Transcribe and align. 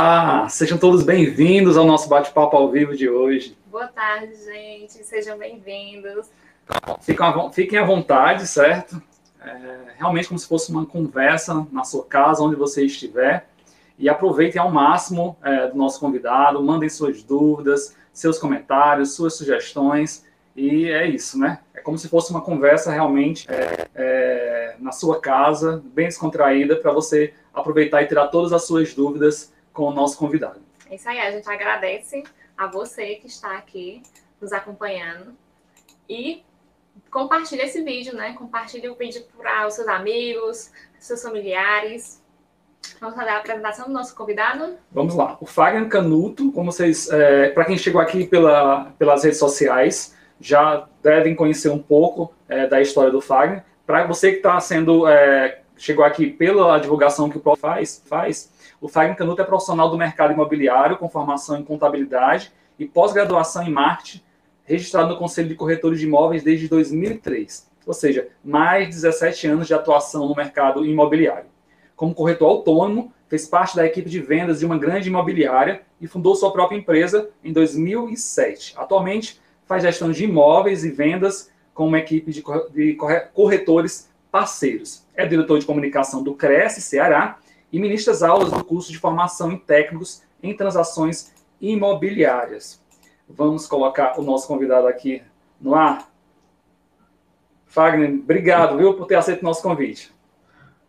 Olá, 0.00 0.48
sejam 0.48 0.78
todos 0.78 1.02
bem-vindos 1.02 1.76
ao 1.76 1.84
nosso 1.84 2.08
bate-papo 2.08 2.56
ao 2.56 2.70
vivo 2.70 2.96
de 2.96 3.06
hoje. 3.10 3.54
Boa 3.70 3.86
tarde, 3.86 4.34
gente, 4.34 4.94
sejam 5.04 5.36
bem-vindos. 5.36 6.26
Fiquem 7.52 7.78
à 7.78 7.84
vontade, 7.84 8.46
certo? 8.46 9.02
É, 9.44 9.76
realmente 9.98 10.26
como 10.26 10.38
se 10.38 10.48
fosse 10.48 10.70
uma 10.70 10.86
conversa 10.86 11.66
na 11.70 11.84
sua 11.84 12.02
casa, 12.06 12.42
onde 12.42 12.56
você 12.56 12.86
estiver. 12.86 13.46
E 13.98 14.08
aproveitem 14.08 14.58
ao 14.58 14.70
máximo 14.70 15.36
é, 15.42 15.66
do 15.66 15.76
nosso 15.76 16.00
convidado, 16.00 16.62
mandem 16.62 16.88
suas 16.88 17.22
dúvidas, 17.22 17.94
seus 18.10 18.38
comentários, 18.38 19.12
suas 19.12 19.36
sugestões. 19.36 20.24
E 20.56 20.88
é 20.88 21.06
isso, 21.06 21.38
né? 21.38 21.58
É 21.74 21.80
como 21.82 21.98
se 21.98 22.08
fosse 22.08 22.30
uma 22.30 22.40
conversa 22.40 22.90
realmente 22.90 23.46
é, 23.50 23.86
é, 23.94 24.76
na 24.80 24.92
sua 24.92 25.20
casa, 25.20 25.84
bem 25.92 26.06
descontraída, 26.06 26.76
para 26.76 26.90
você 26.90 27.34
aproveitar 27.52 28.00
e 28.00 28.06
tirar 28.06 28.28
todas 28.28 28.54
as 28.54 28.66
suas 28.66 28.94
dúvidas 28.94 29.52
com 29.72 29.84
o 29.84 29.92
nosso 29.92 30.18
convidado. 30.18 30.60
É 30.88 30.96
isso 30.96 31.08
aí, 31.08 31.20
a 31.20 31.30
gente 31.30 31.48
agradece 31.48 32.22
a 32.56 32.66
você 32.66 33.14
que 33.16 33.26
está 33.26 33.56
aqui 33.56 34.02
nos 34.40 34.52
acompanhando. 34.52 35.34
E 36.08 36.42
compartilhe 37.10 37.62
esse 37.62 37.82
vídeo, 37.82 38.14
né? 38.14 38.32
Compartilhe 38.32 38.88
o 38.88 38.94
vídeo 38.94 39.22
para 39.36 39.66
os 39.66 39.74
seus 39.74 39.88
amigos, 39.88 40.70
seus 40.98 41.22
familiares. 41.22 42.20
Vamos 43.00 43.14
fazer 43.14 43.30
a 43.30 43.38
apresentação 43.38 43.86
do 43.86 43.92
nosso 43.92 44.14
convidado? 44.14 44.76
Vamos 44.90 45.14
lá. 45.14 45.36
O 45.40 45.46
Fagner 45.46 45.88
Canuto, 45.88 46.50
como 46.52 46.72
vocês, 46.72 47.08
é, 47.10 47.50
para 47.50 47.64
quem 47.64 47.78
chegou 47.78 48.00
aqui 48.00 48.26
pela, 48.26 48.92
pelas 48.98 49.22
redes 49.22 49.38
sociais, 49.38 50.16
já 50.40 50.88
devem 51.02 51.34
conhecer 51.34 51.68
um 51.68 51.78
pouco 51.78 52.34
é, 52.48 52.66
da 52.66 52.80
história 52.80 53.10
do 53.10 53.20
Fagner. 53.20 53.64
Para 53.86 54.06
você 54.06 54.32
que 54.32 54.38
está 54.38 54.58
sendo 54.60 55.06
é, 55.06 55.60
chegou 55.76 56.04
aqui 56.04 56.26
pela 56.30 56.78
divulgação 56.78 57.28
que 57.28 57.38
o 57.38 57.40
Prof 57.40 57.60
faz, 57.60 58.02
faz 58.06 58.49
o 58.80 58.88
Fagner 58.88 59.16
Canuto 59.16 59.42
é 59.42 59.44
profissional 59.44 59.90
do 59.90 59.98
mercado 59.98 60.32
imobiliário 60.32 60.96
com 60.96 61.08
formação 61.08 61.58
em 61.58 61.64
contabilidade 61.64 62.50
e 62.78 62.86
pós-graduação 62.86 63.62
em 63.62 63.70
marketing, 63.70 64.22
registrado 64.64 65.10
no 65.10 65.18
Conselho 65.18 65.48
de 65.48 65.54
Corretores 65.54 66.00
de 66.00 66.06
Imóveis 66.06 66.42
desde 66.42 66.66
2003, 66.66 67.68
ou 67.86 67.92
seja, 67.92 68.28
mais 68.42 68.86
de 68.86 68.94
17 68.94 69.46
anos 69.48 69.66
de 69.66 69.74
atuação 69.74 70.26
no 70.26 70.34
mercado 70.34 70.84
imobiliário. 70.84 71.50
Como 71.94 72.14
corretor 72.14 72.48
autônomo, 72.48 73.12
fez 73.28 73.46
parte 73.46 73.76
da 73.76 73.84
equipe 73.84 74.08
de 74.08 74.18
vendas 74.20 74.60
de 74.60 74.66
uma 74.66 74.78
grande 74.78 75.08
imobiliária 75.08 75.82
e 76.00 76.06
fundou 76.06 76.34
sua 76.34 76.52
própria 76.52 76.78
empresa 76.78 77.28
em 77.44 77.52
2007. 77.52 78.74
Atualmente, 78.78 79.38
faz 79.66 79.82
gestão 79.82 80.10
de 80.10 80.24
imóveis 80.24 80.84
e 80.84 80.90
vendas 80.90 81.52
com 81.74 81.86
uma 81.86 81.98
equipe 81.98 82.32
de 82.32 82.42
corretores 83.34 84.10
parceiros. 84.32 85.04
É 85.14 85.26
diretor 85.26 85.58
de 85.58 85.66
comunicação 85.66 86.22
do 86.22 86.34
Cresce 86.34 86.80
Ceará 86.80 87.38
e 87.72 87.78
ministra 87.78 88.12
as 88.12 88.22
aulas 88.22 88.50
do 88.50 88.64
curso 88.64 88.90
de 88.90 88.98
formação 88.98 89.52
em 89.52 89.58
técnicos 89.58 90.22
em 90.42 90.56
transações 90.56 91.32
imobiliárias. 91.60 92.82
Vamos 93.28 93.66
colocar 93.66 94.18
o 94.18 94.22
nosso 94.22 94.48
convidado 94.48 94.86
aqui 94.86 95.22
no 95.60 95.74
ar. 95.74 96.08
Fagner, 97.66 98.10
obrigado, 98.12 98.76
viu, 98.76 98.94
por 98.94 99.06
ter 99.06 99.14
aceito 99.14 99.42
o 99.42 99.44
nosso 99.44 99.62
convite. 99.62 100.12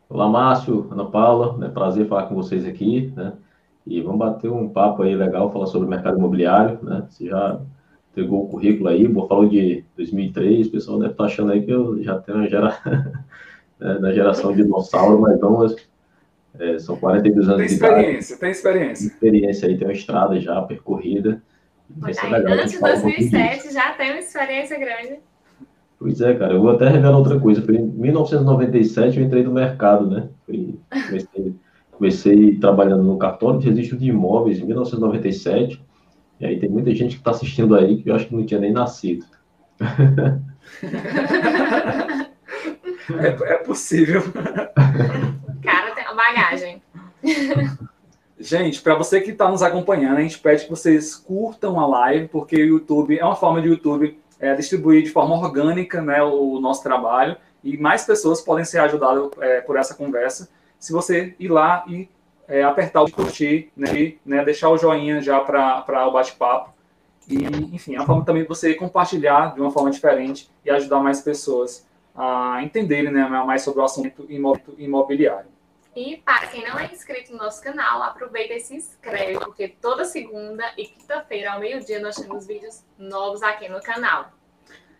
Olá, 0.10 0.28
Márcio, 0.28 0.88
Ana 0.92 1.06
Paula, 1.06 1.64
é 1.66 1.70
prazer 1.70 2.08
falar 2.08 2.26
com 2.26 2.36
vocês 2.36 2.66
aqui, 2.66 3.14
né? 3.16 3.34
E 3.86 4.02
vamos 4.02 4.20
bater 4.20 4.52
um 4.52 4.70
papo 4.70 5.04
aí 5.04 5.16
legal, 5.16 5.52
falar 5.52 5.68
sobre 5.68 5.88
o 5.88 5.90
mercado 5.90 6.18
imobiliário, 6.18 6.80
né? 6.82 7.06
Você 7.10 7.28
já 7.28 7.60
entregou 8.12 8.44
o 8.44 8.48
currículo 8.50 8.90
aí, 8.90 9.12
falou 9.14 9.48
de 9.48 9.86
2003, 9.96 10.68
o 10.68 10.72
pessoal 10.72 11.00
deve 11.00 11.12
estar 11.14 11.26
achando 11.26 11.52
aí 11.52 11.64
que 11.64 11.72
eu 11.72 12.02
já 12.04 12.20
tenho 12.20 12.40
né, 13.80 14.00
na 14.00 14.12
geração 14.12 14.52
de 14.52 14.64
dinossauro, 14.64 15.22
mas 15.22 15.40
não, 15.40 15.66
é, 16.60 16.78
são 16.80 16.96
42 16.98 17.50
anos 17.50 17.68
de 17.68 17.76
idade. 17.76 17.94
Tem 17.94 18.02
experiência, 18.02 18.38
tem 18.38 18.52
experiência. 18.52 19.08
Experiência 19.08 19.68
aí, 19.68 19.78
tem 19.78 19.88
uma 19.88 19.94
estrada 19.94 20.40
já 20.40 20.62
percorrida. 20.62 21.42
Vai 21.90 22.14
ser 22.14 22.28
legal, 22.28 22.54
antes 22.54 22.72
de 22.72 22.80
2007 22.80 23.68
um 23.68 23.72
já 23.72 23.92
tem 23.94 24.12
uma 24.12 24.20
experiência 24.20 24.80
grande. 24.80 25.20
Pois 26.00 26.20
é, 26.22 26.34
cara, 26.34 26.54
eu 26.54 26.62
vou 26.62 26.72
até 26.72 26.90
revelar 26.90 27.18
outra 27.18 27.40
coisa. 27.40 27.62
Foi 27.62 27.76
em 27.76 27.86
1997 27.86 29.20
eu 29.20 29.26
entrei 29.26 29.44
no 29.44 29.52
mercado, 29.52 30.10
né? 30.10 30.30
Comecei, 30.48 31.56
comecei 31.92 32.56
trabalhando 32.58 33.04
no 33.04 33.18
cartório 33.18 33.60
de 33.60 33.70
registro 33.70 33.98
de 33.98 34.10
imóveis 34.10 34.60
em 34.60 34.66
1997. 34.66 35.80
E 36.40 36.46
aí 36.46 36.60
tem 36.60 36.70
muita 36.70 36.94
gente 36.96 37.16
que 37.16 37.22
está 37.22 37.32
assistindo 37.32 37.76
aí 37.76 38.02
que 38.02 38.10
eu 38.10 38.16
acho 38.16 38.28
que 38.28 38.36
não 38.36 38.46
tinha 38.46 38.60
nem 38.60 38.72
nascido. 38.72 39.26
é, 43.20 43.28
é 43.28 43.58
possível. 43.58 44.24
Bagagem. 46.22 46.82
Gente, 48.40 48.82
para 48.82 48.96
você 48.96 49.22
que 49.22 49.32
está 49.32 49.50
nos 49.50 49.62
acompanhando, 49.62 50.18
a 50.18 50.22
gente 50.22 50.40
pede 50.40 50.64
que 50.64 50.70
vocês 50.70 51.16
curtam 51.16 51.80
a 51.80 51.86
live, 51.86 52.28
porque 52.28 52.56
o 52.56 52.68
YouTube 52.68 53.18
é 53.18 53.24
uma 53.24 53.36
forma 53.36 53.62
de 53.62 53.68
YouTube 53.68 54.20
é, 54.40 54.56
distribuir 54.56 55.04
de 55.04 55.12
forma 55.12 55.36
orgânica 55.36 56.02
né, 56.02 56.24
o 56.24 56.60
nosso 56.60 56.82
trabalho 56.82 57.38
e 57.64 57.78
mais 57.78 58.04
pessoas 58.04 58.42
podem 58.42 58.66
ser 58.66 58.80
ajudadas 58.80 59.30
é, 59.40 59.62
por 59.62 59.78
essa 59.78 59.94
conversa 59.94 60.50
se 60.80 60.92
você 60.92 61.36
ir 61.40 61.50
lá 61.50 61.86
e 61.88 62.10
é, 62.48 62.64
apertar 62.64 63.04
o 63.04 63.12
curtir 63.12 63.72
né, 63.78 63.94
e 63.94 64.20
né, 64.26 64.44
deixar 64.44 64.70
o 64.70 64.78
joinha 64.78 65.22
já 65.22 65.40
para 65.40 66.08
o 66.08 66.12
bate-papo. 66.12 66.74
E, 67.30 67.36
enfim, 67.76 67.94
é 67.94 68.00
uma 68.00 68.08
forma 68.08 68.26
também 68.26 68.42
de 68.42 68.50
você 68.50 68.74
compartilhar 68.74 69.54
de 69.54 69.62
uma 69.62 69.70
forma 69.70 69.92
diferente 69.92 70.50
e 70.66 70.72
ajudar 70.72 71.00
mais 71.00 71.22
pessoas 71.22 71.86
a 72.16 72.60
entenderem 72.64 73.12
né, 73.12 73.28
mais 73.46 73.62
sobre 73.62 73.82
o 73.82 73.84
assunto 73.84 74.26
imobiliário. 74.80 75.51
E 75.96 76.18
para 76.18 76.48
quem 76.48 76.66
não 76.66 76.80
é 76.80 76.90
inscrito 76.92 77.34
no 77.34 77.38
nosso 77.38 77.62
canal, 77.62 78.02
aproveita 78.02 78.54
e 78.54 78.60
se 78.62 78.76
inscreve, 78.76 79.40
porque 79.40 79.68
toda 79.68 80.06
segunda 80.06 80.64
e 80.78 80.86
quinta-feira, 80.86 81.52
ao 81.52 81.60
meio-dia, 81.60 82.00
nós 82.00 82.16
temos 82.16 82.48
vídeos 82.48 82.82
novos 82.98 83.44
aqui 83.44 83.68
no 83.68 83.82
canal. 83.82 84.32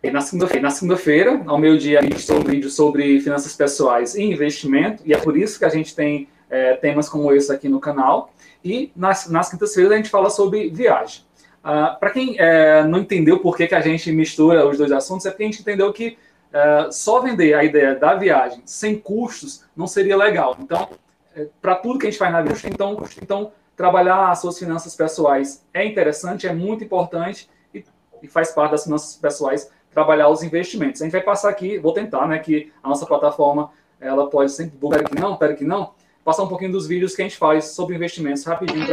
E 0.02 0.10
na 0.10 0.20
segunda-feira, 0.20 0.68
segunda 0.68 1.00
ao 1.46 1.58
meio-dia, 1.58 2.00
a 2.00 2.02
gente 2.02 2.26
tem 2.26 2.36
um 2.36 2.42
vídeo 2.42 2.68
sobre 2.68 3.20
finanças 3.20 3.54
pessoais 3.56 4.14
e 4.14 4.22
investimento, 4.22 5.02
e 5.06 5.14
é 5.14 5.18
por 5.18 5.36
isso 5.36 5.58
que 5.58 5.64
a 5.64 5.68
gente 5.70 5.94
tem 5.94 6.28
é, 6.50 6.74
temas 6.74 7.08
como 7.08 7.32
esse 7.32 7.50
aqui 7.50 7.68
no 7.68 7.80
canal. 7.80 8.34
E 8.62 8.92
nas, 8.94 9.28
nas 9.28 9.50
quintas-feiras 9.50 9.92
a 9.92 9.96
gente 9.96 10.10
fala 10.10 10.28
sobre 10.28 10.68
viagem. 10.68 11.24
Uh, 11.60 11.98
Para 11.98 12.10
quem 12.10 12.36
é, 12.38 12.84
não 12.84 12.98
entendeu 12.98 13.38
por 13.38 13.56
que, 13.56 13.66
que 13.66 13.74
a 13.74 13.80
gente 13.80 14.10
mistura 14.12 14.68
os 14.68 14.76
dois 14.76 14.92
assuntos, 14.92 15.24
é 15.24 15.30
porque 15.30 15.44
a 15.44 15.46
gente 15.46 15.60
entendeu 15.60 15.92
que 15.92 16.18
Uh, 16.52 16.92
só 16.92 17.20
vender 17.20 17.54
a 17.54 17.64
ideia 17.64 17.94
da 17.94 18.14
viagem 18.14 18.62
sem 18.66 18.98
custos 18.98 19.64
não 19.74 19.86
seria 19.86 20.16
legal. 20.16 20.54
Então, 20.60 20.88
é, 21.34 21.48
para 21.60 21.76
tudo 21.76 21.98
que 21.98 22.06
a 22.06 22.10
gente 22.10 22.18
faz 22.18 22.30
na 22.30 22.42
vida, 22.42 22.54
então, 22.66 23.02
então 23.22 23.52
trabalhar 23.74 24.30
as 24.30 24.40
suas 24.40 24.58
finanças 24.58 24.94
pessoais 24.94 25.64
é 25.72 25.84
interessante, 25.84 26.46
é 26.46 26.52
muito 26.52 26.84
importante 26.84 27.48
e, 27.74 27.82
e, 28.22 28.28
faz 28.28 28.50
parte 28.52 28.72
das 28.72 28.84
finanças 28.84 29.16
pessoais 29.16 29.70
trabalhar 29.90 30.28
os 30.28 30.42
investimentos. 30.42 31.00
A 31.00 31.04
gente 31.04 31.12
vai 31.12 31.22
passar 31.22 31.48
aqui, 31.48 31.78
vou 31.78 31.92
tentar, 31.92 32.26
né, 32.26 32.38
que 32.38 32.70
a 32.82 32.88
nossa 32.88 33.06
plataforma 33.06 33.70
ela 34.00 34.28
pode 34.28 34.52
sempre, 34.52 34.76
espera 34.76 35.04
que 35.04 35.18
não, 35.18 35.32
espera 35.32 35.54
que 35.54 35.64
não, 35.64 35.94
passar 36.24 36.42
um 36.42 36.48
pouquinho 36.48 36.72
dos 36.72 36.86
vídeos 36.86 37.14
que 37.14 37.22
a 37.22 37.24
gente 37.24 37.38
faz 37.38 37.66
sobre 37.66 37.96
investimentos 37.96 38.44
rapidinho. 38.44 38.86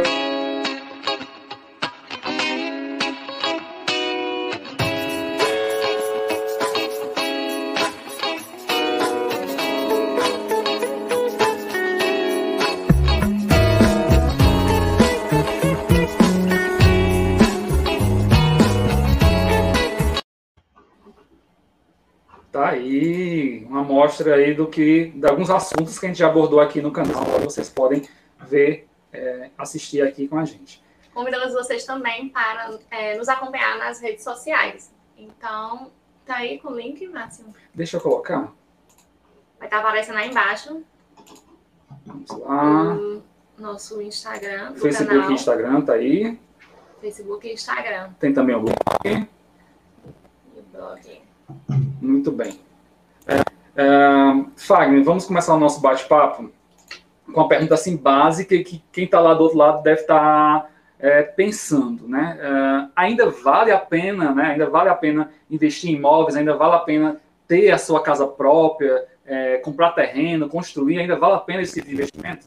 Amostra 23.90 24.36
aí 24.36 24.54
do 24.54 24.68
que, 24.68 25.06
de 25.10 25.26
alguns 25.26 25.50
assuntos 25.50 25.98
que 25.98 26.06
a 26.06 26.08
gente 26.08 26.18
já 26.18 26.28
abordou 26.28 26.60
aqui 26.60 26.80
no 26.80 26.92
canal, 26.92 27.24
que 27.24 27.44
vocês 27.44 27.68
podem 27.68 28.08
ver, 28.46 28.88
é, 29.12 29.50
assistir 29.58 30.00
aqui 30.02 30.28
com 30.28 30.38
a 30.38 30.44
gente. 30.44 30.82
Convidamos 31.12 31.52
vocês 31.52 31.84
também 31.84 32.28
para 32.28 32.78
é, 32.90 33.16
nos 33.18 33.28
acompanhar 33.28 33.76
nas 33.78 34.00
redes 34.00 34.22
sociais. 34.22 34.92
Então, 35.18 35.90
tá 36.24 36.36
aí 36.36 36.58
com 36.60 36.68
o 36.68 36.76
link, 36.76 37.06
Máximo? 37.08 37.52
Deixa 37.74 37.96
eu 37.96 38.00
colocar. 38.00 38.52
Vai 39.58 39.66
estar 39.66 39.76
tá 39.76 39.78
aparecendo 39.80 40.16
aí 40.16 40.30
embaixo. 40.30 40.82
Vamos 42.06 42.30
lá. 42.30 42.94
O 42.94 43.22
nosso 43.58 44.00
Instagram. 44.00 44.74
Facebook 44.74 45.06
canal. 45.08 45.30
e 45.30 45.34
Instagram, 45.34 45.80
tá 45.82 45.92
aí. 45.94 46.40
Facebook 47.00 47.48
e 47.48 47.52
Instagram. 47.52 48.12
Tem 48.18 48.32
também 48.32 48.54
o 48.54 48.60
blog. 48.60 48.76
E 49.04 50.58
o 50.58 50.62
blog. 50.72 51.22
Muito 52.00 52.30
bem. 52.30 52.69
Uh, 53.74 54.50
Fagner, 54.56 55.04
vamos 55.04 55.26
começar 55.26 55.54
o 55.54 55.60
nosso 55.60 55.80
bate-papo 55.80 56.50
com 57.32 57.40
uma 57.40 57.48
pergunta 57.48 57.74
assim 57.74 57.96
básica 57.96 58.58
que 58.62 58.82
quem 58.92 59.04
está 59.04 59.20
lá 59.20 59.34
do 59.34 59.44
outro 59.44 59.58
lado 59.58 59.82
deve 59.82 60.00
estar 60.00 60.60
tá, 60.60 60.68
é, 60.98 61.22
pensando, 61.22 62.06
né? 62.06 62.38
Uh, 62.42 62.90
ainda 62.94 63.30
vale 63.30 63.70
a 63.70 63.78
pena, 63.78 64.34
né? 64.34 64.52
Ainda 64.52 64.68
vale 64.68 64.90
a 64.90 64.94
pena 64.94 65.30
investir 65.50 65.90
em 65.90 65.94
imóveis, 65.94 66.36
ainda 66.36 66.56
vale 66.56 66.74
a 66.74 66.80
pena 66.80 67.16
ter 67.46 67.70
a 67.70 67.78
sua 67.78 68.02
casa 68.02 68.26
própria, 68.26 69.04
é, 69.24 69.58
comprar 69.58 69.92
terreno, 69.92 70.48
construir, 70.48 70.98
ainda 70.98 71.16
vale 71.16 71.34
a 71.34 71.38
pena 71.38 71.62
esse 71.62 71.80
tipo 71.80 71.92
investimento? 71.92 72.46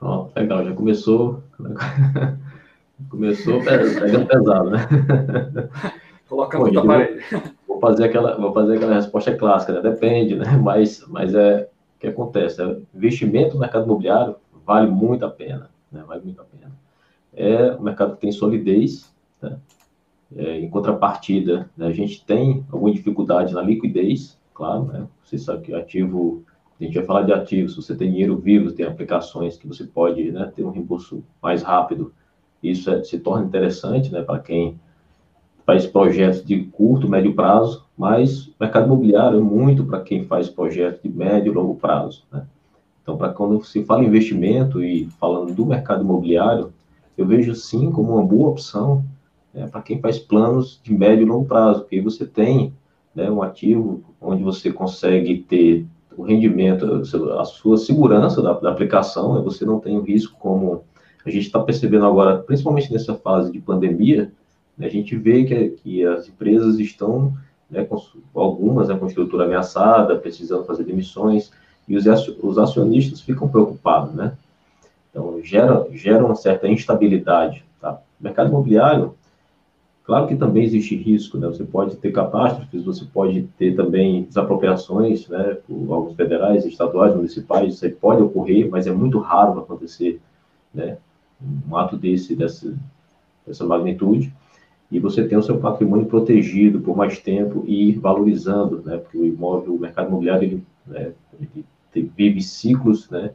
Ó, 0.00 0.28
legal, 0.36 0.64
já 0.64 0.72
começou. 0.72 1.42
começou 3.08 3.62
pegando 3.62 4.26
pesado, 4.26 4.70
né? 4.70 4.88
Coloca 6.28 6.58
muito 6.58 6.78
aparelho. 6.78 7.22
Fazer 7.84 8.04
aquela, 8.04 8.38
vou 8.38 8.50
fazer 8.54 8.76
aquela 8.76 8.94
resposta 8.94 9.36
clássica, 9.36 9.74
né? 9.74 9.82
Depende, 9.82 10.36
né? 10.36 10.56
Mas, 10.56 11.04
mas 11.06 11.34
é 11.34 11.68
o 11.96 12.00
que 12.00 12.06
acontece. 12.06 12.62
É, 12.62 12.78
investimento 12.94 13.52
no 13.54 13.60
mercado 13.60 13.84
imobiliário 13.84 14.36
vale 14.64 14.90
muito 14.90 15.22
a 15.26 15.30
pena, 15.30 15.68
né? 15.92 16.02
Vale 16.06 16.22
muito 16.24 16.40
a 16.40 16.44
pena. 16.44 16.72
É 17.34 17.74
um 17.74 17.82
mercado 17.82 18.14
que 18.14 18.22
tem 18.22 18.32
solidez, 18.32 19.12
né? 19.42 19.58
É, 20.34 20.58
em 20.58 20.70
contrapartida, 20.70 21.68
né, 21.76 21.86
a 21.88 21.92
gente 21.92 22.24
tem 22.24 22.64
alguma 22.72 22.90
dificuldade 22.90 23.52
na 23.52 23.60
liquidez, 23.60 24.38
claro, 24.54 24.84
né? 24.84 25.06
Você 25.22 25.36
sabe 25.36 25.62
que 25.62 25.74
ativo, 25.74 26.42
a 26.80 26.84
gente 26.84 26.94
vai 26.94 27.04
falar 27.04 27.22
de 27.22 27.34
ativos, 27.34 27.76
você 27.76 27.94
tem 27.94 28.10
dinheiro 28.10 28.38
vivo, 28.38 28.72
tem 28.72 28.86
aplicações 28.86 29.58
que 29.58 29.68
você 29.68 29.84
pode 29.84 30.32
né, 30.32 30.50
ter 30.56 30.64
um 30.64 30.70
reembolso 30.70 31.22
mais 31.42 31.62
rápido. 31.62 32.14
Isso 32.62 32.90
é, 32.90 33.04
se 33.04 33.18
torna 33.18 33.44
interessante 33.44 34.10
né, 34.10 34.22
para 34.22 34.38
quem 34.38 34.80
faz 35.66 35.86
projetos 35.86 36.44
de 36.44 36.64
curto, 36.64 37.08
médio 37.08 37.34
prazo, 37.34 37.84
mas 37.96 38.48
o 38.48 38.54
mercado 38.60 38.86
imobiliário 38.86 39.38
é 39.38 39.42
muito 39.42 39.84
para 39.84 40.00
quem 40.00 40.24
faz 40.24 40.48
projetos 40.48 41.02
de 41.02 41.08
médio 41.08 41.52
e 41.52 41.54
longo 41.54 41.74
prazo. 41.76 42.24
Né? 42.30 42.44
Então, 43.02 43.16
para 43.16 43.30
quando 43.30 43.62
se 43.64 43.84
fala 43.84 44.02
em 44.02 44.06
investimento 44.06 44.82
e 44.82 45.06
falando 45.18 45.54
do 45.54 45.66
mercado 45.66 46.02
imobiliário, 46.02 46.72
eu 47.16 47.26
vejo 47.26 47.54
sim 47.54 47.90
como 47.90 48.14
uma 48.14 48.22
boa 48.22 48.50
opção 48.50 49.04
né, 49.52 49.66
para 49.68 49.82
quem 49.82 50.00
faz 50.00 50.18
planos 50.18 50.80
de 50.82 50.92
médio 50.92 51.22
e 51.22 51.28
longo 51.28 51.46
prazo, 51.46 51.80
porque 51.80 52.00
você 52.00 52.26
tem 52.26 52.72
né, 53.14 53.30
um 53.30 53.42
ativo 53.42 54.02
onde 54.20 54.42
você 54.42 54.72
consegue 54.72 55.38
ter 55.38 55.86
o 56.16 56.22
rendimento, 56.22 57.02
a 57.38 57.44
sua 57.44 57.76
segurança 57.76 58.40
da, 58.40 58.52
da 58.54 58.70
aplicação, 58.70 59.34
né, 59.34 59.40
você 59.42 59.64
não 59.64 59.80
tem 59.80 59.96
o 59.96 60.02
risco 60.02 60.36
como 60.38 60.82
a 61.24 61.30
gente 61.30 61.46
está 61.46 61.60
percebendo 61.60 62.04
agora, 62.04 62.38
principalmente 62.38 62.92
nessa 62.92 63.14
fase 63.14 63.50
de 63.50 63.58
pandemia, 63.58 64.32
a 64.80 64.88
gente 64.88 65.16
vê 65.16 65.44
que, 65.44 65.68
que 65.70 66.04
as 66.04 66.28
empresas 66.28 66.78
estão, 66.78 67.34
né, 67.70 67.84
com, 67.84 67.96
algumas 68.34 68.88
né, 68.88 68.96
com 68.96 69.06
estrutura 69.06 69.44
ameaçada, 69.44 70.16
precisando 70.18 70.64
fazer 70.64 70.84
demissões, 70.84 71.50
e 71.86 71.96
os, 71.96 72.06
os 72.42 72.58
acionistas 72.58 73.20
ficam 73.20 73.48
preocupados, 73.48 74.14
né? 74.14 74.36
Então, 75.10 75.40
gera, 75.42 75.86
gera 75.92 76.24
uma 76.24 76.34
certa 76.34 76.66
instabilidade, 76.66 77.64
tá? 77.80 78.00
Mercado 78.18 78.48
imobiliário, 78.48 79.14
Claro 80.04 80.26
que 80.26 80.36
também 80.36 80.64
existe 80.64 80.94
risco, 80.94 81.38
né? 81.38 81.46
Você 81.46 81.64
pode 81.64 81.96
ter 81.96 82.12
catástrofes, 82.12 82.84
você 82.84 83.06
pode 83.06 83.44
ter 83.58 83.74
também 83.74 84.24
desapropriações, 84.24 85.26
né? 85.28 85.56
Por 85.66 85.90
órgãos 85.90 86.14
federais, 86.14 86.66
estaduais, 86.66 87.16
municipais, 87.16 87.74
isso 87.74 87.86
aí 87.86 87.90
pode 87.90 88.22
ocorrer, 88.22 88.68
mas 88.70 88.86
é 88.86 88.92
muito 88.92 89.18
raro 89.18 89.58
acontecer, 89.58 90.20
né? 90.74 90.98
Um 91.66 91.74
ato 91.74 91.96
desse, 91.96 92.36
dessa, 92.36 92.76
dessa 93.46 93.64
magnitude. 93.64 94.30
E 94.90 95.00
você 95.00 95.26
tem 95.26 95.36
o 95.36 95.42
seu 95.42 95.58
patrimônio 95.58 96.06
protegido 96.06 96.80
por 96.80 96.96
mais 96.96 97.18
tempo 97.18 97.64
e 97.66 97.92
valorizando, 97.92 98.82
né? 98.84 98.98
Porque 98.98 99.18
o 99.18 99.24
imóvel, 99.24 99.74
o 99.74 99.80
mercado 99.80 100.08
imobiliário, 100.08 100.44
ele, 100.44 100.64
né? 100.86 101.12
ele 101.94 102.10
vive 102.16 102.40
ciclos, 102.40 103.08
né? 103.10 103.32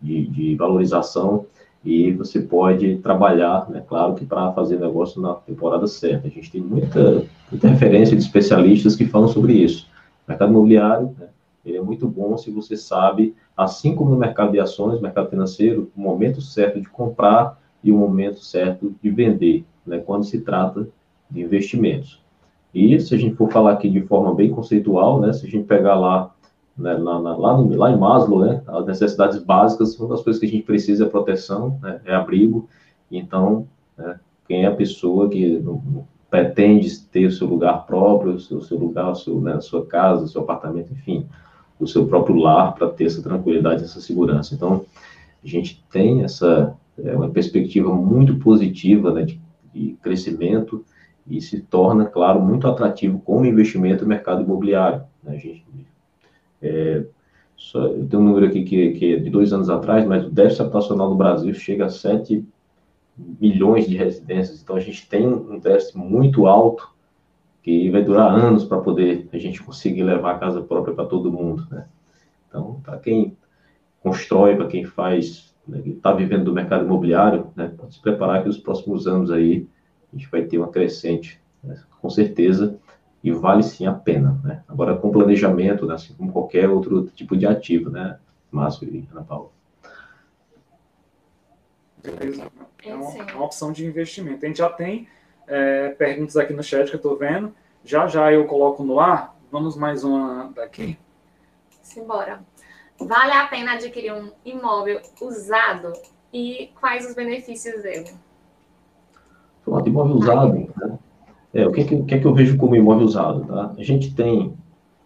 De, 0.00 0.26
de 0.26 0.54
valorização 0.56 1.46
e 1.86 2.10
você 2.10 2.40
pode 2.40 2.96
trabalhar, 2.96 3.70
né, 3.70 3.80
claro 3.86 4.16
que 4.16 4.26
para 4.26 4.52
fazer 4.52 4.80
negócio 4.80 5.22
na 5.22 5.34
temporada 5.34 5.86
certa. 5.86 6.26
A 6.26 6.30
gente 6.30 6.50
tem 6.50 6.60
muita, 6.60 7.24
muita 7.48 7.68
referência 7.68 8.16
de 8.16 8.22
especialistas 8.22 8.96
que 8.96 9.06
falam 9.06 9.28
sobre 9.28 9.52
isso. 9.52 9.86
O 10.26 10.30
mercado 10.30 10.50
imobiliário, 10.50 11.14
né, 11.16 11.28
ele 11.64 11.76
é 11.76 11.80
muito 11.80 12.08
bom 12.08 12.36
se 12.36 12.50
você 12.50 12.76
sabe, 12.76 13.36
assim 13.56 13.94
como 13.94 14.10
no 14.10 14.16
mercado 14.16 14.50
de 14.50 14.58
ações, 14.58 15.00
mercado 15.00 15.30
financeiro, 15.30 15.88
o 15.96 16.00
momento 16.00 16.40
certo 16.40 16.80
de 16.80 16.88
comprar 16.88 17.56
e 17.84 17.92
o 17.92 17.96
momento 17.96 18.40
certo 18.40 18.92
de 19.00 19.08
vender, 19.08 19.64
né, 19.86 19.98
quando 19.98 20.24
se 20.24 20.40
trata 20.40 20.88
de 21.30 21.42
investimentos. 21.42 22.20
E 22.74 22.98
se 23.00 23.14
a 23.14 23.18
gente 23.18 23.36
for 23.36 23.50
falar 23.50 23.72
aqui 23.72 23.88
de 23.88 24.02
forma 24.02 24.34
bem 24.34 24.50
conceitual, 24.50 25.20
né, 25.20 25.32
se 25.32 25.46
a 25.46 25.50
gente 25.50 25.66
pegar 25.66 25.94
lá 25.94 26.34
né, 26.76 26.96
na, 26.98 27.18
lá, 27.18 27.56
no, 27.56 27.74
lá 27.74 27.90
em 27.90 27.98
Maslow, 27.98 28.40
né, 28.44 28.62
as 28.66 28.86
necessidades 28.86 29.38
básicas, 29.38 29.98
uma 29.98 30.10
das 30.10 30.22
coisas 30.22 30.38
que 30.38 30.46
a 30.46 30.50
gente 30.50 30.64
precisa 30.64 31.04
é 31.04 31.08
proteção, 31.08 31.78
né, 31.82 32.00
é 32.04 32.14
abrigo. 32.14 32.68
Então, 33.10 33.66
né, 33.96 34.20
quem 34.46 34.64
é 34.64 34.66
a 34.66 34.74
pessoa 34.74 35.28
que 35.28 35.58
não, 35.58 35.82
não 35.84 36.06
pretende 36.30 36.98
ter 37.00 37.26
o 37.26 37.32
seu 37.32 37.46
lugar 37.46 37.86
próprio, 37.86 38.32
o 38.32 38.40
seu, 38.40 38.60
seu 38.60 38.78
lugar, 38.78 39.12
né, 39.40 39.52
a 39.54 39.60
sua 39.60 39.86
casa, 39.86 40.24
o 40.24 40.28
seu 40.28 40.42
apartamento, 40.42 40.92
enfim, 40.92 41.26
o 41.78 41.86
seu 41.86 42.06
próprio 42.06 42.36
lar 42.36 42.74
para 42.74 42.88
ter 42.88 43.04
essa 43.04 43.22
tranquilidade, 43.22 43.84
essa 43.84 44.00
segurança. 44.00 44.54
Então, 44.54 44.84
a 45.42 45.46
gente 45.46 45.82
tem 45.90 46.24
essa 46.24 46.74
é, 47.02 47.14
uma 47.14 47.28
perspectiva 47.28 47.94
muito 47.94 48.36
positiva 48.36 49.12
né, 49.12 49.22
de, 49.22 49.40
de 49.76 49.92
crescimento 50.02 50.84
e 51.26 51.40
se 51.40 51.60
torna, 51.60 52.06
claro, 52.06 52.40
muito 52.40 52.66
atrativo 52.66 53.20
como 53.20 53.44
investimento 53.44 54.04
no 54.04 54.08
mercado 54.08 54.42
imobiliário. 54.42 55.02
Né? 55.22 55.34
A 55.34 55.38
gente 55.38 55.64
é, 56.62 57.04
só, 57.56 57.86
eu 57.86 58.06
tenho 58.06 58.22
um 58.22 58.26
número 58.26 58.46
aqui 58.46 58.64
que, 58.64 58.92
que 58.92 59.14
é 59.14 59.18
de 59.18 59.30
dois 59.30 59.52
anos 59.52 59.68
atrás, 59.70 60.06
mas 60.06 60.24
o 60.24 60.30
déficit 60.30 60.62
habitacional 60.62 61.10
no 61.10 61.16
Brasil 61.16 61.52
chega 61.54 61.86
a 61.86 61.88
7 61.88 62.46
milhões 63.16 63.88
de 63.88 63.96
residências. 63.96 64.62
Então, 64.62 64.76
a 64.76 64.80
gente 64.80 65.08
tem 65.08 65.26
um 65.26 65.58
déficit 65.58 65.96
muito 65.96 66.46
alto 66.46 66.94
que 67.62 67.90
vai 67.90 68.02
durar 68.02 68.30
anos 68.30 68.64
para 68.64 68.78
poder 68.78 69.28
a 69.32 69.38
gente 69.38 69.62
conseguir 69.62 70.04
levar 70.04 70.36
a 70.36 70.38
casa 70.38 70.60
própria 70.60 70.94
para 70.94 71.06
todo 71.06 71.32
mundo. 71.32 71.66
Né? 71.70 71.86
Então, 72.48 72.80
para 72.84 72.98
quem 72.98 73.36
constrói, 74.02 74.54
para 74.54 74.68
quem 74.68 74.84
faz, 74.84 75.52
né, 75.66 75.80
está 75.84 76.12
vivendo 76.12 76.44
do 76.44 76.52
mercado 76.52 76.84
imobiliário, 76.84 77.48
né, 77.56 77.72
pode 77.76 77.94
se 77.94 78.00
preparar 78.00 78.42
que 78.42 78.48
nos 78.48 78.58
próximos 78.58 79.06
anos 79.06 79.30
aí 79.30 79.66
a 80.12 80.16
gente 80.16 80.30
vai 80.30 80.42
ter 80.42 80.58
uma 80.58 80.68
crescente, 80.68 81.40
né, 81.62 81.78
com 82.00 82.08
certeza 82.10 82.78
e 83.22 83.32
vale 83.32 83.62
sim 83.62 83.86
a 83.86 83.92
pena, 83.92 84.40
né? 84.44 84.62
Agora 84.68 84.96
com 84.96 85.10
planejamento, 85.10 85.84
né, 85.84 85.94
assim 85.94 86.14
como 86.14 86.32
qualquer 86.32 86.68
outro 86.68 87.06
tipo 87.06 87.36
de 87.36 87.46
ativo, 87.46 87.90
né, 87.90 88.18
Márcio 88.50 88.88
e 88.88 89.08
Ana 89.10 89.24
Paula. 89.24 89.50
Beleza. 92.02 92.46
É 92.84 92.94
uma, 92.94 93.10
uma, 93.10 93.44
opção 93.44 93.72
de 93.72 93.84
investimento. 93.84 94.44
A 94.44 94.48
gente 94.48 94.58
já 94.58 94.68
tem 94.68 95.08
é, 95.48 95.88
perguntas 95.90 96.36
aqui 96.36 96.52
no 96.52 96.62
chat 96.62 96.88
que 96.88 96.94
eu 96.94 96.98
estou 96.98 97.16
vendo. 97.16 97.52
Já 97.84 98.06
já 98.06 98.32
eu 98.32 98.46
coloco 98.46 98.84
no 98.84 99.00
ar. 99.00 99.36
Vamos 99.50 99.76
mais 99.76 100.04
uma 100.04 100.52
daqui. 100.54 100.96
Simbora. 101.82 102.44
Vale 103.00 103.32
a 103.32 103.46
pena 103.46 103.72
adquirir 103.72 104.12
um 104.12 104.30
imóvel 104.44 105.00
usado 105.20 105.92
e 106.32 106.70
quais 106.80 107.06
os 107.06 107.14
benefícios 107.14 107.82
dele? 107.82 108.10
Pronto, 109.64 109.88
imóvel 109.88 110.16
usado, 110.16 110.52
né? 110.54 110.98
É, 111.52 111.66
o 111.66 111.72
que, 111.72 111.84
que, 111.84 112.02
que, 112.02 112.14
é 112.14 112.18
que 112.18 112.26
eu 112.26 112.34
vejo 112.34 112.56
como 112.56 112.76
imóvel 112.76 113.06
usado? 113.06 113.44
Tá? 113.44 113.74
A 113.76 113.82
gente 113.82 114.14
tem, 114.14 114.54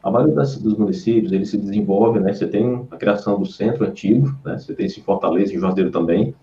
a 0.03 0.11
maioria 0.11 0.35
das, 0.35 0.59
dos 0.59 0.77
municípios, 0.77 1.33
ele 1.33 1.47
se 1.47 1.57
desenvolve, 1.57 2.21
né? 2.21 2.33
Você 2.33 2.47
tem 2.47 2.87
a 2.91 2.97
criação 2.97 3.39
do 3.39 3.47
centro 3.47 3.85
antigo, 3.85 4.35
né? 4.45 4.59
Você 4.59 4.75
tem 4.75 4.87
isso 4.87 5.01
em 5.01 5.03
Fortaleza, 5.03 5.55
em 5.55 5.59
Juazeiro 5.59 5.91
também. 5.91 6.35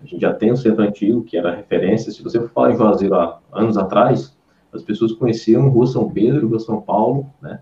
A 0.00 0.04
gente 0.04 0.20
já 0.20 0.34
tem 0.34 0.50
o 0.50 0.56
centro 0.56 0.82
antigo, 0.82 1.22
que 1.22 1.36
era 1.36 1.54
referência. 1.54 2.10
Se 2.10 2.22
você 2.22 2.40
for 2.40 2.50
falar 2.50 2.72
em 2.72 2.76
Juazeiro 2.76 3.14
há 3.14 3.38
anos 3.52 3.76
atrás, 3.76 4.36
as 4.72 4.82
pessoas 4.82 5.12
conheciam 5.12 5.68
Rua 5.68 5.86
São 5.86 6.10
Pedro, 6.10 6.48
Rua 6.48 6.58
São 6.58 6.80
Paulo, 6.80 7.30
né? 7.40 7.60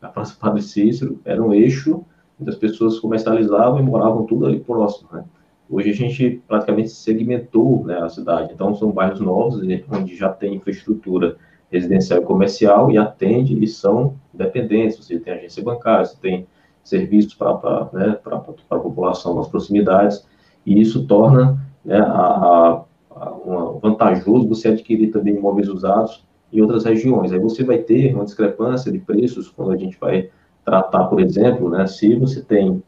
A 0.00 0.08
Praça 0.08 0.34
Padre 0.38 0.62
Cícero, 0.62 1.20
era 1.24 1.42
um 1.42 1.52
eixo 1.52 2.04
onde 2.42 2.50
as 2.50 2.56
pessoas 2.56 2.98
comercializavam 2.98 3.80
e 3.80 3.82
moravam 3.82 4.26
tudo 4.26 4.44
ali 4.44 4.60
próximo, 4.60 5.08
né? 5.12 5.24
Hoje 5.70 5.90
a 5.90 5.94
gente 5.94 6.42
praticamente 6.46 6.90
segmentou 6.90 7.84
né, 7.86 7.98
a 7.98 8.08
cidade, 8.08 8.52
então 8.52 8.74
são 8.74 8.90
bairros 8.90 9.20
novos, 9.20 9.62
onde 9.90 10.14
já 10.14 10.28
tem 10.28 10.56
infraestrutura 10.56 11.36
residencial 11.70 12.20
e 12.20 12.24
comercial 12.24 12.90
e 12.90 12.98
atende 12.98 13.58
e 13.58 13.66
são 13.66 14.16
independentes, 14.34 14.98
você 14.98 15.18
tem 15.18 15.32
agência 15.32 15.62
bancária, 15.62 16.04
você 16.04 16.16
tem 16.20 16.46
serviços 16.84 17.32
para 17.32 17.88
né, 17.94 18.18
a 18.26 18.76
população 18.78 19.34
nas 19.34 19.48
proximidades, 19.48 20.26
e 20.66 20.78
isso 20.78 21.06
torna 21.06 21.58
né, 21.82 21.98
a, 21.98 22.84
a, 23.10 23.30
uma, 23.30 23.72
vantajoso 23.78 24.48
você 24.48 24.68
adquirir 24.68 25.10
também 25.10 25.36
imóveis 25.36 25.68
usados 25.68 26.22
em 26.52 26.60
outras 26.60 26.84
regiões. 26.84 27.32
Aí 27.32 27.38
você 27.38 27.64
vai 27.64 27.78
ter 27.78 28.14
uma 28.14 28.24
discrepância 28.24 28.92
de 28.92 28.98
preços 28.98 29.48
quando 29.48 29.70
a 29.72 29.76
gente 29.76 29.98
vai 29.98 30.28
tratar, 30.64 31.04
por 31.04 31.20
exemplo, 31.20 31.68
né, 31.68 31.86
se 31.86 32.14
você 32.14 32.42
tem 32.42 32.82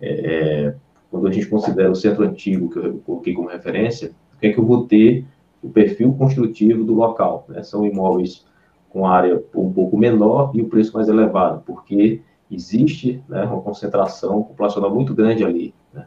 é, 0.00 0.74
quando 1.10 1.26
a 1.26 1.32
gente 1.32 1.46
considera 1.46 1.90
o 1.90 1.94
centro 1.94 2.24
antigo, 2.24 2.68
que 2.70 2.78
eu 2.78 2.98
coloquei 3.04 3.34
como 3.34 3.48
referência, 3.48 4.12
o 4.36 4.38
que 4.38 4.46
é 4.48 4.52
que 4.52 4.58
eu 4.58 4.66
vou 4.66 4.86
ter 4.86 5.24
o 5.62 5.68
perfil 5.68 6.12
construtivo 6.14 6.84
do 6.84 6.94
local? 6.94 7.44
Né? 7.48 7.62
São 7.62 7.84
imóveis 7.84 8.46
com 8.90 9.06
área 9.06 9.42
um 9.54 9.72
pouco 9.72 9.96
menor 9.96 10.52
e 10.54 10.62
o 10.62 10.68
preço 10.68 10.94
mais 10.94 11.08
elevado, 11.08 11.62
porque 11.66 12.22
existe 12.50 13.22
né, 13.28 13.44
uma 13.44 13.60
concentração 13.60 14.42
populacional 14.42 14.94
muito 14.94 15.14
grande 15.14 15.44
ali, 15.44 15.74
né? 15.92 16.06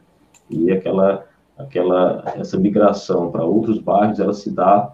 e 0.49 0.71
aquela, 0.71 1.25
aquela, 1.57 2.23
essa 2.35 2.57
migração 2.57 3.29
para 3.31 3.43
outros 3.43 3.79
bairros, 3.79 4.19
ela 4.19 4.33
se 4.33 4.51
dá 4.51 4.93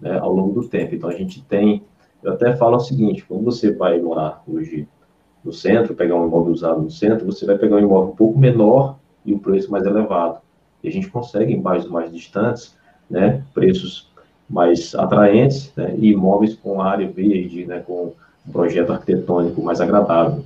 né, 0.00 0.18
ao 0.18 0.32
longo 0.32 0.60
do 0.60 0.68
tempo. 0.68 0.94
Então, 0.94 1.10
a 1.10 1.14
gente 1.14 1.44
tem, 1.44 1.84
eu 2.22 2.32
até 2.32 2.56
falo 2.56 2.76
o 2.76 2.80
seguinte, 2.80 3.24
quando 3.24 3.44
você 3.44 3.72
vai 3.72 4.00
morar 4.00 4.42
hoje 4.46 4.88
no 5.44 5.52
centro, 5.52 5.94
pegar 5.94 6.16
um 6.16 6.26
imóvel 6.26 6.52
usado 6.52 6.80
no 6.80 6.90
centro, 6.90 7.26
você 7.26 7.46
vai 7.46 7.56
pegar 7.56 7.76
um 7.76 7.80
imóvel 7.80 8.12
um 8.12 8.16
pouco 8.16 8.38
menor 8.38 8.96
e 9.24 9.32
o 9.32 9.38
preço 9.38 9.70
mais 9.70 9.84
elevado. 9.84 10.38
E 10.82 10.88
a 10.88 10.92
gente 10.92 11.08
consegue, 11.08 11.52
em 11.52 11.60
bairros 11.60 11.88
mais 11.88 12.12
distantes, 12.12 12.74
né, 13.08 13.42
preços 13.54 14.08
mais 14.48 14.94
atraentes 14.94 15.72
né, 15.76 15.94
e 15.98 16.12
imóveis 16.12 16.54
com 16.54 16.80
área 16.80 17.08
verde, 17.08 17.66
né, 17.66 17.80
com 17.80 18.12
um 18.46 18.52
projeto 18.52 18.92
arquitetônico 18.92 19.62
mais 19.62 19.80
agradável. 19.80 20.44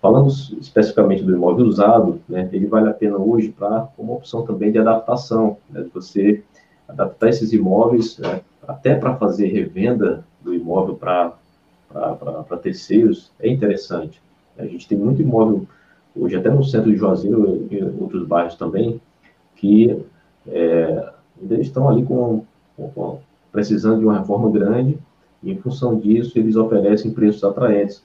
Falando 0.00 0.28
especificamente 0.28 1.22
do 1.22 1.34
imóvel 1.34 1.66
usado, 1.66 2.20
né, 2.28 2.48
ele 2.52 2.66
vale 2.66 2.88
a 2.88 2.94
pena 2.94 3.16
hoje 3.16 3.48
para 3.48 3.88
uma 3.98 4.14
opção 4.14 4.42
também 4.42 4.70
de 4.70 4.78
adaptação, 4.78 5.56
né, 5.68 5.82
de 5.82 5.88
você 5.88 6.42
adaptar 6.88 7.28
esses 7.28 7.52
imóveis 7.52 8.18
né, 8.18 8.40
até 8.66 8.94
para 8.94 9.16
fazer 9.16 9.48
revenda 9.48 10.24
do 10.40 10.54
imóvel 10.54 10.94
para 10.94 11.34
terceiros, 12.62 13.30
é 13.40 13.48
interessante. 13.48 14.20
A 14.58 14.64
gente 14.66 14.88
tem 14.88 14.96
muito 14.96 15.22
imóvel 15.22 15.66
hoje, 16.14 16.36
até 16.36 16.50
no 16.50 16.64
centro 16.64 16.90
de 16.90 16.96
Juazeiro 16.96 17.66
e 17.70 17.82
outros 18.00 18.26
bairros 18.26 18.54
também, 18.54 19.00
que 19.54 20.04
é, 20.46 21.12
ainda 21.40 21.60
estão 21.60 21.88
ali 21.88 22.04
com, 22.04 22.44
com, 22.76 23.18
precisando 23.52 23.98
de 23.98 24.04
uma 24.04 24.18
reforma 24.18 24.50
grande, 24.50 24.98
e 25.42 25.52
em 25.52 25.58
função 25.58 25.98
disso 25.98 26.38
eles 26.38 26.56
oferecem 26.56 27.12
preços 27.12 27.44
atraentes. 27.44 28.02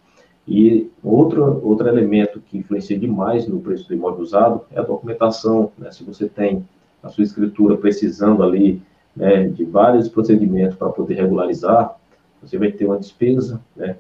E 0.48 0.90
outro, 1.04 1.62
outro 1.64 1.88
elemento 1.88 2.42
que 2.42 2.58
influencia 2.58 2.98
demais 2.98 3.48
no 3.48 3.60
preço 3.60 3.88
do 3.88 3.94
imóvel 3.94 4.22
usado 4.22 4.62
é 4.72 4.80
a 4.80 4.84
documentação. 4.84 5.72
Né? 5.78 5.92
Se 5.92 6.04
você 6.04 6.28
tem 6.28 6.66
a 7.02 7.10
sua 7.10 7.24
escritura 7.24 7.78
precisando 7.78 8.44
ali 8.44 8.82
né, 9.16 9.48
de 9.48 9.64
vários 9.64 10.10
procedimentos 10.10 10.76
para 10.76 10.90
poder 10.90 11.16
regularizar, 11.16 11.96
você 12.42 12.58
vai 12.58 12.72
ter 12.72 12.86
uma 12.86 12.98
despesa 12.98 13.62
né, 13.76 13.96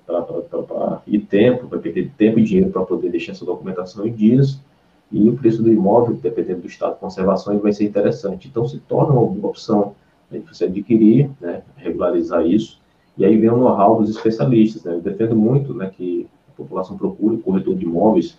e 1.05 1.19
tempo, 1.19 1.67
vai 1.67 1.79
perder 1.79 2.11
tempo 2.17 2.39
e 2.39 2.43
dinheiro 2.43 2.71
para 2.71 2.83
poder 2.83 3.09
deixar 3.09 3.33
essa 3.33 3.45
documentação 3.45 4.05
em 4.05 4.11
dias, 4.11 4.59
e 5.11 5.29
o 5.29 5.35
preço 5.35 5.61
do 5.61 5.71
imóvel, 5.71 6.15
dependendo 6.15 6.61
do 6.61 6.67
estado 6.67 6.93
de 6.93 6.99
conservação, 6.99 7.57
vai 7.59 7.73
ser 7.73 7.83
interessante. 7.83 8.47
Então, 8.47 8.65
se 8.67 8.79
torna 8.79 9.13
uma 9.13 9.47
opção 9.47 9.93
né, 10.29 10.39
de 10.39 10.47
você 10.47 10.65
adquirir, 10.65 11.29
né, 11.39 11.61
regularizar 11.75 12.45
isso, 12.45 12.79
e 13.17 13.25
aí 13.25 13.37
vem 13.37 13.49
o 13.49 13.57
know-how 13.57 13.99
dos 13.99 14.09
especialistas. 14.09 14.83
Né? 14.83 14.93
Eu 14.93 15.01
defendo 15.01 15.35
muito 15.35 15.73
né, 15.73 15.91
que 15.95 16.27
a 16.49 16.51
população 16.53 16.97
procure 16.97 17.35
o 17.35 17.39
corretor 17.39 17.75
de 17.75 17.83
imóveis 17.83 18.37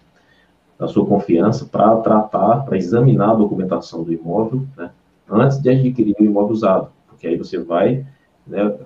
da 0.78 0.88
sua 0.88 1.06
confiança 1.06 1.66
para 1.66 1.94
tratar, 1.98 2.64
para 2.64 2.76
examinar 2.76 3.30
a 3.30 3.34
documentação 3.34 4.02
do 4.02 4.12
imóvel, 4.12 4.66
né, 4.76 4.90
antes 5.30 5.60
de 5.60 5.68
adquirir 5.68 6.16
o 6.18 6.24
imóvel 6.24 6.52
usado, 6.52 6.88
porque 7.06 7.26
aí 7.26 7.36
você 7.36 7.58
vai 7.58 8.04
né, 8.46 8.76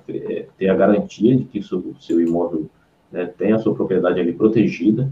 ter 0.57 0.69
a 0.69 0.75
garantia 0.75 1.37
de 1.37 1.45
que 1.45 1.59
o 1.59 1.95
seu 2.01 2.21
imóvel 2.21 2.69
né, 3.11 3.27
tem 3.27 3.53
a 3.53 3.59
sua 3.59 3.75
propriedade 3.75 4.21
ali 4.21 4.33
protegida. 4.33 5.11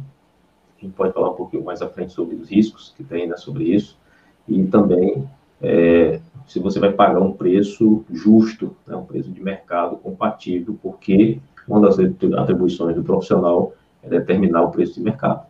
A 0.78 0.80
gente 0.84 0.94
pode 0.94 1.12
falar 1.12 1.30
um 1.30 1.34
pouquinho 1.34 1.64
mais 1.64 1.80
à 1.80 1.88
frente 1.88 2.12
sobre 2.12 2.36
os 2.36 2.48
riscos 2.50 2.92
que 2.96 3.04
tem 3.04 3.26
né, 3.26 3.36
sobre 3.36 3.64
isso, 3.64 3.98
e 4.46 4.62
também 4.64 5.26
é, 5.62 6.20
se 6.46 6.58
você 6.58 6.78
vai 6.78 6.92
pagar 6.92 7.20
um 7.20 7.32
preço 7.32 8.04
justo, 8.10 8.76
né, 8.86 8.94
um 8.94 9.04
preço 9.04 9.30
de 9.30 9.42
mercado 9.42 9.96
compatível, 9.96 10.78
porque 10.82 11.40
uma 11.66 11.80
das 11.80 11.98
atribuições 11.98 12.94
do 12.94 13.02
profissional 13.02 13.72
é 14.02 14.08
determinar 14.08 14.62
o 14.62 14.70
preço 14.70 14.94
de 14.94 15.00
mercado. 15.00 15.46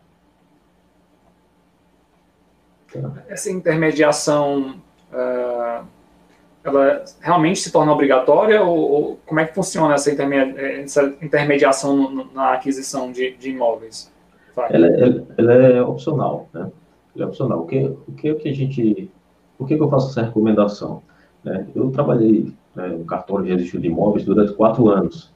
Essa 3.27 3.51
intermediação, 3.51 4.79
uh, 5.11 5.85
ela 6.65 7.05
realmente 7.21 7.59
se 7.59 7.71
torna 7.71 7.93
obrigatória 7.93 8.61
ou, 8.63 8.77
ou 8.77 9.19
como 9.25 9.39
é 9.39 9.45
que 9.45 9.53
funciona 9.53 9.93
essa, 9.93 10.11
essa 10.11 11.13
intermediação 11.21 12.27
na 12.33 12.53
aquisição 12.53 13.11
de, 13.11 13.37
de 13.37 13.51
imóveis? 13.51 14.11
Ela, 14.57 14.87
ela, 14.87 14.87
é, 14.87 15.23
ela, 15.37 15.53
é 15.53 15.81
opcional, 15.81 16.49
né? 16.53 16.71
Ela 17.15 17.25
é 17.25 17.27
opcional. 17.27 17.59
O 17.61 17.65
que, 17.67 17.77
o 17.79 18.11
que, 18.13 18.31
o 18.31 18.35
que 18.37 18.49
a 18.49 18.53
gente 18.53 19.11
por 19.57 19.67
que, 19.67 19.75
que 19.75 19.81
eu 19.81 19.89
faço 19.89 20.09
essa 20.09 20.23
recomendação? 20.23 21.01
Eu 21.75 21.91
trabalhei 21.91 22.53
né, 22.75 22.87
no 22.87 23.05
cartório 23.05 23.45
de 23.45 23.51
registro 23.51 23.79
de 23.79 23.87
imóveis 23.87 24.25
durante 24.25 24.53
quatro 24.53 24.89
anos. 24.89 25.31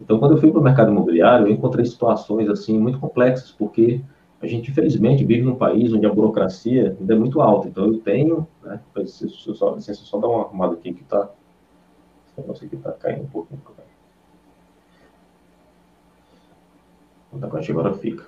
Então, 0.00 0.18
quando 0.18 0.32
eu 0.32 0.38
fui 0.38 0.50
para 0.50 0.60
o 0.60 0.64
mercado 0.64 0.90
imobiliário, 0.90 1.46
eu 1.46 1.52
encontrei 1.52 1.84
situações 1.84 2.48
assim 2.48 2.78
muito 2.78 2.98
complexas, 2.98 3.52
porque 3.52 4.00
a 4.42 4.46
gente, 4.46 4.70
infelizmente, 4.70 5.24
vive 5.24 5.42
num 5.42 5.54
país 5.54 5.92
onde 5.92 6.04
a 6.04 6.12
burocracia 6.12 6.96
ainda 6.98 7.14
é 7.14 7.16
muito 7.16 7.40
alta. 7.40 7.68
Então, 7.68 7.86
eu 7.86 7.98
tenho, 7.98 8.46
né, 8.62 8.80
se 9.06 9.24
eu 9.46 9.54
só, 9.54 9.78
se 9.78 9.94
só 9.94 10.18
dar 10.18 10.28
uma 10.28 10.42
arrumada 10.42 10.74
aqui 10.74 10.92
que 10.92 11.02
está, 11.02 11.30
esse 12.26 12.40
negócio 12.40 12.66
aqui 12.66 12.76
está 12.76 12.92
caindo 12.92 13.22
um 13.22 13.28
pouquinho. 13.28 13.60
Agora 17.70 17.94
fica. 17.94 18.26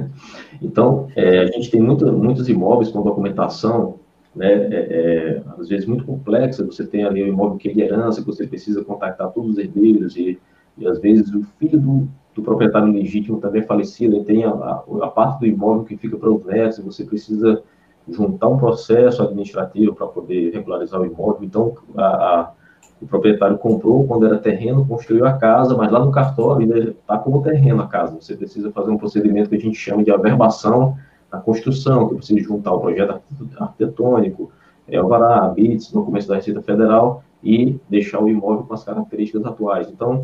então, 0.62 1.08
é, 1.16 1.40
a 1.40 1.46
gente 1.46 1.70
tem 1.70 1.80
muito, 1.80 2.12
muitos 2.12 2.48
imóveis 2.48 2.90
com 2.90 3.02
documentação 3.02 3.98
né, 4.36 4.52
é, 4.52 4.76
é, 4.76 5.42
às 5.58 5.68
vezes 5.68 5.86
muito 5.86 6.04
complexa, 6.04 6.64
você 6.64 6.86
tem 6.86 7.04
ali 7.04 7.22
o 7.22 7.28
imóvel 7.28 7.56
que 7.56 7.70
é 7.70 7.72
de 7.72 7.80
herança, 7.80 8.20
que 8.20 8.26
você 8.26 8.46
precisa 8.46 8.84
contactar 8.84 9.32
todos 9.32 9.52
os 9.52 9.58
herdeiros, 9.58 10.14
e, 10.16 10.38
e 10.78 10.86
às 10.86 10.98
vezes 10.98 11.32
o 11.32 11.42
filho 11.58 11.78
do, 11.80 12.08
do 12.34 12.42
proprietário 12.42 12.92
legítimo 12.92 13.40
também 13.40 13.62
é 13.62 13.66
falecido, 13.66 14.16
ele 14.16 14.24
tem 14.24 14.44
a, 14.44 14.50
a, 14.50 15.08
parte 15.08 15.40
do 15.40 15.46
imóvel 15.46 15.84
que 15.84 15.96
fica 15.96 16.16
para 16.16 16.30
os 16.30 16.44
netos, 16.44 16.78
você 16.78 17.04
precisa 17.04 17.62
juntar 18.08 18.48
um 18.48 18.58
processo 18.58 19.22
administrativo 19.22 19.94
para 19.94 20.06
poder 20.06 20.52
regularizar 20.52 21.00
o 21.00 21.06
imóvel, 21.06 21.42
então 21.42 21.74
a, 21.96 22.04
a, 22.04 22.52
o 23.00 23.06
proprietário 23.06 23.58
comprou 23.58 24.06
quando 24.06 24.26
era 24.26 24.38
terreno, 24.38 24.86
construiu 24.86 25.26
a 25.26 25.32
casa, 25.32 25.76
mas 25.76 25.90
lá 25.90 26.04
no 26.04 26.12
cartório 26.12 26.62
ainda 26.62 26.90
está 26.90 27.18
como 27.18 27.42
terreno 27.42 27.82
a 27.82 27.86
casa, 27.86 28.16
você 28.20 28.36
precisa 28.36 28.70
fazer 28.70 28.90
um 28.90 28.98
procedimento 28.98 29.48
que 29.48 29.56
a 29.56 29.60
gente 29.60 29.76
chama 29.76 30.04
de 30.04 30.10
averbação, 30.10 30.96
a 31.30 31.38
construção, 31.38 32.08
que 32.08 32.16
precisa 32.16 32.40
juntar 32.40 32.72
o 32.72 32.80
projeto 32.80 33.20
arquitetônico, 33.58 34.50
é, 34.88 34.96
alvará, 34.96 35.48
BITS, 35.48 35.90
documento 35.92 36.28
da 36.28 36.36
Receita 36.36 36.62
Federal 36.62 37.24
e 37.42 37.78
deixar 37.88 38.22
o 38.22 38.28
imóvel 38.28 38.64
com 38.64 38.74
as 38.74 38.84
características 38.84 39.44
atuais. 39.44 39.88
Então, 39.90 40.20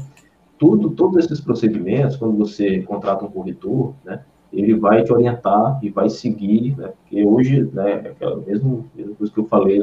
tudo, 0.62 0.90
todos 0.90 1.25
esses 1.25 1.40
procedimentos, 1.40 2.14
quando 2.14 2.37
você 2.37 2.83
contrata 2.83 3.25
um 3.25 3.28
corretor, 3.28 3.95
né, 4.04 4.23
ele 4.52 4.76
vai 4.76 5.02
te 5.02 5.12
orientar 5.12 5.81
e 5.83 5.90
vai 5.90 6.09
seguir, 6.09 6.76
né, 6.78 6.92
porque 7.00 7.25
hoje, 7.25 7.69
né, 7.73 8.02
é 8.04 8.09
aquela 8.11 8.37
mesma, 8.37 8.85
mesma 8.95 9.12
coisa 9.16 9.33
que 9.33 9.40
eu 9.40 9.47
falei 9.47 9.83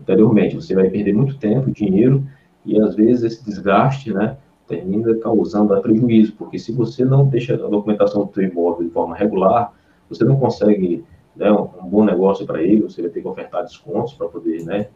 anteriormente, 0.00 0.56
você 0.56 0.74
vai 0.74 0.90
perder 0.90 1.12
muito 1.12 1.38
tempo, 1.38 1.70
dinheiro, 1.70 2.26
e 2.66 2.80
às 2.80 2.96
vezes 2.96 3.22
esse 3.22 3.44
desgaste, 3.44 4.12
né, 4.12 4.36
termina 4.66 5.14
causando 5.18 5.80
prejuízo, 5.80 6.32
porque 6.36 6.58
se 6.58 6.72
você 6.72 7.04
não 7.04 7.28
deixa 7.28 7.54
a 7.54 7.68
documentação 7.68 8.26
do 8.26 8.34
seu 8.34 8.42
imóvel 8.42 8.84
de 8.84 8.92
forma 8.92 9.14
regular, 9.14 9.72
você 10.08 10.24
não 10.24 10.34
consegue 10.36 11.04
né, 11.36 11.48
um, 11.52 11.88
bom 11.88 12.04
negócio 12.04 12.44
para 12.44 12.60
ele, 12.60 12.82
você 12.82 13.02
vai 13.02 13.10
ter 13.12 13.20
que 13.20 13.28
ofertar 13.28 13.62
descontos 13.62 14.14
para 14.14 14.26
poder 14.26 14.64
né, 14.64 14.88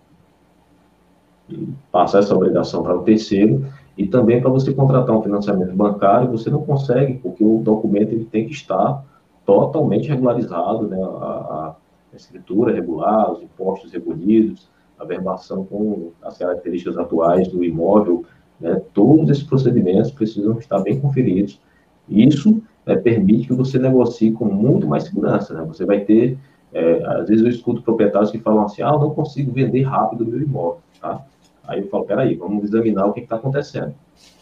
passar 1.92 2.18
essa 2.18 2.34
obrigação 2.34 2.82
para 2.82 2.96
o 2.96 3.04
terceiro, 3.04 3.64
e 3.96 4.06
também 4.06 4.40
para 4.40 4.50
você 4.50 4.72
contratar 4.74 5.16
um 5.16 5.22
financiamento 5.22 5.74
bancário, 5.74 6.30
você 6.30 6.50
não 6.50 6.62
consegue, 6.62 7.14
porque 7.14 7.42
o 7.42 7.58
documento 7.58 8.12
ele 8.12 8.24
tem 8.24 8.46
que 8.46 8.52
estar 8.52 9.02
totalmente 9.44 10.08
regularizado, 10.08 10.86
né, 10.86 11.00
a, 11.02 11.74
a 12.12 12.16
escritura 12.16 12.74
regular, 12.74 13.32
os 13.32 13.42
impostos 13.42 13.92
recolhidos, 13.92 14.68
a 14.98 15.04
verbação 15.04 15.64
com 15.64 16.10
as 16.22 16.36
características 16.36 16.98
atuais 16.98 17.48
do 17.48 17.64
imóvel, 17.64 18.24
né, 18.60 18.82
todos 18.92 19.30
esses 19.30 19.44
procedimentos 19.44 20.10
precisam 20.10 20.58
estar 20.58 20.78
bem 20.80 21.00
conferidos. 21.00 21.60
Isso 22.08 22.62
é, 22.84 22.96
permite 22.96 23.48
que 23.48 23.54
você 23.54 23.78
negocie 23.78 24.30
com 24.32 24.44
muito 24.44 24.86
mais 24.86 25.04
segurança. 25.04 25.54
Né? 25.54 25.64
Você 25.66 25.84
vai 25.84 26.00
ter, 26.00 26.38
é, 26.72 27.04
às 27.04 27.28
vezes 27.28 27.44
eu 27.44 27.50
escuto 27.50 27.82
proprietários 27.82 28.30
que 28.30 28.38
falam 28.38 28.64
assim, 28.64 28.82
ah, 28.82 28.90
eu 28.92 29.00
não 29.00 29.10
consigo 29.10 29.52
vender 29.52 29.82
rápido 29.82 30.22
o 30.22 30.26
meu 30.26 30.40
imóvel. 30.40 30.80
Tá? 31.00 31.24
Aí 31.66 31.80
eu 31.80 31.88
falo, 31.88 32.04
peraí, 32.04 32.34
vamos 32.34 32.64
examinar 32.64 33.06
o 33.06 33.12
que 33.12 33.20
está 33.20 33.36
acontecendo. 33.36 33.94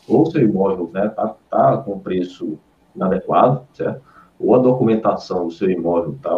Ou 0.08 0.26
seu 0.26 0.42
imóvel 0.42 0.86
está 0.86 1.04
né, 1.04 1.08
tá, 1.08 1.34
tá 1.50 1.76
com 1.78 1.98
preço 1.98 2.58
inadequado, 2.94 3.62
certo? 3.72 4.02
Ou 4.38 4.54
a 4.54 4.58
documentação 4.58 5.46
do 5.46 5.52
seu 5.52 5.70
imóvel 5.70 6.16
tá, 6.22 6.30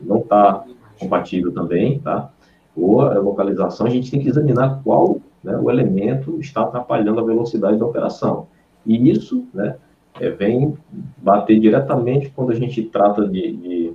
não 0.00 0.18
está 0.18 0.64
compatível 0.98 1.52
também, 1.52 1.98
tá? 2.00 2.30
Ou 2.76 3.02
a 3.02 3.18
localização, 3.18 3.86
a 3.86 3.90
gente 3.90 4.10
tem 4.10 4.20
que 4.20 4.28
examinar 4.28 4.80
qual 4.82 5.20
né, 5.42 5.56
o 5.56 5.70
elemento 5.70 6.38
está 6.40 6.62
atrapalhando 6.62 7.20
a 7.20 7.24
velocidade 7.24 7.78
da 7.78 7.86
operação. 7.86 8.48
E 8.84 9.10
isso, 9.10 9.46
né, 9.54 9.76
é, 10.20 10.30
vem 10.30 10.76
bater 11.18 11.58
diretamente 11.58 12.30
quando 12.34 12.52
a 12.52 12.54
gente 12.54 12.82
trata 12.82 13.26
de, 13.28 13.52
de 13.52 13.92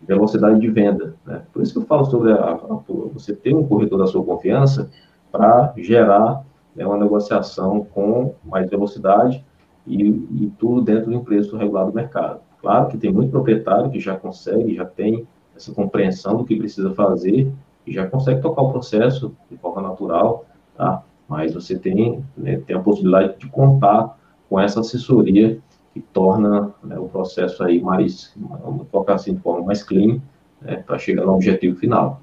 velocidade 0.00 0.60
de 0.60 0.68
venda. 0.68 1.14
Né? 1.26 1.42
Por 1.52 1.62
isso 1.62 1.72
que 1.72 1.78
eu 1.78 1.86
falo 1.86 2.04
sobre 2.04 2.32
a, 2.32 2.52
a, 2.52 2.80
você 3.12 3.34
ter 3.34 3.54
um 3.54 3.66
corretor 3.66 3.98
da 3.98 4.06
sua 4.06 4.24
confiança 4.24 4.90
para 5.38 5.72
gerar 5.76 6.44
né, 6.74 6.84
uma 6.84 6.98
negociação 6.98 7.86
com 7.94 8.34
mais 8.44 8.68
velocidade 8.68 9.44
e, 9.86 10.02
e, 10.02 10.52
tudo 10.58 10.82
dentro 10.82 11.12
do 11.12 11.20
preço 11.20 11.56
regulado 11.56 11.92
do 11.92 11.94
mercado. 11.94 12.40
Claro 12.60 12.88
que 12.88 12.98
tem 12.98 13.12
muito 13.12 13.30
proprietário 13.30 13.88
que 13.88 14.00
já 14.00 14.16
consegue, 14.16 14.74
já 14.74 14.84
tem 14.84 15.24
essa 15.56 15.72
compreensão 15.72 16.38
do 16.38 16.44
que 16.44 16.56
precisa 16.56 16.92
fazer 16.92 17.52
e 17.86 17.92
já 17.92 18.04
consegue 18.04 18.42
tocar 18.42 18.62
o 18.62 18.72
processo 18.72 19.32
de 19.48 19.56
forma 19.56 19.80
natural, 19.80 20.44
tá? 20.76 21.04
Mas 21.28 21.54
você 21.54 21.78
tem, 21.78 22.24
né, 22.36 22.60
tem 22.66 22.74
a 22.74 22.80
possibilidade 22.80 23.38
de 23.38 23.48
contar 23.48 24.18
com 24.50 24.58
essa 24.58 24.80
assessoria 24.80 25.60
que 25.94 26.00
torna 26.00 26.74
né, 26.82 26.98
o 26.98 27.08
processo 27.08 27.62
aí 27.62 27.80
mais, 27.80 28.34
vamos 28.36 28.88
colocar 28.90 29.14
assim, 29.14 29.34
de 29.34 29.40
forma 29.40 29.64
mais 29.64 29.84
clean, 29.84 30.20
né, 30.60 30.82
para 30.84 30.98
chegar 30.98 31.24
no 31.24 31.34
objetivo 31.34 31.78
final. 31.78 32.20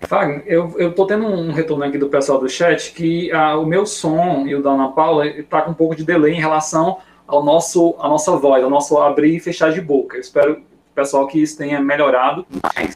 Fagner, 0.00 0.42
eu 0.46 0.90
estou 0.90 1.06
tendo 1.06 1.26
um 1.26 1.50
retorno 1.50 1.84
aqui 1.84 1.96
do 1.96 2.08
pessoal 2.08 2.38
do 2.38 2.48
chat 2.48 2.92
que 2.92 3.32
ah, 3.32 3.56
o 3.56 3.64
meu 3.64 3.86
som 3.86 4.46
e 4.46 4.54
o 4.54 4.62
da 4.62 4.70
Ana 4.70 4.88
Paula 4.88 5.26
está 5.26 5.62
com 5.62 5.70
um 5.70 5.74
pouco 5.74 5.96
de 5.96 6.04
delay 6.04 6.34
em 6.34 6.40
relação 6.40 6.98
ao 7.26 7.42
nosso, 7.42 7.96
à 7.98 8.08
nossa 8.08 8.36
voz, 8.36 8.62
ao 8.62 8.70
nosso 8.70 8.98
abrir 8.98 9.36
e 9.36 9.40
fechar 9.40 9.72
de 9.72 9.80
boca. 9.80 10.16
Eu 10.16 10.20
espero, 10.20 10.62
pessoal, 10.94 11.26
que 11.26 11.42
isso 11.42 11.56
tenha 11.58 11.80
melhorado. 11.80 12.46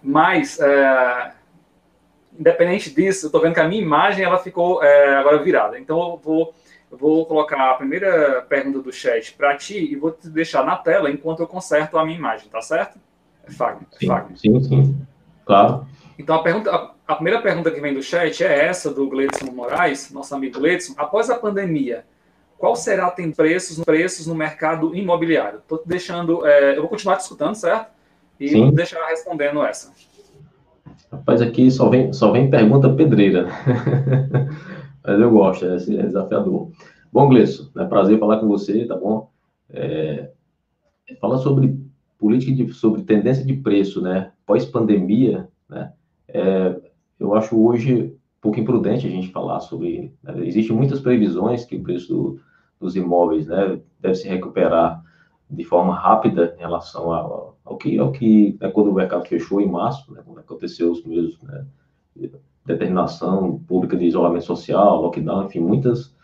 Mas, 0.02 0.60
é, 0.60 1.32
independente 2.38 2.90
disso, 2.90 3.26
eu 3.26 3.28
estou 3.28 3.40
vendo 3.40 3.54
que 3.54 3.60
a 3.60 3.68
minha 3.68 3.82
imagem 3.82 4.24
ela 4.24 4.38
ficou 4.38 4.82
é, 4.82 5.16
agora 5.16 5.38
virada. 5.42 5.78
Então, 5.78 5.98
eu 5.98 6.20
vou, 6.22 6.54
eu 6.92 6.98
vou 6.98 7.26
colocar 7.26 7.70
a 7.70 7.74
primeira 7.74 8.42
pergunta 8.48 8.80
do 8.80 8.92
chat 8.92 9.32
para 9.32 9.56
ti 9.56 9.92
e 9.92 9.96
vou 9.96 10.12
te 10.12 10.28
deixar 10.28 10.64
na 10.64 10.76
tela 10.76 11.10
enquanto 11.10 11.40
eu 11.40 11.46
conserto 11.46 11.98
a 11.98 12.04
minha 12.04 12.16
imagem, 12.16 12.48
tá 12.48 12.60
certo? 12.60 12.98
É 13.44 13.50
Fagner. 13.50 13.86
Sim, 13.98 14.06
Fagner. 14.06 14.38
sim, 14.38 14.62
sim. 14.62 15.06
Claro. 15.44 15.86
Então, 16.20 16.36
a, 16.36 16.42
pergunta, 16.42 16.70
a, 16.70 16.94
a, 17.08 17.14
primeira 17.14 17.40
pergunta 17.40 17.70
que 17.70 17.80
vem 17.80 17.94
do 17.94 18.02
chat 18.02 18.44
é 18.44 18.66
essa, 18.66 18.92
do 18.92 19.08
Gleidson 19.08 19.50
Moraes, 19.52 20.12
nosso 20.12 20.34
amigo 20.34 20.58
Gleidson. 20.58 20.92
Após 20.98 21.30
a 21.30 21.38
pandemia, 21.38 22.04
qual 22.58 22.76
será 22.76 23.10
tem 23.10 23.32
preços, 23.32 23.82
preços 23.82 24.26
no 24.26 24.34
mercado 24.34 24.94
imobiliário? 24.94 25.60
Estou 25.60 25.82
deixando, 25.84 26.46
é, 26.46 26.76
eu 26.76 26.82
vou 26.82 26.90
continuar 26.90 27.16
te 27.16 27.20
escutando, 27.20 27.54
certo? 27.54 27.90
E 28.38 28.48
Sim. 28.50 28.64
vou 28.64 28.72
deixar 28.72 29.02
respondendo 29.06 29.62
essa. 29.64 29.92
Rapaz, 31.10 31.40
aqui 31.40 31.70
só 31.70 31.88
vem, 31.88 32.12
só 32.12 32.30
vem 32.30 32.50
pergunta 32.50 32.92
pedreira. 32.92 33.48
Mas 35.02 35.20
eu 35.20 35.30
gosto, 35.30 35.64
é, 35.64 35.76
é 35.76 36.06
desafiador. 36.06 36.70
Bom, 37.10 37.30
Gleison, 37.30 37.70
é 37.78 37.84
prazer 37.86 38.18
falar 38.18 38.40
com 38.40 38.46
você, 38.46 38.84
tá 38.84 38.94
bom? 38.94 39.30
É, 39.70 40.28
fala 41.18 41.38
sobre 41.38 41.80
política 42.18 42.52
de, 42.52 42.70
sobre 42.74 43.04
tendência 43.04 43.42
de 43.42 43.54
preço, 43.54 44.02
né? 44.02 44.32
Pós-pandemia, 44.44 45.48
né? 45.66 45.94
É, 46.34 46.80
eu 47.18 47.34
acho 47.34 47.58
hoje 47.58 48.02
um 48.04 48.40
pouco 48.40 48.60
imprudente 48.60 49.06
a 49.06 49.10
gente 49.10 49.28
falar 49.28 49.60
sobre. 49.60 50.12
Né? 50.22 50.46
Existem 50.46 50.74
muitas 50.74 51.00
previsões 51.00 51.64
que 51.64 51.76
o 51.76 51.82
preço 51.82 52.08
do, 52.08 52.40
dos 52.80 52.96
imóveis 52.96 53.46
né, 53.46 53.80
deve 54.00 54.14
se 54.14 54.28
recuperar 54.28 55.02
de 55.48 55.64
forma 55.64 55.94
rápida 55.94 56.54
em 56.56 56.60
relação 56.60 57.12
ao, 57.12 57.58
ao 57.64 57.76
que, 57.76 57.98
ao 57.98 58.12
que 58.12 58.56
é 58.60 58.70
quando 58.70 58.90
o 58.90 58.94
mercado 58.94 59.26
fechou 59.26 59.60
em 59.60 59.68
março, 59.68 60.12
né, 60.12 60.22
quando 60.24 60.38
aconteceu 60.38 60.92
os 60.92 61.00
primeiros 61.00 61.36
né, 61.42 61.66
determinação 62.64 63.58
pública 63.66 63.96
de 63.96 64.06
isolamento 64.06 64.44
social, 64.44 65.02
lockdown, 65.02 65.46
enfim, 65.46 65.60
muitas 65.60 66.14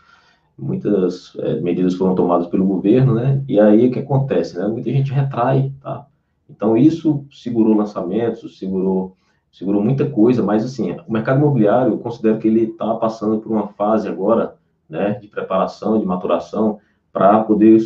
muitas 0.57 1.35
é, 1.37 1.61
medidas 1.61 1.93
foram 1.93 2.15
tomadas 2.15 2.47
pelo 2.47 2.65
governo, 2.65 3.13
né? 3.13 3.43
E 3.47 3.59
aí 3.59 3.87
o 3.87 3.91
que 3.91 3.99
acontece, 3.99 4.57
né? 4.57 4.67
Muita 4.67 4.91
gente 4.91 5.11
retrai, 5.11 5.71
tá? 5.79 6.07
Então 6.49 6.75
isso 6.75 7.25
segurou 7.31 7.75
lançamentos, 7.75 8.57
segurou 8.57 9.15
segurou 9.51 9.83
muita 9.83 10.09
coisa, 10.09 10.43
mas 10.43 10.63
assim, 10.63 10.95
o 11.07 11.11
mercado 11.11 11.39
imobiliário, 11.39 11.93
eu 11.93 11.97
considero 11.97 12.37
que 12.39 12.47
ele 12.47 12.63
está 12.63 12.93
passando 12.95 13.39
por 13.39 13.51
uma 13.51 13.67
fase 13.69 14.07
agora, 14.07 14.55
né, 14.89 15.13
de 15.19 15.27
preparação, 15.27 15.99
de 15.99 16.05
maturação, 16.05 16.79
para 17.11 17.43
poder 17.43 17.79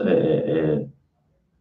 é, 0.00 0.10
é, 0.10 0.86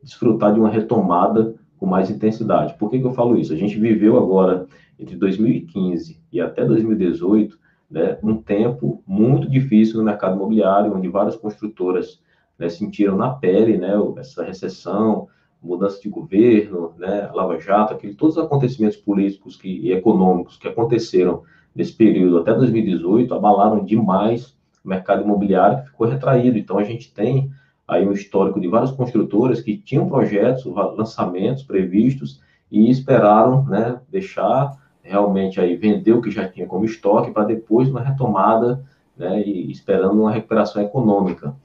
desfrutar 0.02 0.54
de 0.54 0.60
uma 0.60 0.70
retomada 0.70 1.56
com 1.78 1.86
mais 1.86 2.10
intensidade. 2.10 2.76
Por 2.78 2.90
que, 2.90 3.00
que 3.00 3.06
eu 3.06 3.14
falo 3.14 3.38
isso? 3.38 3.54
A 3.54 3.58
gente 3.58 3.78
viveu 3.78 4.18
agora, 4.18 4.66
entre 4.98 5.16
2015 5.16 6.22
e 6.32 6.40
até 6.40 6.64
2018, 6.64 7.60
né, 7.92 8.18
um 8.24 8.38
tempo 8.38 9.04
muito 9.06 9.50
difícil 9.50 9.98
no 9.98 10.04
mercado 10.04 10.36
imobiliário, 10.36 10.96
onde 10.96 11.08
várias 11.10 11.36
construtoras 11.36 12.22
né, 12.58 12.70
sentiram 12.70 13.18
na 13.18 13.30
pele 13.30 13.78
né, 13.78 13.94
essa 14.18 14.44
recessão, 14.44 15.28
mudança 15.62 16.00
de 16.02 16.10
governo, 16.10 16.94
né, 16.98 17.30
Lava 17.34 17.60
Jato, 17.60 17.94
aquele, 17.94 18.14
todos 18.14 18.38
os 18.38 18.44
acontecimentos 18.44 18.98
políticos 18.98 19.56
que, 19.56 19.68
e 19.68 19.92
econômicos 19.92 20.58
que 20.58 20.68
aconteceram 20.68 21.44
nesse 21.76 21.94
período 21.94 22.38
até 22.38 22.54
2018 22.54 23.34
abalaram 23.34 23.84
demais 23.84 24.56
o 24.84 24.90
mercado 24.90 25.24
imobiliário 25.24 25.84
que 25.84 25.90
ficou 25.90 26.08
retraído. 26.08 26.58
Então 26.58 26.78
a 26.78 26.84
gente 26.84 27.14
tem 27.14 27.52
aí 27.88 28.08
um 28.08 28.12
histórico 28.12 28.60
de 28.60 28.68
várias 28.68 28.92
construtoras 28.92 29.62
que 29.62 29.78
tinham 29.78 30.08
projetos, 30.08 30.66
lançamentos 30.66 31.64
previstos 31.64 32.42
e 32.72 32.90
esperaram, 32.90 33.66
né, 33.66 34.00
deixar 34.10 34.72
realmente 35.02 35.60
aí 35.60 35.76
vender 35.76 36.14
o 36.14 36.22
que 36.22 36.32
já 36.32 36.48
tinha 36.48 36.66
como 36.66 36.86
estoque 36.86 37.32
para 37.32 37.44
depois 37.44 37.90
uma 37.90 38.02
retomada, 38.02 38.84
né, 39.16 39.42
e 39.42 39.72
esperando 39.72 40.20
uma 40.20 40.32
recuperação 40.32 40.82
econômica 40.82 41.56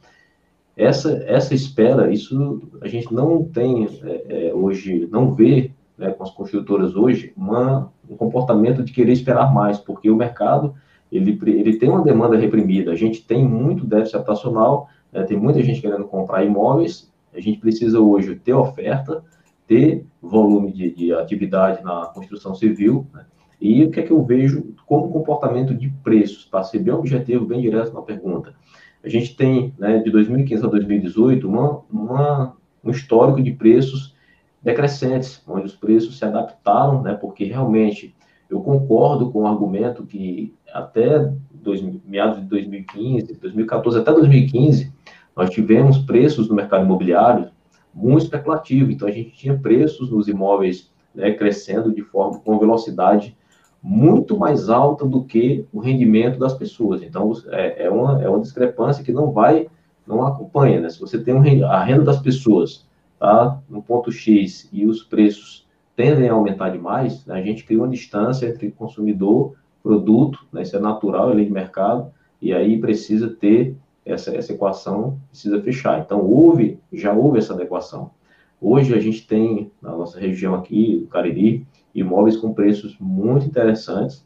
essa, 0.81 1.23
essa 1.27 1.55
espera, 1.55 2.11
isso 2.11 2.63
a 2.81 2.89
gente 2.89 3.13
não 3.13 3.45
tem 3.45 3.87
é, 4.03 4.49
é, 4.49 4.55
hoje, 4.55 5.07
não 5.11 5.35
vê 5.35 5.73
né, 5.99 6.11
com 6.11 6.23
as 6.23 6.31
construtoras 6.31 6.97
hoje 6.97 7.33
uma, 7.37 7.93
um 8.09 8.17
comportamento 8.17 8.83
de 8.83 8.93
querer 8.93 9.13
esperar 9.13 9.53
mais, 9.53 9.79
porque 9.79 10.11
o 10.11 10.17
mercado 10.17 10.75
ele, 11.13 11.39
ele 11.45 11.77
tem 11.77 11.91
uma 11.91 12.03
demanda 12.03 12.37
reprimida, 12.37 12.93
a 12.93 12.97
gente 12.97 13.27
tem 13.27 13.45
muito 13.45 13.87
déficit 13.87 14.17
habitacional, 14.17 14.89
né, 15.13 15.23
tem 15.25 15.37
muita 15.37 15.63
gente 15.63 15.83
querendo 15.83 16.05
comprar 16.05 16.45
imóveis, 16.45 17.13
a 17.35 17.41
gente 17.41 17.59
precisa 17.59 18.01
hoje 18.01 18.35
ter 18.37 18.55
oferta, 18.55 19.23
ter 19.67 20.07
volume 20.23 20.73
de, 20.73 20.95
de 20.95 21.13
atividade 21.13 21.85
na 21.85 22.07
construção 22.07 22.55
civil, 22.55 23.07
né, 23.13 23.27
e 23.61 23.85
o 23.85 23.91
que 23.91 24.01
é 24.01 24.03
que 24.03 24.13
eu 24.13 24.25
vejo 24.25 24.75
como 24.87 25.11
comportamento 25.11 25.75
de 25.75 25.91
preços, 26.03 26.47
para 26.47 26.63
ser 26.63 26.79
bem 26.79 26.95
objetivo, 26.95 27.45
bem 27.45 27.61
direto 27.61 27.93
na 27.93 28.01
pergunta 28.01 28.55
a 29.03 29.09
gente 29.09 29.35
tem, 29.35 29.75
né, 29.79 29.99
de 29.99 30.11
2015 30.11 30.65
a 30.65 30.69
2018, 30.69 31.49
uma, 31.49 31.83
uma, 31.91 32.57
um 32.85 32.91
histórico 32.91 33.43
de 33.43 33.53
preços 33.53 34.15
decrescentes, 34.63 35.43
onde 35.47 35.67
os 35.67 35.75
preços 35.75 36.19
se 36.19 36.25
adaptaram, 36.25 37.03
né, 37.03 37.15
porque 37.15 37.45
realmente 37.45 38.15
eu 38.49 38.61
concordo 38.61 39.31
com 39.31 39.43
o 39.43 39.47
argumento 39.47 40.05
que 40.05 40.55
até 40.73 41.33
dois, 41.53 41.83
meados 42.05 42.41
de 42.41 42.47
2015, 42.47 43.39
2014 43.41 43.99
até 43.99 44.13
2015, 44.13 44.93
nós 45.37 45.51
tivemos 45.51 45.99
preços 45.99 46.49
no 46.49 46.55
mercado 46.55 46.85
imobiliário 46.85 47.51
muito 47.95 48.25
especulativo, 48.25 48.91
então 48.91 49.09
a 49.09 49.11
gente 49.11 49.31
tinha 49.31 49.59
preços 49.59 50.11
nos 50.11 50.29
imóveis 50.29 50.93
né, 51.15 51.33
crescendo 51.33 51.93
de 51.93 52.03
forma 52.03 52.39
com 52.41 52.59
velocidade 52.59 53.37
muito 53.83 54.37
mais 54.37 54.69
alta 54.69 55.07
do 55.07 55.25
que 55.25 55.65
o 55.73 55.81
rendimento 55.81 56.39
das 56.39 56.55
pessoas. 56.55 57.03
Então, 57.03 57.33
é, 57.49 57.87
é, 57.87 57.91
uma, 57.91 58.23
é 58.23 58.29
uma 58.29 58.41
discrepância 58.41 59.03
que 59.03 59.13
não 59.13 59.33
vai, 59.33 59.69
não 60.07 60.27
acompanha, 60.27 60.81
né? 60.81 60.91
Se 60.91 61.01
você 61.01 61.19
tem 61.19 61.35
um, 61.35 61.67
a 61.67 61.83
renda 61.83 62.05
das 62.05 62.21
pessoas 62.21 62.87
tá, 63.19 63.59
no 63.69 63.83
ponto 63.83 64.11
X 64.11 64.69
e 64.73 64.87
os 64.87 65.03
preços 65.03 65.67
tendem 65.95 66.29
a 66.29 66.33
aumentar 66.33 66.71
demais, 66.71 67.25
né, 67.27 67.35
a 67.35 67.43
gente 67.43 67.65
cria 67.65 67.79
uma 67.79 67.89
distância 67.89 68.47
entre 68.47 68.71
consumidor, 68.71 69.55
produto, 69.83 70.39
né, 70.51 70.63
isso 70.63 70.75
é 70.75 70.81
natural, 70.81 71.31
é 71.31 71.35
lei 71.35 71.45
de 71.45 71.53
mercado, 71.53 72.11
e 72.41 72.55
aí 72.55 72.79
precisa 72.79 73.29
ter 73.29 73.77
essa, 74.05 74.35
essa 74.35 74.53
equação, 74.53 75.19
precisa 75.29 75.61
fechar. 75.61 76.01
Então, 76.01 76.23
houve, 76.23 76.79
já 76.91 77.13
houve 77.13 77.39
essa 77.39 77.53
adequação. 77.53 78.11
Hoje 78.59 78.95
a 78.95 79.01
gente 79.01 79.27
tem, 79.27 79.71
na 79.81 79.91
nossa 79.91 80.19
região 80.19 80.55
aqui, 80.55 81.01
do 81.01 81.07
Cariri, 81.07 81.67
imóveis 81.95 82.37
com 82.37 82.53
preços 82.53 82.97
muito 83.01 83.47
interessantes, 83.47 84.25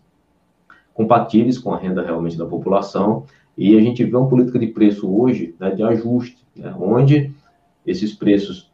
compatíveis 0.92 1.58
com 1.58 1.72
a 1.72 1.78
renda 1.78 2.02
realmente 2.02 2.38
da 2.38 2.46
população, 2.46 3.24
e 3.56 3.76
a 3.76 3.80
gente 3.80 4.04
vê 4.04 4.16
uma 4.16 4.28
política 4.28 4.58
de 4.58 4.68
preço 4.68 5.12
hoje 5.12 5.54
né, 5.58 5.70
de 5.70 5.82
ajuste, 5.82 6.38
né, 6.56 6.74
onde 6.78 7.32
esses 7.86 8.12
preços 8.12 8.72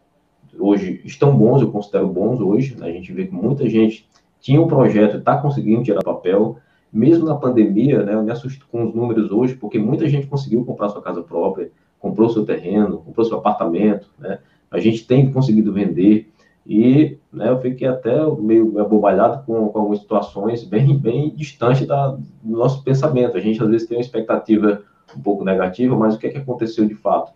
hoje 0.59 1.01
estão 1.05 1.37
bons, 1.37 1.63
eu 1.63 1.71
considero 1.71 2.09
bons 2.09 2.41
hoje, 2.41 2.77
né, 2.77 2.89
a 2.89 2.93
gente 2.93 3.13
vê 3.13 3.27
que 3.27 3.35
muita 3.35 3.69
gente 3.69 4.09
tinha 4.41 4.61
um 4.61 4.67
projeto 4.67 5.19
está 5.19 5.37
conseguindo 5.37 5.83
tirar 5.83 6.03
papel, 6.03 6.59
mesmo 6.93 7.27
na 7.27 7.35
pandemia, 7.35 8.03
né, 8.03 8.15
eu 8.15 8.23
me 8.23 8.31
assusto 8.31 8.67
com 8.71 8.85
os 8.85 8.95
números 8.95 9.31
hoje, 9.31 9.55
porque 9.55 9.79
muita 9.79 10.09
gente 10.09 10.27
conseguiu 10.27 10.65
comprar 10.65 10.89
sua 10.89 11.03
casa 11.03 11.23
própria, 11.23 11.71
comprou 11.99 12.29
seu 12.31 12.45
terreno, 12.45 12.99
comprou 12.99 13.25
seu 13.25 13.39
apartamento, 13.39 14.09
né, 14.19 14.39
a 14.71 14.79
gente 14.79 15.07
tem 15.07 15.31
conseguido 15.31 15.73
vender, 15.73 16.31
e 16.71 17.19
né, 17.33 17.49
eu 17.49 17.61
fiquei 17.61 17.89
até 17.89 18.25
meio 18.39 18.79
abobalhado 18.79 19.45
com, 19.45 19.69
com 19.71 19.79
algumas 19.81 19.99
situações 19.99 20.63
bem, 20.63 20.97
bem 20.97 21.35
distantes 21.35 21.85
da, 21.85 22.11
do 22.11 22.21
nosso 22.57 22.85
pensamento. 22.85 23.37
A 23.37 23.41
gente 23.41 23.61
às 23.61 23.69
vezes 23.69 23.89
tem 23.89 23.99
uma 23.99 24.03
expectativa 24.03 24.81
um 25.17 25.21
pouco 25.21 25.43
negativa, 25.43 25.97
mas 25.97 26.15
o 26.15 26.19
que, 26.21 26.29
é 26.29 26.31
que 26.31 26.39
aconteceu 26.39 26.87
de 26.87 26.95
fato? 26.95 27.33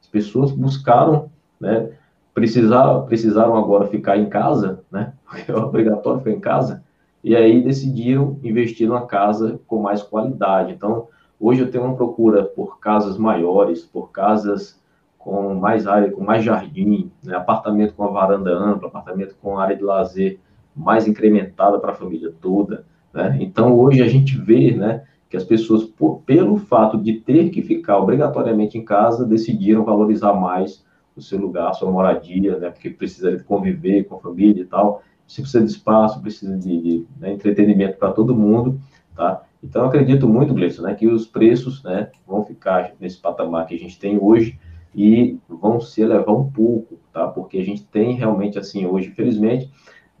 As 0.00 0.06
pessoas 0.06 0.52
buscaram, 0.52 1.28
né, 1.60 1.90
precisar, 2.32 3.00
precisaram 3.00 3.58
agora 3.58 3.88
ficar 3.88 4.16
em 4.16 4.30
casa, 4.30 4.82
né, 4.90 5.12
porque 5.28 5.52
é 5.52 5.54
obrigatório 5.54 6.20
ficar 6.20 6.32
em 6.32 6.40
casa, 6.40 6.82
e 7.22 7.36
aí 7.36 7.60
decidiram 7.60 8.40
investir 8.42 8.88
numa 8.88 9.04
casa 9.04 9.60
com 9.66 9.82
mais 9.82 10.02
qualidade. 10.02 10.72
Então, 10.72 11.08
hoje 11.38 11.60
eu 11.60 11.70
tenho 11.70 11.84
uma 11.84 11.94
procura 11.94 12.42
por 12.42 12.80
casas 12.80 13.18
maiores, 13.18 13.82
por 13.82 14.10
casas 14.10 14.80
com 15.28 15.54
mais 15.54 15.86
área, 15.86 16.10
com 16.10 16.24
mais 16.24 16.42
jardim, 16.42 17.12
né? 17.22 17.36
apartamento 17.36 17.92
com 17.92 18.02
a 18.02 18.10
varanda 18.10 18.50
ampla, 18.50 18.88
apartamento 18.88 19.36
com 19.42 19.58
área 19.58 19.76
de 19.76 19.82
lazer 19.82 20.40
mais 20.74 21.06
incrementada 21.06 21.78
para 21.78 21.92
a 21.92 21.94
família 21.94 22.32
toda. 22.40 22.86
Né? 23.12 23.36
Então, 23.42 23.78
hoje 23.78 24.02
a 24.02 24.08
gente 24.08 24.38
vê 24.38 24.70
né, 24.70 25.04
que 25.28 25.36
as 25.36 25.44
pessoas, 25.44 25.84
por, 25.84 26.22
pelo 26.22 26.56
fato 26.56 26.96
de 26.96 27.20
ter 27.20 27.50
que 27.50 27.60
ficar 27.60 27.98
obrigatoriamente 27.98 28.78
em 28.78 28.84
casa, 28.84 29.26
decidiram 29.26 29.84
valorizar 29.84 30.32
mais 30.32 30.82
o 31.14 31.20
seu 31.20 31.38
lugar, 31.38 31.68
a 31.68 31.74
sua 31.74 31.90
moradia, 31.90 32.56
né? 32.56 32.70
porque 32.70 32.88
precisa 32.88 33.38
conviver 33.44 34.04
com 34.04 34.14
a 34.14 34.20
família 34.20 34.62
e 34.62 34.66
tal. 34.66 35.02
precisa 35.26 35.60
de 35.60 35.70
espaço, 35.70 36.22
precisa 36.22 36.56
de, 36.56 36.80
de 36.80 37.06
né, 37.20 37.34
entretenimento 37.34 37.98
para 37.98 38.12
todo 38.12 38.34
mundo, 38.34 38.80
tá? 39.14 39.42
Então, 39.62 39.84
acredito 39.84 40.26
muito, 40.26 40.54
Gleison, 40.54 40.84
né, 40.84 40.94
que 40.94 41.06
os 41.06 41.26
preços 41.26 41.82
né, 41.82 42.10
vão 42.26 42.44
ficar 42.44 42.92
nesse 42.98 43.18
patamar 43.18 43.66
que 43.66 43.74
a 43.74 43.78
gente 43.78 43.98
tem 43.98 44.16
hoje 44.18 44.58
e 44.98 45.38
vão 45.48 45.80
se 45.80 46.02
elevar 46.02 46.34
um 46.34 46.50
pouco, 46.50 46.98
tá? 47.12 47.28
Porque 47.28 47.58
a 47.58 47.64
gente 47.64 47.84
tem 47.84 48.16
realmente, 48.16 48.58
assim, 48.58 48.84
hoje, 48.84 49.10
infelizmente, 49.10 49.70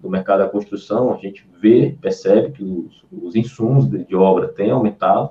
no 0.00 0.08
mercado 0.08 0.38
da 0.38 0.48
construção, 0.48 1.12
a 1.12 1.16
gente 1.16 1.44
vê, 1.60 1.98
percebe 2.00 2.52
que 2.52 2.62
os, 2.62 3.04
os 3.10 3.34
insumos 3.34 3.90
de, 3.90 4.04
de, 4.04 4.14
obra 4.14 4.46
têm 4.46 4.70
aumentado, 4.70 5.30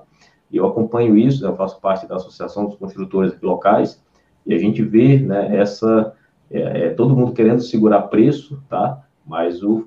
e 0.51 0.57
eu 0.57 0.67
acompanho 0.67 1.17
isso, 1.17 1.45
eu 1.45 1.55
faço 1.55 1.79
parte 1.79 2.05
da 2.05 2.17
Associação 2.17 2.65
dos 2.65 2.75
Construtores 2.75 3.39
Locais, 3.41 4.03
e 4.45 4.53
a 4.53 4.57
gente 4.57 4.83
vê, 4.83 5.17
né, 5.17 5.55
essa, 5.55 6.13
é, 6.51 6.87
é, 6.87 6.89
todo 6.89 7.15
mundo 7.15 7.31
querendo 7.31 7.61
segurar 7.61 8.01
preço, 8.01 8.61
tá? 8.67 9.01
Mas 9.25 9.63
o, 9.63 9.81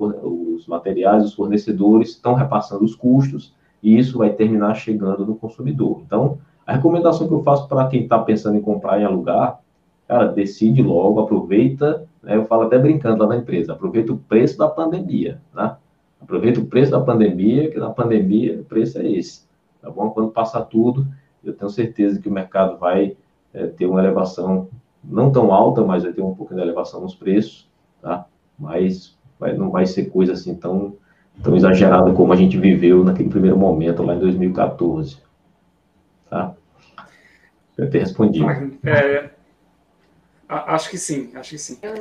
os 0.54 0.66
materiais, 0.66 1.22
os 1.22 1.34
fornecedores 1.34 2.12
estão 2.12 2.32
repassando 2.32 2.82
os 2.82 2.94
custos, 2.94 3.54
e 3.82 3.98
isso 3.98 4.16
vai 4.16 4.30
terminar 4.32 4.74
chegando 4.74 5.26
no 5.26 5.36
consumidor. 5.36 6.00
Então, 6.06 6.38
a 6.70 6.74
recomendação 6.74 7.26
que 7.26 7.34
eu 7.34 7.42
faço 7.42 7.66
para 7.66 7.88
quem 7.88 8.04
está 8.04 8.16
pensando 8.20 8.56
em 8.56 8.60
comprar 8.60 9.00
e 9.00 9.04
alugar, 9.04 9.58
cara, 10.06 10.26
decide 10.26 10.80
logo, 10.80 11.18
aproveita, 11.18 12.06
né, 12.22 12.36
eu 12.36 12.44
falo 12.44 12.62
até 12.62 12.78
brincando 12.78 13.24
lá 13.24 13.30
na 13.30 13.38
empresa, 13.38 13.72
aproveita 13.72 14.12
o 14.12 14.16
preço 14.16 14.56
da 14.56 14.68
pandemia, 14.68 15.40
né? 15.52 15.76
Aproveita 16.20 16.60
o 16.60 16.66
preço 16.66 16.92
da 16.92 17.00
pandemia, 17.00 17.70
que 17.70 17.78
na 17.78 17.90
pandemia 17.90 18.60
o 18.60 18.64
preço 18.64 18.98
é 18.98 19.10
esse, 19.10 19.42
tá 19.82 19.90
bom? 19.90 20.10
Quando 20.10 20.30
passar 20.30 20.60
tudo, 20.62 21.06
eu 21.42 21.52
tenho 21.54 21.70
certeza 21.70 22.20
que 22.20 22.28
o 22.28 22.32
mercado 22.32 22.78
vai 22.78 23.16
é, 23.52 23.66
ter 23.66 23.86
uma 23.86 23.98
elevação 23.98 24.68
não 25.02 25.32
tão 25.32 25.52
alta, 25.52 25.82
mas 25.82 26.04
vai 26.04 26.12
ter 26.12 26.22
um 26.22 26.34
pouco 26.34 26.54
de 26.54 26.60
elevação 26.60 27.00
nos 27.00 27.16
preços, 27.16 27.68
tá? 28.00 28.26
Mas 28.56 29.18
vai, 29.40 29.56
não 29.56 29.70
vai 29.70 29.86
ser 29.86 30.04
coisa 30.04 30.34
assim 30.34 30.54
tão 30.54 30.94
tão 31.42 31.56
exagerada 31.56 32.12
como 32.12 32.32
a 32.32 32.36
gente 32.36 32.58
viveu 32.58 33.02
naquele 33.02 33.30
primeiro 33.30 33.56
momento, 33.58 34.02
lá 34.04 34.14
em 34.14 34.20
2014. 34.20 35.18
Tá? 36.28 36.54
Eu 37.80 37.90
ter 37.90 38.00
respondido. 38.00 38.46
É, 38.84 39.30
acho 40.46 40.90
que 40.90 40.98
sim, 40.98 41.30
acho 41.34 41.50
que 41.50 41.58
sim. 41.58 41.78
Ele, 41.82 41.96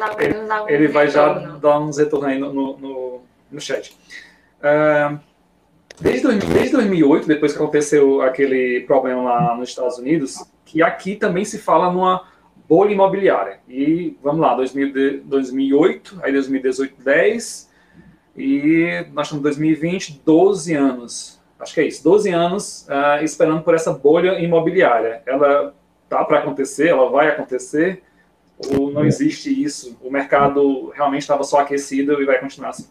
ele 0.68 0.88
vai 0.90 1.08
já 1.08 1.34
dar 1.34 1.80
uns 1.80 1.98
retornos 1.98 2.30
aí 2.30 2.38
no, 2.38 2.52
no, 2.54 3.22
no 3.50 3.62
chat. 3.62 3.96
Uh, 4.60 5.18
desde, 6.02 6.28
desde 6.48 6.72
2008, 6.74 7.28
depois 7.28 7.54
que 7.54 7.58
aconteceu 7.58 8.22
aquele 8.22 8.82
problema 8.82 9.22
lá 9.24 9.56
nos 9.56 9.70
Estados 9.70 9.98
Unidos, 9.98 10.36
que 10.66 10.84
aqui 10.84 11.16
também 11.16 11.46
se 11.46 11.58
fala 11.58 11.92
numa 11.94 12.28
bolha 12.68 12.92
imobiliária. 12.92 13.60
E 13.70 14.18
vamos 14.22 14.42
lá, 14.42 14.56
2000, 14.56 15.24
2008, 15.24 16.20
aí 16.22 16.34
2018, 16.34 17.02
10, 17.02 17.70
e 18.36 19.06
nós 19.14 19.28
estamos 19.28 19.40
em 19.40 19.44
2020, 19.44 20.22
12 20.26 20.74
anos. 20.74 21.39
Acho 21.60 21.74
que 21.74 21.82
é 21.82 21.88
isso, 21.88 22.04
12 22.04 22.30
anos 22.30 22.88
uh, 22.88 23.24
esperando 23.24 23.62
por 23.62 23.76
essa 23.76 23.92
bolha 23.92 24.40
imobiliária. 24.40 25.22
Ela 25.26 25.74
tá 26.08 26.24
para 26.24 26.40
acontecer, 26.40 26.88
ela 26.88 27.10
vai 27.10 27.28
acontecer, 27.28 28.02
ou 28.76 28.92
não 28.92 29.06
existe 29.06 29.50
isso? 29.50 29.98
O 30.02 30.10
mercado 30.10 30.90
realmente 30.90 31.22
estava 31.22 31.44
só 31.44 31.60
aquecido 31.60 32.22
e 32.22 32.26
vai 32.26 32.40
continuar 32.40 32.70
assim? 32.70 32.88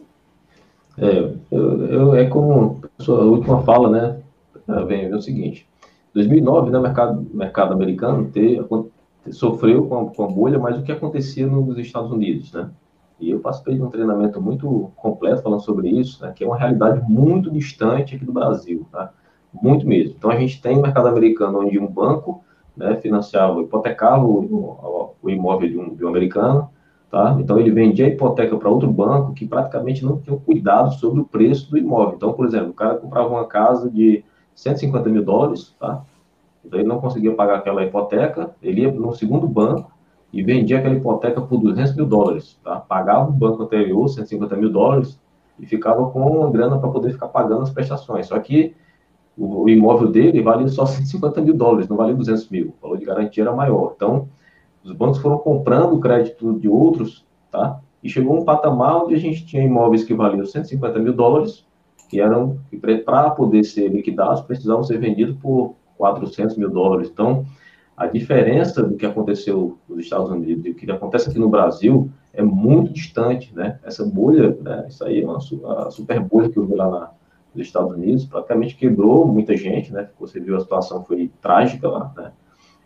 É, 0.99 1.31
eu, 1.51 1.87
eu, 1.87 2.15
é 2.15 2.27
como 2.27 2.83
a 2.99 3.03
sua 3.03 3.21
última 3.21 3.63
fala, 3.63 3.91
né? 3.91 4.21
É, 4.69 4.85
vem, 4.85 5.09
vem 5.09 5.15
o 5.15 5.23
seguinte: 5.23 5.69
2009, 6.15 6.71
né, 6.71 6.79
o 6.79 6.83
mercado, 6.83 7.27
mercado 7.33 7.73
americano 7.73 8.31
ter, 8.31 8.65
sofreu 9.31 9.87
com 9.87 10.09
a, 10.09 10.11
com 10.11 10.25
a 10.25 10.29
bolha, 10.29 10.59
mas 10.59 10.79
o 10.79 10.83
que 10.83 10.93
acontecia 10.93 11.47
nos 11.47 11.79
Estados 11.79 12.11
Unidos, 12.11 12.53
né? 12.53 12.69
E 13.21 13.31
eu 13.31 13.41
participei 13.41 13.75
de 13.75 13.83
um 13.83 13.91
treinamento 13.91 14.41
muito 14.41 14.93
completo 14.97 15.43
falando 15.43 15.61
sobre 15.61 15.89
isso, 15.89 16.23
né, 16.23 16.33
que 16.35 16.45
é 16.45 16.47
uma 16.47 16.57
realidade 16.57 17.03
muito 17.09 17.51
distante 17.51 18.15
aqui 18.15 18.25
do 18.25 18.33
Brasil, 18.33 18.87
tá? 18.93 19.13
muito 19.53 19.87
mesmo. 19.87 20.15
Então, 20.17 20.31
a 20.31 20.39
gente 20.39 20.61
tem 20.61 20.81
mercado 20.81 21.09
americano 21.09 21.61
onde 21.61 21.79
um 21.79 21.87
banco 21.87 22.45
né, 22.77 22.97
financiava, 22.97 23.61
hipotecava 23.61 24.25
o, 24.25 25.15
o 25.21 25.31
imóvel 25.31 25.69
de 25.69 25.79
um, 25.79 25.95
de 25.95 26.05
um, 26.05 26.09
americano, 26.09 26.71
tá? 27.11 27.37
então 27.41 27.59
ele 27.59 27.71
vendia 27.71 28.07
a 28.07 28.09
hipoteca 28.09 28.57
para 28.57 28.69
outro 28.69 28.91
banco 28.91 29.33
que 29.33 29.47
praticamente 29.47 30.05
não 30.05 30.19
tinha 30.21 30.37
cuidado 30.39 30.93
sobre 30.95 31.21
o 31.21 31.25
preço 31.25 31.71
do 31.71 31.77
imóvel. 31.77 32.15
Então, 32.17 32.33
por 32.33 32.47
exemplo, 32.47 32.71
o 32.71 32.75
cara 32.75 32.97
comprava 32.97 33.29
uma 33.29 33.47
casa 33.47 33.91
de 33.91 34.25
150 34.55 35.09
mil 35.09 35.25
dólares, 35.25 35.75
tá? 35.79 36.03
então 36.65 36.79
ele 36.79 36.89
não 36.89 37.01
conseguia 37.01 37.35
pagar 37.35 37.57
aquela 37.57 37.83
hipoteca, 37.85 38.55
ele 38.63 38.83
ia 38.83 38.93
no 38.93 39.13
segundo 39.13 39.49
banco, 39.49 39.91
e 40.33 40.43
vendia 40.43 40.79
aquela 40.79 40.95
hipoteca 40.95 41.41
por 41.41 41.59
200 41.59 41.97
mil 41.97 42.07
dólares, 42.07 42.59
tá? 42.63 42.77
Pagava 42.77 43.31
o 43.31 43.33
banco 43.33 43.63
anterior 43.63 44.09
150 44.09 44.57
mil 44.57 44.71
dólares 44.71 45.19
e 45.59 45.67
ficava 45.67 46.09
com 46.11 46.21
uma 46.21 46.51
grana 46.51 46.79
para 46.79 46.91
poder 46.91 47.13
ficar 47.13 47.29
pagando 47.29 47.63
as 47.63 47.71
prestações. 47.71 48.27
Só 48.27 48.39
que 48.39 48.75
o, 49.37 49.69
imóvel 49.69 50.11
dele 50.11 50.43
valia 50.43 50.69
só 50.69 50.85
150 50.85 51.41
mil 51.41 51.55
dólares, 51.55 51.89
não 51.89 51.97
valia 51.97 52.15
200 52.15 52.49
mil. 52.51 52.75
O 52.79 52.83
valor 52.83 52.99
de 52.99 53.05
garantia 53.05 53.45
era 53.45 53.53
maior. 53.53 53.93
Então, 53.97 54.29
os 54.85 54.93
bancos 54.93 55.19
foram 55.19 55.39
comprando 55.39 55.99
crédito 56.01 56.59
de 56.59 56.69
outros, 56.69 57.25
tá? 57.51 57.81
E 58.03 58.09
chegou 58.09 58.37
um 58.37 58.45
patamar 58.45 59.05
onde 59.05 59.15
a 59.15 59.19
gente 59.19 59.47
tinha 59.47 59.63
imóveis 59.63 60.05
que 60.05 60.15
valiam 60.15 60.45
150 60.45 60.99
mil 60.99 61.13
dólares, 61.13 61.67
que 62.09 62.21
eram, 62.21 62.59
para 63.05 63.31
poder 63.31 63.65
ser 63.65 63.89
liquidados, 63.89 64.41
precisavam 64.41 64.83
ser 64.83 64.99
vendidos 64.99 65.37
por 65.37 65.75
400 65.97 66.57
mil 66.57 66.71
dólares. 66.71 67.11
Então, 67.13 67.45
a 67.99 68.07
diferença 68.07 68.81
do 68.81 68.97
que 68.97 69.05
aconteceu 69.05 69.77
nos 69.89 69.99
Estados 69.99 70.31
Unidos 70.31 70.65
e 70.65 70.71
o 70.71 70.75
que 70.75 70.89
acontece 70.89 71.29
aqui 71.29 71.39
no 71.39 71.49
Brasil 71.49 72.09
é 72.33 72.43
muito 72.43 72.93
distante, 72.93 73.53
né? 73.53 73.81
Essa 73.83 74.05
bolha, 74.07 74.57
né? 74.63 74.87
Isso 74.89 75.05
aí 75.05 75.21
é 75.21 75.27
uma 75.27 75.41
super 75.91 76.21
bolha 76.21 76.49
que 76.49 76.61
houve 76.61 76.77
lá 76.77 76.89
na, 76.89 77.11
nos 77.53 77.67
Estados 77.67 77.93
Unidos, 77.93 78.25
praticamente 78.25 78.77
quebrou 78.77 79.27
muita 79.27 79.57
gente, 79.57 79.93
né? 79.93 80.09
Você 80.21 80.39
viu 80.39 80.57
a 80.57 80.61
situação 80.61 81.05
foi 81.05 81.29
trágica 81.43 81.89
lá, 81.89 82.13
né? 82.17 82.31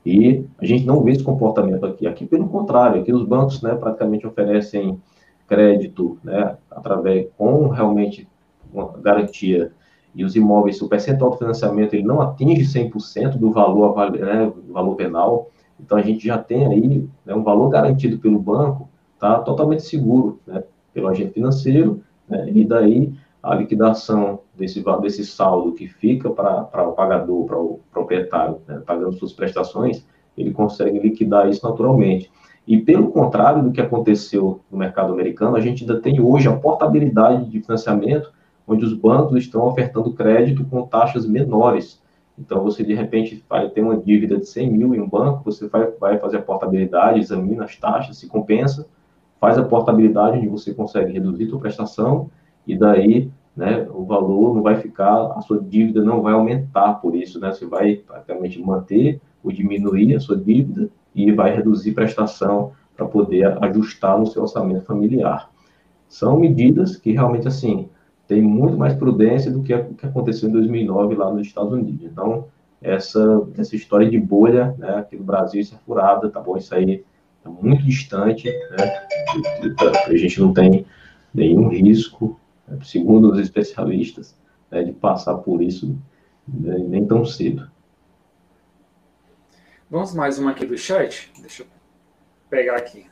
E 0.05 0.47
a 0.59 0.65
gente 0.65 0.87
não 0.87 1.03
vê 1.03 1.13
esse 1.13 1.23
comportamento 1.23 1.85
aqui. 1.85 2.07
Aqui, 2.07 2.25
pelo 2.25 2.49
contrário, 2.49 3.03
aqui 3.03 3.13
os 3.13 3.25
bancos, 3.25 3.61
né, 3.61 3.75
praticamente 3.75 4.27
oferecem 4.27 4.99
crédito, 5.47 6.19
né, 6.25 6.57
através 6.71 7.29
com 7.37 7.69
realmente 7.69 8.27
uma 8.73 8.91
garantia 8.99 9.73
e 10.15 10.25
os 10.25 10.37
imóveis, 10.37 10.81
o 10.83 10.89
percentual 10.89 11.31
do 11.31 11.39
financiamento 11.39 11.95
ele 11.95 12.05
não 12.05 12.21
atinge 12.21 12.63
100% 12.63 13.39
do 13.39 13.51
valor, 13.51 13.95
né, 14.13 14.53
valor 14.69 14.95
penal, 14.95 15.49
então 15.81 15.97
a 15.97 16.03
gente 16.03 16.27
já 16.27 16.39
tem 16.39 16.67
aí 16.67 17.09
né, 17.25 17.35
um 17.35 17.43
valor 17.43 17.69
garantido 17.71 18.19
pelo 18.19 18.39
banco, 18.39 18.89
tá 19.19 19.39
totalmente 19.39 19.83
seguro, 19.83 20.39
né, 20.47 20.63
pelo 20.93 21.09
agente 21.09 21.33
financeiro, 21.33 22.03
né, 22.29 22.51
e 22.51 22.65
daí 22.65 23.13
a 23.43 23.55
liquidação 23.55 24.41
desse, 24.57 24.85
desse 25.01 25.25
saldo 25.25 25.73
que 25.73 25.89
fica 25.89 26.31
para 26.31 26.89
o 26.89 26.93
pagador, 26.93 27.47
para 27.47 27.59
o 27.59 27.81
proprietário, 27.91 28.59
né, 28.69 28.81
pagando 28.87 29.15
suas 29.15 29.33
prestações, 29.33 30.07
ele 30.37 30.53
consegue 30.53 30.99
liquidar 30.99 31.49
isso 31.49 31.67
naturalmente. 31.67 32.31
E 32.67 32.79
pelo 32.79 33.09
contrário 33.09 33.63
do 33.63 33.73
que 33.73 33.81
aconteceu 33.81 34.61
no 34.71 34.79
mercado 34.79 35.13
americano, 35.13 35.57
a 35.57 35.61
gente 35.61 35.83
ainda 35.83 36.01
tem 36.01 36.21
hoje 36.21 36.49
a 36.49 36.57
portabilidade 36.57 37.51
de 37.51 37.61
financiamento 37.61 38.33
onde 38.67 38.85
os 38.85 38.93
bancos 38.93 39.39
estão 39.39 39.67
ofertando 39.67 40.13
crédito 40.13 40.65
com 40.65 40.87
taxas 40.87 41.27
menores. 41.27 42.01
Então, 42.39 42.63
você 42.63 42.83
de 42.83 42.95
repente 42.95 43.45
vai 43.49 43.69
ter 43.69 43.83
uma 43.83 43.97
dívida 43.97 44.39
de 44.39 44.47
100 44.47 44.71
mil 44.71 44.95
em 44.95 45.01
um 45.01 45.09
banco, 45.09 45.45
você 45.45 45.69
vai, 45.69 45.91
vai 45.93 46.19
fazer 46.19 46.39
a 46.39 46.43
portabilidade, 46.43 47.21
examina 47.21 47.65
as 47.65 47.77
taxas, 47.77 48.17
se 48.17 48.27
compensa, 48.27 48.87
faz 49.41 49.59
a 49.59 49.65
portabilidade 49.65 50.39
onde 50.39 50.49
você 50.49 50.73
consegue 50.73 51.13
reduzir 51.13 51.47
sua 51.49 51.59
prestação 51.59 52.31
e 52.67 52.77
daí 52.77 53.31
né, 53.57 53.87
o 53.93 54.05
valor 54.05 54.55
não 54.55 54.63
vai 54.63 54.77
ficar, 54.77 55.33
a 55.37 55.41
sua 55.43 55.61
dívida 55.61 56.03
não 56.03 56.23
vai 56.23 56.33
aumentar 56.33 56.95
por 56.95 57.15
isso, 57.15 57.39
né? 57.39 57.53
Você 57.53 57.67
vai 57.67 57.97
praticamente 57.97 58.61
manter 58.63 59.21
ou 59.45 59.53
diminuir 59.53 60.15
a 60.15 60.21
sua 60.21 60.37
dívida 60.37 60.89
e 61.15 61.31
vai 61.33 61.55
reduzir 61.55 61.93
prestação 61.93 62.73
para 62.97 63.07
poder 63.07 63.63
ajustar 63.65 64.19
no 64.19 64.27
seu 64.27 64.43
orçamento 64.43 64.87
familiar. 64.87 65.51
São 66.09 66.39
medidas 66.39 66.97
que 66.97 67.13
realmente 67.13 67.49
assim 67.49 67.89
tem 68.27 68.41
muito 68.41 68.77
mais 68.77 68.95
prudência 68.95 69.51
do 69.51 69.63
que 69.63 69.75
o 69.75 69.95
que 69.95 70.07
aconteceu 70.07 70.49
em 70.49 70.53
2009 70.53 71.15
lá 71.15 71.33
nos 71.33 71.47
Estados 71.47 71.73
Unidos. 71.73 72.05
Então, 72.05 72.47
essa, 72.81 73.47
essa 73.57 73.77
história 73.77 74.09
de 74.09 74.19
bolha 74.19 74.75
né, 74.79 74.97
aqui 74.97 75.17
no 75.17 75.25
Brasil, 75.25 75.61
isso 75.61 75.75
é 75.75 75.79
furada, 75.79 76.31
tá 76.31 76.41
bom? 76.41 76.57
Isso 76.57 76.75
aí 76.75 77.05
é 77.45 77.49
muito 77.49 77.85
distante, 77.85 78.49
né? 78.49 79.07
A 80.07 80.17
gente 80.17 80.41
não 80.41 80.53
tem 80.53 80.87
nenhum 81.33 81.69
risco, 81.69 82.39
né, 82.67 82.79
segundo 82.83 83.31
os 83.31 83.39
especialistas, 83.39 84.37
né, 84.71 84.83
de 84.83 84.93
passar 84.93 85.37
por 85.39 85.63
isso 85.63 85.97
né, 86.47 86.79
nem 86.79 87.07
tão 87.07 87.25
cedo. 87.25 87.71
Vamos 89.91 90.15
mais 90.15 90.39
uma 90.39 90.53
aqui 90.53 90.65
do 90.65 90.77
chat. 90.77 91.31
Deixa 91.39 91.63
eu 91.63 91.67
pegar 92.49 92.77
aqui 92.77 93.07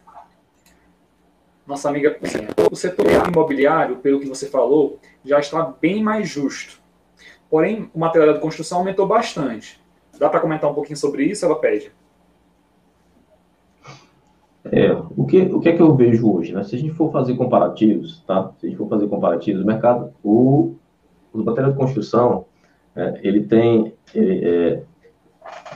nossa 1.70 1.88
amiga, 1.88 2.18
o 2.70 2.74
setor 2.74 3.06
imobiliário, 3.28 3.98
pelo 3.98 4.18
que 4.18 4.28
você 4.28 4.48
falou, 4.48 4.98
já 5.24 5.38
está 5.38 5.72
bem 5.80 6.02
mais 6.02 6.28
justo. 6.28 6.80
Porém, 7.48 7.88
o 7.94 7.98
material 7.98 8.34
de 8.34 8.40
construção 8.40 8.78
aumentou 8.78 9.06
bastante. 9.06 9.80
Dá 10.18 10.28
para 10.28 10.40
comentar 10.40 10.68
um 10.68 10.74
pouquinho 10.74 10.96
sobre 10.96 11.24
isso? 11.24 11.44
Ela 11.44 11.58
pede. 11.58 11.92
É, 14.64 14.92
o 15.16 15.24
que, 15.24 15.40
o 15.42 15.60
que 15.60 15.68
é 15.68 15.76
que 15.76 15.80
eu 15.80 15.94
vejo 15.94 16.30
hoje, 16.30 16.52
né? 16.52 16.62
Se 16.64 16.74
a 16.74 16.78
gente 16.78 16.92
for 16.92 17.10
fazer 17.10 17.34
comparativos, 17.36 18.22
tá? 18.26 18.52
Se 18.58 18.66
a 18.66 18.68
gente 18.68 18.78
for 18.78 18.88
fazer 18.88 19.08
comparativos, 19.08 19.62
o 19.62 19.66
mercado, 19.66 20.12
o, 20.22 20.74
os 21.32 21.44
materiais 21.44 21.72
de 21.72 21.80
construção, 21.80 22.44
é, 22.94 23.20
ele 23.22 23.44
tem, 23.44 23.94
ele, 24.14 24.44
é, 24.44 24.82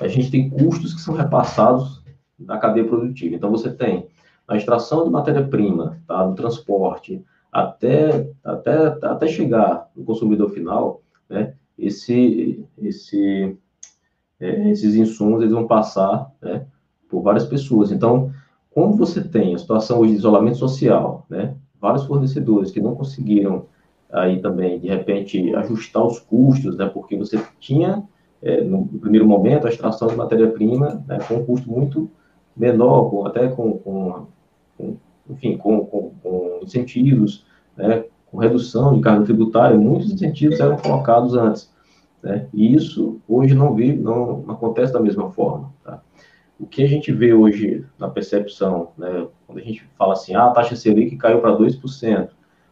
a 0.00 0.08
gente 0.08 0.30
tem 0.30 0.50
custos 0.50 0.92
que 0.92 1.00
são 1.00 1.14
repassados 1.14 2.02
da 2.38 2.58
cadeia 2.58 2.86
produtiva. 2.86 3.34
Então, 3.34 3.50
você 3.50 3.70
tem 3.70 4.06
a 4.46 4.56
extração 4.56 5.04
de 5.04 5.10
matéria-prima, 5.10 6.00
tá? 6.06 6.24
Do 6.24 6.34
transporte, 6.34 7.24
até, 7.50 8.28
até, 8.42 8.86
até 9.02 9.26
chegar 9.28 9.88
no 9.94 10.04
consumidor 10.04 10.50
final, 10.50 11.02
né? 11.28 11.54
Esse, 11.78 12.64
esse, 12.78 13.56
é, 14.40 14.70
esses 14.70 14.94
insumos, 14.94 15.40
eles 15.40 15.52
vão 15.52 15.66
passar, 15.66 16.30
né? 16.40 16.66
Por 17.08 17.22
várias 17.22 17.46
pessoas. 17.46 17.90
Então, 17.90 18.32
como 18.70 18.96
você 18.96 19.22
tem 19.22 19.54
a 19.54 19.58
situação 19.58 20.00
hoje 20.00 20.12
de 20.12 20.18
isolamento 20.18 20.58
social, 20.58 21.24
né? 21.28 21.54
Vários 21.80 22.04
fornecedores 22.04 22.70
que 22.70 22.80
não 22.80 22.94
conseguiram 22.94 23.66
aí 24.10 24.40
também, 24.40 24.78
de 24.78 24.88
repente, 24.88 25.54
ajustar 25.56 26.04
os 26.04 26.18
custos, 26.18 26.76
né? 26.76 26.86
Porque 26.86 27.16
você 27.16 27.40
tinha, 27.58 28.02
é, 28.42 28.62
no 28.62 28.86
primeiro 28.86 29.26
momento, 29.26 29.66
a 29.66 29.70
extração 29.70 30.08
de 30.08 30.16
matéria-prima 30.16 31.04
né, 31.06 31.18
com 31.26 31.36
um 31.36 31.44
custo 31.44 31.70
muito 31.70 32.10
menor, 32.56 33.10
com, 33.10 33.26
até 33.26 33.48
com, 33.48 33.78
com, 33.78 34.26
com 34.76 34.96
enfim, 35.28 35.56
com, 35.56 35.86
com, 35.86 36.10
com, 36.22 36.60
incentivos, 36.62 37.46
né? 37.76 38.04
Com 38.30 38.38
redução 38.38 38.94
de 38.94 39.00
carga 39.00 39.24
tributária, 39.24 39.76
muitos 39.76 40.12
incentivos 40.12 40.60
eram 40.60 40.76
colocados 40.76 41.34
antes, 41.34 41.72
né? 42.22 42.46
E 42.52 42.74
isso 42.74 43.20
hoje 43.28 43.54
não 43.54 43.74
vive, 43.74 43.98
não, 43.98 44.42
não 44.42 44.54
acontece 44.54 44.92
da 44.92 45.00
mesma 45.00 45.30
forma, 45.30 45.72
tá? 45.82 46.02
o 46.58 46.66
que 46.66 46.82
a 46.82 46.86
gente 46.86 47.12
vê 47.12 47.34
hoje 47.34 47.84
na 47.98 48.08
percepção, 48.08 48.92
né, 48.96 49.26
quando 49.46 49.58
a 49.58 49.62
gente 49.62 49.86
fala 49.98 50.12
assim, 50.12 50.34
ah, 50.34 50.46
a 50.46 50.50
taxa 50.50 50.76
Selic 50.76 51.16
caiu 51.16 51.40
para 51.40 51.56
2%, 51.56 52.28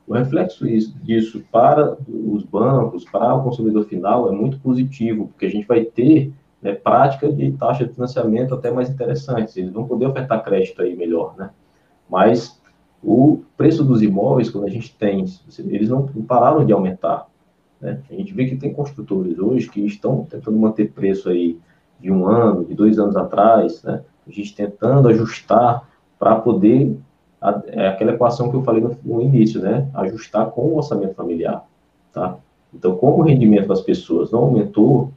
o 0.07 0.15
reflexo 0.15 0.65
disso 1.03 1.45
para 1.51 1.97
os 2.09 2.45
bancos, 2.45 3.05
para 3.05 3.35
o 3.35 3.43
consumidor 3.43 3.85
final, 3.85 4.29
é 4.29 4.33
muito 4.33 4.59
positivo, 4.61 5.29
porque 5.29 5.47
a 5.47 5.51
gente 5.51 5.67
vai 5.67 5.85
ter 5.85 6.33
né, 6.61 6.75
prática 6.75 7.33
de 7.33 7.53
taxa 7.53 7.87
de 7.87 7.93
financiamento 7.93 8.55
até 8.55 8.71
mais 8.71 8.89
interessantes, 8.89 9.57
eles 9.57 9.73
vão 9.73 9.87
poder 9.87 10.07
ofertar 10.07 10.43
crédito 10.43 10.83
aí 10.83 10.97
melhor, 10.97 11.37
né? 11.37 11.51
Mas 12.13 12.61
o 13.03 13.41
preço 13.57 13.83
dos 13.83 14.03
imóveis, 14.03 14.51
quando 14.51 14.67
a 14.67 14.71
gente 14.71 14.95
tem, 14.95 15.25
eles 15.59 15.89
não 15.89 16.07
pararam 16.07 16.63
de 16.63 16.71
aumentar, 16.71 17.27
né? 17.81 18.03
A 18.11 18.15
gente 18.15 18.35
vê 18.35 18.45
que 18.45 18.57
tem 18.57 18.71
construtores 18.71 19.39
hoje 19.39 19.71
que 19.71 19.81
estão 19.81 20.27
tentando 20.29 20.59
manter 20.59 20.93
preço 20.93 21.31
aí 21.31 21.59
de 21.99 22.13
um 22.13 22.27
ano, 22.27 22.67
de 22.67 22.75
dois 22.75 22.99
anos 22.99 23.17
atrás, 23.17 23.83
né? 23.83 24.03
A 24.29 24.31
gente 24.31 24.55
tentando 24.55 25.09
ajustar 25.09 25.89
para 26.19 26.37
poder 26.37 26.99
é 27.69 27.89
aquela 27.89 28.13
equação 28.13 28.51
que 28.51 28.57
eu 28.57 28.63
falei 28.63 28.83
no, 28.83 28.97
no, 29.03 29.23
início, 29.23 29.61
né? 29.61 29.89
Ajustar 29.95 30.51
com 30.51 30.61
o 30.61 30.77
orçamento 30.77 31.15
familiar, 31.15 31.67
tá? 32.13 32.37
Então, 32.75 32.95
como 32.95 33.23
o 33.23 33.27
rendimento 33.27 33.69
das 33.69 33.81
pessoas 33.81 34.31
não 34.31 34.41
aumentou, 34.41 35.11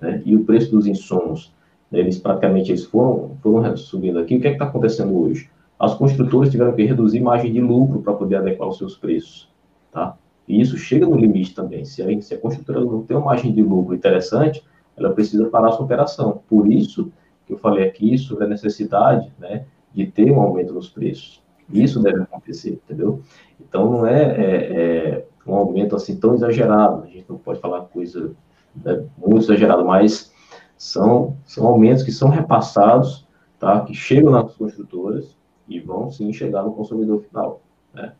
né? 0.00 0.22
E 0.24 0.34
o 0.34 0.44
preço 0.44 0.70
dos 0.70 0.86
insumos, 0.86 1.52
né, 1.92 2.00
eles 2.00 2.18
praticamente 2.18 2.72
eles 2.72 2.84
foram, 2.84 3.36
foram 3.42 3.76
subindo 3.76 4.18
aqui. 4.18 4.36
O 4.36 4.40
que 4.40 4.48
é 4.48 4.52
está 4.52 4.64
acontecendo 4.64 5.14
hoje? 5.16 5.50
As 5.78 5.94
construtoras 5.94 6.50
tiveram 6.50 6.74
que 6.74 6.82
reduzir 6.82 7.20
margem 7.20 7.52
de 7.52 7.60
lucro 7.60 8.02
para 8.02 8.12
poder 8.12 8.36
adequar 8.36 8.68
os 8.68 8.78
seus 8.78 8.96
preços, 8.96 9.48
tá? 9.92 10.16
E 10.46 10.60
isso 10.60 10.76
chega 10.76 11.06
no 11.06 11.16
limite 11.16 11.54
também. 11.54 11.84
Se 11.84 12.02
a, 12.02 12.20
se 12.20 12.34
a 12.34 12.38
construtora 12.38 12.80
não 12.80 13.02
tem 13.02 13.16
uma 13.16 13.26
margem 13.26 13.52
de 13.52 13.62
lucro 13.62 13.94
interessante, 13.94 14.64
ela 14.96 15.12
precisa 15.12 15.48
parar 15.48 15.72
sua 15.72 15.84
operação. 15.84 16.42
Por 16.48 16.72
isso 16.72 17.12
que 17.46 17.52
eu 17.52 17.58
falei 17.58 17.86
aqui 17.86 18.18
sobre 18.18 18.44
a 18.44 18.48
necessidade 18.48 19.30
né, 19.38 19.66
de 19.94 20.06
ter 20.06 20.32
um 20.32 20.40
aumento 20.40 20.72
nos 20.72 20.88
preços. 20.88 21.42
Isso 21.70 22.02
deve 22.02 22.22
acontecer, 22.22 22.80
entendeu? 22.84 23.20
Então, 23.60 23.90
não 23.90 24.06
é, 24.06 24.22
é, 24.22 24.72
é 24.72 25.26
um 25.46 25.54
aumento 25.54 25.94
assim 25.94 26.16
tão 26.16 26.34
exagerado, 26.34 27.04
a 27.04 27.06
gente 27.06 27.26
não 27.28 27.36
pode 27.36 27.60
falar 27.60 27.82
coisa 27.82 28.32
né, 28.74 29.04
muito 29.18 29.44
exagerada, 29.44 29.84
mas 29.84 30.32
são, 30.78 31.36
são 31.44 31.66
aumentos 31.66 32.02
que 32.02 32.10
são 32.10 32.30
repassados, 32.30 33.28
tá, 33.58 33.82
que 33.82 33.94
chegam 33.94 34.32
nas 34.32 34.54
construtoras 34.54 35.37
e 35.68 35.78
vão 35.78 36.10
sim 36.10 36.32
chegar 36.32 36.62
no 36.62 36.72
consumidor 36.72 37.22
final. 37.22 37.60
Né? 37.92 38.12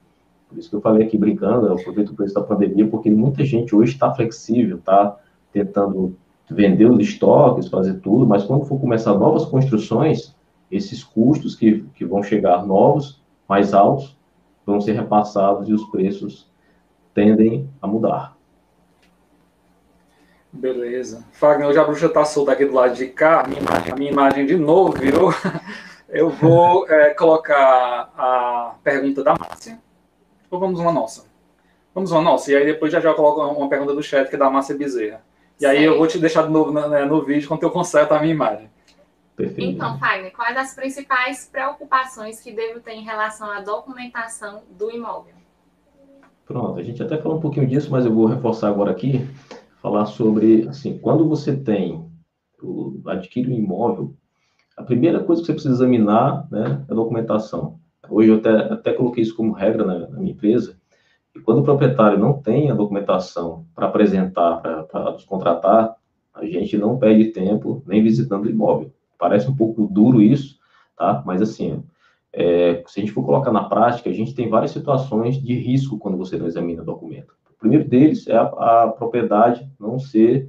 Por 0.48 0.58
isso 0.58 0.70
que 0.70 0.76
eu 0.76 0.80
falei 0.80 1.06
aqui 1.06 1.18
brincando, 1.18 1.66
eu 1.66 1.74
aproveito 1.74 2.10
o 2.10 2.14
preço 2.14 2.34
da 2.34 2.42
pandemia, 2.42 2.86
porque 2.88 3.10
muita 3.10 3.44
gente 3.44 3.74
hoje 3.74 3.92
está 3.92 4.14
flexível, 4.14 4.78
está 4.78 5.16
tentando 5.52 6.16
vender 6.50 6.90
os 6.90 7.00
estoques, 7.00 7.68
fazer 7.68 8.00
tudo, 8.00 8.26
mas 8.26 8.44
quando 8.44 8.64
for 8.64 8.80
começar 8.80 9.14
novas 9.14 9.44
construções, 9.44 10.34
esses 10.70 11.04
custos 11.04 11.54
que, 11.54 11.84
que 11.94 12.04
vão 12.04 12.22
chegar 12.22 12.66
novos, 12.66 13.22
mais 13.48 13.74
altos, 13.74 14.16
vão 14.64 14.80
ser 14.80 14.92
repassados 14.92 15.68
e 15.68 15.72
os 15.72 15.84
preços 15.90 16.50
tendem 17.14 17.68
a 17.80 17.86
mudar. 17.86 18.36
Beleza. 20.50 21.24
Fagner, 21.32 21.68
hoje 21.68 21.78
a 21.78 21.84
bruxa 21.84 22.06
está 22.06 22.24
solta 22.24 22.52
aqui 22.52 22.64
do 22.64 22.74
lado 22.74 22.94
de 22.94 23.06
cá, 23.06 23.42
a 23.42 23.96
minha 23.96 24.10
imagem 24.10 24.46
de 24.46 24.56
novo 24.56 24.92
virou. 24.92 25.30
Eu 26.08 26.30
vou 26.30 26.88
é, 26.88 27.10
colocar 27.10 28.10
a 28.16 28.74
pergunta 28.82 29.22
da 29.22 29.34
Márcia, 29.38 29.78
ou 30.50 30.58
vamos 30.58 30.80
uma 30.80 30.90
nossa? 30.90 31.26
Vamos 31.94 32.10
uma 32.12 32.22
nossa, 32.22 32.50
e 32.50 32.56
aí 32.56 32.64
depois 32.64 32.90
já 32.90 33.00
já 33.00 33.12
coloco 33.12 33.40
uma 33.40 33.68
pergunta 33.68 33.94
do 33.94 34.02
chat 34.02 34.28
que 34.28 34.36
é 34.36 34.38
da 34.38 34.48
Márcia 34.48 34.76
Bezerra. 34.76 35.22
E 35.60 35.66
aí 35.66 35.84
eu 35.84 35.98
vou 35.98 36.06
te 36.06 36.18
deixar 36.18 36.46
de 36.46 36.52
novo 36.52 36.70
no, 36.70 36.88
né, 36.88 37.04
no 37.04 37.24
vídeo 37.24 37.48
quando 37.48 37.62
eu 37.62 37.70
conserto 37.70 38.12
a 38.12 38.20
minha 38.20 38.32
imagem. 38.32 38.70
Perfeito. 39.36 39.70
Então, 39.70 39.98
Fagner, 39.98 40.32
quais 40.32 40.56
as 40.56 40.74
principais 40.74 41.46
preocupações 41.46 42.40
que 42.40 42.52
devo 42.52 42.80
ter 42.80 42.92
em 42.92 43.04
relação 43.04 43.50
à 43.50 43.60
documentação 43.60 44.62
do 44.70 44.90
imóvel? 44.90 45.34
Pronto, 46.46 46.78
a 46.78 46.82
gente 46.82 47.02
até 47.02 47.18
falou 47.18 47.38
um 47.38 47.40
pouquinho 47.40 47.66
disso, 47.66 47.90
mas 47.90 48.06
eu 48.06 48.14
vou 48.14 48.26
reforçar 48.26 48.68
agora 48.68 48.90
aqui, 48.90 49.28
falar 49.82 50.06
sobre, 50.06 50.66
assim, 50.68 50.98
quando 50.98 51.28
você 51.28 51.54
tem, 51.54 52.10
o, 52.62 53.00
adquire 53.06 53.52
um 53.52 53.56
imóvel, 53.56 54.14
a 54.78 54.82
primeira 54.84 55.22
coisa 55.24 55.42
que 55.42 55.46
você 55.46 55.52
precisa 55.52 55.74
examinar, 55.74 56.46
né, 56.50 56.84
é 56.88 56.92
a 56.92 56.94
documentação. 56.94 57.80
Hoje 58.08 58.30
eu 58.30 58.36
até, 58.36 58.72
até 58.72 58.92
coloquei 58.92 59.24
isso 59.24 59.34
como 59.34 59.52
regra 59.52 59.84
na, 59.84 60.08
na 60.08 60.18
minha 60.18 60.32
empresa, 60.32 60.78
e 61.34 61.40
quando 61.40 61.58
o 61.58 61.64
proprietário 61.64 62.18
não 62.18 62.34
tem 62.34 62.70
a 62.70 62.74
documentação 62.74 63.66
para 63.74 63.88
apresentar, 63.88 64.58
para 64.60 65.10
nos 65.12 65.24
contratar, 65.24 65.96
a 66.32 66.44
gente 66.46 66.78
não 66.78 66.96
perde 66.96 67.26
tempo 67.26 67.82
nem 67.86 68.02
visitando 68.02 68.46
o 68.46 68.50
imóvel. 68.50 68.92
Parece 69.18 69.50
um 69.50 69.56
pouco 69.56 69.88
duro 69.88 70.22
isso, 70.22 70.56
tá? 70.96 71.22
Mas 71.26 71.42
assim, 71.42 71.82
é, 72.32 72.84
se 72.86 73.00
a 73.00 73.02
gente 73.02 73.12
for 73.12 73.24
colocar 73.24 73.50
na 73.50 73.64
prática, 73.64 74.08
a 74.08 74.12
gente 74.12 74.34
tem 74.34 74.48
várias 74.48 74.70
situações 74.70 75.42
de 75.42 75.54
risco 75.54 75.98
quando 75.98 76.16
você 76.16 76.38
não 76.38 76.46
examina 76.46 76.82
o 76.82 76.86
documento. 76.86 77.34
O 77.50 77.58
primeiro 77.58 77.88
deles 77.88 78.28
é 78.28 78.36
a, 78.36 78.44
a 78.44 78.88
propriedade 78.88 79.68
não 79.78 79.98
ser 79.98 80.48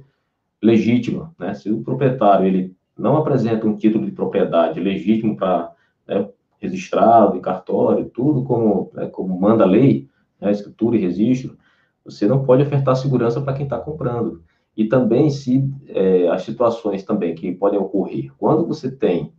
legítima, 0.62 1.34
né? 1.36 1.52
Se 1.54 1.70
o 1.70 1.82
proprietário 1.82 2.46
ele 2.46 2.76
não 3.00 3.16
apresenta 3.16 3.66
um 3.66 3.76
título 3.76 4.04
de 4.04 4.12
propriedade 4.12 4.78
legítimo 4.78 5.36
para 5.36 5.72
né, 6.06 6.28
registrado 6.58 7.36
em 7.36 7.40
cartório, 7.40 8.10
tudo 8.10 8.44
como, 8.44 8.90
né, 8.94 9.06
como 9.06 9.38
manda 9.38 9.64
a 9.64 9.66
lei, 9.66 10.08
né, 10.40 10.50
escritura 10.50 10.96
e 10.96 11.00
registro, 11.00 11.56
você 12.04 12.26
não 12.26 12.44
pode 12.44 12.62
ofertar 12.62 12.96
segurança 12.96 13.40
para 13.40 13.54
quem 13.54 13.64
está 13.64 13.78
comprando. 13.78 14.42
E 14.76 14.84
também 14.84 15.30
se 15.30 15.68
é, 15.88 16.28
as 16.28 16.42
situações 16.42 17.02
também 17.02 17.34
que 17.34 17.52
podem 17.52 17.78
ocorrer, 17.78 18.30
quando 18.38 18.66
você 18.66 18.90
tem 18.90 19.32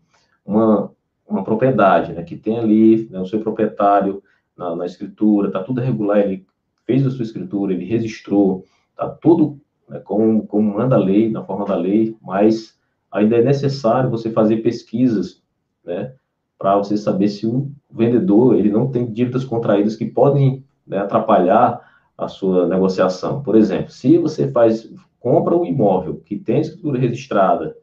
uma, 0.46 0.92
uma 1.28 1.44
propriedade, 1.44 2.14
né, 2.14 2.24
que 2.24 2.36
tem 2.36 2.58
ali 2.58 3.08
né, 3.10 3.20
o 3.20 3.26
seu 3.26 3.40
proprietário 3.40 4.24
na, 4.58 4.76
na 4.76 4.86
escritura, 4.86 5.48
está 5.48 5.64
tudo 5.64 5.82
regular, 5.82 6.20
ele 6.20 6.46
fez 6.86 7.06
a 7.06 7.12
sua 7.12 7.24
escritura, 7.24 7.74
ele 7.74 7.86
registrou, 7.86 8.66
está 8.92 9.08
tudo 9.08 9.60
né, 9.88 10.00
como, 10.00 10.46
como 10.48 10.74
manda 10.74 10.96
a 10.96 11.00
lei, 11.00 11.30
na 11.30 11.44
forma 11.44 11.66
da 11.66 11.76
lei, 11.76 12.16
mas 12.22 12.80
ainda 13.12 13.38
é 13.38 13.44
necessário 13.44 14.10
você 14.10 14.32
fazer 14.32 14.58
pesquisas, 14.58 15.42
né, 15.84 16.14
para 16.58 16.78
você 16.78 16.96
saber 16.96 17.28
se 17.28 17.46
o 17.46 17.72
vendedor 17.90 18.56
ele 18.56 18.72
não 18.72 18.90
tem 18.90 19.12
dívidas 19.12 19.44
contraídas 19.44 19.96
que 19.96 20.06
podem 20.06 20.64
né, 20.86 21.00
atrapalhar 21.00 21.82
a 22.18 22.28
sua 22.28 22.68
negociação. 22.68 23.42
Por 23.42 23.56
exemplo, 23.56 23.90
se 23.92 24.18
você 24.18 24.50
faz 24.52 24.90
compra 25.20 25.56
um 25.56 25.66
imóvel 25.66 26.22
que 26.26 26.38
tem 26.38 26.62
escritura 26.62 27.00
registrada, 27.00 27.76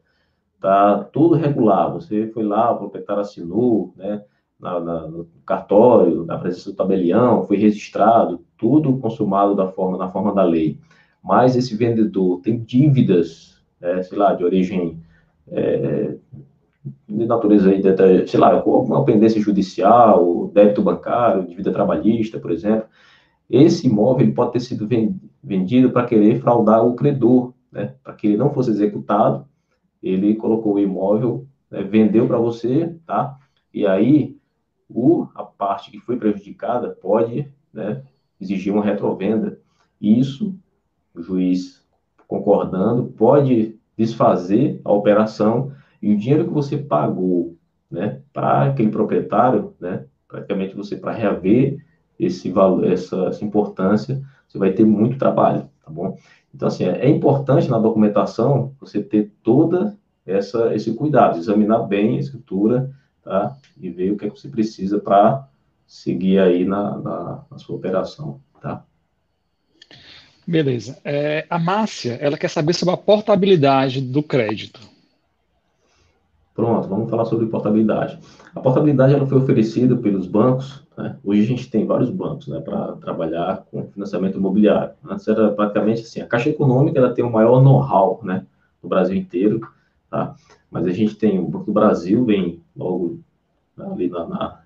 tá 0.59 1.03
tudo 1.05 1.35
regular, 1.35 1.91
você 1.91 2.27
foi 2.27 2.43
lá, 2.43 2.71
o 2.71 2.77
proprietário 2.77 3.21
assinou, 3.21 3.93
né, 3.95 4.23
na, 4.59 4.79
na, 4.79 5.07
no 5.07 5.25
cartório, 5.45 6.25
na 6.25 6.37
presença 6.37 6.69
do 6.69 6.75
tabelião, 6.75 7.45
foi 7.45 7.55
registrado, 7.55 8.43
tudo 8.57 8.97
consumado 8.97 9.55
da 9.55 9.67
forma, 9.71 9.97
na 9.97 10.11
forma 10.11 10.33
da 10.33 10.43
lei. 10.43 10.77
Mas 11.23 11.55
esse 11.55 11.75
vendedor 11.75 12.41
tem 12.41 12.61
dívidas, 12.61 13.61
né, 13.79 14.03
sei 14.03 14.17
lá, 14.17 14.33
de 14.33 14.43
origem 14.43 15.01
é, 15.51 16.15
de 17.07 17.25
natureza, 17.25 17.69
aí, 17.69 18.27
sei 18.27 18.39
lá, 18.39 18.63
uma 18.63 19.03
pendência 19.03 19.41
judicial, 19.41 20.47
débito 20.53 20.81
bancário, 20.81 21.47
dívida 21.47 21.71
trabalhista, 21.71 22.39
por 22.39 22.51
exemplo, 22.51 22.87
esse 23.49 23.87
imóvel 23.87 24.33
pode 24.33 24.53
ter 24.53 24.59
sido 24.59 24.87
vendido 25.43 25.91
para 25.91 26.05
querer 26.05 26.39
fraudar 26.39 26.85
o 26.85 26.95
credor, 26.95 27.53
né? 27.71 27.95
Para 28.03 28.13
que 28.13 28.27
ele 28.27 28.37
não 28.37 28.53
fosse 28.53 28.69
executado, 28.69 29.45
ele 30.01 30.35
colocou 30.35 30.75
o 30.75 30.79
imóvel, 30.79 31.47
né? 31.69 31.83
vendeu 31.83 32.27
para 32.27 32.37
você, 32.37 32.95
tá? 33.05 33.37
E 33.73 33.85
aí 33.87 34.37
o, 34.87 35.27
a 35.35 35.43
parte 35.43 35.91
que 35.91 35.99
foi 35.99 36.17
prejudicada 36.17 36.89
pode 36.89 37.51
né, 37.73 38.03
exigir 38.39 38.73
uma 38.73 38.83
retrovenda. 38.83 39.59
Isso, 39.99 40.55
o 41.13 41.21
juiz 41.21 41.85
concordando, 42.27 43.05
pode 43.05 43.78
desfazer 43.99 44.79
a 44.85 44.93
operação 44.93 45.73
e 46.01 46.13
o 46.13 46.17
dinheiro 46.17 46.45
que 46.45 46.53
você 46.53 46.77
pagou 46.77 47.57
né, 47.91 48.21
para 48.31 48.69
aquele 48.69 48.89
proprietário, 48.89 49.75
né, 49.77 50.05
praticamente 50.25 50.73
você 50.73 50.95
para 50.95 51.11
reaver 51.11 51.85
esse 52.17 52.49
valor, 52.49 52.89
essa, 52.89 53.25
essa, 53.25 53.43
importância, 53.43 54.21
você 54.47 54.57
vai 54.57 54.71
ter 54.71 54.85
muito 54.85 55.17
trabalho, 55.17 55.69
tá 55.83 55.91
bom? 55.91 56.17
Então, 56.55 56.69
assim, 56.69 56.85
é, 56.85 57.05
é 57.05 57.09
importante 57.09 57.69
na 57.69 57.77
documentação 57.77 58.73
você 58.79 59.03
ter 59.03 59.33
toda 59.43 59.97
essa, 60.25 60.73
esse 60.73 60.93
cuidado, 60.93 61.37
examinar 61.37 61.79
bem 61.79 62.15
a 62.15 62.19
escritura, 62.19 62.89
tá? 63.21 63.57
E 63.77 63.89
ver 63.89 64.11
o 64.11 64.17
que, 64.17 64.25
é 64.25 64.29
que 64.29 64.39
você 64.39 64.47
precisa 64.47 64.97
para 64.99 65.45
seguir 65.85 66.39
aí 66.39 66.63
na, 66.63 66.97
na, 66.99 67.45
na, 67.51 67.57
sua 67.57 67.75
operação, 67.75 68.39
tá? 68.61 68.85
Beleza. 70.49 70.97
É, 71.05 71.45
a 71.47 71.59
Márcia, 71.59 72.17
ela 72.19 72.35
quer 72.35 72.47
saber 72.47 72.73
sobre 72.73 72.95
a 72.95 72.97
portabilidade 72.97 74.01
do 74.01 74.23
crédito. 74.23 74.79
Pronto, 76.55 76.87
vamos 76.87 77.07
falar 77.07 77.25
sobre 77.25 77.45
portabilidade. 77.45 78.17
A 78.55 78.59
portabilidade 78.59 79.13
ela 79.13 79.27
foi 79.27 79.37
oferecida 79.37 79.95
pelos 79.95 80.25
bancos. 80.25 80.83
Né? 80.97 81.15
Hoje 81.23 81.43
a 81.43 81.45
gente 81.45 81.69
tem 81.69 81.85
vários 81.85 82.09
bancos 82.09 82.47
né, 82.47 82.59
para 82.61 82.93
trabalhar 82.93 83.63
com 83.69 83.91
financiamento 83.91 84.39
imobiliário. 84.39 84.95
Antes 85.07 85.27
era 85.27 85.51
praticamente 85.51 86.01
assim, 86.01 86.19
a 86.19 86.25
Caixa 86.25 86.49
Econômica 86.49 86.97
ela 86.97 87.13
tem 87.13 87.23
o 87.23 87.31
maior 87.31 87.61
know-how 87.61 88.19
né, 88.23 88.43
no 88.81 88.89
Brasil 88.89 89.15
inteiro, 89.15 89.61
tá? 90.09 90.35
mas 90.71 90.87
a 90.87 90.91
gente 90.91 91.13
tem 91.13 91.37
o 91.37 91.47
Banco 91.47 91.65
do 91.65 91.73
Brasil, 91.73 92.25
vem 92.25 92.59
logo 92.75 93.19
ali 93.77 94.09
na, 94.09 94.25
na, 94.25 94.61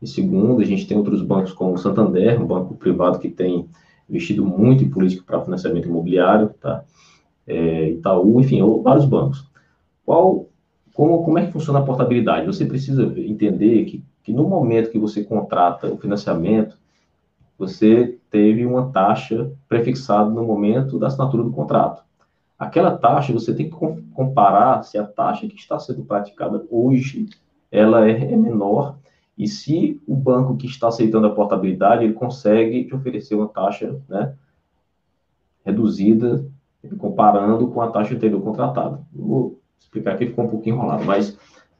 em 0.00 0.06
segundo, 0.06 0.62
a 0.62 0.64
gente 0.66 0.86
tem 0.86 0.96
outros 0.96 1.20
bancos 1.20 1.52
como 1.52 1.74
o 1.74 1.78
Santander, 1.78 2.40
um 2.40 2.46
banco 2.46 2.74
privado 2.74 3.18
que 3.18 3.28
tem 3.28 3.68
investido 4.08 4.44
muito 4.44 4.84
em 4.84 4.90
política 4.90 5.22
para 5.26 5.44
financiamento 5.44 5.88
imobiliário, 5.88 6.50
tá? 6.60 6.84
É, 7.46 7.90
Itaú, 7.90 8.40
enfim, 8.40 8.60
vários 8.82 9.04
bancos. 9.04 9.46
Qual 10.04 10.48
como, 10.96 11.22
como 11.22 11.38
é 11.38 11.44
que 11.44 11.52
funciona 11.52 11.80
a 11.80 11.84
portabilidade? 11.84 12.46
Você 12.46 12.64
precisa 12.64 13.02
entender 13.18 13.84
que, 13.84 14.02
que 14.22 14.32
no 14.32 14.48
momento 14.48 14.90
que 14.90 14.98
você 14.98 15.22
contrata 15.22 15.92
o 15.92 15.98
financiamento, 15.98 16.78
você 17.58 18.18
teve 18.30 18.64
uma 18.64 18.90
taxa 18.90 19.52
prefixada 19.68 20.30
no 20.30 20.42
momento 20.42 20.98
da 20.98 21.08
assinatura 21.08 21.42
do 21.42 21.50
contrato. 21.50 22.02
Aquela 22.58 22.96
taxa, 22.96 23.30
você 23.30 23.52
tem 23.54 23.68
que 23.68 23.76
comparar 24.14 24.82
se 24.84 24.96
a 24.96 25.04
taxa 25.04 25.46
que 25.46 25.56
está 25.56 25.78
sendo 25.78 26.02
praticada 26.02 26.64
hoje, 26.70 27.26
ela 27.70 28.08
é, 28.08 28.32
é 28.32 28.36
menor 28.36 28.96
e 29.36 29.46
se 29.46 30.00
o 30.06 30.16
banco 30.16 30.56
que 30.56 30.66
está 30.66 30.88
aceitando 30.88 31.26
a 31.26 31.34
portabilidade, 31.34 32.04
ele 32.04 32.14
consegue 32.14 32.84
te 32.84 32.94
oferecer 32.94 33.34
uma 33.34 33.48
taxa 33.48 34.00
né, 34.08 34.34
reduzida, 35.64 36.44
comparando 36.98 37.68
com 37.68 37.82
a 37.82 37.90
taxa 37.90 38.14
anterior 38.14 38.40
contratada. 38.40 39.00
Vou 39.12 39.60
explicar 39.78 40.12
aqui, 40.12 40.26
ficou 40.26 40.44
um 40.44 40.48
pouquinho 40.48 40.76
enrolado, 40.76 41.04
mas 41.04 41.36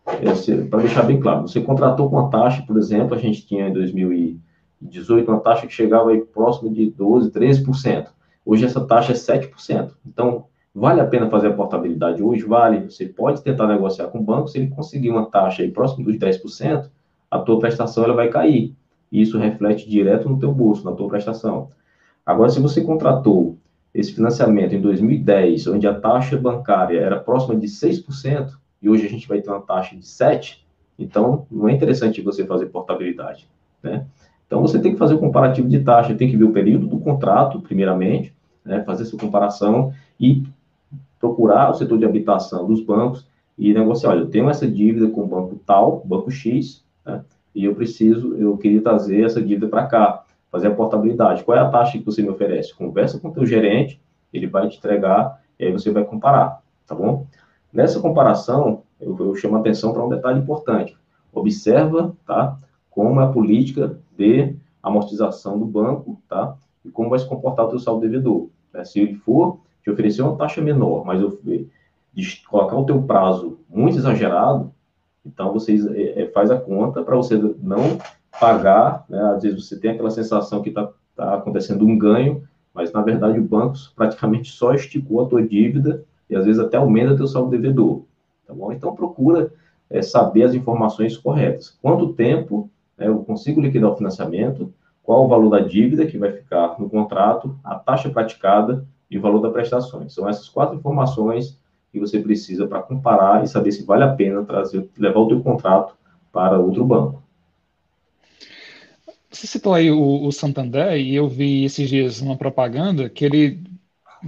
é, 0.06 0.62
para 0.64 0.80
deixar 0.80 1.02
bem 1.02 1.18
claro, 1.18 1.48
você 1.48 1.60
contratou 1.60 2.10
com 2.10 2.18
a 2.18 2.28
taxa, 2.28 2.62
por 2.66 2.76
exemplo, 2.76 3.14
a 3.14 3.18
gente 3.18 3.46
tinha 3.46 3.68
em 3.68 3.72
2018 3.72 5.30
uma 5.30 5.40
taxa 5.40 5.66
que 5.66 5.72
chegava 5.72 6.10
aí 6.10 6.20
próximo 6.20 6.72
de 6.72 6.90
12%, 6.92 7.32
13%. 7.32 8.08
Hoje 8.44 8.64
essa 8.64 8.84
taxa 8.86 9.12
é 9.12 9.14
7%. 9.14 9.92
Então, 10.06 10.44
vale 10.74 11.00
a 11.00 11.06
pena 11.06 11.28
fazer 11.28 11.48
a 11.48 11.52
portabilidade 11.52 12.22
hoje? 12.22 12.44
Vale. 12.44 12.88
Você 12.88 13.06
pode 13.06 13.42
tentar 13.42 13.66
negociar 13.66 14.08
com 14.08 14.18
o 14.18 14.22
banco, 14.22 14.48
se 14.48 14.58
ele 14.58 14.68
conseguir 14.68 15.10
uma 15.10 15.26
taxa 15.26 15.62
aí 15.62 15.70
próximo 15.70 16.04
dos 16.04 16.16
10%, 16.16 16.88
a 17.36 17.42
tua 17.42 17.58
prestação 17.58 18.04
ela 18.04 18.14
vai 18.14 18.28
cair. 18.28 18.74
E 19.10 19.22
isso 19.22 19.38
reflete 19.38 19.88
direto 19.88 20.28
no 20.28 20.38
teu 20.38 20.52
bolso, 20.52 20.84
na 20.84 20.92
tua 20.92 21.08
prestação. 21.08 21.68
Agora, 22.24 22.50
se 22.50 22.60
você 22.60 22.80
contratou 22.80 23.56
esse 23.94 24.12
financiamento 24.12 24.74
em 24.74 24.80
2010, 24.80 25.68
onde 25.68 25.86
a 25.86 25.94
taxa 25.94 26.36
bancária 26.36 26.98
era 26.98 27.18
próxima 27.18 27.56
de 27.56 27.66
6%, 27.66 28.50
e 28.82 28.90
hoje 28.90 29.06
a 29.06 29.08
gente 29.08 29.26
vai 29.26 29.40
ter 29.40 29.50
uma 29.50 29.60
taxa 29.60 29.96
de 29.96 30.02
7%, 30.02 30.58
então 30.98 31.46
não 31.50 31.68
é 31.68 31.72
interessante 31.72 32.20
você 32.20 32.44
fazer 32.44 32.66
portabilidade, 32.66 33.48
né? 33.82 34.06
Então 34.46 34.62
você 34.62 34.78
tem 34.78 34.92
que 34.92 34.98
fazer 34.98 35.14
o 35.14 35.18
comparativo 35.18 35.68
de 35.68 35.80
taxa, 35.80 36.14
tem 36.14 36.30
que 36.30 36.36
ver 36.36 36.44
o 36.44 36.52
período 36.52 36.86
do 36.86 36.98
contrato, 36.98 37.60
primeiramente, 37.60 38.32
né, 38.64 38.82
fazer 38.84 39.02
essa 39.02 39.16
comparação 39.16 39.92
e 40.20 40.44
procurar 41.18 41.70
o 41.70 41.74
setor 41.74 41.98
de 41.98 42.04
habitação 42.04 42.66
dos 42.66 42.80
bancos 42.80 43.26
e 43.58 43.72
negociar, 43.72 44.10
olha, 44.10 44.20
eu 44.20 44.30
tenho 44.30 44.48
essa 44.48 44.66
dívida 44.66 45.08
com 45.08 45.22
o 45.22 45.26
banco 45.26 45.60
tal, 45.66 46.02
banco 46.04 46.30
X, 46.30 46.84
né, 47.06 47.24
e 47.54 47.64
eu 47.64 47.74
preciso, 47.74 48.34
eu 48.34 48.56
queria 48.58 48.82
trazer 48.82 49.24
essa 49.24 49.40
dívida 49.40 49.68
para 49.68 49.86
cá 49.86 50.24
fazer 50.50 50.68
a 50.68 50.74
portabilidade. 50.74 51.44
Qual 51.44 51.56
é 51.56 51.60
a 51.60 51.68
taxa 51.68 51.98
que 51.98 52.04
você 52.04 52.22
me 52.22 52.28
oferece? 52.28 52.74
Conversa 52.74 53.18
com 53.18 53.28
o 53.28 53.32
teu 53.32 53.46
gerente, 53.46 54.00
ele 54.32 54.46
vai 54.46 54.68
te 54.68 54.78
entregar 54.78 55.40
e 55.58 55.64
aí 55.64 55.72
você 55.72 55.90
vai 55.90 56.04
comparar, 56.04 56.60
tá 56.86 56.94
bom? 56.94 57.26
Nessa 57.72 58.00
comparação, 58.00 58.82
eu, 59.00 59.16
eu 59.18 59.34
chamo 59.34 59.56
a 59.56 59.60
atenção 59.60 59.92
para 59.92 60.04
um 60.04 60.08
detalhe 60.08 60.40
importante. 60.40 60.96
Observa, 61.32 62.14
tá? 62.26 62.58
Como 62.90 63.20
é 63.20 63.24
a 63.24 63.28
política 63.28 63.98
de 64.16 64.56
amortização 64.82 65.58
do 65.58 65.66
banco, 65.66 66.20
tá? 66.28 66.56
E 66.84 66.90
como 66.90 67.10
vai 67.10 67.18
se 67.18 67.28
comportar 67.28 67.66
o 67.66 67.68
teu 67.68 67.78
saldo 67.78 68.00
devedor. 68.00 68.48
Né? 68.72 68.84
Se 68.84 69.00
ele 69.00 69.14
for 69.14 69.58
te 69.82 69.90
oferecer 69.90 70.22
uma 70.22 70.36
taxa 70.36 70.60
menor, 70.60 71.04
mas 71.04 71.20
eu, 71.20 71.38
colocar 72.48 72.76
o 72.76 72.84
teu 72.84 73.02
prazo 73.02 73.58
muito 73.68 73.98
exagerado, 73.98 74.72
então 75.26 75.52
você 75.52 75.74
é, 75.94 76.22
é 76.22 76.26
faz 76.28 76.50
a 76.50 76.58
conta 76.58 77.02
para 77.02 77.16
você 77.16 77.36
não 77.62 77.98
pagar, 78.38 79.04
né? 79.08 79.20
às 79.34 79.42
vezes 79.42 79.66
você 79.66 79.78
tem 79.78 79.90
aquela 79.90 80.10
sensação 80.10 80.62
que 80.62 80.68
está 80.68 80.90
tá 81.14 81.34
acontecendo 81.34 81.86
um 81.86 81.98
ganho, 81.98 82.42
mas 82.72 82.92
na 82.92 83.02
verdade 83.02 83.38
o 83.38 83.44
banco 83.44 83.76
praticamente 83.94 84.52
só 84.52 84.74
esticou 84.74 85.24
a 85.24 85.28
tua 85.28 85.42
dívida 85.42 86.04
e 86.28 86.36
às 86.36 86.44
vezes 86.44 86.60
até 86.60 86.76
aumenta 86.76 87.16
teu 87.16 87.26
saldo 87.26 87.50
devedor, 87.50 88.02
tá 88.46 88.52
bom? 88.52 88.72
Então 88.72 88.94
procura 88.94 89.52
é, 89.88 90.02
saber 90.02 90.44
as 90.44 90.54
informações 90.54 91.16
corretas. 91.16 91.76
Quanto 91.80 92.12
tempo 92.12 92.70
né, 92.98 93.08
eu 93.08 93.18
consigo 93.20 93.60
liquidar 93.60 93.90
o 93.90 93.96
financiamento, 93.96 94.72
qual 95.02 95.24
o 95.24 95.28
valor 95.28 95.50
da 95.50 95.60
dívida 95.60 96.06
que 96.06 96.18
vai 96.18 96.32
ficar 96.32 96.78
no 96.78 96.90
contrato, 96.90 97.56
a 97.62 97.76
taxa 97.76 98.10
praticada 98.10 98.84
e 99.10 99.16
o 99.16 99.20
valor 99.20 99.40
das 99.40 99.52
prestações. 99.52 100.12
São 100.12 100.28
essas 100.28 100.48
quatro 100.48 100.76
informações 100.76 101.58
que 101.96 102.00
você 102.00 102.20
precisa 102.20 102.66
para 102.66 102.82
comparar 102.82 103.42
e 103.42 103.48
saber 103.48 103.72
se 103.72 103.82
vale 103.82 104.04
a 104.04 104.12
pena 104.12 104.44
trazer, 104.44 104.86
levar 104.98 105.20
o 105.20 105.28
teu 105.28 105.40
contrato 105.40 105.94
para 106.30 106.58
outro 106.58 106.84
banco. 106.84 107.22
Você 109.30 109.46
citou 109.46 109.72
aí 109.72 109.90
o, 109.90 110.26
o, 110.26 110.30
Santander 110.30 110.96
e 110.98 111.14
eu 111.14 111.26
vi 111.26 111.64
esses 111.64 111.88
dias 111.88 112.20
uma 112.20 112.36
propaganda 112.36 113.08
que 113.08 113.24
ele, 113.24 113.62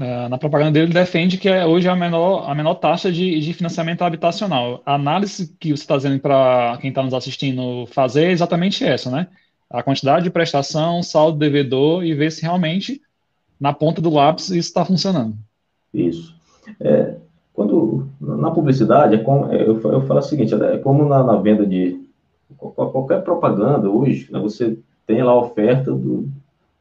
é, 0.01 0.29
na 0.29 0.39
propaganda 0.39 0.73
dele, 0.73 0.93
defende 0.93 1.37
que 1.37 1.49
é 1.49 1.67
hoje 1.67 1.89
a 1.89 1.95
menor, 1.95 2.49
a 2.49 2.55
menor 2.55 2.75
taxa 2.75 3.13
de, 3.13 3.39
de 3.39 3.53
financiamento 3.53 4.03
habitacional. 4.03 4.83
A 4.85 4.95
análise 4.95 5.55
que 5.61 5.71
você 5.71 5.83
está 5.83 5.97
dizendo 5.97 6.21
para 6.21 6.79
quem 6.81 6.89
está 6.89 7.03
nos 7.03 7.15
assistindo 7.15 7.87
fazer 7.87 8.25
é 8.25 8.31
exatamente 8.33 8.85
essa, 8.85 9.11
né? 9.11 9.29
A 9.71 9.83
quantidade 9.83 10.25
de 10.25 10.31
prestação, 10.31 11.03
saldo 11.03 11.39
devedor 11.39 12.05
e 12.05 12.15
ver 12.15 12.33
se 12.33 12.43
realmente 12.43 13.03
na 13.61 13.73
ponta 13.73 14.01
do 14.01 14.11
lápis 14.11 14.49
isso 14.49 14.69
está 14.69 14.85
funcionando. 14.85 15.37
Isso. 15.93 16.35
É, 16.81 17.17
quando 17.59 18.09
na 18.21 18.53
publicidade, 18.53 19.17
é 19.17 19.19
como, 19.19 19.53
eu, 19.53 19.81
eu 19.81 20.01
falo 20.03 20.21
o 20.21 20.23
seguinte, 20.23 20.55
é 20.55 20.79
como 20.79 21.05
na, 21.05 21.25
na 21.25 21.35
venda 21.35 21.67
de 21.67 22.01
qualquer 22.57 23.25
propaganda 23.25 23.91
hoje, 23.91 24.31
né, 24.31 24.39
você 24.39 24.79
tem 25.05 25.25
lá 25.25 25.33
a 25.33 25.41
oferta 25.41 25.91
do, 25.91 26.29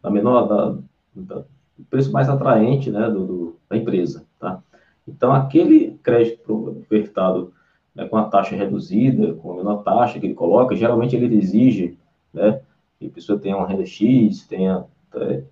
da 0.03 0.11
menor, 0.11 0.47
da, 0.47 0.75
da, 1.15 1.43
preço 1.89 2.11
mais 2.11 2.29
atraente, 2.29 2.91
né, 2.91 3.09
do, 3.09 3.25
do, 3.25 3.55
da 3.67 3.75
empresa, 3.75 4.23
tá? 4.39 4.59
Então, 5.07 5.33
aquele 5.33 5.97
crédito 6.03 6.77
ofertado 6.81 7.51
né, 7.95 8.05
com 8.05 8.15
a 8.15 8.25
taxa 8.25 8.55
reduzida, 8.55 9.33
com 9.33 9.53
a 9.53 9.55
menor 9.55 9.77
taxa 9.77 10.19
que 10.19 10.27
ele 10.27 10.35
coloca, 10.35 10.75
geralmente 10.75 11.15
ele 11.15 11.35
exige, 11.35 11.97
né, 12.31 12.61
que 12.99 13.07
a 13.07 13.09
pessoa 13.09 13.39
tenha 13.39 13.57
uma 13.57 13.67
renda 13.67 13.83
X, 13.83 14.45
tenha, 14.45 14.85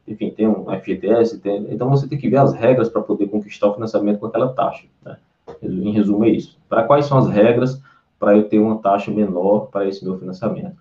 enfim, 0.07 0.31
tenha 0.31 0.49
um 0.49 0.65
FGTS, 0.79 1.39
tenha, 1.39 1.73
então 1.73 1.89
você 1.89 2.07
tem 2.07 2.17
que 2.17 2.29
ver 2.29 2.37
as 2.37 2.53
regras 2.53 2.89
para 2.89 3.01
poder 3.01 3.27
conquistar 3.27 3.67
o 3.67 3.73
financiamento 3.73 4.19
com 4.19 4.27
aquela 4.27 4.49
taxa, 4.49 4.85
né? 5.03 5.17
Em 5.61 5.91
resumo, 5.91 6.25
é 6.25 6.29
isso. 6.29 6.57
Para 6.67 6.83
quais 6.83 7.05
são 7.05 7.17
as 7.17 7.29
regras 7.29 7.81
para 8.19 8.35
eu 8.35 8.47
ter 8.47 8.59
uma 8.59 8.77
taxa 8.77 9.11
menor 9.11 9.67
para 9.67 9.87
esse 9.87 10.03
meu 10.03 10.17
financiamento? 10.17 10.77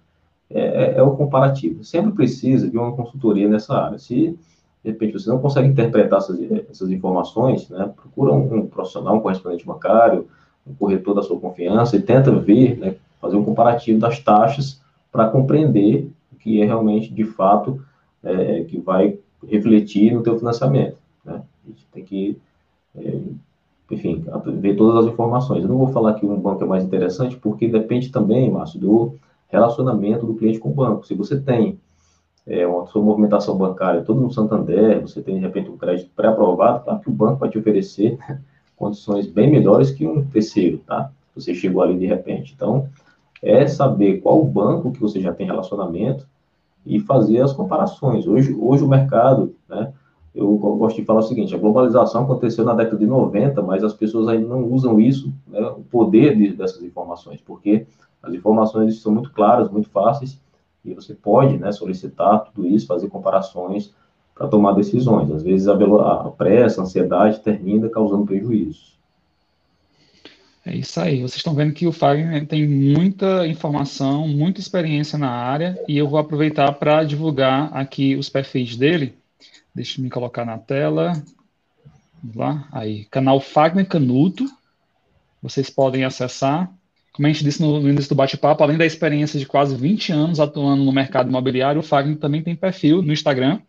É, 0.51 0.61
é, 0.61 0.95
é, 0.99 1.03
o 1.03 1.16
comparativo. 1.16 1.83
Sempre 1.85 2.12
precisa 2.12 2.68
de 2.68 2.77
uma 2.77 2.93
consultoria 2.93 3.49
nessa 3.49 3.75
área. 3.75 3.99
Se, 3.99 4.39
de 4.85 4.91
repente, 4.91 5.12
você 5.14 5.29
não 5.29 5.39
consegue 5.39 5.68
interpretar 5.68 6.18
essas, 6.18 6.39
essas 6.70 6.91
informações, 6.91 7.68
né, 7.68 7.91
procura 7.95 8.33
um, 8.33 8.55
um, 8.55 8.66
profissional, 8.66 9.16
um 9.16 9.20
correspondente 9.20 9.66
bancário, 9.66 10.27
um 10.66 10.75
corretor 10.75 11.14
da 11.14 11.22
sua 11.22 11.39
confiança 11.39 11.97
e 11.97 12.03
tenta 12.03 12.31
ver, 12.31 12.79
né, 12.79 12.95
fazer 13.20 13.37
um 13.37 13.45
comparativo 13.45 13.99
das 13.99 14.18
taxas 14.20 14.81
para 15.11 15.29
compreender 15.29 16.11
o 16.33 16.37
que 16.37 16.61
é 16.61 16.64
realmente, 16.64 17.12
de 17.12 17.25
fato, 17.25 17.81
é, 18.25 18.64
que 18.64 18.79
vai 18.79 19.18
refletir 19.47 20.12
no 20.12 20.22
teu 20.22 20.39
financiamento. 20.39 20.97
Né? 21.25 21.43
A 21.64 21.68
gente 21.68 21.87
tem 21.93 22.05
que, 22.05 22.39
é, 22.97 23.18
enfim, 23.91 24.25
ver 24.61 24.77
todas 24.77 25.05
as 25.05 25.12
informações. 25.12 25.62
Eu 25.62 25.68
não 25.68 25.79
vou 25.79 25.89
falar 25.89 26.14
que 26.14 26.27
um 26.27 26.39
banco 26.39 26.64
é 26.64 26.66
mais 26.66 26.85
interessante, 26.85 27.37
porque 27.37 27.68
depende 27.68 28.11
também, 28.11 28.51
Márcio, 28.51 28.81
do 28.81 29.14
relacionamento 29.49 30.27
do 30.27 30.35
cliente 30.35 30.59
com 30.59 30.70
o 30.70 30.75
banco. 30.75 31.07
Se 31.07 31.14
você 31.14 31.39
tem 31.39 31.79
é, 32.47 32.66
uma 32.66 32.87
sua 32.87 33.03
movimentação 33.03 33.57
bancária 33.57 34.03
todo 34.03 34.20
no 34.20 34.33
Santander, 34.33 35.01
você 35.01 35.22
tem 35.22 35.37
de 35.37 35.41
repente 35.41 35.70
um 35.70 35.77
crédito 35.77 36.11
pré-aprovado, 36.14 36.85
tá? 36.85 36.99
que 36.99 37.09
o 37.09 37.12
banco 37.12 37.41
vai 37.41 37.49
te 37.49 37.59
oferecer 37.59 38.18
condições 38.77 39.27
bem 39.27 39.51
melhores 39.51 39.91
que 39.91 40.07
um 40.07 40.25
terceiro, 40.25 40.79
tá? 40.79 41.11
Você 41.35 41.55
chegou 41.55 41.83
ali 41.83 41.97
de 41.97 42.07
repente. 42.07 42.53
Então, 42.55 42.89
é 43.43 43.66
saber 43.66 44.20
qual 44.20 44.43
banco 44.45 44.93
que 44.93 45.01
você 45.01 45.20
já 45.20 45.33
tem 45.33 45.47
relacionamento 45.47 46.27
e 46.87 47.01
fazer 47.01 47.41
as 47.41 47.53
comparações. 47.53 48.26
Hoje, 48.26 48.55
hoje 48.59 48.85
o 48.85 48.89
mercado, 48.89 49.55
né? 49.68 49.93
Eu 50.35 50.57
gosto 50.57 50.97
de 50.97 51.05
falar 51.05 51.20
o 51.20 51.22
seguinte: 51.22 51.55
a 51.55 51.59
globalização 51.59 52.24
aconteceu 52.24 52.64
na 52.64 52.74
década 52.74 52.99
de 52.99 53.07
90, 53.07 53.62
mas 53.62 53.85
as 53.85 53.95
pessoas 53.95 54.26
ainda 54.26 54.49
não 54.49 54.64
usam 54.64 54.99
isso, 54.99 55.32
né, 55.47 55.61
o 55.68 55.82
poder 55.85 56.37
de, 56.37 56.53
dessas 56.53 56.82
informações, 56.82 57.41
porque 57.41 57.87
as 58.20 58.35
informações 58.35 59.01
são 59.01 59.12
muito 59.12 59.30
claras, 59.32 59.70
muito 59.70 59.89
fáceis, 59.91 60.41
e 60.85 60.93
você 60.93 61.14
pode 61.14 61.57
né, 61.57 61.70
solicitar 61.70 62.45
tudo 62.45 62.66
isso, 62.66 62.87
fazer 62.87 63.09
comparações 63.09 63.95
para 64.35 64.49
tomar 64.49 64.72
decisões. 64.72 65.30
Às 65.30 65.43
vezes 65.43 65.68
a, 65.68 65.74
a 65.74 66.30
pressa, 66.30 66.80
a 66.80 66.85
ansiedade 66.85 67.41
termina 67.41 67.89
causando 67.89 68.26
prejuízos. 68.26 68.99
É 70.66 70.74
isso 70.74 70.98
aí. 70.98 71.20
Vocês 71.20 71.36
estão 71.36 71.54
vendo 71.54 71.74
que 71.74 71.86
o 71.86 71.92
Fagner 71.92 72.46
tem 72.46 72.66
muita 72.66 73.46
informação, 73.46 74.26
muita 74.26 74.60
experiência 74.60 75.18
na 75.18 75.30
área, 75.30 75.78
e 75.86 75.98
eu 75.98 76.08
vou 76.08 76.18
aproveitar 76.18 76.72
para 76.72 77.04
divulgar 77.04 77.70
aqui 77.76 78.16
os 78.16 78.30
perfis 78.30 78.74
dele. 78.74 79.14
Deixa 79.74 80.00
eu 80.00 80.04
me 80.04 80.08
colocar 80.08 80.44
na 80.44 80.56
tela. 80.56 81.12
Vamos 82.22 82.36
lá. 82.36 82.68
Aí, 82.72 83.04
canal 83.06 83.40
Fagner 83.40 83.86
Canuto. 83.86 84.46
Vocês 85.42 85.68
podem 85.68 86.04
acessar. 86.04 86.72
Como 87.12 87.26
a 87.26 87.30
gente 87.30 87.44
disse 87.44 87.60
no, 87.60 87.86
início 87.88 88.08
do 88.08 88.14
bate-papo, 88.14 88.62
além 88.64 88.78
da 88.78 88.86
experiência 88.86 89.38
de 89.38 89.46
quase 89.46 89.76
20 89.76 90.12
anos 90.12 90.40
atuando 90.40 90.82
no 90.82 90.90
mercado 90.90 91.28
imobiliário, 91.28 91.80
o 91.80 91.84
Fagner 91.84 92.16
também 92.16 92.42
tem 92.42 92.56
perfil 92.56 93.02
no 93.02 93.12
Instagram 93.12 93.60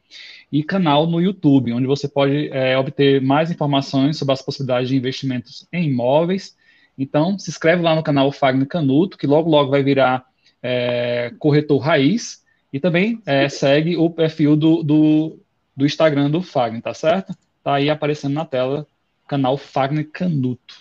e 0.51 0.63
canal 0.63 1.05
no 1.05 1.19
YouTube, 1.19 1.73
onde 1.73 1.85
você 1.85 2.07
pode 2.07 2.47
é, 2.49 2.77
obter 2.77 3.21
mais 3.21 3.51
informações 3.51 4.17
sobre 4.17 4.33
as 4.33 4.41
possibilidades 4.41 4.87
de 4.87 4.95
investimentos 4.95 5.67
em 5.73 5.89
imóveis. 5.89 6.55
Então, 6.97 7.37
se 7.37 7.49
inscreve 7.49 7.81
lá 7.81 7.93
no 7.93 8.03
canal 8.03 8.31
Fagner 8.31 8.67
Canuto, 8.67 9.17
que 9.17 9.27
logo, 9.27 9.49
logo 9.49 9.69
vai 9.69 9.83
virar 9.83 10.25
é, 10.63 11.33
corretor 11.37 11.77
raiz. 11.79 12.43
E 12.71 12.79
também 12.79 13.21
é, 13.25 13.47
segue 13.49 13.97
o 13.97 14.09
perfil 14.09 14.55
do, 14.55 14.81
do, 14.83 15.39
do, 15.75 15.85
Instagram 15.85 16.29
do 16.29 16.41
Fagner, 16.41 16.81
tá 16.81 16.93
certo? 16.93 17.35
Tá 17.63 17.75
aí 17.75 17.89
aparecendo 17.89 18.33
na 18.33 18.45
tela, 18.45 18.87
canal 19.27 19.57
Fagner 19.57 20.09
Canuto. 20.09 20.75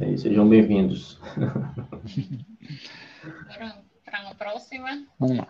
É, 0.00 0.16
sejam 0.16 0.48
bem-vindos. 0.48 1.18
Para 4.04 4.22
uma 4.22 4.34
próxima. 4.34 5.04
Vamos 5.18 5.38
lá. 5.38 5.48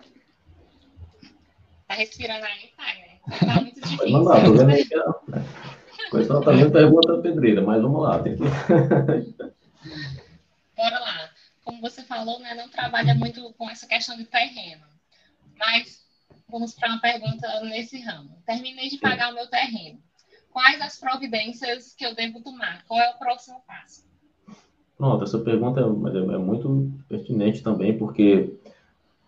Tá 1.87 1.95
respirando 1.95 2.45
aí, 2.45 2.71
Fagner? 2.77 3.21
Tá 3.55 3.61
muito 3.61 3.81
difícil. 3.81 4.13
Vamos 4.13 4.29
lá, 4.29 4.45
tô 4.45 4.53
vendo 4.55 4.71
aí 4.71 4.85
que 4.85 4.95
a... 4.95 5.15
questão 6.11 6.41
tá 6.41 6.53
vendo 6.53 6.71
pergunta 6.71 7.19
pedreira, 7.19 7.63
mas 7.63 7.83
vamos 7.83 8.03
lá, 8.03 8.19
tem 8.21 8.37
que... 8.37 8.43
Bora 10.77 10.99
lá. 10.99 11.31
Como 11.65 11.81
você 11.81 12.03
falou, 12.03 12.39
né, 12.41 12.55
não 12.55 12.69
trabalha 12.69 13.15
muito 13.15 13.53
com 13.55 13.69
essa 13.69 13.87
questão 13.87 14.17
de 14.17 14.25
terreno. 14.25 14.85
Mas 15.59 16.05
vamos 16.49 16.75
para 16.75 16.89
uma 16.89 17.01
pergunta 17.01 17.61
nesse 17.63 18.01
ramo. 18.01 18.43
Terminei 18.47 18.89
de 18.89 18.99
pagar 18.99 19.31
o 19.31 19.35
meu 19.35 19.47
terreno. 19.47 19.99
Quais 20.51 20.81
as 20.81 20.99
providências 20.99 21.95
que 21.95 22.05
eu 22.05 22.15
devo 22.15 22.43
tomar? 22.43 22.85
Qual 22.87 23.01
é 23.01 23.11
o 23.11 23.19
próximo 23.19 23.63
passo? 23.67 24.05
Pronto, 24.97 25.25
essa 25.25 25.39
pergunta 25.39 25.81
é, 25.81 25.85
é 25.85 26.39
muito 26.39 26.93
pertinente 27.09 27.63
também, 27.63 27.97
porque 27.97 28.53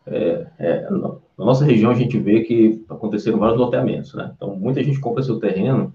é, 0.06 0.46
é, 0.58 0.90
na 0.90 1.18
nossa 1.38 1.64
região 1.64 1.90
a 1.90 1.94
gente 1.94 2.18
vê 2.18 2.42
que 2.42 2.84
aconteceram 2.88 3.38
vários 3.38 3.58
loteamentos, 3.58 4.12
né? 4.14 4.32
Então, 4.36 4.54
muita 4.56 4.82
gente 4.82 5.00
compra 5.00 5.22
seu 5.22 5.38
terreno. 5.38 5.94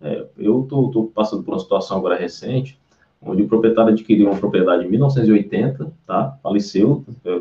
É, 0.00 0.26
eu 0.38 0.62
estou 0.62 1.08
passando 1.08 1.42
por 1.42 1.52
uma 1.52 1.60
situação 1.60 1.98
agora 1.98 2.18
recente, 2.18 2.78
onde 3.24 3.42
o 3.42 3.48
proprietário 3.48 3.92
adquiriu 3.92 4.28
uma 4.28 4.38
propriedade 4.38 4.84
em 4.84 4.90
1980, 4.90 5.92
tá? 6.06 6.38
Faleceu 6.42 7.04
é, 7.24 7.40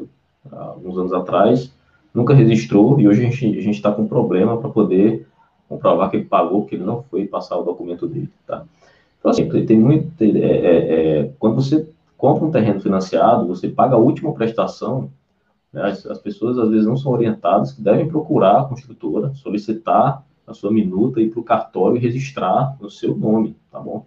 alguns 0.51 0.97
anos 0.97 1.13
atrás, 1.13 1.71
nunca 2.13 2.33
registrou 2.33 2.99
e 2.99 3.07
hoje 3.07 3.25
a 3.25 3.29
gente 3.29 3.71
está 3.71 3.91
com 3.91 4.07
problema 4.07 4.57
para 4.57 4.69
poder 4.69 5.27
comprovar 5.67 6.09
que 6.09 6.17
ele 6.17 6.25
pagou, 6.25 6.65
que 6.65 6.75
ele 6.75 6.83
não 6.83 7.03
foi 7.03 7.25
passar 7.25 7.57
o 7.57 7.63
documento 7.63 8.07
dele, 8.07 8.29
tá? 8.45 8.63
Então, 9.19 9.31
assim, 9.31 9.47
tem 9.65 9.79
muito. 9.79 10.21
É, 10.21 10.27
é, 10.27 11.19
é, 11.19 11.31
quando 11.39 11.55
você 11.55 11.87
compra 12.17 12.45
um 12.45 12.51
terreno 12.51 12.81
financiado, 12.81 13.47
você 13.47 13.69
paga 13.69 13.95
a 13.95 13.99
última 13.99 14.33
prestação. 14.33 15.09
Né, 15.71 15.81
as, 15.81 16.05
as, 16.05 16.19
pessoas 16.19 16.57
às 16.59 16.69
vezes 16.69 16.85
não 16.85 16.97
são 16.97 17.13
orientadas 17.13 17.71
que 17.71 17.81
devem 17.81 18.07
procurar 18.07 18.59
a 18.59 18.65
construtora, 18.65 19.33
solicitar 19.35 20.23
a 20.45 20.53
sua 20.53 20.71
minuta 20.71 21.21
e 21.21 21.29
para 21.29 21.39
o 21.39 21.43
cartório 21.43 21.99
registrar 21.99 22.75
no 22.81 22.89
seu 22.89 23.15
nome, 23.15 23.55
tá 23.71 23.79
bom? 23.79 24.05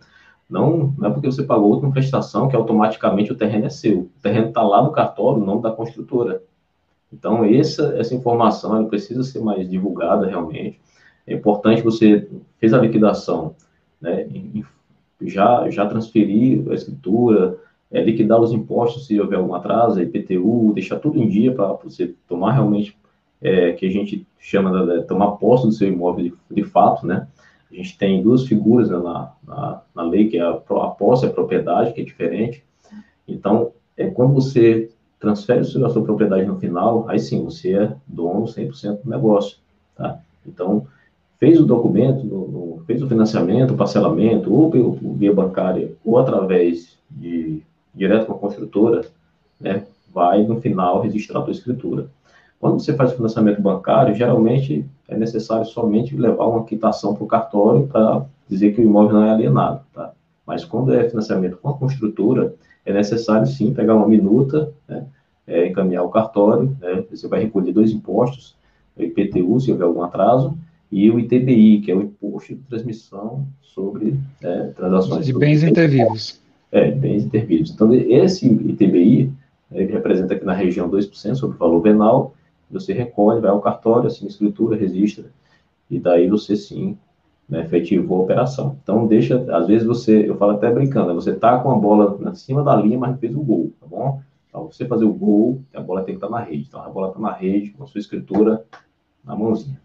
Não, 0.48 0.94
não 0.96 1.08
é 1.08 1.12
porque 1.12 1.30
você 1.30 1.42
pagou 1.42 1.70
outra 1.70 1.90
prestação 1.90 2.48
que 2.48 2.54
automaticamente 2.54 3.32
o 3.32 3.36
terreno 3.36 3.66
é 3.66 3.70
seu. 3.70 4.00
O 4.00 4.10
terreno 4.22 4.48
está 4.48 4.62
lá 4.62 4.82
no 4.82 4.92
cartório, 4.92 5.42
o 5.42 5.44
nome 5.44 5.62
da 5.62 5.72
construtora. 5.72 6.42
Então, 7.12 7.44
essa, 7.44 7.96
essa 7.98 8.14
informação 8.14 8.76
ela 8.76 8.88
precisa 8.88 9.22
ser 9.24 9.40
mais 9.40 9.68
divulgada 9.68 10.26
realmente. 10.26 10.80
É 11.26 11.34
importante 11.34 11.82
você 11.82 12.28
fez 12.58 12.72
a 12.72 12.78
liquidação, 12.78 13.54
né, 14.00 14.28
já, 15.22 15.68
já 15.70 15.86
transferir 15.86 16.70
a 16.70 16.74
escritura, 16.74 17.58
é, 17.90 18.02
liquidar 18.02 18.40
os 18.40 18.52
impostos 18.52 19.06
se 19.06 19.18
houver 19.20 19.38
algum 19.38 19.54
atraso, 19.54 20.00
IPTU, 20.00 20.72
deixar 20.74 20.98
tudo 20.98 21.18
em 21.18 21.28
dia 21.28 21.52
para 21.52 21.72
você 21.72 22.14
tomar 22.28 22.52
realmente, 22.52 22.96
é, 23.40 23.72
que 23.72 23.86
a 23.86 23.90
gente 23.90 24.26
chama 24.38 24.70
de, 24.70 25.00
de 25.00 25.06
tomar 25.06 25.32
posse 25.32 25.66
do 25.66 25.72
seu 25.72 25.88
imóvel 25.88 26.24
de, 26.24 26.34
de, 26.50 26.64
fato, 26.64 27.06
né? 27.06 27.28
A 27.76 27.82
gente 27.82 27.98
tem 27.98 28.22
duas 28.22 28.46
figuras 28.46 28.88
né, 28.88 28.96
na, 28.96 29.32
na, 29.46 29.82
na, 29.94 30.02
lei, 30.02 30.28
que 30.28 30.38
é 30.38 30.40
a, 30.40 30.50
a 30.50 30.88
posse 30.88 31.26
e 31.26 31.28
a 31.28 31.32
propriedade, 31.32 31.92
que 31.92 32.00
é 32.00 32.04
diferente. 32.04 32.64
Então, 33.28 33.72
é 33.96 34.06
quando 34.06 34.32
você 34.32 34.90
transfere 35.20 35.60
a 35.60 35.64
sua 35.64 36.02
propriedade 36.02 36.46
no 36.46 36.58
final, 36.58 37.06
aí 37.06 37.18
sim, 37.18 37.44
você 37.44 37.74
é 37.74 37.92
dono 38.06 38.46
100% 38.46 39.02
do 39.02 39.10
negócio, 39.10 39.58
tá? 39.94 40.18
Então, 40.46 40.86
fez 41.38 41.60
o 41.60 41.66
documento, 41.66 42.24
no, 42.24 42.48
no, 42.48 42.84
fez 42.86 43.02
o 43.02 43.08
financiamento, 43.08 43.74
o 43.74 43.76
parcelamento, 43.76 44.52
ou 44.52 44.70
pelo 44.70 44.92
via 45.14 45.34
bancária, 45.34 45.92
ou 46.02 46.18
através 46.18 46.96
de 47.10 47.62
direto 47.94 48.26
com 48.26 48.32
a 48.32 48.38
construtora, 48.38 49.02
né, 49.60 49.84
vai 50.12 50.42
no 50.44 50.60
final 50.62 51.02
registrar 51.02 51.40
a 51.40 51.42
tua 51.42 51.52
escritura. 51.52 52.08
Quando 52.60 52.80
você 52.80 52.94
faz 52.94 53.12
o 53.12 53.16
financiamento 53.16 53.60
bancário, 53.60 54.14
geralmente 54.14 54.84
é 55.08 55.16
necessário 55.16 55.66
somente 55.66 56.16
levar 56.16 56.46
uma 56.46 56.64
quitação 56.64 57.14
para 57.14 57.24
o 57.24 57.26
cartório 57.26 57.86
para 57.86 58.24
dizer 58.48 58.74
que 58.74 58.80
o 58.80 58.84
imóvel 58.84 59.16
não 59.16 59.24
é 59.24 59.30
alienado, 59.30 59.80
tá? 59.92 60.12
Mas 60.46 60.64
quando 60.64 60.94
é 60.94 61.08
financiamento 61.08 61.56
com 61.56 61.68
a 61.68 61.74
construtora, 61.74 62.54
é 62.84 62.92
necessário 62.92 63.46
sim 63.46 63.74
pegar 63.74 63.94
uma 63.94 64.06
minuta, 64.06 64.72
né, 64.88 65.04
é, 65.46 65.66
encaminhar 65.66 66.04
o 66.04 66.08
cartório, 66.08 66.76
né, 66.80 67.04
você 67.10 67.26
vai 67.26 67.42
recolher 67.42 67.72
dois 67.72 67.90
impostos, 67.90 68.54
o 68.96 69.02
IPTU, 69.02 69.60
se 69.60 69.72
houver 69.72 69.84
algum 69.84 70.02
atraso, 70.02 70.56
e 70.90 71.10
o 71.10 71.18
ITBI, 71.18 71.80
que 71.80 71.90
é 71.90 71.94
o 71.94 72.02
Imposto 72.02 72.54
de 72.54 72.60
Transmissão 72.62 73.46
sobre 73.60 74.18
é, 74.40 74.68
Transações... 74.68 75.26
De 75.26 75.32
bens 75.32 75.62
intervivos. 75.62 76.40
É, 76.70 76.90
bens 76.90 77.24
intervivos. 77.24 77.70
Então, 77.70 77.92
esse 77.92 78.46
ITBI, 78.46 79.32
ele 79.72 79.92
representa 79.92 80.34
aqui 80.34 80.44
na 80.44 80.52
região 80.52 80.88
2% 80.88 81.34
sobre 81.34 81.56
o 81.56 81.58
valor 81.58 81.80
venal, 81.80 82.34
você 82.70 82.92
recolhe, 82.92 83.40
vai 83.40 83.50
ao 83.50 83.60
cartório, 83.60 84.06
assina 84.06 84.28
escritura, 84.28 84.76
registra, 84.76 85.30
e 85.90 85.98
daí 85.98 86.28
você 86.28 86.56
sim 86.56 86.98
né, 87.48 87.60
efetivou 87.60 88.18
a 88.18 88.22
operação. 88.22 88.78
Então, 88.82 89.06
deixa, 89.06 89.44
às 89.56 89.66
vezes 89.66 89.86
você, 89.86 90.28
eu 90.28 90.36
falo 90.36 90.52
até 90.52 90.70
brincando, 90.70 91.08
né, 91.08 91.14
você 91.14 91.34
tá 91.34 91.58
com 91.58 91.70
a 91.70 91.76
bola 91.76 92.18
na 92.18 92.34
cima 92.34 92.62
da 92.62 92.74
linha, 92.74 92.98
mas 92.98 93.18
fez 93.20 93.34
o 93.34 93.42
gol, 93.42 93.72
tá 93.80 93.86
bom? 93.86 94.20
Então, 94.48 94.70
você 94.70 94.86
fazer 94.86 95.04
o 95.04 95.12
gol, 95.12 95.60
a 95.74 95.80
bola 95.80 96.02
tem 96.02 96.14
que 96.14 96.24
estar 96.24 96.30
na 96.30 96.42
rede. 96.42 96.64
Então, 96.66 96.82
a 96.82 96.88
bola 96.88 97.08
está 97.08 97.20
na 97.20 97.32
rede, 97.32 97.70
com 97.70 97.84
a 97.84 97.86
sua 97.86 97.98
escritura 97.98 98.64
na 99.24 99.36
mãozinha. 99.36 99.80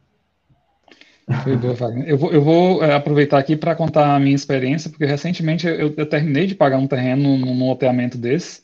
Eu 2.07 2.17
vou, 2.17 2.31
eu 2.31 2.41
vou 2.41 2.83
é, 2.83 2.93
aproveitar 2.93 3.37
aqui 3.37 3.55
para 3.55 3.75
contar 3.75 4.15
a 4.15 4.19
minha 4.19 4.35
experiência, 4.35 4.89
porque 4.89 5.05
recentemente 5.05 5.67
eu, 5.67 5.93
eu 5.95 6.05
terminei 6.05 6.45
de 6.45 6.55
pagar 6.55 6.77
um 6.77 6.87
terreno 6.87 7.37
num, 7.37 7.67
loteamento 7.67 8.17
desse. 8.17 8.63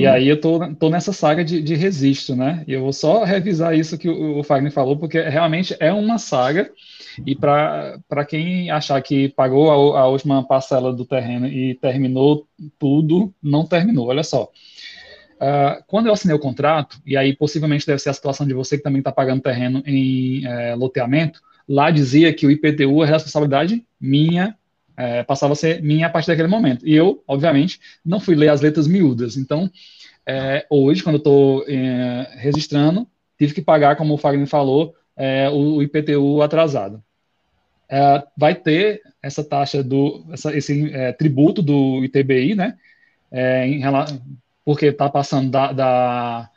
E 0.00 0.06
aí 0.06 0.28
eu 0.28 0.40
tô, 0.40 0.74
tô 0.74 0.90
nessa 0.90 1.12
saga 1.12 1.44
de, 1.44 1.62
de 1.62 1.74
registro, 1.74 2.34
né? 2.34 2.64
E 2.66 2.72
eu 2.72 2.80
vou 2.80 2.92
só 2.92 3.22
revisar 3.22 3.78
isso 3.78 3.96
que 3.96 4.08
o, 4.08 4.38
o 4.38 4.42
Fagner 4.42 4.72
falou, 4.72 4.96
porque 4.96 5.20
realmente 5.20 5.76
é 5.78 5.92
uma 5.92 6.18
saga, 6.18 6.70
e 7.24 7.34
para 7.36 8.24
quem 8.28 8.70
achar 8.70 9.00
que 9.00 9.28
pagou 9.28 9.94
a, 9.94 10.00
a 10.00 10.08
última 10.08 10.46
parcela 10.46 10.92
do 10.92 11.04
terreno 11.04 11.46
e 11.46 11.74
terminou 11.76 12.46
tudo, 12.78 13.32
não 13.42 13.64
terminou, 13.64 14.08
olha 14.08 14.24
só. 14.24 14.50
Uh, 15.34 15.82
quando 15.86 16.06
eu 16.06 16.12
assinei 16.12 16.34
o 16.34 16.40
contrato, 16.40 16.98
e 17.06 17.16
aí 17.16 17.36
possivelmente 17.36 17.86
deve 17.86 18.00
ser 18.00 18.10
a 18.10 18.14
situação 18.14 18.46
de 18.46 18.54
você 18.54 18.76
que 18.76 18.82
também 18.82 19.00
está 19.00 19.12
pagando 19.12 19.42
terreno 19.42 19.82
em 19.86 20.44
é, 20.46 20.74
loteamento, 20.74 21.40
lá 21.68 21.90
dizia 21.90 22.32
que 22.32 22.46
o 22.46 22.50
IPTU 22.50 23.04
é 23.04 23.06
responsabilidade 23.06 23.84
minha, 24.00 24.56
é, 24.96 25.22
passava 25.22 25.52
a 25.52 25.56
ser 25.56 25.82
minha 25.82 26.06
a 26.06 26.10
partir 26.10 26.28
daquele 26.28 26.48
momento. 26.48 26.86
E 26.86 26.94
eu, 26.94 27.22
obviamente, 27.26 27.80
não 28.04 28.20
fui 28.20 28.34
ler 28.34 28.48
as 28.48 28.60
letras 28.60 28.86
miúdas. 28.86 29.36
Então, 29.36 29.70
é, 30.26 30.66
hoje, 30.70 31.02
quando 31.02 31.16
eu 31.16 31.18
estou 31.18 31.64
é, 31.68 32.28
registrando, 32.36 33.06
tive 33.38 33.54
que 33.54 33.62
pagar, 33.62 33.96
como 33.96 34.14
o 34.14 34.18
Fagner 34.18 34.46
falou, 34.46 34.94
é, 35.16 35.48
o, 35.50 35.76
o, 35.76 35.82
IPTU 35.82 36.42
atrasado. 36.42 37.02
É, 37.88 38.22
vai 38.36 38.54
ter 38.54 39.02
essa 39.22 39.44
taxa 39.44 39.82
do, 39.82 40.24
essa, 40.32 40.56
esse 40.56 40.92
é, 40.94 41.12
tributo 41.12 41.62
do 41.62 42.04
ITBI, 42.04 42.54
né? 42.54 42.76
Em, 43.32 43.82
porque 44.64 44.86
está 44.86 45.10
passando 45.10 45.50
da, 45.50 45.72
da, 45.72 46.50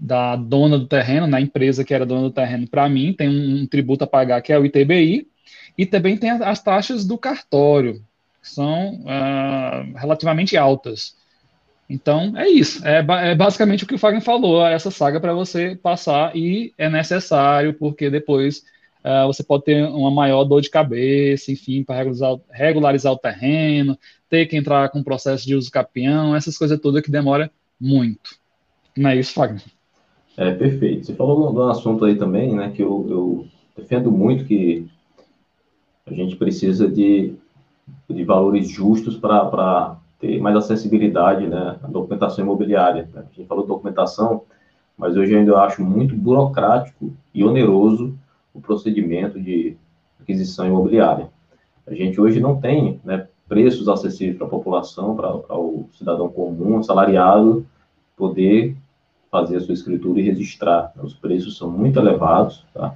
da, 0.00 0.36
dona 0.36 0.78
do 0.78 0.86
terreno, 0.86 1.26
na 1.26 1.40
empresa 1.40 1.84
que 1.84 1.94
era 1.94 2.06
dona 2.06 2.22
do 2.22 2.30
terreno, 2.30 2.66
para 2.66 2.88
mim, 2.88 3.12
tem 3.12 3.28
um, 3.28 3.62
um, 3.62 3.66
tributo 3.66 4.04
a 4.04 4.06
pagar 4.06 4.40
que 4.40 4.52
é 4.52 4.58
o 4.58 4.64
ITBI, 4.64 5.28
e 5.76 5.86
também 5.86 6.16
tem 6.16 6.30
as, 6.30 6.40
as 6.40 6.62
taxas 6.62 7.04
do 7.04 7.16
cartório, 7.18 8.02
que 8.40 8.50
são 8.50 9.00
uh, 9.02 9.96
relativamente 9.96 10.56
altas. 10.56 11.16
Então, 11.88 12.36
é 12.36 12.48
isso. 12.48 12.86
É, 12.86 13.04
é, 13.30 13.34
basicamente 13.34 13.84
o 13.84 13.86
que 13.86 13.94
o 13.94 13.98
Fagner 13.98 14.22
falou, 14.22 14.66
essa 14.66 14.90
saga 14.90 15.20
para 15.20 15.34
você 15.34 15.76
passar 15.76 16.34
e 16.34 16.72
é 16.78 16.88
necessário, 16.88 17.74
porque 17.74 18.08
depois 18.08 18.62
uh, 19.04 19.26
você 19.26 19.42
pode 19.42 19.64
ter 19.64 19.84
uma 19.84 20.10
maior 20.10 20.44
dor 20.44 20.60
de 20.60 20.70
cabeça, 20.70 21.52
enfim, 21.52 21.84
para 21.84 21.96
regularizar, 21.96 22.36
regularizar, 22.50 23.12
o 23.12 23.18
terreno, 23.18 23.98
ter 24.28 24.46
que 24.46 24.56
entrar 24.56 24.88
com 24.88 25.02
processo 25.02 25.46
de 25.46 25.54
uso 25.54 25.70
capião, 25.70 26.34
essas 26.34 26.56
coisas 26.56 26.80
todas 26.80 27.02
que 27.02 27.10
demora 27.10 27.50
muito. 27.78 28.36
Não 28.96 29.10
é 29.10 29.16
isso, 29.16 29.34
Fagner? 29.34 29.62
É, 30.36 30.50
perfeito. 30.52 31.06
Você 31.06 31.14
falou 31.14 31.52
de 31.52 31.58
um 31.58 31.68
assunto 31.68 32.04
aí 32.04 32.14
também, 32.14 32.54
né, 32.54 32.72
que 32.74 32.82
eu, 32.82 33.06
eu 33.10 33.46
defendo 33.76 34.10
muito 34.10 34.44
que 34.44 34.88
a 36.06 36.14
gente 36.14 36.36
precisa 36.36 36.88
de, 36.88 37.34
de 38.08 38.24
valores 38.24 38.68
justos 38.68 39.16
para 39.16 39.96
ter 40.18 40.40
mais 40.40 40.56
acessibilidade 40.56 41.46
né, 41.46 41.76
à 41.82 41.86
documentação 41.86 42.44
imobiliária. 42.44 43.08
Né? 43.12 43.24
A 43.30 43.36
gente 43.36 43.46
falou 43.46 43.66
documentação, 43.66 44.42
mas 44.96 45.16
hoje 45.16 45.34
ainda 45.36 45.50
eu 45.50 45.58
acho 45.58 45.82
muito 45.82 46.14
burocrático 46.14 47.12
e 47.34 47.44
oneroso 47.44 48.16
o 48.54 48.60
procedimento 48.60 49.40
de 49.40 49.76
aquisição 50.20 50.66
imobiliária. 50.66 51.28
A 51.86 51.94
gente 51.94 52.20
hoje 52.20 52.40
não 52.40 52.60
tem 52.60 53.00
né, 53.04 53.26
preços 53.48 53.88
acessíveis 53.88 54.36
para 54.36 54.46
a 54.46 54.50
população, 54.50 55.16
para 55.16 55.56
o 55.56 55.88
cidadão 55.92 56.28
comum, 56.28 56.78
assalariado, 56.78 57.66
poder 58.16 58.76
fazer 59.30 59.56
a 59.56 59.60
sua 59.60 59.74
escritura 59.74 60.20
e 60.20 60.22
registrar. 60.22 60.92
Os 61.02 61.14
preços 61.14 61.56
são 61.56 61.70
muito 61.70 61.98
elevados, 61.98 62.64
tá? 62.74 62.94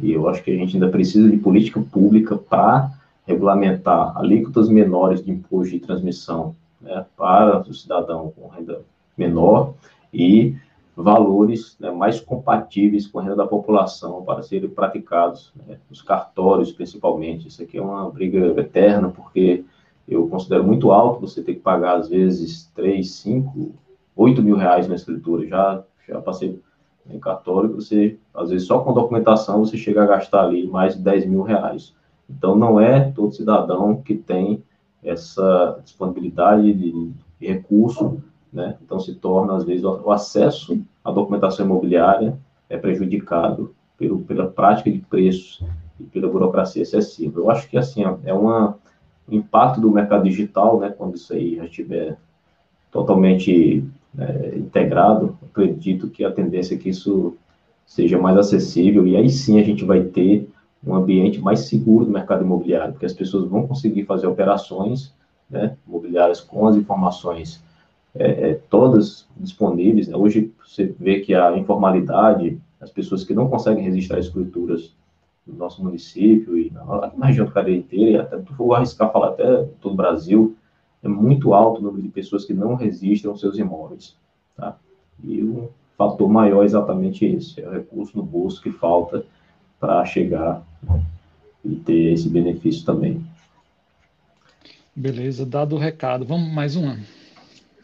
E 0.00 0.12
eu 0.12 0.28
acho 0.28 0.42
que 0.42 0.50
a 0.50 0.56
gente 0.56 0.74
ainda 0.74 0.88
precisa 0.88 1.28
de 1.28 1.36
política 1.36 1.80
pública 1.80 2.36
para 2.36 2.90
regulamentar 3.26 4.16
alíquotas 4.16 4.68
menores 4.68 5.24
de 5.24 5.30
imposto 5.30 5.72
de 5.72 5.80
transmissão 5.80 6.54
né, 6.80 7.04
para 7.16 7.60
o 7.60 7.74
cidadão 7.74 8.32
com 8.34 8.48
renda 8.48 8.82
menor 9.16 9.74
e 10.12 10.54
valores 10.96 11.76
né, 11.78 11.90
mais 11.90 12.20
compatíveis 12.20 13.06
com 13.06 13.18
a 13.18 13.22
renda 13.22 13.36
da 13.36 13.46
população 13.46 14.24
para 14.24 14.42
serem 14.42 14.68
praticados 14.68 15.52
né, 15.66 15.78
nos 15.88 16.02
cartórios, 16.02 16.72
principalmente. 16.72 17.48
Isso 17.48 17.62
aqui 17.62 17.78
é 17.78 17.82
uma 17.82 18.10
briga 18.10 18.60
eterna, 18.60 19.08
porque 19.08 19.64
eu 20.08 20.28
considero 20.28 20.64
muito 20.64 20.90
alto 20.90 21.20
você 21.20 21.42
ter 21.42 21.54
que 21.54 21.60
pagar, 21.60 21.96
às 21.96 22.08
vezes, 22.08 22.70
3, 22.74 23.08
5, 23.10 23.72
8 24.16 24.42
mil 24.42 24.56
reais 24.56 24.88
na 24.88 24.94
escritura. 24.94 25.46
Já, 25.46 25.82
já 26.06 26.20
passei 26.20 26.60
em 27.08 27.18
cartório, 27.18 27.74
você, 27.74 28.18
às 28.34 28.50
vezes, 28.50 28.66
só 28.66 28.78
com 28.78 28.92
documentação, 28.92 29.64
você 29.64 29.76
chega 29.76 30.02
a 30.02 30.06
gastar 30.06 30.44
ali 30.44 30.66
mais 30.66 30.96
de 30.96 31.02
10 31.02 31.26
mil 31.26 31.42
reais. 31.42 31.94
Então, 32.28 32.54
não 32.54 32.80
é 32.80 33.10
todo 33.10 33.34
cidadão 33.34 33.96
que 33.96 34.14
tem 34.14 34.62
essa 35.02 35.80
disponibilidade 35.82 36.72
de, 36.72 37.12
de 37.40 37.46
recurso, 37.46 38.22
né? 38.52 38.76
Então, 38.82 39.00
se 39.00 39.14
torna, 39.14 39.56
às 39.56 39.64
vezes, 39.64 39.84
o 39.84 40.10
acesso 40.10 40.80
à 41.04 41.10
documentação 41.10 41.66
imobiliária 41.66 42.38
é 42.68 42.76
prejudicado 42.76 43.74
pelo, 43.98 44.20
pela 44.20 44.46
prática 44.46 44.90
de 44.90 44.98
preços 44.98 45.64
e 45.98 46.04
pela 46.04 46.28
burocracia 46.28 46.82
excessiva. 46.82 47.40
Eu 47.40 47.50
acho 47.50 47.68
que, 47.68 47.76
assim, 47.76 48.04
é 48.24 48.32
uma, 48.32 48.78
um 49.28 49.34
impacto 49.34 49.80
do 49.80 49.90
mercado 49.90 50.24
digital, 50.24 50.78
né? 50.78 50.90
Quando 50.90 51.16
isso 51.16 51.32
aí 51.32 51.56
já 51.56 51.64
estiver 51.64 52.16
totalmente 52.90 53.84
é, 54.18 54.56
integrado, 54.56 55.38
acredito 55.42 56.08
que 56.08 56.24
a 56.24 56.30
tendência 56.30 56.74
é 56.74 56.78
que 56.78 56.88
isso 56.90 57.36
seja 57.86 58.18
mais 58.18 58.36
acessível 58.36 59.06
e 59.06 59.16
aí 59.16 59.28
sim 59.28 59.60
a 59.60 59.64
gente 59.64 59.84
vai 59.84 60.02
ter 60.02 60.48
um 60.84 60.94
ambiente 60.94 61.40
mais 61.40 61.60
seguro 61.60 62.04
do 62.04 62.10
mercado 62.10 62.44
imobiliário, 62.44 62.92
porque 62.92 63.06
as 63.06 63.12
pessoas 63.12 63.48
vão 63.48 63.66
conseguir 63.66 64.04
fazer 64.04 64.26
operações 64.26 65.12
né, 65.48 65.76
imobiliárias 65.86 66.40
com 66.40 66.66
as 66.66 66.76
informações 66.76 67.62
é, 68.14 68.50
é, 68.50 68.54
todas 68.68 69.26
disponíveis. 69.36 70.08
Né? 70.08 70.16
Hoje 70.16 70.52
você 70.64 70.92
vê 70.98 71.20
que 71.20 71.34
a 71.34 71.56
informalidade, 71.56 72.58
as 72.80 72.90
pessoas 72.90 73.24
que 73.24 73.34
não 73.34 73.48
conseguem 73.48 73.84
registrar 73.84 74.18
escrituras 74.18 74.92
no 75.46 75.56
nosso 75.56 75.82
município 75.82 76.58
e 76.58 76.70
na, 76.70 77.12
na 77.16 77.26
região 77.26 77.46
do 77.46 77.52
Cadeia 77.52 77.76
inteira, 77.76 78.10
e 78.10 78.16
até 78.16 78.36
vou 78.56 78.74
arriscar 78.74 79.12
falar 79.12 79.28
até 79.28 79.64
todo 79.80 79.92
o 79.92 79.96
Brasil, 79.96 80.56
é 81.02 81.08
muito 81.08 81.52
alto 81.52 81.80
o 81.80 81.84
número 81.84 82.02
de 82.02 82.08
pessoas 82.08 82.44
que 82.44 82.54
não 82.54 82.74
registram 82.74 83.36
seus 83.36 83.58
imóveis. 83.58 84.16
Tá? 84.56 84.76
E 85.22 85.42
o 85.42 85.70
fator 85.96 86.28
maior 86.28 86.62
é 86.62 86.66
exatamente 86.66 87.24
esse, 87.24 87.60
é 87.60 87.68
o 87.68 87.72
recurso 87.72 88.16
no 88.16 88.22
bolso 88.22 88.62
que 88.62 88.70
falta 88.70 89.24
para 89.80 90.04
chegar 90.04 90.62
e 91.64 91.74
ter 91.76 92.12
esse 92.12 92.28
benefício 92.28 92.84
também. 92.84 93.24
Beleza, 94.94 95.46
dado 95.46 95.74
o 95.74 95.78
recado. 95.78 96.24
Vamos 96.24 96.52
mais 96.52 96.76
uma? 96.76 96.98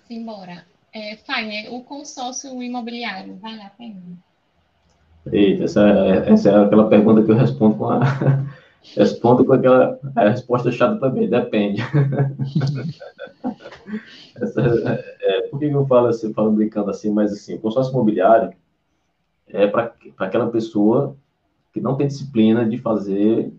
Simbora. 0.06 0.64
É, 0.92 1.16
Fagner, 1.16 1.72
o 1.72 1.82
consórcio 1.82 2.62
imobiliário 2.62 3.36
vale 3.36 3.62
a 3.62 3.70
pena? 3.70 4.00
Eita, 5.32 5.64
essa, 5.64 5.88
é, 5.88 6.32
essa 6.32 6.50
é 6.50 6.64
aquela 6.64 6.88
pergunta 6.88 7.22
que 7.22 7.30
eu 7.30 7.36
respondo 7.36 7.76
com 7.76 7.90
a, 7.90 8.00
respondo 8.96 9.44
com 9.44 9.52
aquela 9.52 9.98
é, 10.16 10.28
resposta 10.28 10.72
chata 10.72 10.98
também, 10.98 11.28
depende. 11.28 11.82
Essa, 14.40 14.60
é, 15.20 15.42
por 15.42 15.58
que 15.58 15.66
eu 15.66 15.86
falo 15.86 16.06
assim, 16.08 16.32
falo 16.32 16.52
brincando 16.52 16.90
assim, 16.90 17.10
mas 17.10 17.32
assim, 17.32 17.54
o 17.54 17.58
consórcio 17.58 17.92
imobiliário 17.92 18.52
é 19.48 19.66
para 19.66 19.92
aquela 20.18 20.48
pessoa 20.48 21.16
que 21.72 21.80
não 21.80 21.96
tem 21.96 22.06
disciplina 22.06 22.64
de 22.64 22.78
fazer 22.78 23.52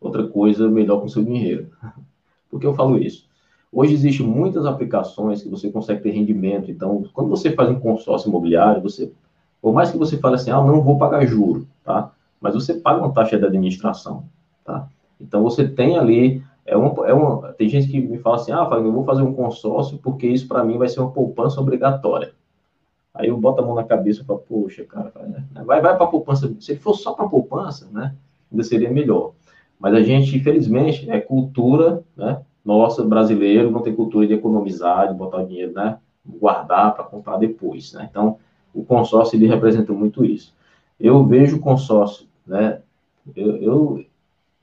outra 0.00 0.26
coisa 0.26 0.68
melhor 0.68 1.00
com 1.00 1.08
seu 1.08 1.24
dinheiro. 1.24 1.70
Por 2.50 2.60
que 2.60 2.66
eu 2.66 2.74
falo 2.74 2.98
isso? 2.98 3.28
Hoje 3.72 3.94
existem 3.94 4.26
muitas 4.26 4.66
aplicações 4.66 5.42
que 5.42 5.48
você 5.48 5.70
consegue 5.70 6.02
ter 6.02 6.10
rendimento. 6.10 6.70
Então, 6.70 7.04
quando 7.12 7.28
você 7.28 7.50
faz 7.52 7.68
um 7.68 7.80
consórcio 7.80 8.28
imobiliário, 8.28 8.80
você, 8.80 9.10
por 9.60 9.72
mais 9.72 9.90
que 9.90 9.98
você 9.98 10.16
fale 10.18 10.36
assim, 10.36 10.50
ah, 10.50 10.62
não 10.62 10.80
vou 10.80 10.96
pagar 10.96 11.26
juro, 11.26 11.66
tá? 11.82 12.12
Mas 12.40 12.54
você 12.54 12.74
paga 12.74 13.00
uma 13.00 13.12
taxa 13.12 13.38
de 13.38 13.44
administração, 13.44 14.24
tá? 14.64 14.88
Então, 15.20 15.42
você 15.42 15.68
tem 15.68 15.96
ali, 15.98 16.42
é 16.66 16.76
uma, 16.76 17.06
é 17.06 17.12
uma, 17.12 17.52
tem 17.52 17.68
gente 17.68 17.88
que 17.88 18.00
me 18.00 18.18
fala 18.18 18.36
assim, 18.36 18.52
ah, 18.52 18.68
eu 18.72 18.92
vou 18.92 19.04
fazer 19.04 19.22
um 19.22 19.34
consórcio 19.34 19.98
porque 19.98 20.26
isso 20.26 20.48
para 20.48 20.64
mim 20.64 20.78
vai 20.78 20.88
ser 20.88 21.00
uma 21.00 21.10
poupança 21.10 21.60
obrigatória. 21.60 22.32
Aí 23.14 23.28
eu 23.28 23.36
boto 23.36 23.62
a 23.62 23.64
mão 23.64 23.76
na 23.76 23.84
cabeça 23.84 24.22
e 24.22 24.24
falo, 24.24 24.40
poxa, 24.40 24.84
cara, 24.84 25.12
vai, 25.64 25.80
vai 25.80 25.96
para 25.96 26.06
poupança. 26.06 26.52
Se 26.58 26.74
for 26.74 26.94
só 26.94 27.12
para 27.12 27.28
poupança, 27.28 27.88
né, 27.92 28.14
ainda 28.50 28.64
seria 28.64 28.90
melhor. 28.90 29.32
Mas 29.78 29.94
a 29.94 30.02
gente, 30.02 30.36
infelizmente, 30.36 31.08
é 31.08 31.20
cultura, 31.20 32.02
né, 32.16 32.42
nossa, 32.64 33.04
brasileiro, 33.04 33.70
não 33.70 33.82
tem 33.82 33.94
cultura 33.94 34.26
de 34.26 34.34
economizar, 34.34 35.08
de 35.08 35.14
botar 35.14 35.42
o 35.42 35.46
dinheiro, 35.46 35.72
né, 35.72 35.98
guardar 36.26 36.94
para 36.94 37.04
comprar 37.04 37.36
depois, 37.36 37.92
né. 37.92 38.08
Então, 38.10 38.38
o 38.74 38.84
consórcio, 38.84 39.36
ele 39.36 39.46
representa 39.46 39.92
muito 39.92 40.24
isso. 40.24 40.52
Eu 40.98 41.24
vejo 41.24 41.58
o 41.58 41.60
consórcio, 41.60 42.26
né, 42.44 42.80
eu, 43.36 43.56
eu, 43.58 44.04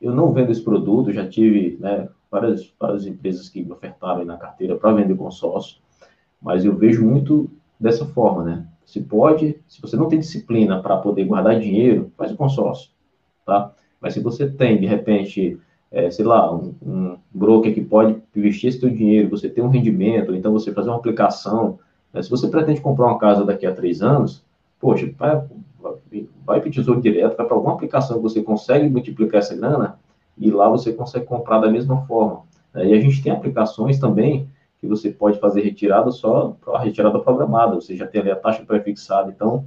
eu 0.02 0.14
não 0.14 0.34
vendo 0.34 0.52
esse 0.52 0.64
produto, 0.64 1.14
já 1.14 1.28
tive, 1.28 1.78
né, 1.80 2.10
várias, 2.30 2.74
várias 2.80 3.06
empresas 3.06 3.48
que 3.48 3.62
me 3.62 3.72
ofertaram 3.72 4.26
na 4.26 4.38
carteira 4.38 4.76
para 4.76 4.94
vender 4.94 5.16
consórcio, 5.16 5.78
mas 6.42 6.66
eu 6.66 6.76
vejo 6.76 7.06
muito 7.06 7.50
dessa 7.80 8.06
forma, 8.06 8.44
né? 8.44 8.68
Se 8.86 9.00
pode, 9.02 9.58
se 9.68 9.82
você 9.82 9.96
não 9.96 10.08
tem 10.08 10.20
disciplina 10.20 10.82
para 10.82 10.98
poder 10.98 11.26
guardar 11.26 11.60
dinheiro, 11.60 12.12
faz 12.18 12.32
o 12.32 12.36
consórcio, 12.36 12.90
tá? 13.46 13.74
Mas 14.00 14.14
se 14.16 14.20
você 14.20 14.50
tem, 14.50 14.80
de 14.80 14.88
repente, 14.88 15.60
é, 15.92 16.10
sei 16.10 16.26
lá, 16.26 16.54
um, 16.54 16.74
um, 16.82 17.18
broker 17.32 17.74
que 17.74 17.82
pode 17.82 18.20
investir 18.36 18.70
esse 18.70 18.80
teu 18.80 18.90
dinheiro, 18.90 19.30
você 19.30 19.48
tem 19.48 19.64
um 19.64 19.70
rendimento, 19.70 20.34
então 20.34 20.52
você 20.52 20.74
fazer 20.74 20.90
uma 20.90 20.98
aplicação, 20.98 21.80
né? 22.12 22.22
se 22.22 22.30
você 22.30 22.48
pretende 22.48 22.82
comprar 22.82 23.08
uma 23.08 23.20
casa 23.20 23.46
daqui 23.46 23.66
a 23.66 23.74
três 23.74 24.02
anos, 24.02 24.44
poxa, 24.80 25.14
vai, 26.46 26.60
para 26.60 26.70
o 26.70 26.72
Tesouro 26.72 27.02
Direto, 27.02 27.38
vai 27.38 27.46
para 27.46 27.56
alguma 27.56 27.74
aplicação 27.74 28.18
que 28.18 28.24
você 28.24 28.42
consegue 28.42 28.90
multiplicar 28.90 29.40
essa 29.40 29.56
grana, 29.56 30.00
e 30.38 30.50
lá 30.50 30.70
você 30.70 30.94
consegue 30.94 31.26
comprar 31.26 31.60
da 31.60 31.70
mesma 31.70 32.06
forma. 32.06 32.44
Né? 32.74 32.88
E 32.88 32.94
a 32.94 33.00
gente 33.00 33.22
tem 33.22 33.32
aplicações 33.32 34.00
também 34.00 34.48
que 34.80 34.88
você 34.88 35.12
pode 35.12 35.40
fazer 35.40 35.62
retirada 35.62 36.10
só 36.12 36.56
para 36.64 36.80
retirada 36.80 37.20
programada, 37.20 37.76
você 37.76 37.96
já 37.96 38.08
tem 38.08 38.22
ali 38.22 38.32
a 38.32 38.36
taxa 38.36 38.64
pré-fixada, 38.66 39.30
então 39.30 39.66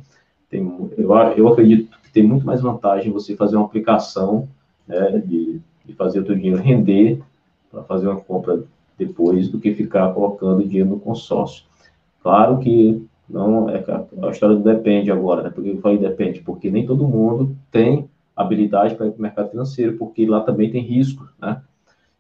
tem, 0.51 0.91
eu, 0.97 1.13
eu 1.37 1.49
acredito 1.49 1.97
que 2.03 2.13
tem 2.13 2.23
muito 2.23 2.45
mais 2.45 2.61
vantagem 2.61 3.13
você 3.13 3.37
fazer 3.37 3.57
uma 3.57 3.65
aplicação 3.65 4.49
né, 4.87 5.23
de, 5.25 5.61
de 5.85 5.93
fazer 5.95 6.21
o 6.21 6.27
seu 6.27 6.35
dinheiro 6.35 6.61
render 6.61 7.23
para 7.71 7.83
fazer 7.85 8.09
uma 8.09 8.21
compra 8.21 8.65
depois 8.99 9.49
do 9.49 9.59
que 9.59 9.75
ficar 9.75 10.13
colocando 10.13 10.67
dinheiro 10.67 10.91
no 10.91 11.01
consórcio. 11.01 11.65
Claro 12.23 12.59
que 12.59 13.05
Não 13.29 13.71
é 13.71 13.83
a 14.23 14.31
história 14.31 14.57
do 14.57 14.63
depende 14.63 15.11
agora, 15.11 15.43
né? 15.43 15.51
Por 15.51 15.65
que 15.65 15.71
eu 15.71 15.81
falei 15.81 15.99
depende? 15.99 16.41
Porque 16.41 16.71
nem 16.71 16.87
todo 16.87 17.09
mundo 17.09 17.57
tem 17.71 18.09
habilidade 18.37 18.95
para 18.95 19.07
ir 19.07 19.11
para 19.11 19.19
o 19.19 19.23
mercado 19.23 19.51
financeiro, 19.51 19.97
porque 19.97 20.27
lá 20.27 20.41
também 20.41 20.71
tem 20.71 20.83
risco, 20.83 21.29
né? 21.41 21.63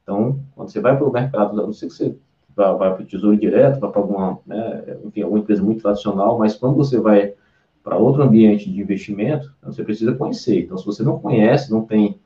Então, 0.02 0.40
quando 0.54 0.70
você 0.70 0.80
vai 0.80 0.96
para 0.96 1.06
o 1.06 1.12
mercado, 1.12 1.56
não 1.56 1.72
ser 1.72 1.86
que 1.86 1.94
você 1.94 2.16
vá, 2.54 2.72
vá 2.72 2.90
para 2.92 3.02
o 3.02 3.06
Tesouro 3.06 3.36
Direto, 3.36 3.80
vá 3.80 3.88
para 3.88 4.00
alguma, 4.00 4.38
né, 4.46 4.98
enfim, 5.04 5.22
alguma 5.22 5.40
empresa 5.40 5.62
muito 5.62 5.82
tradicional, 5.82 6.38
mas 6.38 6.54
quando 6.54 6.76
você 6.76 7.00
vai 7.00 7.34
para 7.82 7.96
outro 7.96 8.22
ambiente 8.22 8.70
de 8.70 8.80
investimento, 8.80 9.52
você 9.62 9.82
precisa 9.82 10.14
conhecer. 10.14 10.62
Então, 10.62 10.78
se 10.78 10.86
você 10.86 11.02
não 11.02 11.18
conhece, 11.18 11.70
não 11.70 11.84
tem 11.84 12.18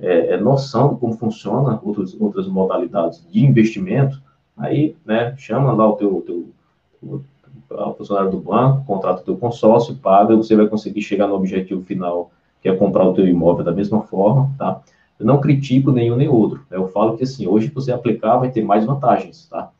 é, 0.00 0.34
é, 0.34 0.36
noção 0.36 0.94
de 0.94 1.00
como 1.00 1.12
funciona 1.16 1.80
outras 1.82 2.48
modalidades 2.48 3.24
de 3.30 3.44
investimento, 3.44 4.20
aí, 4.56 4.96
né, 5.04 5.34
chama 5.36 5.72
lá 5.72 5.88
o 5.88 5.94
teu, 5.94 6.20
teu 6.22 7.24
o, 7.70 7.90
o 7.90 7.94
funcionário 7.94 8.30
do 8.30 8.38
banco, 8.38 8.84
contrata 8.84 9.22
o 9.22 9.24
teu 9.24 9.36
consórcio, 9.36 9.94
paga, 9.96 10.36
você 10.36 10.54
vai 10.56 10.66
conseguir 10.66 11.02
chegar 11.02 11.26
no 11.26 11.34
objetivo 11.34 11.82
final, 11.82 12.30
que 12.60 12.68
é 12.68 12.76
comprar 12.76 13.04
o 13.04 13.14
teu 13.14 13.26
imóvel 13.26 13.64
da 13.64 13.72
mesma 13.72 14.02
forma, 14.02 14.50
tá? 14.58 14.80
Eu 15.18 15.26
não 15.26 15.40
critico 15.40 15.90
nenhum 15.90 16.16
nem 16.16 16.28
outro. 16.28 16.60
Né? 16.70 16.76
Eu 16.76 16.88
falo 16.88 17.16
que, 17.16 17.24
assim, 17.24 17.46
hoje 17.46 17.70
você 17.74 17.92
aplicar 17.92 18.36
vai 18.36 18.50
ter 18.50 18.62
mais 18.62 18.84
vantagens, 18.84 19.46
tá? 19.48 19.70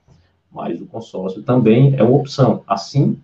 Mas 0.50 0.80
o 0.80 0.86
consórcio 0.86 1.42
também 1.42 1.94
é 1.96 2.02
uma 2.02 2.16
opção. 2.16 2.62
Assim 2.66 3.18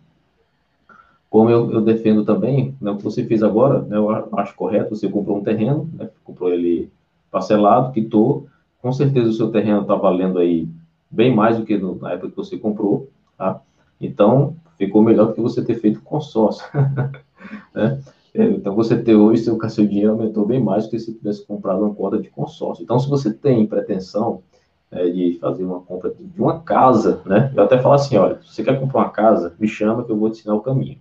como 1.33 1.49
eu, 1.49 1.73
eu, 1.73 1.81
defendo 1.81 2.27
também, 2.27 2.75
né, 2.79 2.91
o 2.91 2.99
que 2.99 3.03
você 3.03 3.25
fez 3.25 3.43
agora, 3.43 3.81
né, 3.81 3.97
eu 3.97 4.11
acho 4.37 4.55
correto, 4.55 4.95
você 4.95 5.09
comprou 5.09 5.39
um 5.39 5.43
terreno, 5.43 5.89
né, 5.95 6.11
comprou 6.23 6.53
ele 6.53 6.91
parcelado, 7.31 7.91
quitou, 7.91 8.47
com 8.83 8.93
certeza 8.93 9.31
o 9.31 9.33
seu 9.33 9.51
terreno 9.51 9.81
está 9.81 9.95
valendo 9.95 10.39
aí 10.39 10.69
bem 11.11 11.35
mais 11.35 11.57
do 11.57 11.65
que 11.65 11.79
no, 11.79 11.95
na 11.95 12.13
época 12.13 12.29
que 12.29 12.37
você 12.37 12.59
comprou, 12.59 13.09
tá? 13.39 13.63
Então, 14.03 14.57
ficou 14.77 15.01
melhor 15.01 15.29
do 15.29 15.35
que 15.35 15.41
você 15.41 15.65
ter 15.65 15.77
feito 15.77 16.03
consórcio, 16.03 16.67
né? 17.75 18.01
É, 18.35 18.45
então, 18.45 18.75
você 18.75 18.97
ter 19.01 19.15
hoje, 19.15 19.45
seu, 19.45 19.59
seu 19.69 19.87
dinheiro 19.87 20.13
aumentou 20.13 20.47
bem 20.47 20.59
mais 20.59 20.85
do 20.85 20.91
que 20.91 20.99
se 20.99 21.13
tivesse 21.13 21.47
comprado 21.47 21.83
uma 21.83 21.95
conta 21.95 22.19
de 22.19 22.31
consórcio. 22.31 22.83
Então, 22.83 22.99
se 22.99 23.09
você 23.09 23.33
tem 23.33 23.67
pretensão 23.67 24.43
é, 24.91 25.09
de 25.09 25.39
fazer 25.39 25.65
uma 25.65 25.81
compra 25.81 26.13
de 26.19 26.41
uma 26.41 26.61
casa, 26.61 27.23
né? 27.27 27.53
Eu 27.55 27.63
até 27.63 27.79
falo 27.79 27.95
assim, 27.95 28.17
olha, 28.17 28.41
se 28.43 28.55
você 28.55 28.65
quer 28.65 28.81
comprar 28.81 29.01
uma 29.01 29.11
casa, 29.11 29.55
me 29.59 29.69
chama 29.69 30.05
que 30.05 30.11
eu 30.11 30.17
vou 30.17 30.31
te 30.31 30.39
ensinar 30.41 30.55
o 30.55 30.61
caminho. 30.61 30.99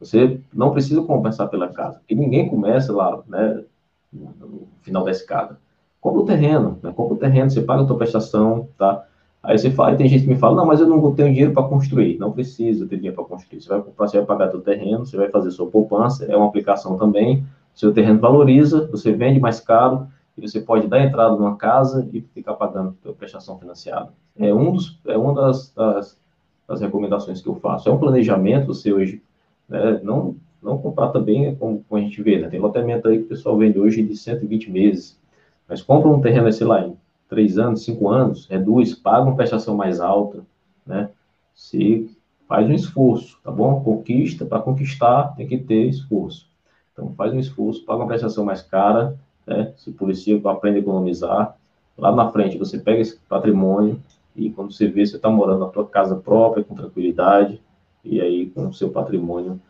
Você 0.00 0.40
não 0.52 0.70
precisa 0.70 1.02
compensar 1.02 1.48
pela 1.48 1.68
casa, 1.68 1.98
porque 1.98 2.14
ninguém 2.14 2.48
começa 2.48 2.92
lá, 2.92 3.22
né, 3.26 3.64
no 4.12 4.68
final 4.82 5.04
da 5.04 5.10
escada. 5.10 5.58
Compra 6.00 6.20
o 6.20 6.26
terreno, 6.26 6.78
né? 6.82 6.92
compra 6.92 7.14
o 7.14 7.18
terreno, 7.18 7.50
você 7.50 7.60
paga 7.60 7.82
a 7.82 7.86
tua 7.86 7.98
prestação, 7.98 8.68
tá? 8.78 9.07
Aí 9.48 9.58
você 9.58 9.70
fala, 9.70 9.96
tem 9.96 10.06
gente 10.08 10.24
que 10.24 10.28
me 10.28 10.36
fala, 10.36 10.56
não, 10.56 10.66
mas 10.66 10.78
eu 10.78 10.86
não 10.86 11.14
tenho 11.14 11.30
dinheiro 11.30 11.54
para 11.54 11.62
construir. 11.62 12.18
Não 12.18 12.32
precisa 12.32 12.86
ter 12.86 12.96
dinheiro 12.96 13.16
para 13.16 13.24
construir. 13.24 13.62
Você 13.62 13.68
vai 13.68 13.82
você 13.96 14.18
vai 14.18 14.26
pagar 14.26 14.48
teu 14.48 14.60
terreno, 14.60 15.06
você 15.06 15.16
vai 15.16 15.30
fazer 15.30 15.50
sua 15.50 15.66
poupança, 15.66 16.26
é 16.26 16.36
uma 16.36 16.46
aplicação 16.46 16.98
também. 16.98 17.46
Seu 17.74 17.92
terreno 17.92 18.20
valoriza, 18.20 18.86
você 18.88 19.10
vende 19.10 19.40
mais 19.40 19.58
caro 19.58 20.06
e 20.36 20.40
você 20.46 20.60
pode 20.60 20.86
dar 20.86 21.02
entrada 21.02 21.34
numa 21.34 21.56
casa 21.56 22.06
e 22.12 22.20
ficar 22.20 22.54
pagando 22.54 22.94
a 23.06 23.12
prestação 23.12 23.58
financiada. 23.58 24.12
É 24.36 24.52
um 24.52 24.70
dos, 24.70 25.00
é 25.06 25.16
uma 25.16 25.32
das, 25.32 25.72
das, 25.72 26.20
das 26.68 26.80
recomendações 26.82 27.40
que 27.40 27.48
eu 27.48 27.54
faço. 27.54 27.88
É 27.88 27.92
um 27.92 27.98
planejamento, 27.98 28.66
você 28.66 28.92
hoje 28.92 29.22
né? 29.68 30.00
Não, 30.02 30.36
não 30.62 30.78
comprar 30.78 31.08
também, 31.08 31.54
como, 31.56 31.84
como 31.88 32.00
a 32.00 32.04
gente 32.04 32.22
vê, 32.22 32.38
né? 32.38 32.48
Tem 32.48 32.58
loteamento 32.58 33.06
aí 33.06 33.18
que 33.18 33.24
o 33.24 33.28
pessoal 33.28 33.56
vende 33.56 33.78
hoje 33.78 34.02
de 34.02 34.16
120 34.16 34.70
meses, 34.70 35.20
mas 35.68 35.82
compra 35.82 36.08
um 36.08 36.20
terreno, 36.20 36.50
sei 36.52 36.66
lá, 36.66 36.86
em 36.86 36.96
3 37.28 37.58
anos, 37.58 37.84
5 37.84 38.08
anos, 38.08 38.46
reduz, 38.46 38.94
paga 38.94 39.22
uma 39.22 39.36
prestação 39.36 39.76
mais 39.76 40.00
alta, 40.00 40.44
né? 40.86 41.10
Se 41.54 42.10
faz 42.48 42.68
um 42.68 42.72
esforço, 42.72 43.38
tá 43.44 43.50
bom? 43.50 43.82
Conquista, 43.82 44.46
para 44.46 44.60
conquistar 44.60 45.34
tem 45.36 45.46
que 45.46 45.58
ter 45.58 45.88
esforço. 45.88 46.48
Então, 46.92 47.12
faz 47.16 47.32
um 47.32 47.38
esforço, 47.38 47.84
paga 47.84 48.00
uma 48.00 48.08
prestação 48.08 48.44
mais 48.44 48.62
cara, 48.62 49.16
né? 49.46 49.72
Se 49.76 49.90
policia, 49.92 50.40
aprende 50.44 50.78
a 50.78 50.80
economizar. 50.80 51.56
Lá 51.96 52.14
na 52.14 52.30
frente, 52.30 52.56
você 52.56 52.78
pega 52.78 53.00
esse 53.00 53.18
patrimônio 53.28 54.00
e 54.34 54.50
quando 54.50 54.72
você 54.72 54.86
vê, 54.86 55.04
você 55.04 55.16
está 55.16 55.28
morando 55.28 55.60
na 55.60 55.68
tua 55.68 55.86
casa 55.86 56.16
própria, 56.16 56.62
com 56.62 56.74
tranquilidade, 56.74 57.60
e 58.04 58.20
aí 58.20 58.46
com 58.46 58.68
o 58.68 58.72
seu 58.72 58.90
patrimônio 58.90 59.60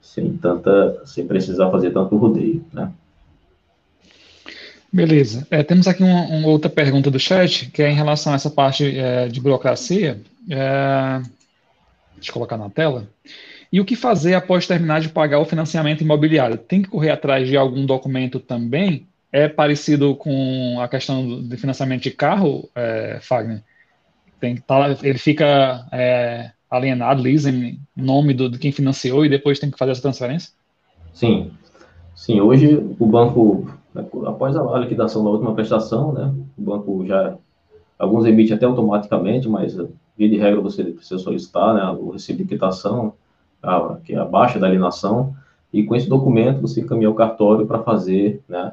sem 0.00 0.36
tanta, 0.36 1.02
sem 1.06 1.26
precisar 1.26 1.70
fazer 1.70 1.90
tanto 1.90 2.16
rodeio, 2.16 2.64
né? 2.72 2.92
Beleza. 4.94 5.44
É, 5.50 5.60
temos 5.64 5.88
aqui 5.88 6.04
uma, 6.04 6.22
uma, 6.22 6.46
outra 6.46 6.70
pergunta 6.70 7.10
do 7.10 7.18
chat, 7.18 7.68
que 7.72 7.82
é 7.82 7.90
em 7.90 7.96
relação 7.96 8.32
a 8.32 8.36
essa 8.36 8.48
parte 8.48 8.96
é, 8.96 9.26
de 9.26 9.40
burocracia. 9.40 10.20
É, 10.48 11.20
deixa 12.14 12.30
eu 12.30 12.32
colocar 12.32 12.56
na 12.56 12.70
tela. 12.70 13.08
E 13.72 13.80
o 13.80 13.84
que 13.84 13.96
fazer 13.96 14.34
após 14.34 14.68
terminar 14.68 15.00
de 15.00 15.08
pagar 15.08 15.40
o 15.40 15.44
financiamento 15.44 16.02
imobiliário? 16.02 16.56
Tem 16.56 16.80
que 16.80 16.88
correr 16.88 17.10
atrás 17.10 17.48
de 17.48 17.56
algum 17.56 17.84
documento 17.84 18.38
também? 18.38 19.04
É 19.32 19.48
parecido 19.48 20.14
com 20.14 20.78
a 20.80 20.86
questão 20.86 21.42
de 21.42 21.56
financiamento 21.56 22.04
de 22.04 22.12
carro, 22.12 22.70
é, 22.72 23.18
Fagner? 23.20 23.64
Tem 24.38 24.56
tá, 24.58 24.96
ele 25.02 25.18
fica 25.18 25.88
é, 25.90 26.52
alienado, 26.70 27.20
leasing, 27.20 27.80
nome 27.96 28.32
do, 28.32 28.48
de 28.48 28.60
quem 28.60 28.70
financiou 28.70 29.26
e 29.26 29.28
depois 29.28 29.58
tem 29.58 29.72
que 29.72 29.78
fazer 29.78 29.90
essa 29.90 30.02
transferência? 30.02 30.52
Sim. 31.12 31.50
Sim, 32.14 32.40
hoje 32.40 32.76
o 32.76 33.06
banco, 33.06 33.68
após 34.26 34.56
a 34.56 34.78
liquidação 34.78 35.22
da 35.22 35.30
última 35.30 35.54
prestação, 35.54 36.12
né, 36.12 36.34
o 36.58 36.62
banco 36.62 37.06
já, 37.06 37.36
alguns 37.98 38.26
emitem 38.26 38.56
até 38.56 38.66
automaticamente, 38.66 39.48
mas 39.48 39.76
via 40.16 40.28
de 40.28 40.36
regra 40.36 40.60
você 40.60 40.84
precisa 40.84 41.18
solicitar, 41.18 41.74
né, 41.74 41.84
o 41.90 42.10
recibo 42.10 42.38
de 42.38 42.48
quitação, 42.48 43.14
a, 43.62 43.96
que 44.04 44.14
é 44.14 44.18
abaixo 44.18 44.58
da 44.58 44.66
alienação, 44.66 45.34
e 45.72 45.84
com 45.84 45.94
esse 45.94 46.08
documento 46.08 46.60
você 46.60 46.80
encaminha 46.80 47.10
o 47.10 47.14
cartório 47.14 47.66
para 47.66 47.82
fazer, 47.82 48.42
né, 48.48 48.72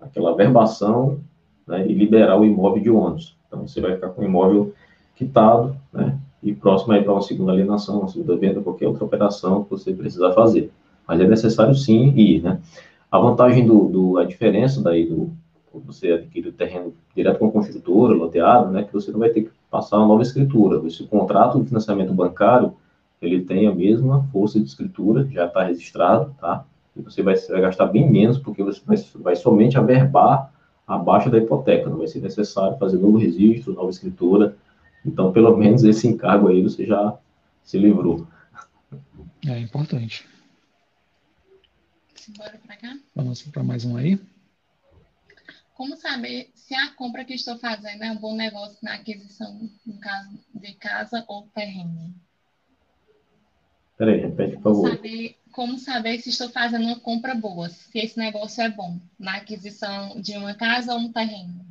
aquela 0.00 0.34
verbação, 0.34 1.18
né, 1.66 1.86
e 1.86 1.92
liberar 1.92 2.38
o 2.38 2.44
imóvel 2.44 2.82
de 2.82 2.90
ônus. 2.90 3.36
Então, 3.46 3.66
você 3.66 3.80
vai 3.80 3.94
ficar 3.94 4.08
com 4.10 4.22
o 4.22 4.24
imóvel 4.24 4.72
quitado, 5.16 5.76
né, 5.92 6.18
e 6.42 6.52
próximo 6.52 6.92
aí 6.92 7.02
para 7.02 7.12
uma 7.12 7.22
segunda 7.22 7.52
alienação, 7.52 8.00
uma 8.00 8.08
segunda 8.08 8.36
venda, 8.36 8.60
qualquer 8.60 8.88
outra 8.88 9.04
operação 9.04 9.62
que 9.62 9.70
você 9.70 9.92
precisar 9.92 10.32
fazer. 10.32 10.72
Mas 11.06 11.20
é 11.20 11.26
necessário 11.26 11.74
sim 11.74 12.12
ir, 12.16 12.42
né? 12.42 12.60
A 13.12 13.18
vantagem 13.18 13.66
do, 13.66 13.88
do 13.88 14.18
a 14.18 14.24
diferença 14.24 14.82
daí 14.82 15.06
do 15.06 15.30
você 15.84 16.12
adquirir 16.12 16.48
o 16.48 16.52
terreno 16.52 16.94
direto 17.14 17.38
com 17.38 17.48
a 17.48 17.52
construtora, 17.52 18.14
loteado, 18.14 18.70
né, 18.70 18.84
que 18.84 18.92
você 18.92 19.10
não 19.10 19.18
vai 19.18 19.30
ter 19.30 19.42
que 19.42 19.50
passar 19.70 19.98
uma 19.98 20.08
nova 20.08 20.22
escritura. 20.22 20.86
Esse 20.86 21.04
contrato 21.04 21.60
de 21.60 21.68
financiamento 21.68 22.12
bancário, 22.12 22.74
ele 23.20 23.42
tem 23.42 23.66
a 23.66 23.74
mesma 23.74 24.24
força 24.32 24.58
de 24.58 24.66
escritura, 24.66 25.26
já 25.30 25.46
está 25.46 25.64
registrado, 25.64 26.34
tá? 26.40 26.64
E 26.96 27.00
você 27.00 27.22
vai, 27.22 27.34
vai, 27.34 27.60
gastar 27.60 27.86
bem 27.86 28.10
menos, 28.10 28.38
porque 28.38 28.62
você 28.62 28.80
vai, 28.84 28.96
vai 29.16 29.36
somente 29.36 29.78
averbar 29.78 30.52
abaixo 30.86 31.30
da 31.30 31.38
hipoteca, 31.38 31.88
não 31.88 31.98
vai 31.98 32.06
ser 32.06 32.20
necessário 32.20 32.76
fazer 32.78 32.98
novo 32.98 33.16
registro, 33.18 33.72
nova 33.72 33.90
escritura, 33.90 34.56
então, 35.04 35.32
pelo 35.32 35.56
menos 35.56 35.84
esse 35.84 36.06
encargo 36.06 36.48
aí 36.48 36.62
você 36.62 36.86
já 36.86 37.14
se 37.62 37.78
livrou. 37.78 38.26
É 39.46 39.58
importante. 39.58 40.24
Bora 42.30 42.58
para 42.64 42.76
cá? 42.76 42.96
Vamos 43.16 43.42
para 43.42 43.62
mais 43.64 43.84
um 43.84 43.96
aí. 43.96 44.18
Como 45.74 45.96
saber 45.96 46.50
se 46.54 46.74
a 46.74 46.90
compra 46.90 47.24
que 47.24 47.34
estou 47.34 47.58
fazendo 47.58 48.04
é 48.04 48.12
um 48.12 48.16
bom 48.16 48.36
negócio 48.36 48.78
na 48.82 48.94
aquisição, 48.94 49.68
no 49.84 49.98
caso 49.98 50.38
de 50.54 50.74
casa 50.74 51.24
ou 51.26 51.48
terreno? 51.54 52.14
Peraí, 53.96 54.20
repete, 54.20 54.56
por 54.56 54.62
favor. 54.62 54.90
Saber, 54.90 55.36
como 55.50 55.78
saber 55.78 56.18
se 56.20 56.28
estou 56.28 56.48
fazendo 56.50 56.84
uma 56.84 57.00
compra 57.00 57.34
boa, 57.34 57.68
se 57.68 57.98
esse 57.98 58.18
negócio 58.18 58.62
é 58.62 58.68
bom 58.68 58.98
na 59.18 59.36
aquisição 59.36 60.20
de 60.20 60.36
uma 60.36 60.54
casa 60.54 60.94
ou 60.94 61.00
um 61.00 61.12
terreno? 61.12 61.66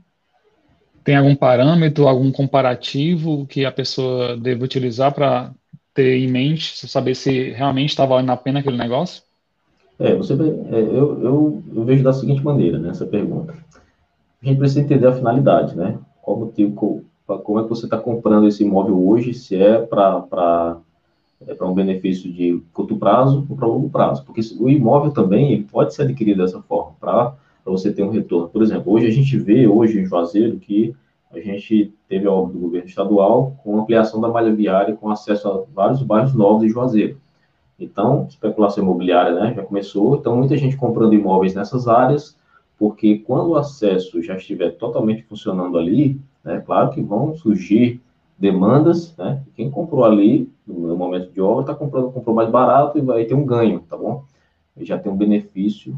Tem 1.04 1.16
algum 1.16 1.36
parâmetro, 1.36 2.08
algum 2.08 2.32
comparativo 2.32 3.48
que 3.48 3.66
a 3.66 3.72
pessoa 3.72 4.38
deve 4.38 4.64
utilizar 4.64 5.14
para 5.14 5.54
ter 5.94 6.18
em 6.18 6.28
mente, 6.28 6.88
saber 6.88 7.16
se 7.16 7.52
realmente 7.52 7.90
está 7.90 8.06
valendo 8.06 8.32
a 8.32 8.38
pena 8.38 8.60
aquele 8.60 8.78
negócio? 8.78 9.24
É, 10.02 10.16
você, 10.16 10.34
é, 10.34 10.82
eu, 10.82 11.22
eu, 11.22 11.64
eu, 11.76 11.84
vejo 11.86 12.04
da 12.04 12.12
seguinte 12.12 12.44
maneira, 12.44 12.80
né, 12.80 12.90
essa 12.90 13.06
pergunta. 13.06 13.54
A 14.42 14.46
gente 14.46 14.58
precisa 14.58 14.82
entender 14.82 15.08
a 15.08 15.14
finalidade, 15.14 15.78
né? 15.78 16.00
Qual 16.22 16.40
motivo, 16.40 17.04
como 17.44 17.60
é 17.60 17.64
que 17.64 17.70
você 17.70 17.86
está 17.86 17.98
comprando 17.98 18.48
esse 18.48 18.64
imóvel 18.64 19.08
hoje, 19.08 19.34
se 19.34 19.56
é 19.56 19.78
para 19.80 20.78
é 21.48 21.56
para 21.56 21.68
um 21.68 21.74
benefício 21.74 22.32
de 22.32 22.62
curto 22.74 22.98
prazo 22.98 23.46
ou 23.50 23.56
para 23.56 23.68
longo 23.68 23.90
prazo. 23.90 24.24
Porque 24.26 24.42
o 24.60 24.70
imóvel 24.70 25.12
também 25.12 25.64
pode 25.64 25.94
ser 25.94 26.04
adquirido 26.04 26.44
dessa 26.44 26.62
forma, 26.62 26.96
para 27.00 27.34
você 27.66 27.92
ter 27.92 28.04
um 28.04 28.12
retorno. 28.12 28.50
Por 28.50 28.62
exemplo, 28.62 28.94
hoje 28.94 29.08
a 29.08 29.12
gente 29.12 29.38
vê, 29.38 29.68
hoje 29.68 30.00
em 30.00 30.06
Juazeiro, 30.06 30.58
que 30.58 30.96
a 31.32 31.40
gente 31.40 31.94
teve 32.08 32.28
a 32.28 32.32
obra 32.32 32.54
do 32.54 32.60
governo 32.60 32.88
estadual 32.88 33.56
com 33.64 33.80
ampliação 33.80 34.20
da 34.20 34.28
malha 34.28 34.54
viária, 34.54 34.96
com 34.96 35.10
acesso 35.10 35.48
a 35.48 35.64
vários 35.74 36.04
bairros 36.04 36.34
novos 36.34 36.62
de 36.62 36.70
Juazeiro. 36.70 37.18
Então, 37.84 38.28
especulação 38.30 38.84
imobiliária 38.84 39.34
né, 39.34 39.54
já 39.56 39.64
começou, 39.64 40.16
então 40.16 40.36
muita 40.36 40.56
gente 40.56 40.78
comprando 40.78 41.14
imóveis 41.14 41.56
nessas 41.56 41.88
áreas, 41.88 42.38
porque 42.78 43.20
quando 43.20 43.50
o 43.50 43.58
acesso 43.58 44.22
já 44.22 44.36
estiver 44.36 44.72
totalmente 44.72 45.24
funcionando 45.24 45.78
ali, 45.78 46.20
né, 46.44 46.62
claro 46.66 46.92
que 46.92 47.02
vão 47.02 47.36
surgir 47.36 48.02
demandas, 48.38 49.16
né? 49.18 49.44
Quem 49.56 49.70
comprou 49.70 50.04
ali, 50.04 50.52
no 50.66 50.98
momento 50.98 51.32
de 51.32 51.40
obra, 51.40 51.62
está 51.62 51.76
comprando, 51.76 52.12
comprou 52.12 52.36
mais 52.36 52.50
barato 52.50 52.98
e 52.98 53.02
vai 53.02 53.24
ter 53.26 53.36
um 53.36 53.46
ganho, 53.46 53.82
tá 53.88 53.96
bom? 53.96 54.24
Já 54.78 54.98
tem 54.98 55.12
um 55.12 55.16
benefício 55.16 55.96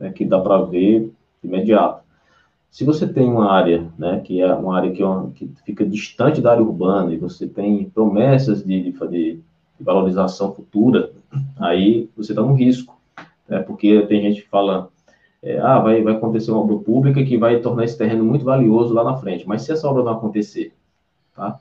né, 0.00 0.10
que 0.10 0.24
dá 0.24 0.40
para 0.40 0.62
ver 0.62 1.12
imediato. 1.42 2.02
Se 2.70 2.84
você 2.84 3.06
tem 3.06 3.30
uma 3.30 3.52
área, 3.52 3.86
né, 3.98 4.20
que 4.24 4.40
é 4.40 4.52
uma 4.54 4.76
área 4.76 4.92
que, 4.92 5.02
é 5.02 5.06
que 5.34 5.50
fica 5.64 5.84
distante 5.84 6.40
da 6.40 6.52
área 6.52 6.62
urbana 6.62 7.12
e 7.12 7.18
você 7.18 7.46
tem 7.46 7.84
promessas 7.90 8.64
de, 8.64 8.90
de, 8.90 8.92
de 8.92 9.40
valorização 9.84 10.54
futura, 10.54 11.12
aí 11.58 12.08
você 12.16 12.32
está 12.32 12.42
no 12.42 12.54
risco, 12.54 12.98
né, 13.48 13.60
porque 13.60 14.02
tem 14.06 14.22
gente 14.22 14.42
que 14.42 14.48
fala, 14.48 14.88
é, 15.42 15.58
ah, 15.58 15.78
vai, 15.78 16.02
vai 16.02 16.14
acontecer 16.14 16.50
uma 16.50 16.60
obra 16.60 16.78
pública 16.78 17.22
que 17.22 17.36
vai 17.36 17.60
tornar 17.60 17.84
esse 17.84 17.98
terreno 17.98 18.24
muito 18.24 18.44
valioso 18.44 18.94
lá 18.94 19.04
na 19.04 19.16
frente, 19.16 19.46
mas 19.46 19.62
se 19.62 19.72
essa 19.72 19.88
obra 19.88 20.02
não 20.02 20.12
acontecer, 20.12 20.72
tá? 21.34 21.58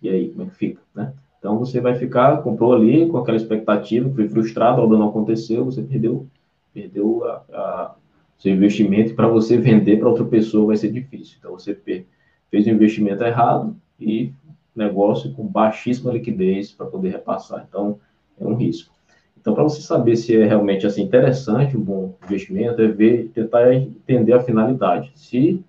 E 0.00 0.08
aí, 0.08 0.28
como 0.28 0.44
é 0.44 0.46
que 0.46 0.54
fica, 0.54 0.80
né? 0.94 1.12
Então, 1.38 1.58
você 1.58 1.80
vai 1.80 1.94
ficar, 1.94 2.42
comprou 2.42 2.72
ali 2.72 3.06
com 3.08 3.18
aquela 3.18 3.36
expectativa, 3.36 4.08
foi 4.14 4.28
frustrado, 4.28 4.80
a 4.80 4.84
obra 4.84 4.96
não 4.96 5.08
aconteceu, 5.08 5.64
você 5.64 5.82
perdeu, 5.82 6.26
perdeu 6.72 7.24
a, 7.24 7.42
a 7.52 7.94
seu 8.38 8.52
investimento, 8.52 9.14
para 9.14 9.28
você 9.28 9.56
vender 9.56 9.98
para 9.98 10.08
outra 10.08 10.24
pessoa 10.24 10.66
vai 10.66 10.76
ser 10.76 10.90
difícil. 10.92 11.36
Então, 11.38 11.52
você 11.52 11.74
fez 11.74 12.66
o 12.66 12.70
investimento 12.70 13.22
errado 13.24 13.76
e 13.98 14.32
negócio 14.74 15.32
com 15.32 15.46
baixíssima 15.46 16.12
liquidez 16.12 16.72
para 16.72 16.86
poder 16.86 17.10
repassar. 17.10 17.64
Então, 17.68 17.98
é 18.38 18.44
um 18.44 18.54
risco. 18.54 18.92
Então, 19.40 19.54
para 19.54 19.62
você 19.62 19.82
saber 19.82 20.16
se 20.16 20.34
é 20.34 20.46
realmente 20.46 20.86
assim, 20.86 21.02
interessante 21.02 21.76
um 21.76 21.82
bom 21.82 22.14
investimento, 22.24 22.80
é 22.80 22.88
ver, 22.88 23.30
tentar 23.34 23.74
entender 23.74 24.32
a 24.32 24.40
finalidade. 24.40 25.12
Se 25.14 25.62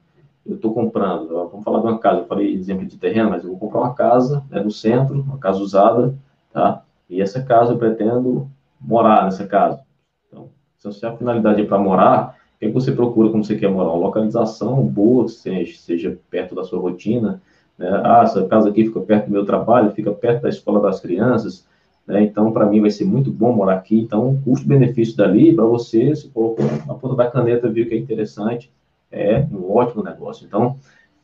eu 0.46 0.56
estou 0.56 0.74
comprando, 0.74 1.28
vamos 1.28 1.64
falar 1.64 1.80
de 1.80 1.88
uma 1.88 2.00
casa, 2.00 2.22
eu 2.22 2.26
falei 2.26 2.54
exemplo 2.54 2.86
de 2.86 2.98
terreno, 2.98 3.32
mas 3.32 3.44
eu 3.44 3.50
vou 3.50 3.60
comprar 3.60 3.82
uma 3.82 3.94
casa 3.94 4.44
né, 4.50 4.62
no 4.62 4.72
centro, 4.72 5.22
uma 5.22 5.38
casa 5.38 5.60
usada, 5.60 6.16
tá? 6.54 6.84
E 7.10 7.22
essa 7.22 7.44
casa 7.44 7.74
eu 7.74 7.78
pretendo 7.78 8.48
morar 8.80 9.26
nessa 9.26 9.46
casa. 9.46 9.82
Então, 10.30 10.50
se 10.92 11.06
a 11.06 11.18
finalidade 11.18 11.62
é 11.62 11.66
para 11.66 11.78
morar, 11.78 12.38
o 12.56 12.60
que 12.60 12.70
você 12.70 12.92
procura 12.92 13.30
quando 13.30 13.46
você 13.46 13.58
quer 13.58 13.70
morar? 13.70 13.90
Uma 13.90 14.06
localização 14.06 14.86
boa, 14.86 15.28
seja, 15.28 15.78
seja 15.78 16.18
perto 16.30 16.56
da 16.56 16.64
sua 16.64 16.80
rotina, 16.80 17.42
né? 17.78 18.02
Ah, 18.04 18.22
essa 18.24 18.46
casa 18.48 18.70
aqui 18.70 18.86
fica 18.86 19.00
perto 19.02 19.26
do 19.26 19.32
meu 19.32 19.46
trabalho, 19.46 19.92
fica 19.92 20.12
perto 20.12 20.44
da 20.44 20.50
escola 20.50 20.82
das 20.82 21.00
crianças, 21.00 21.66
né? 22.08 22.24
Então, 22.24 22.52
para 22.52 22.66
mim 22.66 22.82
vai 22.82 22.92
ser 22.92 23.06
muito 23.06 23.32
bom 23.32 23.52
morar 23.54 23.76
aqui. 23.76 24.00
Então, 24.00 24.40
custo-benefício 24.44 25.18
dali, 25.18 25.54
para 25.54 25.66
você, 25.66 26.16
se 26.16 26.30
colocou 26.30 26.66
na 26.86 26.94
ponta 26.94 27.16
da 27.16 27.30
caneta, 27.30 27.70
viu 27.70 27.88
que 27.88 27.96
é 27.96 27.98
interessante, 27.98 28.72
é 29.12 29.46
um 29.52 29.76
ótimo 29.76 30.04
negócio. 30.04 30.46
Então, 30.46 30.76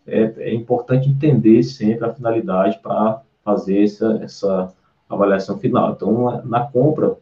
é, 0.08 0.34
é 0.38 0.54
importante 0.54 1.10
entender 1.10 1.62
sempre 1.64 2.06
a 2.06 2.14
finalidade 2.14 2.80
para 2.82 3.22
fazer 3.44 3.84
essa, 3.84 4.20
essa 4.24 4.74
avaliação 5.10 5.58
final. 5.58 5.92
Então, 5.92 6.42
na 6.46 6.62
compra, 6.66 7.16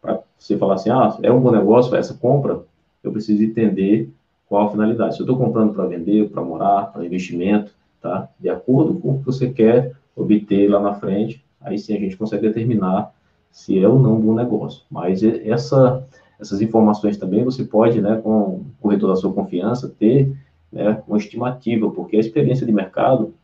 para 0.00 0.20
você 0.36 0.56
falar 0.56 0.74
assim, 0.74 0.90
ah, 0.90 1.16
é 1.22 1.30
um 1.30 1.40
bom 1.40 1.50
negócio 1.50 1.94
essa 1.94 2.14
compra, 2.14 2.60
eu 3.02 3.12
preciso 3.12 3.42
entender 3.42 4.10
qual 4.48 4.66
a 4.66 4.70
finalidade. 4.70 5.14
Se 5.14 5.20
eu 5.20 5.24
estou 5.24 5.38
comprando 5.38 5.72
para 5.72 5.86
vender, 5.86 6.28
para 6.30 6.42
morar, 6.42 6.92
para 6.92 7.04
investimento, 7.04 7.72
tá? 8.00 8.28
De 8.38 8.48
acordo 8.48 8.94
com 8.94 9.12
o 9.12 9.18
que 9.18 9.26
você 9.26 9.50
quer 9.50 9.92
obter 10.14 10.68
lá 10.68 10.80
na 10.80 10.94
frente, 10.94 11.44
aí 11.60 11.78
sim 11.78 11.96
a 11.96 12.00
gente 12.00 12.16
consegue 12.16 12.48
determinar 12.48 13.12
se 13.50 13.78
é 13.82 13.88
ou 13.88 13.98
não 13.98 14.14
um 14.14 14.20
bom 14.20 14.34
negócio. 14.34 14.82
Mas 14.90 15.22
essa 15.22 16.04
essas 16.38 16.62
informações 16.62 17.16
também 17.16 17.44
você 17.44 17.64
pode, 17.64 18.00
né, 18.00 18.20
com 18.22 18.30
o 18.30 18.66
corretor 18.80 19.08
da 19.08 19.16
sua 19.16 19.32
confiança, 19.32 19.92
ter 19.98 20.32
né, 20.72 21.02
uma 21.06 21.18
estimativa, 21.18 21.90
porque 21.90 22.16
a 22.16 22.20
experiência 22.20 22.64
de 22.64 22.72
mercado, 22.72 23.34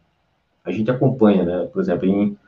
a 0.64 0.70
gente 0.70 0.90
acompanha, 0.90 1.44
né, 1.44 1.68
por 1.72 1.82
exemplo, 1.82 2.06
em, 2.06 2.38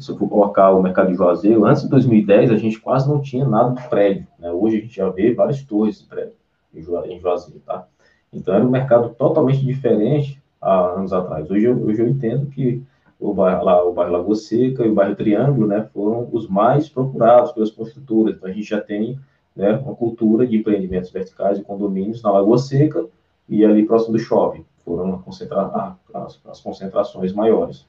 se 0.00 0.10
eu 0.10 0.16
for 0.16 0.28
colocar 0.28 0.72
o 0.72 0.82
mercado 0.82 1.08
de 1.08 1.14
Juazeiro, 1.14 1.64
antes 1.64 1.82
de 1.82 1.88
2010 1.88 2.50
a 2.50 2.56
gente 2.56 2.80
quase 2.80 3.08
não 3.08 3.20
tinha 3.20 3.46
nada 3.46 3.80
de 3.80 3.88
prédio, 3.88 4.26
né, 4.38 4.50
hoje 4.50 4.78
a 4.78 4.80
gente 4.80 4.96
já 4.96 5.08
vê 5.08 5.32
várias 5.32 5.62
torres 5.62 6.00
de 6.00 6.06
prédio 6.06 6.34
em 6.74 7.20
Juazeiro, 7.20 7.60
tá? 7.64 7.86
Então 8.32 8.54
era 8.54 8.64
um 8.64 8.70
mercado 8.70 9.10
totalmente 9.10 9.64
diferente 9.64 10.41
há 10.62 10.92
anos 10.92 11.12
atrás. 11.12 11.50
Hoje 11.50 11.66
eu, 11.66 11.76
hoje 11.84 12.00
eu 12.00 12.08
entendo 12.08 12.46
que 12.46 12.80
o 13.18 13.34
bairro, 13.34 13.64
lá, 13.64 13.84
o 13.84 13.92
bairro 13.92 14.12
Lagoa 14.12 14.34
Seca 14.34 14.84
e 14.84 14.88
o 14.88 14.94
bairro 14.94 15.16
Triângulo, 15.16 15.66
né, 15.66 15.88
foram 15.92 16.28
os 16.32 16.48
mais 16.48 16.88
procurados 16.88 17.52
pelas 17.52 17.70
construtoras, 17.70 18.36
então 18.36 18.48
a 18.48 18.52
gente 18.52 18.68
já 18.68 18.80
tem 18.80 19.18
né, 19.54 19.72
uma 19.72 19.94
cultura 19.94 20.46
de 20.46 20.56
empreendimentos 20.56 21.10
verticais 21.10 21.58
e 21.58 21.62
condomínios 21.62 22.22
na 22.22 22.30
Lagoa 22.30 22.58
Seca 22.58 23.04
e 23.48 23.64
ali 23.64 23.84
próximo 23.84 24.14
do 24.14 24.18
shopping. 24.18 24.64
Foram 24.84 25.18
concentra 25.18 25.94
as, 26.14 26.40
as 26.48 26.60
concentrações 26.60 27.32
maiores. 27.32 27.86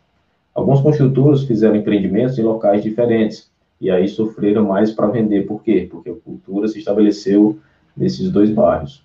Alguns 0.54 0.82
construtores 0.82 1.44
fizeram 1.44 1.76
empreendimentos 1.76 2.38
em 2.38 2.44
locais 2.44 2.84
diferentes 2.84 3.52
e 3.82 3.90
aí 3.90 4.08
sofreram 4.08 4.66
mais 4.66 4.92
para 4.92 5.08
vender. 5.08 5.48
Por 5.48 5.64
quê? 5.64 5.88
Porque 5.90 6.12
a 6.12 6.16
cultura 6.16 6.68
se 6.68 6.78
estabeleceu 6.78 7.58
nesses 7.98 8.32
dois 8.32 8.52
bairros. 8.52 9.04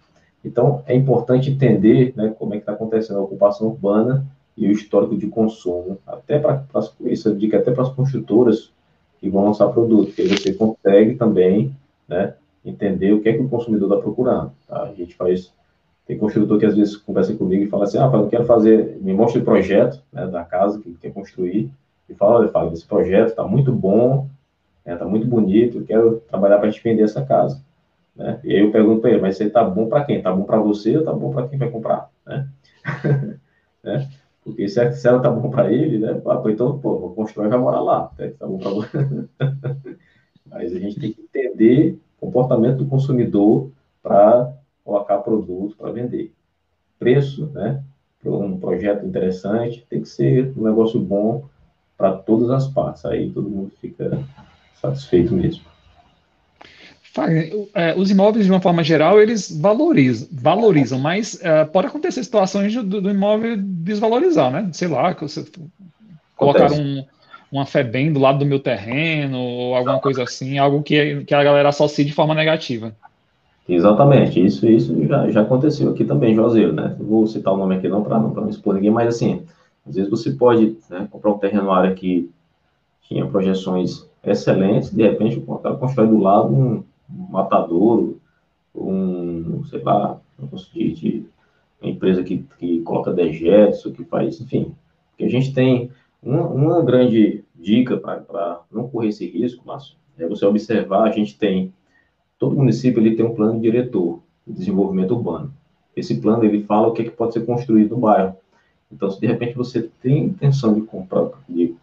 Então, 0.49 0.83
é 0.87 0.95
importante 0.95 1.51
entender 1.51 2.15
né, 2.17 2.35
como 2.39 2.55
é 2.55 2.57
que 2.57 2.63
está 2.63 2.73
acontecendo 2.73 3.19
a 3.19 3.23
ocupação 3.23 3.69
urbana 3.69 4.27
e 4.57 4.67
o 4.67 4.73
histórico 4.73 5.17
de 5.17 5.29
consumo, 5.29 5.99
até 6.07 6.39
para 6.39 6.65
isso 7.03 7.35
dica 7.37 7.59
até 7.59 7.71
para 7.71 7.83
as 7.83 7.91
construtoras 7.91 8.73
que 9.21 9.29
vão 9.29 9.45
lançar 9.45 9.69
produto, 9.69 10.13
que 10.13 10.27
você 10.27 10.53
consegue 10.55 11.15
também 11.17 11.77
né, 12.09 12.35
entender 12.65 13.13
o 13.13 13.21
que 13.21 13.29
é 13.29 13.35
que 13.35 13.43
o 13.43 13.49
consumidor 13.49 13.91
está 13.91 14.03
procurando. 14.03 14.53
Tá? 14.67 14.83
A 14.83 14.95
gente 14.95 15.15
faz. 15.15 15.53
Tem 16.07 16.17
construtor 16.17 16.59
que 16.59 16.65
às 16.65 16.75
vezes 16.75 16.97
conversa 16.97 17.35
comigo 17.35 17.63
e 17.63 17.69
fala 17.69 17.85
assim: 17.85 17.99
ah, 17.99 18.11
eu 18.13 18.29
quero 18.29 18.47
fazer, 18.47 18.99
me 19.03 19.13
mostre 19.13 19.43
o 19.43 19.45
projeto 19.45 20.03
né, 20.11 20.27
da 20.27 20.43
casa 20.43 20.81
que 20.81 20.95
quer 20.95 21.13
construir. 21.13 21.71
E 22.09 22.15
fala: 22.15 22.41
olha, 22.41 22.49
Fábio, 22.49 22.73
esse 22.73 22.87
projeto 22.87 23.29
está 23.29 23.45
muito 23.45 23.71
bom, 23.71 24.27
está 24.79 24.93
né, 24.93 24.97
tá 24.97 25.05
muito 25.05 25.27
bonito, 25.27 25.79
eu 25.79 25.85
quero 25.85 26.23
trabalhar 26.29 26.59
para 26.59 26.71
gente 26.71 26.83
vender 26.83 27.03
essa 27.03 27.23
casa. 27.23 27.63
Né? 28.19 28.41
E 28.43 28.55
aí 28.55 28.61
eu 28.61 28.73
pergunto 28.73 29.01
para 29.01 29.11
ele: 29.11 29.23
mas 29.23 29.37
você 29.37 29.45
está 29.45 29.62
bom 29.62 29.89
para 29.89 30.05
quem? 30.05 30.19
Está 30.19 30.33
bom 30.33 30.43
para 30.43 30.59
você 30.59 30.95
ou 30.95 31.01
está 31.01 31.12
bom 31.12 31.33
para 31.33 31.49
quem 31.49 31.59
vai 31.59 31.71
comprar? 31.71 32.11
Né? 32.27 32.49
né? 33.83 34.09
Porque 34.45 34.69
se, 34.69 34.81
ela 34.81 35.19
está 35.19 35.31
bom 35.31 35.51
para 35.51 35.73
ele, 35.73 35.99
né? 35.99 36.21
então, 36.47 36.79
pô, 36.79 36.99
vou 36.99 37.14
construir 37.14 37.47
e 37.47 37.51
vai 37.51 37.59
morar 37.59 37.81
lá. 37.81 38.11
Né? 38.19 38.33
Tá 38.39 38.47
bom 38.47 38.59
para 38.59 38.71
você. 38.71 38.99
Mas 40.51 40.75
a 40.75 40.79
gente 40.79 40.99
tem 40.99 41.12
que 41.12 41.21
entender 41.21 41.99
comportamento 42.19 42.79
do 42.79 42.87
consumidor 42.87 43.71
para 44.03 44.53
colocar 44.85 45.19
produto 45.19 45.77
para 45.77 45.93
vender. 45.93 46.33
Preço, 46.99 47.47
né? 47.49 47.83
Um 48.25 48.59
projeto 48.59 49.07
interessante, 49.07 49.87
tem 49.89 50.03
que 50.03 50.09
ser 50.09 50.53
um 50.57 50.64
negócio 50.64 50.99
bom 50.99 51.45
para 51.97 52.12
todas 52.12 52.51
as 52.51 52.66
partes. 52.66 53.05
Aí 53.05 53.31
todo 53.31 53.49
mundo 53.49 53.71
fica 53.81 54.25
satisfeito 54.75 55.33
mesmo. 55.33 55.68
É, 57.75 57.95
os 57.97 58.11
imóveis, 58.11 58.47
de 58.47 58.53
uma 58.53 58.61
forma 58.61 58.83
geral, 58.83 59.21
eles 59.21 59.51
valorizam, 59.61 60.29
valorizam 60.31 60.99
mas 60.99 61.39
é, 61.43 61.64
pode 61.64 61.87
acontecer 61.87 62.23
situações 62.23 62.75
do, 62.75 63.01
do, 63.01 63.11
imóvel 63.11 63.57
desvalorizar, 63.59 64.51
né? 64.51 64.69
Sei 64.73 64.89
lá, 64.89 65.16
colocar 66.37 66.73
um, 66.73 67.05
uma 67.51 67.66
FEBEM 67.66 68.12
do 68.12 68.21
lado 68.21 68.39
do 68.39 68.47
meu 68.47 68.61
terreno, 68.61 69.39
ou 69.39 69.75
alguma 69.75 69.99
coisa 70.01 70.23
assim, 70.23 70.59
algo 70.59 70.83
que, 70.83 71.25
que 71.25 71.35
a 71.35 71.43
galera 71.43 71.71
associe 71.71 72.05
de 72.05 72.12
forma 72.12 72.35
negativa. 72.35 72.95
Exatamente, 73.69 74.43
isso, 74.43 74.66
isso 74.66 75.07
já, 75.07 75.31
já 75.31 75.43
aconteceu 75.43 75.91
aqui 75.91 76.05
também, 76.05 76.35
Joseiro, 76.35 76.73
né? 76.73 76.97
vou 76.99 77.27
citar 77.27 77.53
o 77.53 77.57
nome 77.59 77.77
aqui 77.77 77.87
não 77.87 78.03
para 78.03 78.19
não, 78.19 78.31
não 78.31 78.49
expor 78.49 78.75
ninguém, 78.75 78.91
mas 78.91 79.09
assim, 79.09 79.43
às 79.87 79.95
vezes 79.95 80.11
você 80.11 80.31
pode 80.31 80.77
né, 80.89 81.07
comprar 81.11 81.33
um 81.33 81.39
terreno 81.39 81.71
área 81.71 81.95
que 81.95 82.31
tinha 83.03 83.27
projeções 83.27 84.07
excelentes, 84.25 84.91
de 84.91 85.03
repente 85.03 85.43
o 85.47 85.59
cara 85.59 85.75
constrói 85.77 86.07
do 86.07 86.19
lado 86.19 86.55
um 86.55 86.83
matadouro, 87.09 88.21
um, 88.75 89.65
sei 89.65 89.83
lá, 89.83 90.21
de, 90.73 90.93
de 90.93 91.27
uma 91.81 91.91
empresa 91.91 92.23
que, 92.23 92.45
que 92.59 92.81
coloca 92.83 93.13
dejetos, 93.13 93.83
que 93.93 94.05
faz, 94.05 94.41
enfim, 94.41 94.75
a 95.21 95.29
gente 95.29 95.53
tem 95.53 95.91
uma, 96.23 96.47
uma 96.47 96.83
grande 96.83 97.45
dica 97.55 97.97
para 97.97 98.61
não 98.71 98.89
correr 98.89 99.09
esse 99.09 99.27
risco, 99.27 99.67
Márcio, 99.67 99.97
é 100.19 100.27
você 100.27 100.45
observar, 100.45 101.05
a 101.05 101.13
gente 101.13 101.37
tem, 101.39 101.73
todo 102.39 102.57
município 102.57 103.01
ele 103.01 103.17
tem 103.17 103.25
um 103.25 103.35
plano 103.35 103.61
diretor 103.61 104.21
de 104.47 104.53
desenvolvimento 104.53 105.15
urbano. 105.15 105.53
Esse 105.97 106.21
plano, 106.21 106.45
ele 106.45 106.65
fala 106.65 106.89
o 106.89 106.93
que, 106.93 107.03
é 107.03 107.05
que 107.05 107.11
pode 107.11 107.33
ser 107.33 107.45
construído 107.45 107.95
no 107.95 108.03
bairro. 108.03 108.37
Então, 108.91 109.11
se 109.11 109.21
de 109.21 109.27
repente 109.27 109.55
você 109.55 109.91
tem 110.01 110.25
intenção 110.25 110.75
de 110.75 110.83
comprar, 110.83 111.31
de 111.49 111.75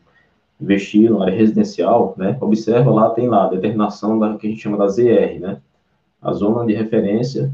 investir 0.59 1.11
na 1.11 1.23
área 1.23 1.35
residencial, 1.35 2.13
né, 2.17 2.37
observa 2.39 2.91
lá, 2.91 3.09
tem 3.09 3.27
lá 3.27 3.45
a 3.45 3.49
determinação 3.49 4.17
da 4.17 4.37
que 4.37 4.47
a 4.47 4.49
gente 4.49 4.61
chama 4.61 4.77
da 4.77 4.87
ZR, 4.87 5.39
né, 5.39 5.61
a 6.21 6.33
zona 6.33 6.65
de 6.65 6.73
referência 6.73 7.51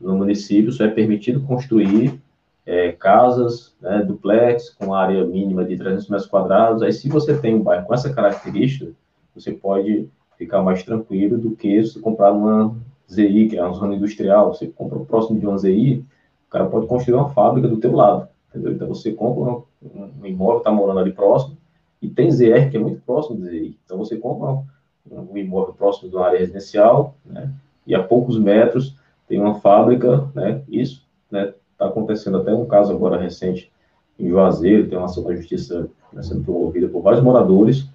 no 0.00 0.16
município 0.16 0.72
só 0.72 0.84
é 0.84 0.88
permitido 0.88 1.40
construir 1.42 2.20
é, 2.66 2.92
casas, 2.92 3.74
né, 3.80 4.02
duplex, 4.02 4.70
com 4.70 4.94
área 4.94 5.24
mínima 5.24 5.64
de 5.64 5.76
300 5.76 6.08
metros 6.08 6.28
quadrados. 6.28 6.82
Aí, 6.82 6.92
se 6.92 7.08
você 7.08 7.36
tem 7.36 7.54
um 7.54 7.62
bairro 7.62 7.86
com 7.86 7.94
essa 7.94 8.12
característica, 8.12 8.92
você 9.34 9.52
pode 9.52 10.08
ficar 10.38 10.62
mais 10.62 10.82
tranquilo 10.82 11.38
do 11.38 11.54
que 11.54 11.82
se 11.84 12.00
comprar 12.00 12.32
uma 12.32 12.74
ZI, 13.12 13.48
que 13.48 13.56
é 13.56 13.64
uma 13.64 13.74
zona 13.74 13.94
industrial. 13.94 14.54
Você 14.54 14.66
compra 14.66 14.98
próximo 15.00 15.38
de 15.38 15.46
uma 15.46 15.58
ZI, 15.58 16.04
o 16.48 16.50
cara 16.50 16.66
pode 16.66 16.86
construir 16.86 17.14
uma 17.14 17.30
fábrica 17.30 17.68
do 17.68 17.76
teu 17.76 17.94
lado. 17.94 18.28
Entendeu? 18.48 18.72
Então 18.72 18.88
você 18.88 19.12
compra 19.12 19.62
um, 19.82 20.10
um 20.20 20.26
imóvel, 20.26 20.58
está 20.58 20.70
morando 20.70 21.00
ali 21.00 21.12
próximo, 21.12 21.56
e 22.04 22.10
tem 22.10 22.30
ZR, 22.30 22.70
que 22.70 22.76
é 22.76 22.80
muito 22.80 23.00
próximo 23.00 23.38
do 23.38 23.46
ZI. 23.46 23.78
Então 23.84 23.96
você 23.96 24.16
compra 24.16 24.62
um, 25.10 25.36
imóvel 25.36 25.72
próximo 25.72 26.10
de 26.10 26.16
uma 26.16 26.26
área 26.26 26.38
residencial, 26.38 27.16
né? 27.24 27.50
e 27.86 27.94
a 27.94 28.02
poucos 28.02 28.38
metros 28.38 28.94
tem 29.26 29.40
uma 29.40 29.54
fábrica, 29.54 30.28
né? 30.34 30.62
Isso 30.68 31.02
está 31.24 31.46
né, 31.46 31.54
tá 31.78 31.86
acontecendo 31.86 32.36
até 32.36 32.54
um 32.54 32.66
caso 32.66 32.92
agora 32.92 33.20
recente 33.20 33.72
em 34.18 34.28
Juazeiro, 34.28 34.86
tem 34.86 34.98
uma 34.98 35.06
ação 35.06 35.24
da 35.24 35.34
justiça 35.34 35.88
né, 36.12 36.22
sendo 36.22 36.44
promovida 36.44 36.88
por 36.88 37.00
vários 37.00 37.22
moradores. 37.22 37.88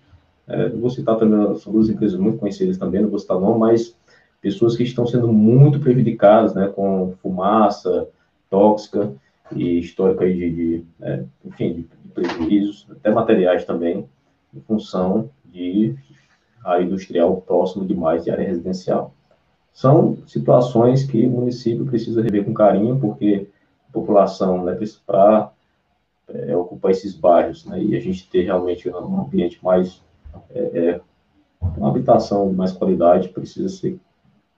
É, 0.48 0.70
vou 0.70 0.90
citar 0.90 1.16
também, 1.18 1.56
são 1.58 1.72
duas 1.72 1.88
empresas 1.88 2.20
muito 2.20 2.40
conhecidas 2.40 2.78
também, 2.78 3.02
não 3.02 3.10
vou 3.10 3.20
citar 3.20 3.40
não, 3.40 3.60
mas 3.60 3.96
pessoas 4.42 4.76
que 4.76 4.84
estão 4.84 5.06
sendo 5.06 5.32
muito 5.32 5.80
prejudicadas, 5.80 6.56
né, 6.56 6.68
com 6.68 7.14
fumaça 7.22 8.08
tóxica 8.50 9.12
e 9.56 9.80
histórica 9.80 10.26
de, 10.26 10.50
de 10.50 10.86
é, 11.02 11.24
enfim, 11.46 11.74
de, 11.74 11.82
de, 11.82 11.99
prejuízos, 12.20 12.88
até 12.92 13.10
materiais 13.10 13.66
também, 13.66 14.08
em 14.54 14.60
função 14.62 15.30
de 15.46 15.96
área 16.64 16.84
industrial 16.84 17.42
próximo 17.42 17.86
demais 17.86 18.24
de 18.24 18.32
área 18.32 18.46
residencial. 18.46 19.14
São 19.72 20.18
situações 20.28 21.06
que 21.06 21.26
o 21.26 21.30
município 21.30 21.86
precisa 21.86 22.22
rever 22.22 22.44
com 22.44 22.54
carinho, 22.54 23.00
porque 23.00 23.48
a 23.88 23.92
população, 23.94 24.66
né, 24.66 24.78
para 25.06 25.52
é, 26.28 26.56
ocupar 26.56 26.92
esses 26.92 27.16
bairros, 27.16 27.66
né, 27.66 27.82
e 27.82 27.96
a 27.96 28.00
gente 28.00 28.30
ter 28.30 28.44
realmente 28.44 28.90
um 28.90 29.22
ambiente 29.22 29.64
mais, 29.64 30.02
é, 30.50 30.60
é, 30.60 31.02
uma 31.78 31.90
habitação 31.90 32.50
de 32.50 32.56
mais 32.56 32.72
qualidade, 32.72 33.30
precisa 33.30 33.70
ser 33.70 34.00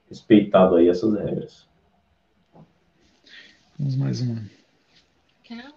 respeitado 0.10 0.76
aí 0.76 0.90
essas 0.90 1.14
regras. 1.14 1.68
Vamos 3.78 3.96
mais 3.96 4.22
uma. 4.22 4.42
Calma, 5.48 5.74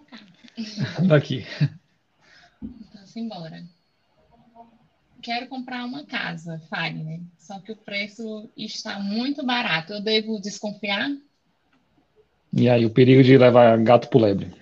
Daqui. 1.07 1.45
Vamos 2.61 3.15
embora. 3.15 3.63
Quero 5.21 5.47
comprar 5.47 5.83
uma 5.85 6.05
casa, 6.05 6.61
Fagner, 6.69 7.19
só 7.37 7.59
que 7.59 7.71
o 7.71 7.75
preço 7.75 8.49
está 8.55 8.99
muito 8.99 9.43
barato. 9.43 9.93
Eu 9.93 10.01
devo 10.01 10.39
desconfiar? 10.39 11.09
E 12.53 12.69
aí, 12.69 12.85
o 12.85 12.91
perigo 12.91 13.23
de 13.23 13.37
levar 13.37 13.77
gato 13.79 14.07
pro 14.07 14.19
lebre. 14.19 14.53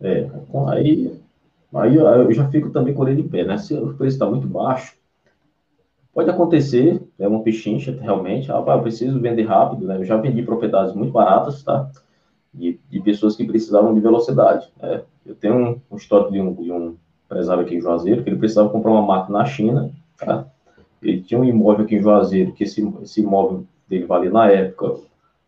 É, 0.00 0.30
aí, 0.68 1.20
aí 1.74 1.94
eu 1.96 2.32
já 2.32 2.48
fico 2.48 2.70
também 2.70 2.94
com 2.94 3.06
ele 3.06 3.22
de 3.22 3.28
pé, 3.28 3.44
né? 3.44 3.58
Se 3.58 3.74
o 3.74 3.92
preço 3.94 4.14
está 4.14 4.26
muito 4.26 4.46
baixo, 4.46 4.94
pode 6.14 6.30
acontecer, 6.30 7.02
é 7.18 7.26
uma 7.26 7.42
pechincha 7.42 7.98
realmente, 8.00 8.50
ah, 8.50 8.62
eu 8.66 8.82
preciso 8.82 9.20
vender 9.20 9.42
rápido, 9.42 9.86
né? 9.86 9.96
Eu 9.96 10.04
já 10.04 10.16
vendi 10.16 10.42
propriedades 10.42 10.94
muito 10.94 11.12
baratas, 11.12 11.62
tá? 11.62 11.90
De, 12.52 12.78
pessoas 13.04 13.36
que 13.36 13.44
precisavam 13.44 13.94
de 13.94 14.00
velocidade. 14.00 14.68
Né? 14.80 15.02
Eu 15.24 15.34
tenho 15.34 15.54
um, 15.54 15.80
um 15.90 15.96
histórico 15.96 16.32
de 16.32 16.40
um, 16.40 16.54
de 16.54 16.72
um 16.72 16.96
empresário 17.24 17.62
aqui 17.62 17.76
em 17.76 17.80
Juazeiro, 17.80 18.24
que 18.24 18.30
ele 18.30 18.38
precisava 18.38 18.68
comprar 18.68 18.90
uma 18.90 19.02
máquina 19.02 19.38
na 19.38 19.44
China, 19.44 19.90
tá? 20.18 20.46
Ele 21.00 21.22
tinha 21.22 21.38
um 21.38 21.44
imóvel 21.44 21.84
aqui 21.84 21.94
em 21.94 22.02
Juazeiro, 22.02 22.52
que 22.52 22.64
esse, 22.64 22.86
esse 23.02 23.20
imóvel 23.20 23.64
dele 23.88 24.04
valia 24.04 24.30
na 24.30 24.50
época 24.50 25.00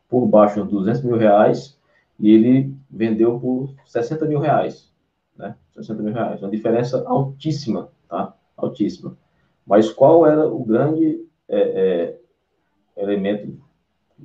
por 0.09 0.27
baixo 0.27 0.63
de 0.63 0.71
200 0.71 1.03
mil 1.03 1.17
reais, 1.17 1.77
e 2.19 2.31
ele 2.31 2.75
vendeu 2.91 3.41
por 3.41 3.75
60 3.87 4.27
mil 4.27 4.39
reais, 4.39 4.91
né? 5.37 5.57
60 5.75 6.03
mil 6.03 6.13
reais, 6.13 6.41
uma 6.41 6.51
diferença 6.51 7.03
altíssima, 7.07 7.89
tá? 8.09 8.35
Altíssima. 8.57 9.17
Mas 9.67 9.91
qual 9.91 10.27
era 10.27 10.47
o 10.47 10.65
grande 10.65 11.25
é, 11.49 12.19
é, 12.97 13.03
elemento 13.03 13.59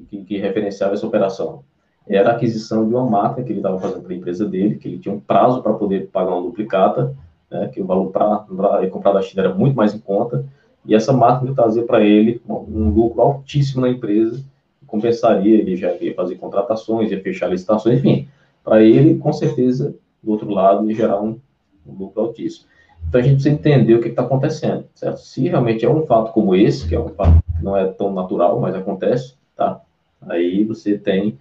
que, 0.10 0.24
que, 0.24 0.38
referenciava 0.38 0.94
essa 0.94 1.08
operação? 1.08 1.64
Era 2.10 2.32
a 2.32 2.34
aquisição 2.34 2.88
de 2.88 2.94
uma 2.94 3.06
máquina 3.06 3.46
que 3.46 3.52
ele 3.52 3.60
estava 3.60 3.80
fazendo 3.80 4.04
para 4.04 4.14
a 4.14 4.18
empresa 4.18 4.46
dele, 4.46 4.76
que 4.76 4.88
ele 4.88 5.00
tinha 5.00 5.14
um 5.14 5.20
prazo 5.20 5.62
para 5.62 5.74
poder 5.74 6.08
pagar 6.08 6.34
uma 6.34 6.44
duplicata, 6.44 7.16
né? 7.50 7.68
Que 7.68 7.82
o 7.82 7.86
valor 7.86 8.12
para 8.12 8.88
comprar 8.90 9.14
da 9.14 9.22
China 9.22 9.44
era 9.44 9.54
muito 9.54 9.76
mais 9.76 9.94
em 9.94 10.00
conta, 10.00 10.46
e 10.86 10.96
essa 10.96 11.12
máquina 11.12 11.54
trazia 11.54 11.84
para 11.84 12.02
ele 12.04 12.42
um, 12.48 12.90
lucro 12.90 13.22
altíssimo 13.22 13.82
na 13.82 13.90
empresa, 13.90 14.42
compensaria, 14.86 15.60
ele 15.60 15.76
já 15.76 15.94
ia 15.96 16.16
fazer 16.16 16.36
contratações, 16.36 17.12
ia 17.12 17.22
fechar 17.22 17.50
licitações, 17.50 18.00
enfim, 18.00 18.30
para 18.64 18.82
ele, 18.82 19.16
com 19.16 19.34
certeza, 19.34 19.94
do 20.24 20.32
outro 20.32 20.50
lado, 20.50 20.90
ia 20.90 20.96
gerar 20.96 21.22
um, 21.22 21.38
um 21.86 21.94
lucro 22.00 22.22
altíssimo. 22.22 22.68
Então, 23.08 23.20
a 23.20 23.24
gente 23.24 23.34
precisa 23.34 23.54
entender 23.54 23.96
o 23.96 24.02
que 24.02 24.08
está 24.08 24.22
acontecendo, 24.22 24.86
certo? 24.96 25.18
Se 25.18 25.48
realmente 25.48 25.86
é 25.86 25.90
um 25.90 26.06
fato 26.06 26.32
como 26.32 26.56
esse, 26.56 26.88
que 26.88 26.96
é 26.96 27.00
um 27.00 27.10
fato 27.10 27.44
que 27.58 27.64
não 27.64 27.76
é 27.76 27.86
tão 27.86 28.14
natural, 28.14 28.60
mas 28.60 28.74
acontece, 28.74 29.36
tá? 29.58 29.82
Aí 30.22 30.64
você 30.64 30.98
tem 30.98 31.38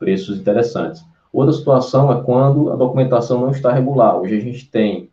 preços 0.00 0.40
interessantes. 0.40 1.04
Outra 1.32 1.52
situação 1.52 2.10
é 2.10 2.20
quando 2.22 2.72
a 2.72 2.76
documentação 2.76 3.40
não 3.40 3.50
está 3.50 3.70
regular. 3.72 4.18
Hoje 4.18 4.36
a 4.36 4.40
gente 4.40 4.68
tem, 4.68 5.10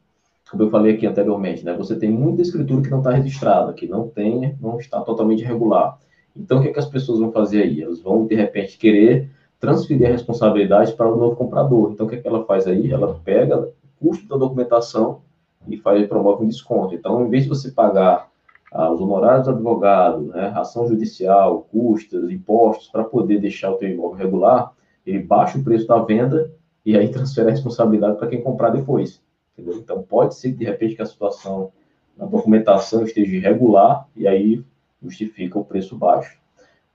como 0.50 0.64
eu 0.64 0.72
falei 0.72 0.96
aqui 0.96 1.06
anteriormente, 1.06 1.64
né? 1.64 1.74
Você 1.74 1.96
tem 1.96 2.10
muita 2.10 2.42
escritura 2.42 2.82
que 2.82 2.90
não 2.90 3.00
está 3.00 3.12
registrada, 3.12 3.74
que 3.74 3.86
não 3.86 4.08
tem, 4.08 4.58
não 4.60 4.80
está 4.80 5.02
totalmente 5.02 5.44
regular. 5.44 6.00
Então, 6.36 6.60
o 6.60 6.62
que, 6.62 6.70
é 6.70 6.74
que 6.74 6.80
as 6.80 6.88
pessoas 6.88 7.20
vão 7.20 7.32
fazer 7.32 7.64
aí? 7.64 7.84
Elas 7.84 8.02
vão, 8.02 8.26
de 8.26 8.34
repente, 8.34 8.78
querer 8.78 9.30
transferir 9.60 10.08
a 10.08 10.12
responsabilidade 10.12 10.94
para 10.94 11.12
o 11.12 11.18
novo 11.18 11.36
comprador. 11.36 11.92
Então, 11.92 12.06
o 12.06 12.10
que, 12.10 12.16
é 12.16 12.20
que 12.20 12.28
ela 12.28 12.46
faz 12.46 12.66
aí? 12.66 12.92
Ela 12.92 13.20
pega 13.24 13.60
o 13.60 13.74
custo 14.00 14.28
da 14.28 14.38
documentação 14.38 15.22
e 15.68 15.78
faz, 15.78 16.08
promove 16.08 16.46
um 16.46 16.48
desconto. 16.48 16.96
Então, 16.96 17.26
em 17.26 17.30
vez 17.30 17.44
de 17.44 17.50
você 17.50 17.72
pagar 17.72 18.30
ah, 18.72 18.92
os 18.92 19.02
honorários 19.02 19.46
do 19.46 19.52
advogado, 19.52 20.28
né, 20.28 20.52
ação 20.56 20.88
judicial, 20.88 21.68
custas, 21.72 22.30
impostos, 22.30 22.88
para 22.88 23.04
poder 23.04 23.40
deixar 23.40 23.72
o 23.72 23.76
teu 23.76 23.90
imóvel 23.90 24.18
regular, 24.18 24.74
ele 25.08 25.20
baixa 25.20 25.58
o 25.58 25.64
preço 25.64 25.88
da 25.88 25.98
venda 26.00 26.52
e 26.86 26.98
aí 26.98 27.10
transfere 27.10 27.48
a 27.48 27.52
responsabilidade 27.52 28.18
para 28.18 28.28
quem 28.28 28.42
comprar 28.42 28.70
depois. 28.70 29.22
Entendeu? 29.54 29.80
Então, 29.80 30.04
pode 30.04 30.36
ser, 30.36 30.52
de 30.52 30.66
repente, 30.66 30.96
que 30.96 31.02
a 31.02 31.06
situação 31.06 31.72
na 32.18 32.26
documentação 32.26 33.04
esteja 33.04 33.36
irregular 33.36 34.08
e 34.16 34.28
aí 34.28 34.64
justifica 35.02 35.58
o 35.58 35.66
preço 35.66 35.96
baixo. 35.96 36.38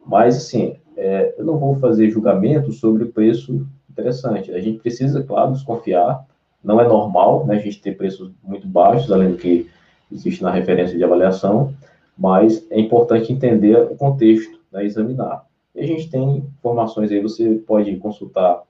Mas, 0.04 0.36
assim, 0.36 0.76
é, 0.96 1.34
eu 1.38 1.44
não 1.44 1.58
vou 1.58 1.76
fazer 1.76 2.10
julgamento 2.10 2.72
sobre 2.72 3.04
o 3.04 3.12
preço 3.12 3.66
interessante. 3.90 4.52
A 4.52 4.60
gente 4.60 4.80
precisa, 4.80 5.22
claro, 5.22 5.52
desconfiar. 5.52 6.24
Não 6.62 6.80
é 6.80 6.86
normal 6.86 7.46
né, 7.46 7.56
a 7.56 7.58
gente 7.58 7.80
ter 7.80 7.96
preços 7.96 8.30
muito 8.42 8.66
baixos, 8.66 9.10
além 9.10 9.30
do 9.30 9.36
que 9.36 9.68
existe 10.10 10.42
na 10.42 10.50
referência 10.50 10.96
de 10.96 11.02
avaliação, 11.02 11.74
mas 12.16 12.66
é 12.70 12.78
importante 12.78 13.32
entender 13.32 13.76
o 13.76 13.96
contexto, 13.96 14.60
né, 14.70 14.84
examinar. 14.84 15.44
E 15.74 15.80
a 15.80 15.86
gente 15.86 16.10
tem 16.10 16.38
informações 16.58 17.10
aí, 17.10 17.20
você 17.20 17.54
pode 17.66 17.96
consultar 17.96 18.62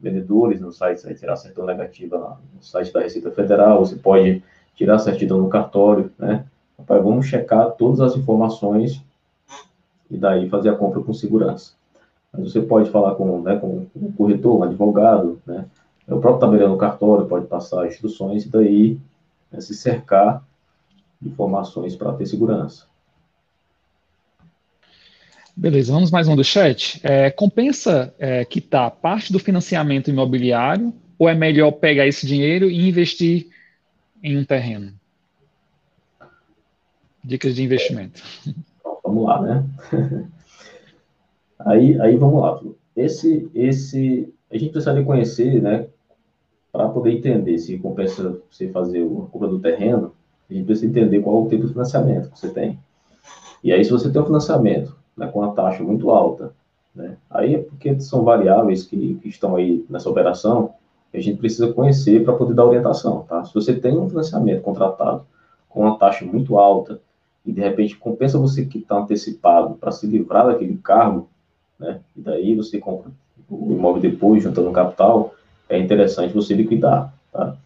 vendedores 0.00 0.60
no 0.60 0.72
site, 0.72 1.04
vai 1.04 1.14
tirar 1.14 1.36
certidão 1.36 1.66
negativa 1.66 2.40
no 2.54 2.62
site 2.62 2.92
da 2.92 3.00
Receita 3.00 3.30
Federal, 3.30 3.84
você 3.84 3.96
pode 3.96 4.42
tirar 4.74 4.98
certidão 4.98 5.38
no 5.38 5.48
cartório, 5.48 6.10
né? 6.18 6.46
Rapaz, 6.78 7.02
vamos 7.02 7.26
checar 7.26 7.72
todas 7.72 8.00
as 8.00 8.16
informações 8.16 9.02
e 10.10 10.16
daí 10.16 10.48
fazer 10.48 10.70
a 10.70 10.74
compra 10.74 11.02
com 11.02 11.12
segurança. 11.12 11.74
Mas 12.32 12.52
você 12.52 12.60
pode 12.60 12.90
falar 12.90 13.14
com, 13.14 13.42
né, 13.42 13.56
com 13.56 13.86
um 13.94 14.12
corretor, 14.12 14.58
um 14.58 14.62
advogado, 14.62 15.40
né? 15.46 15.66
O 16.08 16.18
próprio 16.18 16.40
tabelião 16.40 16.70
no 16.70 16.78
cartório 16.78 17.26
pode 17.26 17.46
passar 17.46 17.86
instruções 17.86 18.44
e 18.44 18.48
daí 18.48 18.98
né, 19.52 19.60
se 19.60 19.74
cercar 19.74 20.44
de 21.20 21.28
informações 21.28 21.94
para 21.94 22.12
ter 22.14 22.26
segurança. 22.26 22.86
Beleza, 25.56 25.92
vamos 25.92 26.10
mais 26.10 26.28
um 26.28 26.36
do 26.36 26.44
chat. 26.44 27.00
É, 27.02 27.30
compensa 27.30 28.14
é, 28.18 28.44
quitar 28.44 28.90
parte 28.90 29.32
do 29.32 29.38
financiamento 29.38 30.08
imobiliário 30.08 30.92
ou 31.18 31.28
é 31.28 31.34
melhor 31.34 31.72
pegar 31.72 32.06
esse 32.06 32.26
dinheiro 32.26 32.70
e 32.70 32.88
investir 32.88 33.48
em 34.22 34.38
um 34.38 34.44
terreno? 34.44 34.92
Dicas 37.22 37.54
de 37.54 37.62
investimento. 37.62 38.22
Vamos 39.04 39.24
lá, 39.24 39.42
né? 39.42 39.64
aí, 41.58 42.00
aí 42.00 42.16
vamos 42.16 42.40
lá. 42.40 42.60
Esse, 42.94 43.50
esse, 43.52 44.32
a 44.48 44.56
gente 44.56 44.70
precisaria 44.70 45.02
conhecer, 45.02 45.60
né, 45.60 45.86
para 46.70 46.88
poder 46.88 47.12
entender 47.12 47.58
se 47.58 47.76
compensa 47.78 48.40
você 48.48 48.68
fazer 48.68 49.02
a 49.02 49.26
compra 49.26 49.48
do 49.48 49.58
terreno, 49.58 50.14
a 50.48 50.54
gente 50.54 50.64
precisa 50.64 50.86
entender 50.86 51.20
qual 51.20 51.42
é 51.42 51.46
o 51.46 51.48
tipo 51.48 51.66
de 51.66 51.72
financiamento 51.72 52.30
que 52.30 52.38
você 52.38 52.50
tem. 52.50 52.78
E 53.64 53.72
aí, 53.72 53.84
se 53.84 53.90
você 53.90 54.10
tem 54.10 54.22
um 54.22 54.26
financiamento 54.26 54.99
né, 55.16 55.26
com 55.26 55.40
uma 55.40 55.52
taxa 55.52 55.82
muito 55.82 56.10
alta, 56.10 56.52
né, 56.94 57.16
aí 57.30 57.54
é 57.54 57.58
porque 57.58 57.98
são 58.00 58.24
variáveis 58.24 58.84
que, 58.84 59.14
que 59.22 59.28
estão 59.28 59.56
aí 59.56 59.84
nessa 59.88 60.10
operação, 60.10 60.74
que 61.10 61.18
a 61.18 61.22
gente 61.22 61.38
precisa 61.38 61.72
conhecer 61.72 62.24
para 62.24 62.34
poder 62.34 62.54
dar 62.54 62.64
orientação, 62.64 63.24
tá? 63.28 63.44
Se 63.44 63.52
você 63.52 63.74
tem 63.74 63.98
um 63.98 64.08
financiamento 64.08 64.62
contratado 64.62 65.24
com 65.68 65.80
uma 65.80 65.98
taxa 65.98 66.24
muito 66.24 66.56
alta, 66.56 67.00
e 67.44 67.52
de 67.52 67.60
repente 67.60 67.96
compensa 67.96 68.38
você 68.38 68.64
que 68.64 68.78
está 68.78 68.96
antecipado 68.98 69.74
para 69.74 69.90
se 69.90 70.06
livrar 70.06 70.46
daquele 70.46 70.76
cargo, 70.76 71.28
né? 71.78 72.00
E 72.16 72.20
daí 72.20 72.54
você 72.54 72.78
compra 72.78 73.10
o 73.48 73.72
imóvel 73.72 74.00
depois, 74.00 74.42
juntando 74.42 74.70
capital, 74.70 75.34
é 75.68 75.78
interessante 75.78 76.34
você 76.34 76.54
liquidar, 76.54 77.12
tá? 77.32 77.56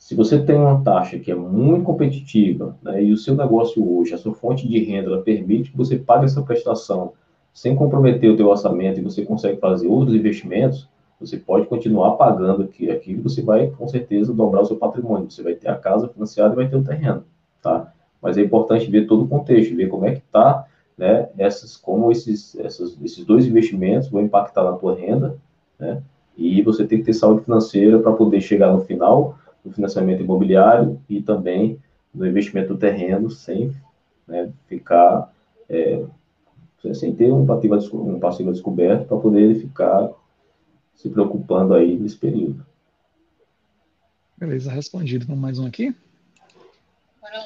Se 0.00 0.14
você 0.14 0.42
tem 0.42 0.56
uma 0.56 0.82
taxa 0.82 1.18
que 1.18 1.30
é 1.30 1.34
muito 1.34 1.84
competitiva, 1.84 2.74
né, 2.82 3.04
e 3.04 3.12
o 3.12 3.18
seu 3.18 3.36
negócio 3.36 3.86
hoje, 3.86 4.14
a 4.14 4.18
sua 4.18 4.32
fonte 4.34 4.66
de 4.66 4.82
renda, 4.82 5.20
permite 5.20 5.70
que 5.70 5.76
você 5.76 5.98
pague 5.98 6.24
essa 6.24 6.40
prestação 6.40 7.12
sem 7.52 7.76
comprometer 7.76 8.30
o 8.30 8.36
teu 8.36 8.48
orçamento 8.48 8.98
e 8.98 9.02
você 9.02 9.26
consegue 9.26 9.60
fazer 9.60 9.86
outros 9.86 10.16
investimentos, 10.16 10.88
Você 11.20 11.36
pode 11.36 11.66
continuar 11.66 12.12
pagando 12.12 12.62
aqui, 12.62 12.90
aqui 12.90 13.14
você 13.14 13.42
vai 13.42 13.66
com 13.66 13.86
certeza 13.86 14.32
dobrar 14.32 14.62
o 14.62 14.64
seu 14.64 14.78
patrimônio. 14.78 15.30
Você 15.30 15.42
vai 15.42 15.52
ter 15.52 15.68
a 15.68 15.74
casa 15.74 16.08
financiada 16.08 16.54
e 16.54 16.56
vai 16.56 16.66
ter 16.66 16.76
o 16.76 16.82
terreno, 16.82 17.22
tá? 17.60 17.92
Mas 18.22 18.38
é 18.38 18.40
importante 18.40 18.90
ver 18.90 19.06
todo 19.06 19.24
o 19.24 19.28
contexto, 19.28 19.76
ver 19.76 19.88
como 19.88 20.06
é 20.06 20.12
que 20.12 20.20
está, 20.20 20.66
né? 20.96 21.28
Essas, 21.36 21.76
como 21.76 22.10
esses, 22.10 22.58
essas, 22.58 22.96
esses 23.04 23.22
dois 23.26 23.46
investimentos 23.46 24.08
vão 24.08 24.22
impactar 24.22 24.64
na 24.64 24.72
tua 24.72 24.94
renda, 24.94 25.36
né? 25.78 26.02
E 26.38 26.62
você 26.62 26.86
tem 26.86 27.00
que 27.00 27.04
ter 27.04 27.12
saúde 27.12 27.44
financeira 27.44 27.98
para 27.98 28.14
poder 28.14 28.40
chegar 28.40 28.72
no 28.72 28.80
final 28.80 29.36
do 29.64 29.72
financiamento 29.72 30.22
imobiliário 30.22 31.00
e 31.08 31.20
também 31.22 31.78
no 32.12 32.26
investimento 32.26 32.74
do 32.74 32.78
terreno 32.78 33.30
sem 33.30 33.74
né, 34.26 34.52
ficar 34.66 35.32
é, 35.68 36.04
sem 36.94 37.14
ter 37.14 37.30
um 37.32 37.46
passivo, 37.46 37.76
um 38.08 38.18
passivo 38.18 38.52
descoberto 38.52 39.06
para 39.06 39.18
poder 39.18 39.54
ficar 39.60 40.10
se 40.94 41.08
preocupando 41.08 41.74
aí 41.74 41.98
nesse 41.98 42.16
período. 42.16 42.66
Beleza, 44.36 44.72
respondido. 44.72 45.26
Vamos 45.26 45.42
mais 45.42 45.58
um 45.58 45.66
aqui? 45.66 45.94
Bora 47.20 47.38
lá. 47.38 47.44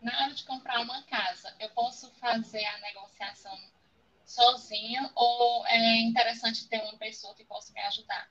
Na 0.00 0.24
hora 0.24 0.34
de 0.34 0.44
comprar 0.44 0.80
uma 0.80 1.02
casa, 1.02 1.52
eu 1.60 1.68
posso 1.70 2.10
fazer 2.20 2.64
a 2.64 2.80
negociação 2.80 3.52
sozinho 4.32 5.02
ou 5.14 5.66
é 5.66 6.00
interessante 6.02 6.68
ter 6.68 6.78
uma 6.78 6.98
pessoa 6.98 7.34
que 7.34 7.44
possa 7.44 7.72
me 7.72 7.80
ajudar? 7.82 8.26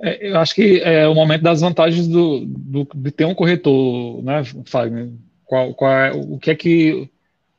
É, 0.00 0.30
eu 0.30 0.38
acho 0.38 0.54
que 0.54 0.80
é 0.80 1.06
o 1.06 1.14
momento 1.14 1.42
das 1.42 1.60
vantagens 1.60 2.06
do, 2.08 2.44
do 2.46 2.88
de 2.94 3.10
ter 3.10 3.24
um 3.24 3.34
corretor, 3.34 4.22
né, 4.22 4.42
Fagner? 4.66 5.10
Qual, 5.44 5.74
qual 5.74 5.90
é, 5.90 6.12
o 6.12 6.38
que 6.38 6.50
é 6.50 6.54
que 6.54 7.08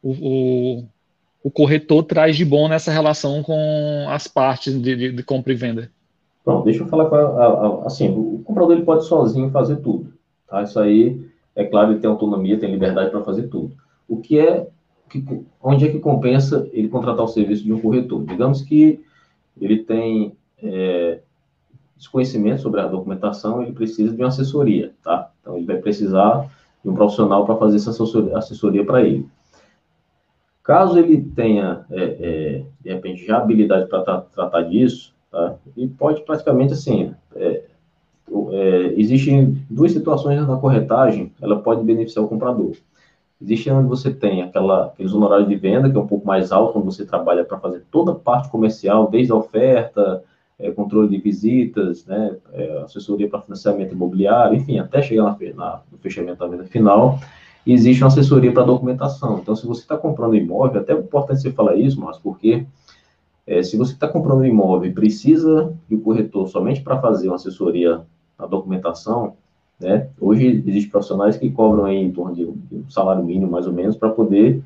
o, 0.01 0.11
o, 0.11 0.83
o, 1.43 1.51
corretor 1.51 2.03
traz 2.03 2.35
de 2.35 2.43
bom 2.43 2.67
nessa 2.67 2.91
relação 2.91 3.43
com 3.43 4.05
as 4.09 4.27
partes 4.27 4.73
de, 4.81 4.95
de, 4.95 5.11
de 5.11 5.23
compra 5.23 5.53
e 5.53 5.55
venda? 5.55 5.91
Pronto, 6.43 6.65
deixa 6.65 6.83
eu 6.83 6.87
falar 6.87 7.05
com 7.05 7.15
a, 7.15 7.21
a, 7.21 7.45
a, 7.47 7.85
assim, 7.85 8.09
o 8.09 8.41
comprador 8.43 8.75
ele 8.75 8.85
pode 8.85 9.05
sozinho 9.05 9.51
fazer 9.51 9.77
tudo, 9.77 10.13
tá? 10.47 10.63
Isso 10.63 10.79
aí, 10.79 11.25
é 11.55 11.63
claro, 11.63 11.91
ele 11.91 11.99
tem 11.99 12.09
autonomia, 12.09 12.59
tem 12.59 12.71
liberdade 12.71 13.11
para 13.11 13.23
fazer 13.23 13.47
tudo. 13.47 13.75
O 14.07 14.17
que 14.17 14.39
é, 14.39 14.67
que, 15.21 15.45
onde 15.61 15.85
é 15.85 15.91
que 15.91 15.99
compensa 15.99 16.67
ele 16.71 16.87
contratar 16.87 17.25
o 17.25 17.27
serviço 17.27 17.63
de 17.63 17.73
um 17.73 17.79
corretor? 17.79 18.23
Digamos 18.25 18.61
que 18.61 19.03
ele 19.59 19.83
tem 19.83 20.35
é, 20.61 21.19
desconhecimento 21.95 22.61
sobre 22.61 22.81
a 22.81 22.87
documentação, 22.87 23.61
ele 23.61 23.71
precisa 23.71 24.13
de 24.13 24.21
uma 24.21 24.27
assessoria, 24.27 24.93
tá? 25.03 25.31
Então, 25.41 25.57
ele 25.57 25.65
vai 25.65 25.77
precisar 25.77 26.49
de 26.83 26.89
um 26.89 26.93
profissional 26.93 27.45
para 27.45 27.55
fazer 27.55 27.77
essa 27.77 27.91
assessoria 27.91 28.85
para 28.85 29.01
ele. 29.01 29.27
Caso 30.63 30.97
ele 30.97 31.21
tenha, 31.21 31.85
é, 31.91 32.03
é, 32.03 32.65
de 32.81 32.89
repente, 32.93 33.25
já 33.25 33.37
habilidade 33.37 33.87
para 33.87 34.01
tra 34.01 34.21
tratar 34.21 34.61
disso, 34.63 35.15
Tá? 35.35 35.57
E 35.75 35.85
pode 35.85 36.21
praticamente 36.21 36.71
assim, 36.71 37.13
é, 37.35 37.63
é, 38.51 38.93
existem 38.95 39.61
duas 39.69 39.91
situações 39.91 40.47
na 40.47 40.55
corretagem, 40.55 41.33
ela 41.41 41.59
pode 41.59 41.83
beneficiar 41.83 42.23
o 42.23 42.29
comprador. 42.29 42.71
Existe 43.41 43.69
onde 43.69 43.87
você 43.87 44.13
tem 44.13 44.41
aquela, 44.41 44.85
aqueles 44.85 45.13
honorários 45.13 45.49
de 45.49 45.55
venda, 45.55 45.89
que 45.89 45.97
é 45.97 45.99
um 45.99 46.07
pouco 46.07 46.25
mais 46.25 46.51
alto, 46.51 46.73
quando 46.73 46.85
você 46.85 47.05
trabalha 47.05 47.43
para 47.43 47.59
fazer 47.59 47.83
toda 47.91 48.11
a 48.11 48.15
parte 48.15 48.49
comercial, 48.49 49.09
desde 49.09 49.31
a 49.31 49.35
oferta, 49.35 50.23
é, 50.57 50.71
controle 50.71 51.09
de 51.09 51.17
visitas, 51.17 52.05
né, 52.05 52.37
é, 52.53 52.81
assessoria 52.83 53.29
para 53.29 53.41
financiamento 53.41 53.93
imobiliário, 53.93 54.57
enfim, 54.57 54.79
até 54.79 55.01
chegar 55.01 55.23
na, 55.23 55.37
na, 55.53 55.81
no 55.91 55.97
fechamento 55.97 56.39
da 56.39 56.47
venda 56.47 56.63
final. 56.63 57.19
E 57.65 57.73
existe 57.73 58.03
uma 58.03 58.07
assessoria 58.07 58.53
para 58.53 58.63
documentação. 58.63 59.39
Então, 59.39 59.55
se 59.55 59.65
você 59.65 59.81
está 59.81 59.97
comprando 59.97 60.35
imóvel, 60.35 60.81
até 60.81 60.93
é 60.93 60.97
importante 60.97 61.41
você 61.41 61.51
falar 61.51 61.75
isso, 61.75 61.99
mas 61.99 62.17
porque 62.17 62.65
é, 63.45 63.61
se 63.63 63.75
você 63.75 63.93
está 63.93 64.07
comprando 64.07 64.45
imóvel 64.45 64.89
e 64.89 64.93
precisa 64.93 65.73
de 65.89 65.95
um 65.95 65.99
corretor 65.99 66.47
somente 66.47 66.81
para 66.81 66.99
fazer 67.01 67.27
uma 67.27 67.35
assessoria 67.35 68.01
na 68.37 68.45
documentação, 68.45 69.35
né? 69.79 70.09
Hoje 70.19 70.63
existem 70.65 70.89
profissionais 70.89 71.37
que 71.37 71.49
cobram 71.49 71.85
aí 71.85 71.97
em 71.97 72.11
torno 72.11 72.35
de 72.35 72.45
um 72.45 72.89
salário 72.89 73.23
mínimo, 73.23 73.51
mais 73.51 73.67
ou 73.67 73.73
menos, 73.73 73.95
para 73.95 74.09
poder 74.09 74.61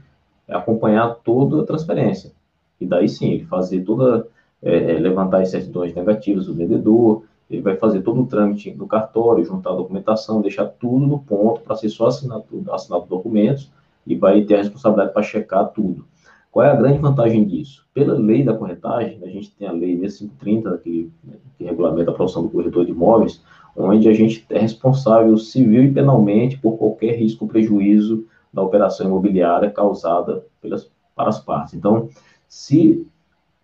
acompanhar 0.48 1.16
toda 1.24 1.62
a 1.62 1.66
transferência. 1.66 2.32
E 2.80 2.86
daí 2.86 3.10
sim, 3.10 3.32
ele 3.32 3.46
fazer 3.46 3.82
toda, 3.82 4.28
é, 4.62 4.96
é 4.96 5.00
levantar 5.00 5.42
as 5.42 5.50
certidões 5.50 5.94
negativas 5.94 6.46
do 6.46 6.54
vendedor, 6.54 7.24
ele 7.50 7.62
vai 7.62 7.76
fazer 7.76 8.02
todo 8.02 8.22
o 8.22 8.26
trâmite 8.28 8.72
no 8.72 8.88
cartório, 8.88 9.44
juntar 9.44 9.72
a 9.72 9.76
documentação, 9.76 10.42
deixar 10.42 10.66
tudo 10.66 11.06
no 11.06 11.20
ponto 11.20 11.62
para 11.62 11.76
ser 11.76 11.90
só 11.90 12.08
assinado, 12.08 12.46
assinado 12.72 13.06
documentos 13.08 13.72
e 14.06 14.16
vai 14.16 14.42
ter 14.44 14.56
a 14.56 14.58
responsabilidade 14.60 15.14
para 15.14 15.24
checar 15.24 15.68
tudo. 15.70 16.06
Qual 16.52 16.66
é 16.66 16.72
a 16.72 16.76
grande 16.76 17.00
vantagem 17.00 17.46
disso? 17.46 17.86
Pela 17.94 18.14
lei 18.14 18.44
da 18.44 18.54
corretagem, 18.54 19.20
a 19.24 19.28
gente 19.28 19.52
tem 19.52 19.68
a 19.68 19.72
lei 19.72 19.98
6530, 20.00 20.78
que, 20.80 21.12
que 21.58 21.64
regulamenta 21.64 22.12
a 22.12 22.14
profissão 22.14 22.44
do 22.44 22.50
corretor 22.50 22.86
de 22.86 22.92
imóveis, 22.92 23.44
onde 23.80 24.10
a 24.10 24.14
gente 24.14 24.46
é 24.50 24.60
responsável 24.60 25.38
civil 25.38 25.84
e 25.84 25.92
penalmente 25.92 26.58
por 26.58 26.78
qualquer 26.78 27.16
risco 27.18 27.46
ou 27.46 27.50
prejuízo 27.50 28.26
da 28.54 28.62
operação 28.62 29.08
imobiliária 29.08 29.72
causada 29.72 30.44
pelas, 30.62 30.90
para 31.16 31.30
as 31.30 31.40
partes. 31.40 31.74
Então, 31.74 32.10
se 32.48 33.06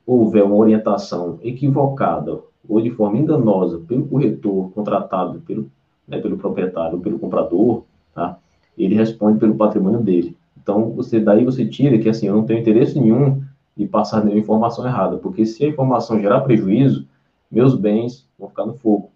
houver 0.05 0.43
uma 0.43 0.55
orientação 0.55 1.39
equivocada 1.41 2.39
ou 2.67 2.81
de 2.81 2.91
forma 2.91 3.17
enganosa 3.17 3.79
pelo 3.87 4.07
corretor 4.07 4.71
contratado 4.71 5.41
pelo, 5.41 5.69
né, 6.07 6.19
pelo 6.19 6.37
proprietário 6.37 6.97
ou 6.97 7.01
pelo 7.01 7.19
comprador, 7.19 7.83
tá, 8.13 8.37
ele 8.77 8.95
responde 8.95 9.39
pelo 9.39 9.55
patrimônio 9.55 10.01
dele. 10.01 10.37
Então, 10.61 10.91
você 10.91 11.19
daí 11.19 11.43
você 11.43 11.65
tira 11.65 11.97
que 11.97 12.09
assim, 12.09 12.27
eu 12.27 12.35
não 12.35 12.45
tenho 12.45 12.59
interesse 12.59 12.99
nenhum 12.99 13.43
de 13.75 13.85
passar 13.85 14.23
nenhuma 14.23 14.41
informação 14.41 14.85
errada, 14.85 15.17
porque 15.17 15.45
se 15.45 15.65
a 15.65 15.67
informação 15.67 16.19
gerar 16.19 16.41
prejuízo, 16.41 17.05
meus 17.51 17.75
bens 17.75 18.27
vão 18.39 18.49
ficar 18.49 18.65
no 18.65 18.73
fogo, 18.73 19.11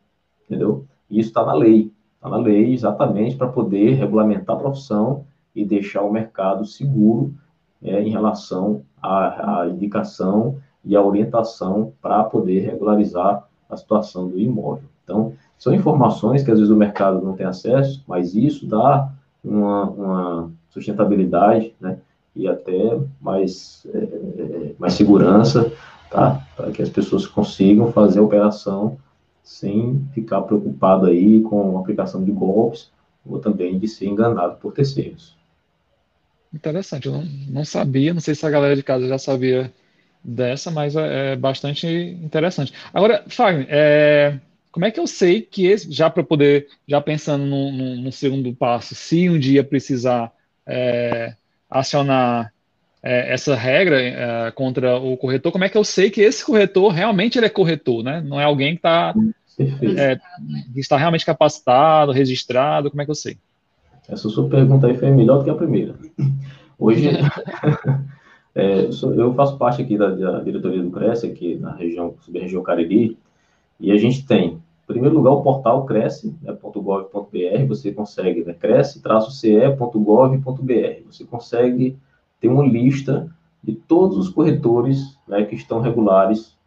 entendeu? 0.49 0.85
E 1.09 1.19
isso 1.19 1.29
está 1.29 1.45
na 1.45 1.53
lei, 1.53 1.91
está 2.15 2.27
na 2.27 2.37
lei 2.37 2.73
exatamente 2.73 3.35
para 3.35 3.47
poder 3.47 3.93
regulamentar 3.93 4.55
a 4.55 4.59
profissão 4.59 5.25
e 5.55 5.63
deixar 5.63 6.01
o 6.01 6.11
mercado 6.11 6.65
seguro 6.65 7.33
é, 7.83 8.01
em 8.01 8.09
relação 8.09 8.81
à, 9.01 9.61
à 9.61 9.69
indicação 9.69 10.57
e 10.83 10.95
à 10.95 11.01
orientação 11.01 11.93
para 12.01 12.23
poder 12.23 12.61
regularizar 12.61 13.47
a 13.69 13.77
situação 13.77 14.27
do 14.27 14.39
imóvel. 14.39 14.89
Então, 15.03 15.33
são 15.57 15.73
informações 15.73 16.43
que 16.43 16.51
às 16.51 16.57
vezes 16.57 16.73
o 16.73 16.77
mercado 16.77 17.21
não 17.21 17.33
tem 17.33 17.45
acesso, 17.45 18.03
mas 18.07 18.33
isso 18.33 18.67
dá 18.67 19.09
uma, 19.43 19.83
uma 19.89 20.51
sustentabilidade, 20.69 21.73
né? 21.79 21.97
E 22.35 22.47
até 22.47 22.99
mais, 23.19 23.85
é, 23.93 23.97
é, 23.97 24.75
mais 24.77 24.93
segurança, 24.93 25.71
tá? 26.09 26.41
Para 26.55 26.71
que 26.71 26.81
as 26.81 26.89
pessoas 26.89 27.27
consigam 27.27 27.91
fazer 27.91 28.19
a 28.19 28.23
operação 28.23 28.97
sem 29.43 30.07
ficar 30.13 30.41
preocupado 30.41 31.07
aí 31.07 31.41
com 31.41 31.77
a 31.77 31.81
aplicação 31.81 32.23
de 32.23 32.31
golpes 32.31 32.91
ou 33.25 33.39
também 33.39 33.77
de 33.77 33.87
ser 33.87 34.07
enganado 34.07 34.55
por 34.57 34.73
terceiros. 34.73 35.37
Interessante, 36.53 37.07
eu 37.07 37.23
não, 37.47 37.63
sabia, 37.63 38.13
não 38.13 38.21
sei 38.21 38.33
se 38.33 38.45
a 38.45 38.49
galera 38.49 38.75
de 38.75 38.81
casa 38.81 39.07
já 39.07 39.17
sabia 39.17 39.71
dessa, 40.23 40.71
mas 40.71 40.95
é, 40.95 41.33
é 41.33 41.35
bastante 41.35 41.87
interessante. 41.87 42.73
Agora, 42.93 43.23
Fagner, 43.27 43.67
é, 43.69 44.39
como 44.71 44.85
é 44.85 44.91
que 44.91 44.99
eu 44.99 45.07
sei 45.07 45.41
que 45.41 45.67
esse, 45.67 45.91
já 45.91 46.09
para 46.09 46.23
poder, 46.23 46.67
já 46.87 46.99
pensando 47.01 47.45
no, 47.45 47.71
no, 47.71 47.95
no, 47.97 48.11
segundo 48.11 48.53
passo, 48.53 48.95
se 48.95 49.29
um 49.29 49.37
dia 49.37 49.63
precisar 49.63 50.33
é, 50.65 51.35
acionar 51.69 52.53
é, 53.01 53.33
essa 53.33 53.55
regra 53.55 54.01
é, 54.01 54.51
contra 54.51 54.97
o 54.97 55.17
corretor, 55.17 55.51
como 55.51 55.63
é 55.63 55.69
que 55.69 55.77
eu 55.77 55.83
sei 55.83 56.09
que 56.09 56.21
esse 56.21 56.45
corretor 56.45 56.91
realmente 56.91 57.37
ele 57.37 57.45
é 57.45 57.49
corretor, 57.49 58.03
né? 58.03 58.23
Não 58.25 58.39
é 58.39 58.43
alguém 58.43 58.73
que 58.73 58.79
está 58.79 59.13
é, 59.97 60.19
está 60.75 60.97
realmente 60.97 61.25
capacitado, 61.25 62.11
registrado, 62.11 62.89
como 62.89 63.01
é 63.01 63.05
que 63.05 63.11
eu 63.11 63.15
sei? 63.15 63.37
Essa 64.07 64.29
sua 64.29 64.49
pergunta 64.49 64.87
aí 64.87 64.97
foi 64.97 65.11
melhor 65.11 65.39
do 65.39 65.43
que 65.43 65.49
a 65.49 65.55
primeira. 65.55 65.95
Hoje, 66.77 67.09
é, 68.55 68.89
eu 69.17 69.33
faço 69.33 69.57
parte 69.57 69.81
aqui 69.81 69.97
da, 69.97 70.09
da 70.09 70.39
diretoria 70.39 70.81
do 70.81 70.89
Cresce, 70.89 71.27
aqui 71.27 71.55
na 71.55 71.75
região, 71.75 72.15
sub-região 72.21 72.63
Cariri, 72.63 73.17
e 73.79 73.91
a 73.91 73.97
gente 73.97 74.25
tem 74.25 74.59
em 74.89 74.91
primeiro 74.91 75.15
lugar, 75.15 75.33
o 75.33 75.43
portal 75.43 75.85
cresce.gov.br, 75.85 77.31
né, 77.31 77.63
você 77.67 77.91
consegue, 77.91 78.43
né, 78.43 78.53
cresce-ce.gov.br, 78.53 81.03
você 81.05 81.23
consegue 81.25 81.95
ter 82.39 82.47
uma 82.47 82.65
lista 82.65 83.29
de 83.63 83.73
todos 83.73 84.17
os 84.17 84.29
corretores 84.29 85.17
né, 85.27 85.43
que 85.43 85.55
estão 85.55 85.81
regulares 85.81 86.57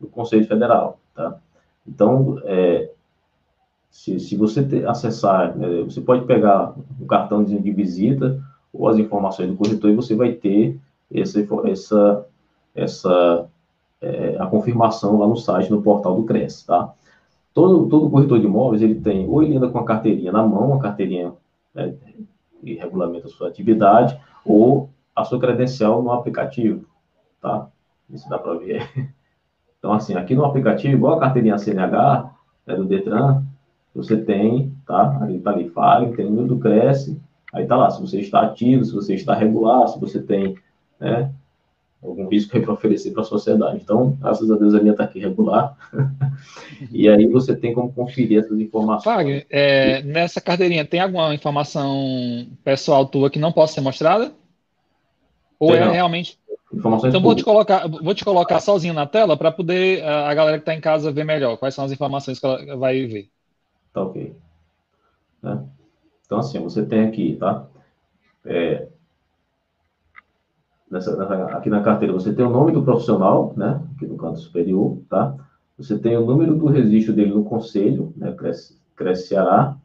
no 0.00 0.06
Conselho 0.06 0.46
Federal, 0.46 0.98
tá? 1.14 1.38
Então, 1.86 2.40
é, 2.44 2.90
se, 3.90 4.18
se 4.20 4.36
você 4.36 4.60
acessar, 4.86 5.56
né, 5.56 5.82
você 5.82 6.00
pode 6.00 6.24
pegar 6.24 6.74
o 7.00 7.06
cartão 7.06 7.42
de 7.44 7.58
visita 7.70 8.40
ou 8.72 8.88
as 8.88 8.98
informações 8.98 9.48
do 9.48 9.56
corretor 9.56 9.90
e 9.90 9.96
você 9.96 10.14
vai 10.14 10.32
ter 10.32 10.78
essa, 11.12 11.40
essa, 11.64 12.26
essa 12.74 13.48
é, 14.00 14.36
a 14.38 14.46
confirmação 14.46 15.18
lá 15.18 15.26
no 15.26 15.36
site, 15.36 15.70
no 15.70 15.82
portal 15.82 16.16
do 16.16 16.24
Cresce, 16.24 16.66
tá? 16.66 16.92
Todo, 17.54 17.88
todo 17.88 18.10
corretor 18.10 18.38
de 18.38 18.44
imóveis, 18.44 18.82
ele 18.82 18.96
tem, 18.96 19.26
ou 19.26 19.42
ele 19.42 19.56
anda 19.56 19.68
com 19.68 19.78
a 19.78 19.84
carteirinha 19.84 20.30
na 20.30 20.42
mão, 20.42 20.74
a 20.74 20.78
carteirinha 20.78 21.32
né, 21.74 21.94
que 22.60 22.74
regulamenta 22.74 23.28
a 23.28 23.30
sua 23.30 23.48
atividade, 23.48 24.18
ou 24.44 24.90
a 25.16 25.24
sua 25.24 25.40
credencial 25.40 26.02
no 26.02 26.12
aplicativo, 26.12 26.84
tá? 27.40 27.68
Isso 28.10 28.28
dá 28.28 28.38
para 28.38 28.54
ver. 28.54 28.88
Então, 29.78 29.94
assim, 29.94 30.14
aqui 30.16 30.34
no 30.34 30.44
aplicativo, 30.44 30.94
igual 30.94 31.14
a 31.14 31.20
carteirinha 31.20 31.58
CNH, 31.58 32.34
né, 32.66 32.74
do 32.74 32.86
Detran, 32.86 33.44
você 33.94 34.16
tem, 34.16 34.74
tá? 34.84 35.18
Ali 35.22 35.38
tá 35.38 35.50
ali, 35.50 35.68
Fagner, 35.68 36.16
tem 36.16 36.26
o 36.26 36.30
número 36.30 36.48
do 36.48 36.58
Cresce, 36.58 37.20
aí 37.52 37.66
tá 37.66 37.76
lá, 37.76 37.88
se 37.90 38.00
você 38.00 38.18
está 38.18 38.40
ativo, 38.40 38.84
se 38.84 38.92
você 38.92 39.14
está 39.14 39.34
regular, 39.34 39.86
se 39.86 40.00
você 40.00 40.20
tem, 40.20 40.56
né, 40.98 41.30
algum 42.02 42.26
risco 42.26 42.58
para 42.60 42.72
oferecer 42.72 43.12
para 43.12 43.22
a 43.22 43.26
sociedade. 43.26 43.80
Então, 43.82 44.16
graças 44.20 44.50
a 44.50 44.56
Deus, 44.56 44.74
a 44.74 44.80
minha 44.80 44.92
está 44.92 45.04
aqui 45.04 45.20
regular. 45.20 45.76
e 46.90 47.08
aí 47.08 47.26
você 47.28 47.54
tem 47.54 47.72
como 47.72 47.92
conferir 47.92 48.40
essas 48.40 48.58
informações. 48.58 49.04
Fagner, 49.04 49.46
é, 49.48 50.02
nessa 50.02 50.40
carteirinha 50.40 50.84
tem 50.84 51.00
alguma 51.00 51.32
informação 51.32 52.46
pessoal 52.64 53.06
tua 53.06 53.30
que 53.30 53.38
não 53.38 53.52
possa 53.52 53.74
ser 53.74 53.82
mostrada? 53.82 54.32
Ou 55.58 55.70
tem 55.70 55.80
é 55.80 55.84
não. 55.84 55.92
realmente. 55.92 56.38
Informações 56.72 57.10
então 57.10 57.22
vou 57.22 57.34
te 57.34 57.44
colocar, 57.44 57.88
vou 57.88 58.14
te 58.14 58.24
colocar 58.24 58.60
sozinho 58.60 58.92
na 58.92 59.06
tela 59.06 59.36
para 59.36 59.52
poder 59.52 60.04
a 60.04 60.34
galera 60.34 60.58
que 60.58 60.62
está 60.62 60.74
em 60.74 60.80
casa 60.80 61.12
ver 61.12 61.24
melhor 61.24 61.56
quais 61.56 61.74
são 61.74 61.84
as 61.84 61.92
informações 61.92 62.38
que 62.38 62.46
ela 62.46 62.76
vai 62.76 63.06
ver. 63.06 63.28
Tá 63.92 64.02
ok. 64.02 64.36
Né? 65.42 65.64
Então 66.24 66.38
assim, 66.38 66.58
você 66.58 66.84
tem 66.84 67.06
aqui, 67.06 67.36
tá? 67.36 67.66
É, 68.44 68.88
nessa, 70.90 71.22
aqui 71.56 71.70
na 71.70 71.82
carteira 71.82 72.12
você 72.12 72.32
tem 72.32 72.44
o 72.44 72.50
nome 72.50 72.72
do 72.72 72.82
profissional, 72.82 73.54
né? 73.56 73.80
Aqui 73.94 74.06
no 74.06 74.16
canto 74.16 74.38
superior, 74.38 74.98
tá? 75.08 75.34
Você 75.78 75.98
tem 75.98 76.16
o 76.16 76.24
número 76.24 76.54
do 76.54 76.66
registro 76.66 77.14
dele 77.14 77.32
no 77.32 77.44
conselho, 77.44 78.12
né? 78.16 78.32
Cresce, 78.32 78.80
Cresce 78.94 79.28
Ceará. 79.28 79.76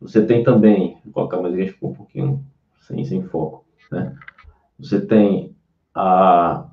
Você 0.00 0.24
tem 0.24 0.44
também, 0.44 0.98
vou 1.04 1.12
colocar 1.12 1.40
mais 1.40 1.74
um 1.82 1.94
pouquinho 1.94 2.44
sem, 2.86 3.04
sem 3.04 3.22
foco, 3.22 3.64
né? 3.90 4.16
Você 4.78 5.00
tem 5.00 5.54
a. 5.94 6.68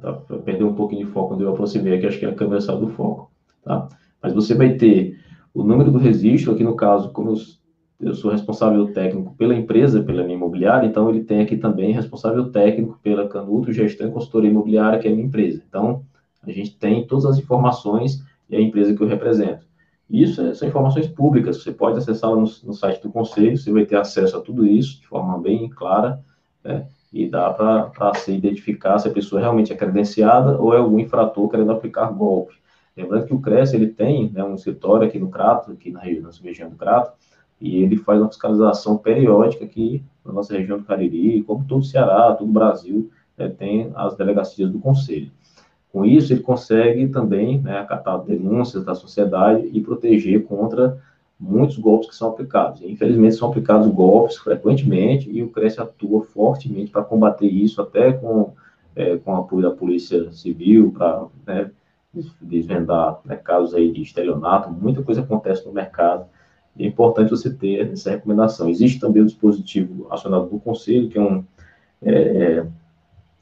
Tá, 0.00 0.12
perdeu 0.44 0.68
um 0.68 0.74
pouquinho 0.74 1.06
de 1.06 1.12
foco 1.12 1.28
quando 1.28 1.42
eu 1.42 1.50
aproximei 1.50 1.94
aqui, 1.94 2.06
acho 2.06 2.18
que 2.18 2.26
a 2.26 2.34
câmera 2.34 2.60
saiu 2.60 2.80
do 2.80 2.88
foco, 2.88 3.30
tá? 3.62 3.88
Mas 4.22 4.32
você 4.32 4.54
vai 4.54 4.74
ter 4.74 5.18
o 5.52 5.62
número 5.62 5.90
do 5.90 5.98
registro, 5.98 6.52
aqui 6.52 6.62
no 6.62 6.76
caso, 6.76 7.12
como 7.12 7.34
eu 8.00 8.14
sou 8.14 8.30
responsável 8.30 8.92
técnico 8.92 9.34
pela 9.34 9.54
empresa, 9.54 10.02
pela 10.02 10.22
minha 10.22 10.36
imobiliária, 10.36 10.86
então 10.86 11.10
ele 11.10 11.24
tem 11.24 11.40
aqui 11.40 11.56
também 11.56 11.92
responsável 11.92 12.50
técnico 12.50 12.98
pela 13.02 13.28
Canuto 13.28 13.72
Gestão 13.72 14.08
e 14.08 14.12
Consultoria 14.12 14.50
Imobiliária, 14.50 14.98
que 14.98 15.08
é 15.08 15.10
a 15.10 15.14
minha 15.14 15.26
empresa. 15.26 15.62
Então, 15.68 16.02
a 16.42 16.50
gente 16.50 16.78
tem 16.78 17.06
todas 17.06 17.26
as 17.26 17.38
informações 17.38 18.24
e 18.48 18.56
a 18.56 18.60
empresa 18.60 18.94
que 18.94 19.02
eu 19.02 19.08
represento. 19.08 19.66
Isso 20.10 20.54
são 20.54 20.68
informações 20.68 21.06
públicas, 21.06 21.62
você 21.62 21.70
pode 21.70 21.98
acessar 21.98 22.30
no, 22.30 22.40
no, 22.40 22.72
site 22.72 23.02
do 23.02 23.10
Conselho, 23.10 23.58
você 23.58 23.70
vai 23.70 23.84
ter 23.84 23.96
acesso 23.96 24.36
a 24.36 24.40
tudo 24.40 24.66
isso 24.66 25.00
de 25.00 25.06
forma 25.06 25.38
bem 25.38 25.68
clara, 25.68 26.22
né? 26.64 26.86
e 27.12 27.28
dá 27.28 27.50
para 27.52 28.14
se 28.14 28.32
identificar 28.32 28.98
se 28.98 29.08
a 29.08 29.12
pessoa 29.12 29.40
realmente 29.40 29.72
é 29.72 29.76
credenciada 29.76 30.60
ou 30.60 30.74
é 30.74 30.78
algum 30.78 30.98
infrator 30.98 31.48
querendo 31.48 31.72
aplicar 31.72 32.10
golpe. 32.12 32.54
Lembrando 32.96 33.26
que 33.26 33.34
o 33.34 33.40
CRES, 33.40 33.72
ele 33.72 33.86
tem 33.86 34.30
né, 34.30 34.42
um 34.42 34.54
escritório 34.54 35.06
aqui 35.06 35.18
no 35.18 35.30
Crato, 35.30 35.70
aqui 35.72 35.90
na 35.90 36.00
região, 36.00 36.22
na 36.24 36.30
região 36.42 36.68
do 36.68 36.76
Crato, 36.76 37.12
e 37.60 37.82
ele 37.82 37.96
faz 37.96 38.20
uma 38.20 38.28
fiscalização 38.28 38.98
periódica 38.98 39.64
aqui 39.64 40.02
na 40.24 40.32
nossa 40.32 40.56
região 40.56 40.78
do 40.78 40.84
Cariri, 40.84 41.42
como 41.42 41.64
todo 41.64 41.80
o 41.80 41.84
Ceará, 41.84 42.34
todo 42.34 42.48
o 42.48 42.52
Brasil, 42.52 43.10
né, 43.36 43.48
tem 43.48 43.92
as 43.94 44.16
delegacias 44.16 44.70
do 44.70 44.78
Conselho. 44.78 45.30
Com 45.98 46.04
isso, 46.04 46.32
ele 46.32 46.42
consegue 46.42 47.08
também 47.08 47.60
né, 47.60 47.76
acatar 47.80 48.22
denúncias 48.22 48.84
da 48.84 48.94
sociedade 48.94 49.68
e 49.72 49.80
proteger 49.80 50.44
contra 50.44 50.96
muitos 51.40 51.76
golpes 51.76 52.10
que 52.10 52.14
são 52.14 52.28
aplicados. 52.28 52.82
infelizmente, 52.82 53.34
são 53.34 53.48
aplicados 53.48 53.88
golpes 53.88 54.36
frequentemente 54.36 55.28
e 55.28 55.42
o 55.42 55.50
CRES 55.50 55.76
atua 55.76 56.22
fortemente 56.22 56.92
para 56.92 57.02
combater 57.02 57.48
isso, 57.48 57.82
até 57.82 58.12
com, 58.12 58.52
é, 58.94 59.16
com 59.16 59.34
apoio 59.34 59.62
da 59.62 59.72
Polícia 59.72 60.30
Civil, 60.30 60.92
para 60.92 61.26
né, 61.44 61.68
desvendar 62.40 63.18
né, 63.24 63.34
casos 63.34 63.74
aí 63.74 63.90
de 63.90 64.00
estelionato. 64.00 64.70
Muita 64.70 65.02
coisa 65.02 65.22
acontece 65.22 65.66
no 65.66 65.72
mercado 65.72 66.26
é 66.78 66.86
importante 66.86 67.30
você 67.30 67.52
ter 67.52 67.90
essa 67.90 68.10
recomendação. 68.10 68.68
Existe 68.68 69.00
também 69.00 69.22
o 69.22 69.26
dispositivo 69.26 70.06
acionado 70.12 70.46
do 70.46 70.60
Conselho, 70.60 71.08
que 71.08 71.18
é 71.18 71.20
um. 71.20 71.44
É, 72.00 72.12
é 72.12 72.66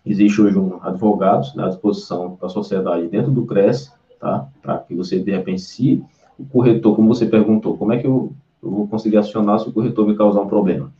existe 0.06 0.40
hoje 0.40 0.56
um 0.56 0.78
advogado 0.80 1.48
né, 1.56 1.64
à 1.64 1.68
disposição 1.68 2.38
da 2.40 2.48
sociedade 2.48 3.08
dentro 3.08 3.32
do 3.32 3.44
CRES, 3.44 3.92
tá? 4.20 4.48
Para 4.62 4.78
que 4.78 4.94
você, 4.94 5.18
de 5.18 5.32
repente, 5.32 5.60
se 5.60 6.02
o 6.38 6.44
corretor, 6.46 6.94
como 6.94 7.12
você 7.12 7.26
perguntou, 7.26 7.76
como 7.76 7.92
é 7.92 7.98
que 7.98 8.06
eu, 8.06 8.32
eu 8.62 8.70
vou 8.70 8.86
conseguir 8.86 9.16
acionar 9.16 9.58
se 9.58 9.68
o 9.68 9.72
corretor 9.72 10.06
me 10.06 10.16
causar 10.16 10.40
um 10.40 10.48
problema? 10.48 10.92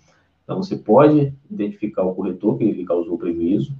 Então, 0.42 0.62
você 0.62 0.76
pode 0.76 1.32
identificar 1.50 2.02
o 2.02 2.14
corretor 2.14 2.59
que 2.59 2.70
lhe 2.70 2.84
causou 2.84 3.14
o 3.14 3.18
prejuízo, 3.18 3.72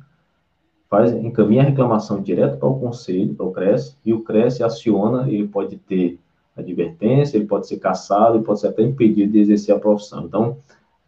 faz, 0.89 1.13
encaminha 1.13 1.63
a 1.63 1.67
reclamação 1.67 2.23
direto 2.23 2.59
para 2.59 2.69
o 2.69 2.79
conselho, 2.79 3.35
para 3.35 3.47
o 3.47 3.53
CRES, 3.53 3.97
e 4.05 4.13
o 4.13 4.23
CRES 4.23 4.61
aciona, 4.61 5.29
ele 5.31 5.49
pode 5.49 5.77
ter 5.77 6.19
advertência, 6.57 7.37
ele 7.37 7.47
pode 7.47 7.67
ser 7.67 7.79
caçado, 7.79 8.37
ele 8.37 8.45
pode 8.45 8.61
ser 8.61 8.69
até 8.69 8.83
impedido 8.83 9.33
de 9.33 9.41
exercer 9.41 9.75
a 9.75 9.79
profissão. 9.79 10.25
Então, 10.25 10.57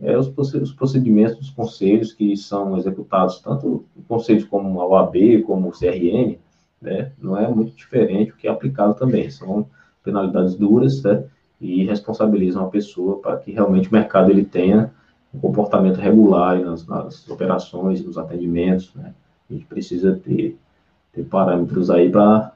é, 0.00 0.16
os, 0.16 0.28
os 0.28 0.72
procedimentos 0.72 1.36
dos 1.36 1.50
conselhos 1.50 2.12
que 2.12 2.36
são 2.36 2.76
executados, 2.76 3.40
tanto 3.40 3.84
conselhos 4.06 4.44
como 4.44 4.80
a 4.80 4.86
OAB, 4.86 5.42
como 5.46 5.68
o 5.68 5.72
CRM, 5.72 6.38
né, 6.80 7.12
não 7.18 7.36
é 7.36 7.48
muito 7.48 7.74
diferente 7.74 8.30
o 8.30 8.36
que 8.36 8.46
é 8.46 8.50
aplicado 8.50 8.94
também. 8.94 9.30
São 9.30 9.68
penalidades 10.04 10.54
duras, 10.54 11.02
né, 11.02 11.24
e 11.60 11.84
responsabilizam 11.84 12.64
a 12.64 12.70
pessoa 12.70 13.18
para 13.18 13.36
que 13.36 13.50
realmente 13.50 13.88
o 13.88 13.92
mercado 13.92 14.30
ele 14.30 14.44
tenha 14.44 14.92
um 15.34 15.40
comportamento 15.40 15.96
regular 15.96 16.60
nas, 16.60 16.86
nas 16.86 17.28
operações, 17.28 18.04
nos 18.04 18.16
atendimentos, 18.16 18.94
né. 18.94 19.12
A 19.50 19.52
gente 19.52 19.64
precisa 19.64 20.14
ter, 20.14 20.58
ter 21.12 21.24
parâmetros 21.24 21.90
aí 21.90 22.10
para 22.10 22.52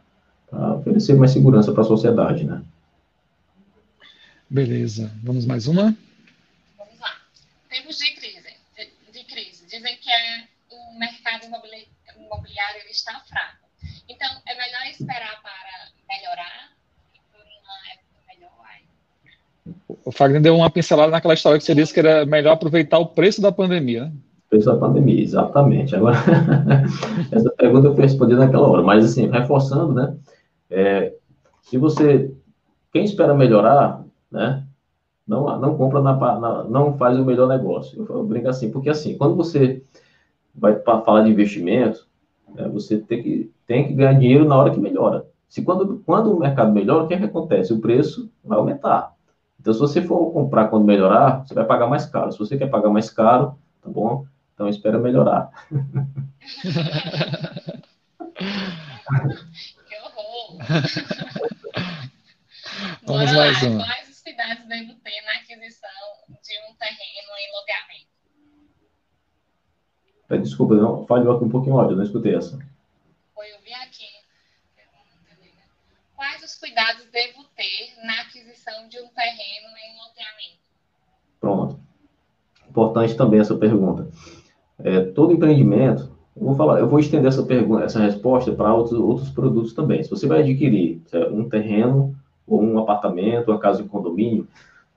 oferecer 0.78 1.14
mais 1.14 1.30
segurança 1.30 1.72
para 1.72 1.82
a 1.82 1.86
sociedade, 1.86 2.45
né. 2.45 2.62
Beleza. 4.52 5.10
Vamos 5.23 5.47
mais 5.47 5.66
uma? 5.66 5.97
Vamos 6.77 7.01
lá. 7.01 7.16
Tempos 7.70 7.97
de 7.97 8.14
crise. 8.14 8.55
De, 8.77 9.10
de 9.10 9.24
crise. 9.24 9.64
Dizem 9.64 9.97
que 9.97 10.10
é, 10.10 10.47
o 10.70 10.98
mercado 10.98 11.47
imobiliário 11.47 12.81
ele 12.82 12.90
está 12.90 13.19
fraco. 13.20 13.66
Então, 14.06 14.28
é 14.47 14.55
melhor 14.55 14.86
esperar 14.90 15.40
para 15.40 15.89
melhorar 16.06 16.73
por 17.32 17.40
uma 17.40 17.93
época 17.94 18.20
melhor. 18.28 19.91
O 20.05 20.12
Fagner 20.12 20.41
deu 20.41 20.57
uma 20.57 20.70
pincelada 20.70 21.11
naquela 21.11 21.35
história 21.35 21.59
que 21.59 21.65
você 21.65 21.74
disse 21.74 21.93
que 21.93 22.01
era 22.01 22.27
melhor 22.27 22.53
aproveitar 22.53 22.99
o 22.99 23.07
preço 23.07 23.41
da 23.41 23.53
pandemia, 23.53 24.05
né? 24.07 24.12
Preço 24.51 24.66
da 24.66 24.77
pandemia, 24.77 25.23
exatamente. 25.23 25.97
Agora, 25.97 26.16
essa 27.31 27.51
pergunta 27.51 27.89
eu 27.89 27.95
fui 27.95 28.03
responder 28.03 28.35
naquela 28.35 28.69
hora, 28.69 28.83
mas 28.83 29.05
assim, 29.05 29.29
reforçando, 29.29 29.95
né? 29.95 30.15
É, 30.69 31.15
se 31.62 31.79
você, 31.79 32.31
quem 32.93 33.05
espera 33.05 33.35
melhorar, 33.35 34.05
né? 34.31 34.65
Não, 35.27 35.59
não 35.61 35.77
compra 35.77 36.03
na, 36.03 36.15
na, 36.15 36.65
não 36.65 36.97
faz 36.99 37.19
o 37.19 37.24
melhor 37.24 37.49
negócio. 37.49 38.05
Eu 38.09 38.24
brinco 38.24 38.49
assim, 38.49 38.70
porque 38.70 38.91
assim, 38.91 39.16
quando 39.16 39.37
você 39.37 39.83
vai 40.55 40.74
para 40.74 41.01
falar 41.01 41.23
de 41.23 41.31
investimento, 41.31 42.07
né, 42.55 42.69
você 42.69 42.99
tem 42.99 43.23
que, 43.23 43.51
tem 43.66 43.87
que 43.87 43.95
ganhar 43.95 44.15
dinheiro 44.15 44.45
na 44.45 44.57
hora 44.57 44.70
que 44.70 44.81
melhora. 44.81 45.27
Se 45.49 45.62
quando, 45.62 46.03
quando 46.05 46.35
o 46.35 46.39
mercado 46.39 46.73
melhora, 46.73 47.05
o 47.05 47.09
que, 47.09 47.15
é 47.15 47.19
que 47.19 47.24
acontece? 47.24 47.73
O 47.73 47.81
preço 47.81 48.31
vai 48.45 48.59
aumentar. 48.59 49.11
Então, 49.62 49.72
se 49.72 49.78
você 49.78 50.02
for 50.02 50.32
comprar 50.32 50.66
quando 50.66 50.84
melhorar, 50.84 51.47
você 51.47 51.55
vai 51.55 51.64
pagar 51.64 51.86
mais 51.86 52.05
caro. 52.05 52.32
Se 52.32 52.39
você 52.39 52.59
quer 52.59 52.68
pagar 52.68 52.90
mais 52.90 53.09
caro, 53.09 53.56
tá 53.80 53.89
bom? 53.89 54.26
Então, 54.55 54.68
espera 54.68 54.98
melhorar. 54.98 55.52
que 59.86 60.01
horror! 60.01 60.59
Vamos 63.06 63.32
mais 63.32 63.62
uma 63.62 63.86
cuidados 64.22 64.66
devo 64.66 64.94
ter 64.94 65.20
na 65.22 65.34
aquisição 65.34 65.89
de 66.28 66.59
um 66.59 66.74
terreno 66.74 67.30
em 67.39 67.52
loteamento? 67.52 68.10
Desculpa, 70.43 70.74
não, 70.74 71.06
falhou 71.06 71.36
aqui 71.36 71.44
um 71.44 71.51
pouquinho 71.51 71.78
áudio, 71.78 71.97
não 71.97 72.05
escutei 72.05 72.34
essa. 72.34 72.59
Foi, 73.34 73.52
eu 73.52 73.60
vi 73.60 73.72
aqui. 73.74 74.09
Quais 76.22 76.43
os 76.43 76.55
cuidados 76.55 77.05
devo 77.06 77.43
ter 77.56 77.97
na 78.05 78.22
aquisição 78.22 78.89
de 78.89 78.97
um 79.01 79.09
terreno 79.09 79.76
em 79.76 79.98
loteamento? 79.98 80.62
Pronto. 81.40 81.80
Importante 82.93 83.16
também 83.16 83.40
essa 83.40 83.55
pergunta. 83.55 84.06
É, 84.78 85.01
todo 85.01 85.32
empreendimento, 85.32 86.10
eu 86.36 86.47
vou 86.47 86.55
falar, 86.55 86.78
eu 86.78 86.86
vou 86.86 86.98
estender 86.98 87.27
essa 87.27 87.43
pergunta, 87.43 87.85
essa 87.85 88.01
resposta 88.01 88.52
para 88.52 88.74
outros, 88.74 88.98
outros 88.98 89.31
produtos 89.31 89.73
também. 89.73 90.02
Se 90.02 90.10
você 90.10 90.27
vai 90.27 90.40
adquirir 90.40 91.01
um 91.31 91.48
terreno 91.48 92.14
ou 92.47 92.62
um 92.62 92.78
apartamento, 92.78 93.51
uma 93.51 93.59
casa 93.59 93.82
de 93.82 93.89
condomínio, 93.89 94.47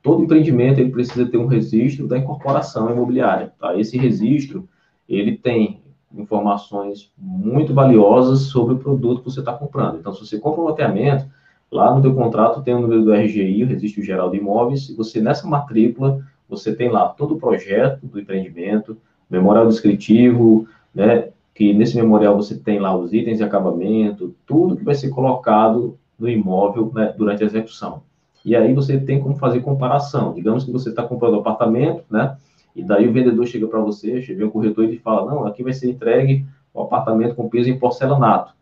todo 0.04 0.22
empreendimento 0.22 0.80
ele 0.80 0.92
precisa 0.92 1.26
ter 1.26 1.38
um 1.38 1.46
registro 1.46 2.06
da 2.06 2.18
incorporação 2.18 2.92
imobiliária. 2.92 3.54
Tá? 3.58 3.80
Esse 3.80 3.98
registro 3.98 4.68
ele 5.08 5.38
tem 5.38 5.80
informações 6.14 7.14
muito 7.18 7.74
valiosas 7.74 8.42
sobre 8.42 8.74
o 8.74 8.78
produto 8.78 9.20
que 9.20 9.32
você 9.32 9.40
está 9.40 9.54
comprando. 9.54 10.00
Então, 10.00 10.14
se 10.14 10.26
você 10.26 10.38
compra 10.38 10.62
um 10.62 10.66
loteamento, 10.66 11.26
lá 11.72 11.96
no 11.96 12.02
teu 12.02 12.14
contrato 12.14 12.62
tem 12.62 12.74
o 12.74 12.82
número 12.82 13.06
do 13.06 13.14
RGI, 13.14 13.64
o 13.64 13.68
Registro 13.68 14.04
Geral 14.04 14.30
de 14.30 14.38
Imóveis, 14.38 14.90
e 14.90 14.96
você 14.96 15.22
nessa 15.22 15.48
matrícula, 15.48 16.22
você 16.48 16.76
tem 16.76 16.90
lá 16.90 17.10
todo 17.10 17.36
o 17.36 17.40
projeto 17.40 18.06
do 18.06 18.20
empreendimento, 18.20 18.98
memorial 19.30 19.68
descritivo, 19.68 20.68
né, 20.94 21.30
que 21.54 21.74
nesse 21.74 21.96
memorial 21.96 22.36
você 22.36 22.58
tem 22.58 22.80
lá 22.80 22.96
os 22.96 23.14
itens 23.14 23.38
de 23.38 23.44
acabamento, 23.44 24.36
tudo 24.46 24.76
que 24.76 24.84
vai 24.84 24.96
ser 24.96 25.10
colocado 25.10 25.98
no 26.20 26.30
imóvel 26.30 26.92
né, 26.94 27.14
durante 27.18 27.44
a 27.44 27.46
execução. 27.46 28.04
E 28.44 28.56
aí 28.56 28.74
você 28.74 29.00
tem 29.00 29.20
como 29.20 29.36
fazer 29.36 29.62
comparação. 29.62 30.34
Digamos 30.34 30.64
que 30.64 30.72
você 30.72 30.90
está 30.90 31.02
comprando 31.02 31.36
um 31.36 31.40
apartamento, 31.40 32.04
né? 32.10 32.38
E 32.76 32.84
daí 32.84 33.08
o 33.08 33.14
vendedor 33.14 33.48
chega 33.48 33.68
para 33.68 33.80
você, 33.80 34.22
chega 34.22 34.46
o 34.46 34.52
corretor 34.52 34.86
e 34.86 35.00
fala, 35.00 35.34
não, 35.34 35.48
aqui 35.48 35.64
vai 35.64 35.74
ser 35.74 35.90
entregue 35.90 36.46
o 36.74 36.82
apartamento 36.82 37.34
com 37.34 37.50
piso 37.50 37.70
em 37.70 37.80
porcelanato. 37.80 38.54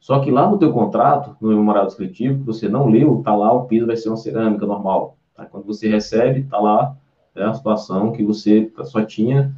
Só 0.00 0.20
que 0.20 0.30
lá 0.30 0.48
no 0.48 0.58
teu 0.58 0.72
contrato, 0.72 1.36
no 1.40 1.50
memorial 1.50 1.86
descritivo, 1.86 2.38
que 2.40 2.46
você 2.46 2.68
não 2.68 2.88
leu, 2.88 3.20
tá 3.22 3.34
lá 3.34 3.52
o 3.52 3.66
piso 3.66 3.86
vai 3.86 3.96
ser 3.96 4.08
uma 4.08 4.16
cerâmica 4.16 4.64
normal. 4.64 5.16
Tá? 5.36 5.44
Quando 5.44 5.66
você 5.66 5.88
recebe, 5.88 6.44
tá 6.44 6.58
lá 6.58 6.96
né, 7.38 7.46
a 7.46 7.54
situação 7.54 8.12
que 8.12 8.22
você 8.22 8.70
só 8.84 9.02
tinha 9.02 9.52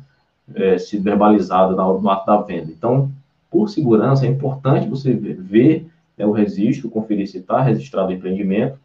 é, 0.54 0.78
sido 0.78 1.02
verbalizado 1.02 1.74
no 1.74 2.10
ato 2.10 2.26
da 2.26 2.36
venda. 2.42 2.70
Então, 2.70 3.10
por 3.50 3.68
segurança, 3.68 4.26
é 4.26 4.28
importante 4.28 4.88
você 4.88 5.12
ver 5.12 5.86
né, 6.16 6.26
o 6.26 6.32
registro, 6.32 6.90
conferir 6.90 7.26
se 7.28 7.38
está 7.38 7.60
registrado 7.60 8.10
o 8.10 8.12
empreendimento. 8.12 8.78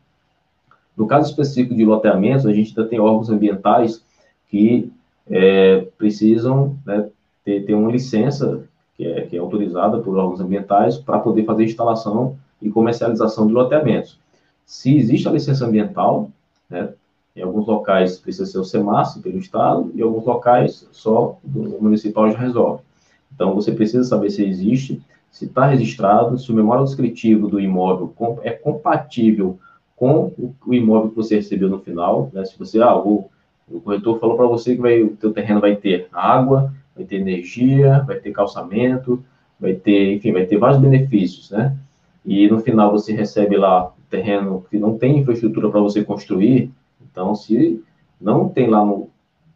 No 0.95 1.05
caso 1.05 1.29
específico 1.29 1.75
de 1.75 1.83
loteamentos, 1.83 2.45
a 2.45 2.53
gente 2.53 2.69
ainda 2.69 2.89
tem 2.89 2.99
órgãos 2.99 3.29
ambientais 3.29 4.03
que 4.49 4.91
é, 5.29 5.87
precisam 5.97 6.77
né, 6.85 7.09
ter, 7.43 7.65
ter 7.65 7.73
uma 7.73 7.91
licença 7.91 8.63
que 8.95 9.05
é, 9.05 9.21
que 9.21 9.35
é 9.35 9.39
autorizada 9.39 9.99
por 9.99 10.15
órgãos 10.17 10.39
ambientais 10.39 10.97
para 10.97 11.19
poder 11.19 11.43
fazer 11.43 11.65
instalação 11.65 12.37
e 12.61 12.69
comercialização 12.69 13.45
de 13.45 13.53
loteamentos. 13.53 14.17
Se 14.65 14.95
existe 14.95 15.27
a 15.27 15.31
licença 15.31 15.65
ambiental, 15.65 16.31
né, 16.69 16.89
em 17.35 17.41
alguns 17.41 17.67
locais 17.67 18.17
precisa 18.17 18.45
ser 18.45 18.59
o 18.59 18.63
SEMAS, 18.63 19.17
pelo 19.17 19.37
Estado, 19.37 19.91
e 19.93 19.99
em 19.99 20.03
alguns 20.03 20.25
locais 20.25 20.87
só 20.91 21.37
o 21.43 21.81
municipal 21.81 22.31
já 22.31 22.37
resolve. 22.37 22.81
Então, 23.33 23.53
você 23.53 23.71
precisa 23.71 24.03
saber 24.05 24.29
se 24.29 24.45
existe, 24.45 25.01
se 25.29 25.45
está 25.45 25.65
registrado, 25.65 26.37
se 26.37 26.49
o 26.49 26.55
memória 26.55 26.85
descritivo 26.85 27.49
do 27.49 27.59
imóvel 27.59 28.13
é 28.43 28.51
compatível 28.51 29.59
com 29.95 30.31
o 30.65 30.73
imóvel 30.73 31.09
que 31.09 31.15
você 31.15 31.35
recebeu 31.35 31.69
no 31.69 31.79
final, 31.79 32.29
né? 32.33 32.45
Se 32.45 32.57
você, 32.57 32.81
ah, 32.81 32.95
o, 32.95 33.29
o 33.69 33.81
corretor 33.81 34.19
falou 34.19 34.37
para 34.37 34.45
você 34.45 34.75
que 34.75 34.81
vai, 34.81 35.01
o 35.03 35.15
teu 35.15 35.33
terreno 35.33 35.59
vai 35.59 35.75
ter 35.75 36.07
água, 36.13 36.73
vai 36.95 37.05
ter 37.05 37.17
energia, 37.17 38.03
vai 38.07 38.17
ter 38.17 38.31
calçamento, 38.31 39.23
vai 39.59 39.73
ter, 39.73 40.13
enfim, 40.13 40.31
vai 40.31 40.45
ter 40.45 40.57
vários 40.57 40.79
benefícios, 40.79 41.51
né? 41.51 41.75
E 42.25 42.47
no 42.49 42.59
final 42.59 42.91
você 42.91 43.13
recebe 43.13 43.57
lá 43.57 43.87
o 43.87 44.09
terreno 44.09 44.65
que 44.69 44.77
não 44.77 44.97
tem 44.97 45.19
infraestrutura 45.19 45.69
para 45.69 45.81
você 45.81 46.03
construir, 46.03 46.71
então 47.15 47.33
se 47.33 47.81
não 48.19 48.49
tem 48.49 48.69
lá 48.69 48.83
no, 48.83 49.09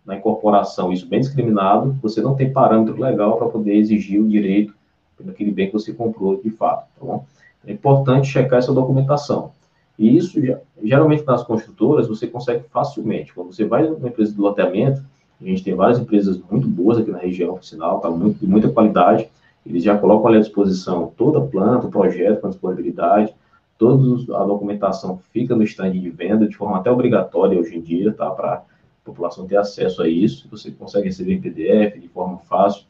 na 0.06 0.16
incorporação 0.16 0.94
isso 0.94 1.06
bem 1.06 1.20
discriminado, 1.20 1.94
você 2.02 2.22
não 2.22 2.34
tem 2.34 2.54
parâmetro 2.54 2.98
legal 2.98 3.38
para 3.38 3.50
poder 3.50 3.76
exigir 3.76 4.22
o 4.22 4.30
direito 4.30 4.74
daquele 5.20 5.52
bem 5.52 5.68
que 5.68 5.74
você 5.74 5.92
comprou 5.92 6.42
de 6.42 6.50
fato, 6.50 6.88
tá 6.98 7.06
bom? 7.06 7.26
É 7.68 7.74
importante 7.74 8.30
checar 8.30 8.60
essa 8.60 8.74
documentação. 8.74 9.52
E 9.98 10.16
isso, 10.16 10.40
geralmente 10.82 11.26
nas 11.26 11.44
construtoras, 11.44 12.08
você 12.08 12.26
consegue 12.26 12.64
facilmente. 12.72 13.34
Quando 13.34 13.54
você 13.54 13.66
vai 13.66 13.86
numa 13.86 14.08
empresa 14.08 14.34
de 14.34 14.40
loteamento, 14.40 15.04
a 15.42 15.44
gente 15.44 15.62
tem 15.62 15.76
várias 15.76 16.00
empresas 16.00 16.40
muito 16.50 16.70
boas 16.70 16.98
aqui 16.98 17.12
na 17.12 17.18
região, 17.18 17.56
por 17.56 17.66
sinal, 17.66 18.00
tá 18.00 18.10
muito, 18.10 18.40
de 18.40 18.48
muita 18.48 18.70
qualidade. 18.70 19.30
Eles 19.66 19.84
já 19.84 19.98
colocam 19.98 20.28
ali 20.30 20.38
à 20.38 20.40
disposição 20.40 21.12
toda 21.18 21.40
a 21.40 21.42
planta, 21.42 21.88
o 21.88 21.92
projeto 21.92 22.40
com 22.40 22.50
disponibilidade, 22.50 23.36
toda 23.80 24.38
a 24.38 24.44
documentação 24.44 25.18
fica 25.32 25.56
no 25.56 25.64
stand 25.64 25.92
de 25.92 26.10
venda, 26.10 26.48
de 26.48 26.56
forma 26.56 26.78
até 26.78 26.92
obrigatória 26.92 27.60
hoje 27.60 27.78
em 27.78 27.82
dia, 27.82 28.14
tá? 28.14 28.30
Para 28.30 28.54
a 28.56 28.62
população 29.04 29.48
ter 29.48 29.56
acesso 29.56 30.04
a 30.04 30.08
isso. 30.08 30.48
Você 30.52 30.70
consegue 30.70 31.08
receber 31.08 31.34
em 31.34 31.42
PDF 31.42 32.00
de 32.00 32.10
forma 32.10 32.38
fácil. 32.40 32.86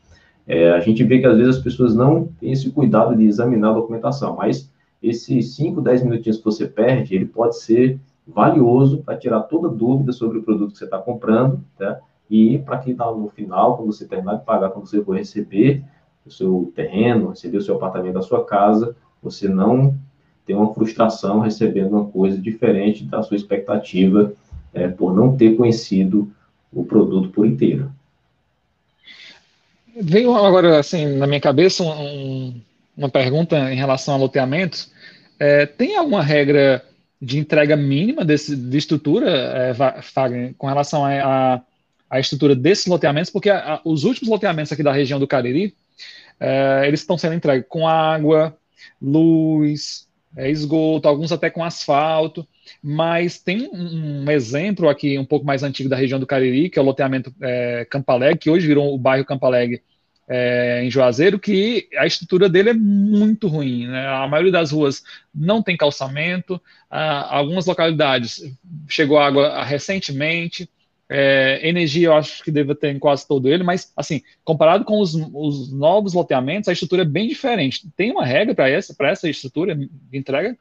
É, 0.47 0.71
a 0.71 0.79
gente 0.79 1.03
vê 1.03 1.19
que 1.19 1.27
às 1.27 1.37
vezes 1.37 1.57
as 1.57 1.63
pessoas 1.63 1.95
não 1.95 2.25
têm 2.39 2.51
esse 2.51 2.71
cuidado 2.71 3.15
de 3.15 3.23
examinar 3.23 3.69
a 3.69 3.75
documentação, 3.75 4.35
mas 4.35 4.69
esses 5.01 5.55
5, 5.55 5.79
10 5.79 6.03
minutinhos 6.03 6.37
que 6.39 6.43
você 6.43 6.67
perde, 6.67 7.15
ele 7.15 7.25
pode 7.25 7.57
ser 7.59 7.99
valioso 8.27 9.03
para 9.03 9.15
tirar 9.15 9.41
toda 9.41 9.69
dúvida 9.69 10.11
sobre 10.11 10.39
o 10.39 10.43
produto 10.43 10.71
que 10.71 10.77
você 10.79 10.85
está 10.85 10.97
comprando, 10.97 11.63
tá? 11.77 11.99
e 12.29 12.59
para 12.59 12.77
que 12.77 12.93
no 12.93 13.27
final, 13.29 13.77
quando 13.77 13.91
você 13.91 14.07
terminar 14.07 14.35
de 14.35 14.45
pagar, 14.45 14.69
quando 14.69 14.87
você 14.87 15.03
for 15.03 15.15
receber 15.15 15.83
o 16.25 16.29
seu 16.29 16.71
terreno, 16.75 17.29
receber 17.29 17.57
o 17.57 17.61
seu 17.61 17.75
apartamento 17.75 18.15
da 18.15 18.21
sua 18.21 18.45
casa, 18.45 18.95
você 19.21 19.47
não 19.47 19.95
tem 20.49 20.55
uma 20.55 20.73
frustração 20.73 21.41
recebendo 21.41 21.91
uma 21.91 22.05
coisa 22.05 22.35
diferente 22.35 23.03
da 23.03 23.21
sua 23.21 23.37
expectativa 23.37 24.33
é, 24.73 24.87
por 24.87 25.15
não 25.15 25.37
ter 25.37 25.55
conhecido 25.55 26.33
o 26.73 26.83
produto 26.83 27.29
por 27.29 27.45
inteiro. 27.45 27.91
Veio 30.01 30.35
agora, 30.35 30.79
assim, 30.79 31.05
na 31.17 31.27
minha 31.27 31.39
cabeça 31.39 31.83
um, 31.83 32.59
uma 32.97 33.09
pergunta 33.09 33.71
em 33.71 33.75
relação 33.75 34.15
a 34.15 34.17
loteamentos. 34.17 34.91
É, 35.39 35.67
tem 35.67 35.95
alguma 35.95 36.23
regra 36.23 36.83
de 37.21 37.37
entrega 37.37 37.75
mínima 37.75 38.25
desse, 38.25 38.55
de 38.55 38.75
estrutura, 38.75 39.29
é, 39.29 40.01
Fagner, 40.01 40.55
com 40.57 40.65
relação 40.65 41.05
a 41.05 42.19
estrutura 42.19 42.55
desses 42.55 42.87
loteamentos, 42.87 43.29
porque 43.29 43.51
a, 43.51 43.75
a, 43.75 43.81
os 43.85 44.03
últimos 44.03 44.31
loteamentos 44.31 44.71
aqui 44.71 44.81
da 44.81 44.91
região 44.91 45.19
do 45.19 45.27
Cariri, 45.27 45.75
é, 46.39 46.87
eles 46.87 47.01
estão 47.01 47.19
sendo 47.19 47.35
entregues 47.35 47.67
com 47.69 47.87
água, 47.87 48.57
luz, 48.99 50.08
é, 50.35 50.49
esgoto, 50.49 51.07
alguns 51.07 51.31
até 51.31 51.49
com 51.49 51.63
asfalto, 51.63 52.47
mas 52.83 53.39
tem 53.39 53.69
um, 53.73 54.23
um, 54.23 54.31
exemplo 54.31 54.87
aqui 54.87 55.17
um 55.17 55.25
pouco 55.25 55.45
mais 55.45 55.63
antigo 55.63 55.89
da 55.89 55.95
região 55.95 56.19
do 56.19 56.27
Cariri, 56.27 56.69
que 56.69 56.77
é 56.77 56.81
o 56.81 56.85
loteamento 56.85 57.33
é, 57.41 57.85
Campaleg, 57.89 58.37
que 58.37 58.49
hoje 58.49 58.67
virou 58.67 58.93
o 58.93 58.97
bairro 58.97 59.25
Campaleg 59.25 59.81
é, 60.27 60.83
em 60.83 60.91
Juazeiro, 60.91 61.39
que 61.39 61.89
a 61.97 62.05
estrutura 62.05 62.47
dele 62.47 62.69
é 62.69 62.73
muito 62.73 63.47
ruim. 63.47 63.87
Né? 63.87 64.07
A 64.07 64.27
maioria 64.27 64.51
das 64.51 64.71
ruas 64.71 65.03
não 65.33 65.63
tem 65.63 65.75
calçamento, 65.75 66.61
algumas 66.89 67.65
localidades 67.65 68.43
chegou 68.87 69.17
água 69.17 69.63
recentemente, 69.63 70.69
é, 71.09 71.67
energia 71.67 72.09
eu 72.09 72.13
acho 72.13 72.43
que 72.43 72.51
deve 72.51 72.75
ter 72.75 72.95
em 72.95 72.99
quase 72.99 73.27
todo 73.27 73.49
ele, 73.49 73.63
mas 73.63 73.91
assim, 73.97 74.21
comparado 74.43 74.85
com 74.85 74.99
os, 75.01 75.15
os 75.33 75.73
novos 75.73 76.13
loteamentos, 76.13 76.69
a 76.69 76.73
estrutura 76.73 77.01
é 77.01 77.05
bem 77.05 77.27
diferente. 77.27 77.89
Tem 77.97 78.11
uma 78.11 78.23
regra 78.23 78.53
para 78.53 78.69
essa, 78.69 78.95
essa 78.99 79.27
estrutura 79.27 79.75
de 79.75 79.89
entrega? 80.13 80.55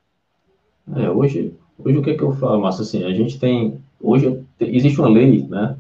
É, 0.96 1.10
hoje, 1.10 1.52
hoje 1.78 1.98
o 1.98 2.02
que, 2.02 2.10
é 2.10 2.14
que 2.16 2.22
eu 2.22 2.32
falo, 2.32 2.62
Márcio? 2.62 2.82
Assim, 2.82 3.04
a 3.04 3.12
gente 3.12 3.38
tem. 3.38 3.78
Hoje 4.00 4.42
existe 4.58 4.98
uma 4.98 5.08
lei, 5.08 5.46
né? 5.46 5.76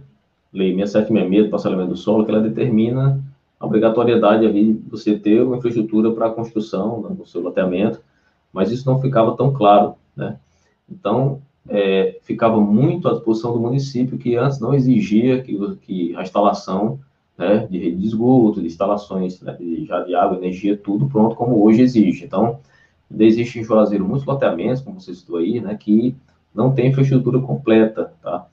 Lei 0.52 0.74
6766 0.74 1.44
do 1.44 1.50
parcelamento 1.50 1.90
do 1.90 1.96
solo, 1.96 2.24
que 2.24 2.30
ela 2.30 2.40
determina 2.40 3.22
a 3.58 3.66
obrigatoriedade 3.66 4.46
ali 4.46 4.74
de 4.74 4.90
você 4.90 5.18
ter 5.18 5.42
uma 5.42 5.56
infraestrutura 5.56 6.12
para 6.12 6.26
a 6.26 6.30
construção 6.30 7.02
né, 7.02 7.14
do 7.14 7.26
seu 7.26 7.40
loteamento, 7.40 8.00
mas 8.52 8.70
isso 8.70 8.86
não 8.86 9.00
ficava 9.00 9.36
tão 9.36 9.52
claro, 9.52 9.94
né? 10.14 10.36
Então, 10.90 11.42
é, 11.68 12.18
ficava 12.22 12.60
muito 12.60 13.08
à 13.08 13.12
disposição 13.12 13.52
do 13.52 13.60
município, 13.60 14.18
que 14.18 14.36
antes 14.36 14.58
não 14.58 14.74
exigia 14.74 15.42
que, 15.42 15.76
que 15.82 16.16
a 16.16 16.22
instalação 16.22 16.98
né, 17.36 17.66
de 17.70 17.78
rede 17.78 17.96
de 17.96 18.06
esgoto, 18.06 18.60
de 18.60 18.66
instalações 18.66 19.40
né, 19.40 19.52
de, 19.52 19.84
já 19.84 20.00
de 20.02 20.14
água, 20.14 20.36
energia, 20.36 20.76
tudo 20.76 21.06
pronto 21.06 21.36
como 21.36 21.62
hoje 21.62 21.82
exige. 21.82 22.24
Então, 22.24 22.58
existe 23.18 23.60
em 23.60 23.64
Juazeiro 23.64 24.06
muitos 24.06 24.26
loteamentos, 24.26 24.82
como 24.82 25.00
você 25.00 25.14
citou 25.14 25.36
aí, 25.36 25.60
né, 25.60 25.76
que 25.76 26.16
não 26.54 26.72
tem 26.72 26.88
infraestrutura 26.88 27.38
completa, 27.40 28.12
tá? 28.20 28.46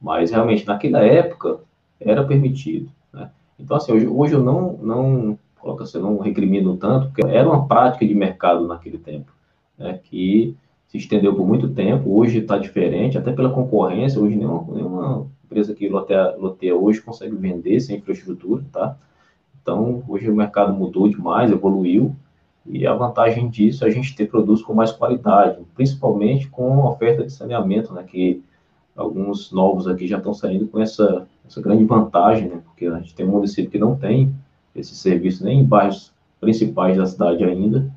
Mas, 0.00 0.32
realmente, 0.32 0.66
naquela 0.66 1.00
época, 1.00 1.60
era 2.00 2.24
permitido, 2.24 2.90
né? 3.12 3.30
Então, 3.58 3.76
assim, 3.76 3.92
hoje, 3.92 4.08
hoje 4.08 4.34
eu 4.34 4.42
não, 4.42 4.72
não, 4.82 5.38
coloca 5.60 5.84
assim, 5.84 6.00
não 6.00 6.18
recrimino 6.18 6.76
tanto, 6.76 7.06
porque 7.06 7.24
era 7.24 7.48
uma 7.48 7.68
prática 7.68 8.04
de 8.04 8.14
mercado 8.14 8.66
naquele 8.66 8.98
tempo, 8.98 9.32
né, 9.78 10.00
que 10.02 10.56
se 10.92 10.98
estendeu 10.98 11.34
por 11.34 11.46
muito 11.46 11.70
tempo, 11.70 12.14
hoje 12.18 12.40
está 12.40 12.58
diferente, 12.58 13.16
até 13.16 13.32
pela 13.32 13.48
concorrência, 13.48 14.20
hoje 14.20 14.36
nenhuma, 14.36 14.74
nenhuma 14.74 15.26
empresa 15.42 15.74
que 15.74 15.88
loteia, 15.88 16.36
loteia 16.36 16.76
hoje 16.76 17.00
consegue 17.00 17.34
vender 17.34 17.80
sem 17.80 17.96
infraestrutura, 17.96 18.62
tá? 18.70 18.94
Então, 19.62 20.04
hoje 20.06 20.28
o 20.28 20.36
mercado 20.36 20.74
mudou 20.74 21.08
demais, 21.08 21.50
evoluiu, 21.50 22.14
e 22.66 22.86
a 22.86 22.92
vantagem 22.92 23.48
disso 23.48 23.86
é 23.86 23.88
a 23.88 23.90
gente 23.90 24.14
ter 24.14 24.28
produtos 24.28 24.62
com 24.62 24.74
mais 24.74 24.92
qualidade, 24.92 25.62
principalmente 25.74 26.46
com 26.48 26.84
oferta 26.84 27.24
de 27.24 27.32
saneamento, 27.32 27.94
né, 27.94 28.02
que 28.02 28.42
alguns 28.94 29.50
novos 29.50 29.88
aqui 29.88 30.06
já 30.06 30.18
estão 30.18 30.34
saindo 30.34 30.66
com 30.66 30.78
essa, 30.78 31.26
essa 31.48 31.62
grande 31.62 31.84
vantagem, 31.84 32.50
né, 32.50 32.60
porque 32.66 32.84
a 32.84 32.98
gente 32.98 33.14
tem 33.14 33.26
um 33.26 33.30
município 33.30 33.70
que 33.70 33.78
não 33.78 33.96
tem 33.96 34.34
esse 34.76 34.94
serviço 34.94 35.42
nem 35.42 35.60
em 35.60 35.64
bairros 35.64 36.12
principais 36.38 36.98
da 36.98 37.06
cidade 37.06 37.42
ainda, 37.44 37.90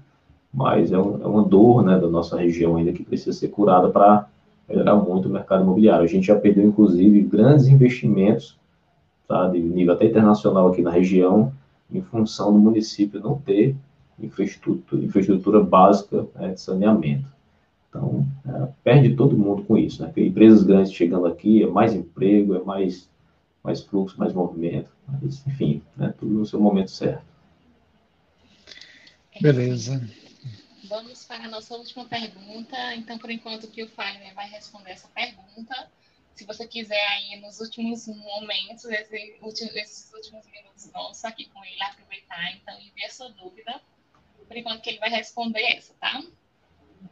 mas 0.56 0.94
é, 0.94 0.98
um, 0.98 1.22
é 1.22 1.28
uma 1.28 1.44
dor 1.44 1.84
né, 1.84 2.00
da 2.00 2.08
nossa 2.08 2.40
região 2.40 2.78
ainda 2.78 2.94
que 2.94 3.04
precisa 3.04 3.38
ser 3.38 3.50
curada 3.50 3.90
para 3.90 4.26
melhorar 4.70 4.96
muito 4.96 5.28
o 5.28 5.32
mercado 5.32 5.64
imobiliário. 5.64 6.06
A 6.06 6.08
gente 6.08 6.28
já 6.28 6.36
perdeu, 6.36 6.66
inclusive, 6.66 7.22
grandes 7.22 7.68
investimentos 7.68 8.58
tá, 9.28 9.50
de 9.50 9.60
nível 9.60 9.94
até 9.94 10.06
internacional 10.06 10.70
aqui 10.70 10.82
na 10.82 10.92
região, 10.92 11.52
em 11.92 12.02
função 12.02 12.54
do 12.54 12.60
município 12.60 13.20
não 13.20 13.38
ter 13.38 13.76
infraestrutura, 14.18 15.04
infraestrutura 15.04 15.62
básica 15.62 16.26
né, 16.34 16.54
de 16.54 16.62
saneamento. 16.62 17.26
Então, 17.90 18.26
é, 18.48 18.68
perde 18.82 19.14
todo 19.14 19.38
mundo 19.38 19.64
com 19.64 19.78
isso. 19.78 20.02
Né? 20.02 20.08
Porque 20.08 20.26
empresas 20.26 20.64
grandes 20.64 20.94
chegando 20.94 21.26
aqui, 21.26 21.64
é 21.64 21.68
mais 21.68 21.94
emprego, 21.94 22.56
é 22.56 22.64
mais, 22.64 23.10
mais 23.62 23.82
fluxo, 23.82 24.18
mais 24.18 24.32
movimento. 24.32 24.90
Mas, 25.06 25.46
enfim, 25.46 25.82
né, 25.98 26.14
tudo 26.18 26.34
no 26.34 26.46
seu 26.46 26.62
momento 26.62 26.92
certo. 26.92 27.24
Beleza. 29.42 30.02
Vamos 30.88 31.26
para 31.26 31.46
a 31.46 31.48
nossa 31.48 31.76
última 31.76 32.06
pergunta. 32.06 32.96
Então, 32.96 33.18
por 33.18 33.32
enquanto, 33.32 33.68
que 33.70 33.82
o 33.82 33.90
Fagner 33.90 34.34
vai 34.36 34.48
responder 34.50 34.92
essa 34.92 35.08
pergunta. 35.08 35.92
Se 36.36 36.46
você 36.46 36.68
quiser 36.68 37.08
aí, 37.08 37.40
nos 37.40 37.60
últimos 37.60 38.08
momentos, 38.08 38.86
esse, 38.86 39.40
esses 39.42 40.14
últimos 40.14 40.46
minutos 40.48 40.92
nossos 40.92 41.26
aqui 41.26 41.46
com 41.46 41.64
ele, 41.66 41.82
aproveitar, 41.82 42.52
então, 42.52 42.80
e 42.82 42.92
ver 42.92 43.06
a 43.06 43.10
sua 43.10 43.30
dúvida. 43.30 43.82
Por 44.48 44.56
enquanto 44.56 44.82
que 44.82 44.90
ele 44.90 45.00
vai 45.00 45.10
responder 45.10 45.64
essa, 45.64 45.94
tá? 45.96 46.22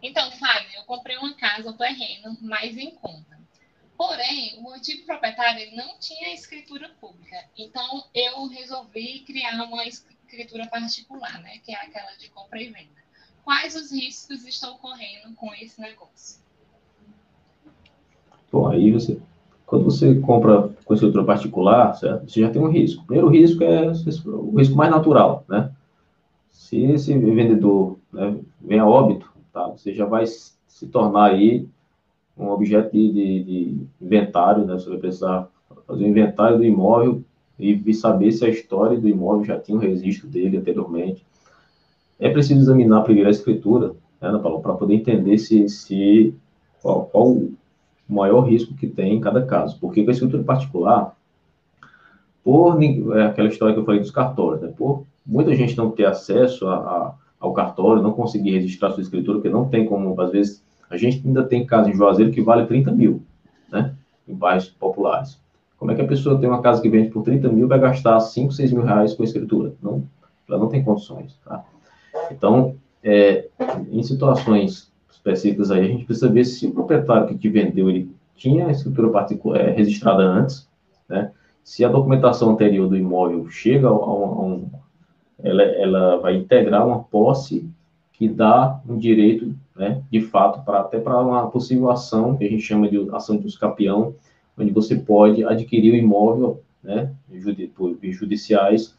Então, 0.01 0.31
Fagner, 0.33 0.75
eu 0.75 0.83
comprei 0.83 1.17
uma 1.17 1.33
casa 1.33 1.69
ou 1.69 1.77
terreno 1.77 2.37
mais 2.41 2.77
em 2.77 2.91
conta. 2.91 3.41
Porém, 3.97 4.59
o 4.59 4.69
antigo 4.71 5.05
proprietário 5.05 5.75
não 5.75 5.97
tinha 5.97 6.33
escritura 6.33 6.89
pública. 6.99 7.49
Então, 7.57 8.07
eu 8.13 8.45
resolvi 8.47 9.21
criar 9.21 9.63
uma 9.63 9.85
escritura 9.85 10.67
particular, 10.67 11.41
né? 11.41 11.59
Que 11.59 11.71
é 11.73 11.75
aquela 11.75 12.11
de 12.15 12.29
compra 12.29 12.61
e 12.61 12.69
venda. 12.69 13.02
Quais 13.43 13.75
os 13.75 13.91
riscos 13.91 14.45
estão 14.45 14.75
ocorrendo 14.75 15.33
com 15.35 15.53
esse 15.53 15.79
negócio? 15.79 16.41
Bom, 18.51 18.67
aí 18.67 18.91
você, 18.91 19.19
quando 19.65 19.85
você 19.85 20.15
compra 20.19 20.69
com 20.85 20.93
escritura 20.93 21.25
particular, 21.25 21.93
certo? 21.95 22.29
Você 22.29 22.41
já 22.41 22.49
tem 22.49 22.61
um 22.61 22.69
risco. 22.69 23.01
O 23.01 23.05
primeiro 23.05 23.29
risco 23.29 23.63
é 23.63 23.91
o 24.25 24.55
risco 24.57 24.75
mais 24.75 24.91
natural, 24.91 25.43
né? 25.49 25.71
Se 26.51 26.79
esse 26.83 27.17
vendedor 27.17 27.97
né, 28.11 28.37
vem 28.61 28.79
a 28.79 28.87
óbito, 28.87 29.29
tá? 29.51 29.67
Você 29.67 29.93
já 29.93 30.05
vai 30.05 30.25
se 30.25 30.87
tornar 30.87 31.31
aí 31.31 31.67
um 32.37 32.49
objeto 32.49 32.91
de, 32.91 33.11
de, 33.11 33.43
de 33.43 33.87
inventário, 34.01 34.65
né? 34.65 34.73
Você 34.73 34.89
vai 34.89 34.99
precisar 34.99 35.49
fazer 35.85 36.05
um 36.05 36.07
inventário 36.07 36.57
do 36.57 36.63
imóvel 36.63 37.23
e 37.59 37.93
saber 37.93 38.31
se 38.31 38.45
a 38.45 38.49
história 38.49 38.99
do 38.99 39.07
imóvel 39.07 39.45
já 39.45 39.59
tinha 39.59 39.77
um 39.77 39.81
registro 39.81 40.27
dele 40.27 40.57
anteriormente. 40.57 41.25
É 42.23 42.29
preciso 42.29 42.61
examinar 42.61 43.01
primeiro 43.01 43.27
a 43.27 43.31
escritura, 43.31 43.91
né, 44.21 44.31
para 44.39 44.75
poder 44.75 44.93
entender 44.93 45.37
se, 45.37 45.67
se 45.67 46.33
qual, 46.81 47.03
qual, 47.07 47.31
o 47.31 47.53
maior 48.07 48.43
risco 48.43 48.73
que 48.75 48.87
tem 48.87 49.15
em 49.15 49.19
cada 49.19 49.45
caso. 49.45 49.77
Porque 49.77 50.01
com 50.05 50.09
a 50.09 50.13
escritura 50.13 50.41
particular, 50.41 51.17
por 52.41 52.81
é 52.81 53.25
aquela 53.25 53.49
história 53.49 53.73
que 53.73 53.81
eu 53.81 53.83
falei 53.83 53.99
dos 53.99 54.09
cartórios, 54.09 54.61
né, 54.61 54.73
por 54.77 55.05
muita 55.25 55.53
gente 55.53 55.75
não 55.75 55.91
ter 55.91 56.05
acesso 56.05 56.65
a, 56.65 56.75
a, 56.75 57.13
ao 57.41 57.51
cartório, 57.51 58.01
não 58.01 58.13
conseguir 58.13 58.51
registrar 58.51 58.91
sua 58.91 59.01
escritura, 59.01 59.39
porque 59.39 59.49
não 59.49 59.67
tem 59.67 59.85
como, 59.85 60.19
às 60.21 60.31
vezes, 60.31 60.63
a 60.89 60.95
gente 60.95 61.27
ainda 61.27 61.43
tem 61.43 61.65
casa 61.65 61.89
em 61.89 61.93
Juazeiro 61.93 62.31
que 62.31 62.41
vale 62.41 62.65
30 62.65 62.89
mil, 62.93 63.21
né, 63.69 63.93
em 64.25 64.33
bairros 64.33 64.69
populares. 64.69 65.37
Como 65.77 65.91
é 65.91 65.95
que 65.95 66.01
a 66.01 66.07
pessoa 66.07 66.39
tem 66.39 66.47
uma 66.47 66.61
casa 66.61 66.81
que 66.81 66.87
vende 66.87 67.09
por 67.09 67.21
30 67.21 67.49
mil 67.49 67.67
vai 67.67 67.81
gastar 67.81 68.17
5, 68.21 68.53
6 68.53 68.71
mil 68.71 68.83
reais 68.83 69.13
com 69.13 69.25
escritura? 69.25 69.73
Não, 69.83 70.03
ela 70.47 70.57
não 70.57 70.69
tem 70.69 70.81
condições, 70.81 71.37
tá? 71.43 71.65
Então, 72.31 72.75
é, 73.03 73.47
em 73.91 74.03
situações 74.03 74.91
específicas 75.11 75.71
aí, 75.71 75.81
a 75.81 75.87
gente 75.87 76.05
precisa 76.05 76.29
ver 76.29 76.45
se 76.45 76.67
o 76.67 76.73
proprietário 76.73 77.27
que 77.27 77.37
te 77.37 77.49
vendeu, 77.49 77.89
ele 77.89 78.09
tinha 78.35 78.67
a 78.67 78.71
escritura 78.71 79.09
particular, 79.09 79.59
é, 79.59 79.71
registrada 79.71 80.23
antes, 80.23 80.67
né? 81.07 81.31
Se 81.63 81.85
a 81.85 81.89
documentação 81.89 82.49
anterior 82.49 82.89
do 82.89 82.97
imóvel 82.97 83.49
chega 83.49 83.87
a 83.87 83.93
um, 83.93 84.03
a 84.03 84.41
um 84.41 84.69
ela, 85.41 85.63
ela 85.63 86.17
vai 86.17 86.35
integrar 86.35 86.85
uma 86.85 87.03
posse 87.03 87.69
que 88.13 88.27
dá 88.27 88.79
um 88.87 88.97
direito, 88.97 89.55
né, 89.75 90.01
de 90.11 90.21
fato, 90.21 90.63
para 90.63 90.81
até 90.81 90.99
para 90.99 91.19
uma 91.19 91.49
possível 91.49 91.89
ação, 91.89 92.37
que 92.37 92.45
a 92.45 92.49
gente 92.49 92.61
chama 92.61 92.87
de 92.87 93.09
ação 93.11 93.37
de 93.37 93.47
escapião, 93.47 94.15
onde 94.57 94.71
você 94.71 94.95
pode 94.95 95.43
adquirir 95.43 95.93
o 95.93 95.97
imóvel, 95.97 96.61
né, 96.83 97.11
judiciais, 98.11 98.95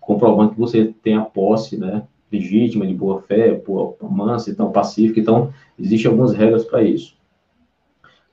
comprovando 0.00 0.52
que 0.52 0.58
você 0.58 0.94
tem 1.02 1.16
a 1.16 1.22
posse, 1.22 1.76
né, 1.76 2.04
legítima, 2.30 2.86
de 2.86 2.94
boa 2.94 3.22
fé, 3.22 3.60
mansa, 4.02 4.50
então 4.50 4.70
pacífica, 4.70 5.20
então 5.20 5.52
existem 5.78 6.10
algumas 6.10 6.32
regras 6.32 6.64
para 6.64 6.82
isso. 6.82 7.16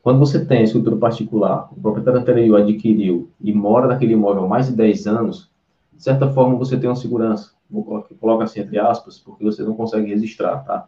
Quando 0.02 0.20
você 0.20 0.44
tem 0.44 0.64
escritura 0.64 0.98
particular, 0.98 1.70
o 1.72 1.80
proprietário 1.80 2.20
anterior 2.20 2.60
adquiriu 2.60 3.30
e 3.40 3.54
mora 3.54 3.88
naquele 3.88 4.14
imóvel 4.14 4.44
há 4.44 4.48
mais 4.48 4.68
de 4.68 4.76
10 4.76 5.08
anos, 5.08 5.50
de 5.94 6.04
certa 6.04 6.30
forma 6.30 6.58
você 6.58 6.78
tem 6.78 6.90
uma 6.90 6.96
segurança, 6.96 7.52
vou 7.70 8.04
colocar 8.20 8.44
assim 8.44 8.60
entre 8.60 8.78
aspas, 8.78 9.18
porque 9.18 9.44
você 9.44 9.64
não 9.64 9.74
consegue 9.74 10.10
registrar, 10.10 10.58
tá? 10.58 10.86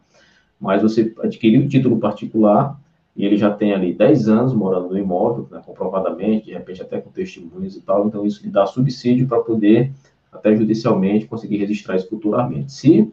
Mas 0.59 0.81
você 0.81 1.13
adquiriu 1.19 1.61
o 1.61 1.67
título 1.67 1.97
particular, 1.97 2.77
e 3.15 3.25
ele 3.25 3.37
já 3.37 3.49
tem 3.49 3.73
ali 3.73 3.93
10 3.93 4.27
anos 4.27 4.53
morando 4.53 4.89
no 4.89 4.97
imóvel, 4.97 5.47
né, 5.49 5.61
comprovadamente, 5.65 6.47
de 6.47 6.51
repente 6.51 6.81
até 6.81 6.99
com 6.99 7.09
testemunhos 7.09 7.75
e 7.77 7.81
tal, 7.81 8.07
então 8.07 8.25
isso 8.25 8.43
lhe 8.43 8.51
dá 8.51 8.65
subsídio 8.65 9.25
para 9.27 9.39
poder, 9.39 9.93
até 10.35 10.55
judicialmente, 10.55 11.25
conseguir 11.25 11.57
registrar 11.57 11.95
isso 11.95 12.09
futuramente. 12.09 12.71
Se 12.71 13.11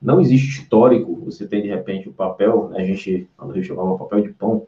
não 0.00 0.20
existe 0.20 0.60
histórico, 0.60 1.14
você 1.24 1.46
tem 1.46 1.62
de 1.62 1.68
repente 1.68 2.08
o 2.08 2.12
papel, 2.12 2.68
né, 2.70 2.82
a 2.82 2.84
gente, 2.84 3.28
quando 3.36 3.58
a 3.58 3.62
chamava 3.62 3.98
papel 3.98 4.22
de 4.22 4.30
pão, 4.30 4.66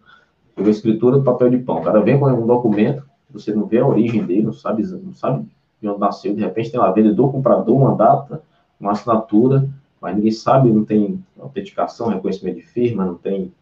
a 0.57 0.63
escritura 0.63 1.19
do 1.19 1.25
papel 1.25 1.51
de 1.51 1.59
pão, 1.59 1.79
o 1.79 1.83
cara 1.83 2.01
vem 2.01 2.19
com 2.19 2.27
um 2.27 2.47
documento, 2.47 3.05
você 3.31 3.55
não 3.55 3.67
vê 3.67 3.79
a 3.79 3.87
origem 3.87 4.25
dele, 4.25 4.43
não 4.43 4.53
sabe, 4.53 4.83
não 4.83 5.15
sabe 5.15 5.47
de 5.81 5.89
onde 5.89 5.99
nasceu, 5.99 6.35
de 6.35 6.43
repente 6.43 6.71
tem 6.71 6.79
lá 6.79 6.91
vendedor, 6.93 7.33
comprador, 7.33 7.75
uma 7.75 7.95
data, 7.95 8.43
uma 8.79 8.93
assinatura, 8.93 9.69
mas 10.01 10.15
ninguém 10.15 10.33
sabe, 10.33 10.71
não 10.71 10.85
tem 10.85 11.25
autenticação, 11.41 12.09
reconhecimento 12.09 12.57
de 12.57 12.63
firma, 12.63 13.07
não 13.07 13.15
tem 13.15 13.53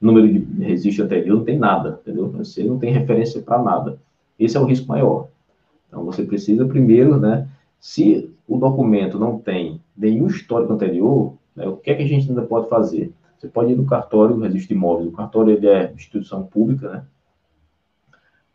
número 0.00 0.28
de 0.28 0.62
registro 0.62 1.04
anterior, 1.04 1.36
não 1.36 1.44
tem 1.44 1.58
nada, 1.58 1.98
entendeu? 2.02 2.28
Você 2.32 2.62
não 2.62 2.78
tem 2.78 2.92
referência 2.92 3.40
para 3.40 3.62
nada. 3.62 3.98
Esse 4.38 4.56
é 4.56 4.60
o 4.60 4.64
risco 4.64 4.86
maior. 4.86 5.28
Então, 5.94 6.04
você 6.04 6.24
precisa 6.24 6.66
primeiro, 6.66 7.20
né, 7.20 7.46
se 7.78 8.28
o 8.48 8.58
documento 8.58 9.16
não 9.16 9.38
tem 9.38 9.80
nenhum 9.96 10.26
histórico 10.26 10.72
anterior, 10.72 11.34
né, 11.54 11.68
o 11.68 11.76
que 11.76 11.92
é 11.92 11.94
que 11.94 12.02
a 12.02 12.08
gente 12.08 12.28
ainda 12.28 12.42
pode 12.42 12.68
fazer? 12.68 13.12
Você 13.38 13.46
pode 13.46 13.72
ir 13.72 13.76
no 13.76 13.86
cartório, 13.86 14.36
registro 14.40 14.68
de 14.68 14.74
imóveis. 14.74 15.08
O 15.08 15.12
cartório 15.12 15.52
ele 15.52 15.68
é 15.68 15.92
instituição 15.92 16.42
pública, 16.42 16.90
né? 16.90 17.04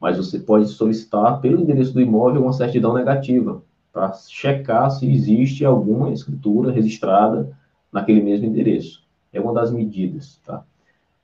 Mas 0.01 0.17
você 0.17 0.39
pode 0.39 0.67
solicitar 0.67 1.39
pelo 1.39 1.61
endereço 1.61 1.93
do 1.93 2.01
imóvel 2.01 2.41
uma 2.41 2.53
certidão 2.53 2.93
negativa 2.93 3.61
para 3.93 4.11
checar 4.13 4.89
se 4.91 5.09
existe 5.09 5.63
alguma 5.63 6.11
escritura 6.11 6.71
registrada 6.71 7.55
naquele 7.91 8.21
mesmo 8.21 8.47
endereço. 8.47 9.03
É 9.31 9.39
uma 9.39 9.53
das 9.53 9.71
medidas, 9.71 10.41
tá? 10.45 10.63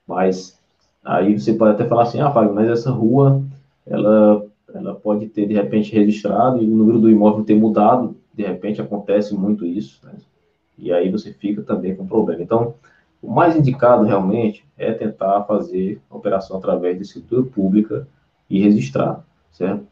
Mas 0.08 0.60
aí 1.04 1.38
você 1.38 1.54
pode 1.54 1.74
até 1.74 1.86
falar 1.86 2.04
assim, 2.04 2.22
ah, 2.22 2.32
Fábio, 2.32 2.54
mas 2.54 2.70
essa 2.70 2.92
rua, 2.92 3.44
ela, 3.86 4.45
ela 4.76 4.96
pode 4.96 5.28
ter, 5.28 5.48
de 5.48 5.54
repente, 5.54 5.94
registrado 5.94 6.62
e 6.62 6.66
o 6.66 6.76
número 6.76 7.00
do 7.00 7.10
imóvel 7.10 7.44
ter 7.44 7.56
mudado, 7.56 8.16
de 8.34 8.44
repente 8.44 8.82
acontece 8.82 9.34
muito 9.36 9.66
isso, 9.66 10.00
né? 10.06 10.14
E 10.78 10.92
aí 10.92 11.10
você 11.10 11.32
fica 11.32 11.62
também 11.62 11.96
com 11.96 12.06
problema. 12.06 12.42
Então, 12.42 12.76
o 13.22 13.32
mais 13.32 13.56
indicado 13.56 14.04
realmente 14.04 14.66
é 14.78 14.92
tentar 14.92 15.44
fazer 15.44 16.02
a 16.10 16.16
operação 16.16 16.58
através 16.58 16.98
de 16.98 17.04
escritura 17.04 17.44
pública 17.44 18.08
e 18.50 18.62
registrar, 18.62 19.26
certo? 19.52 19.86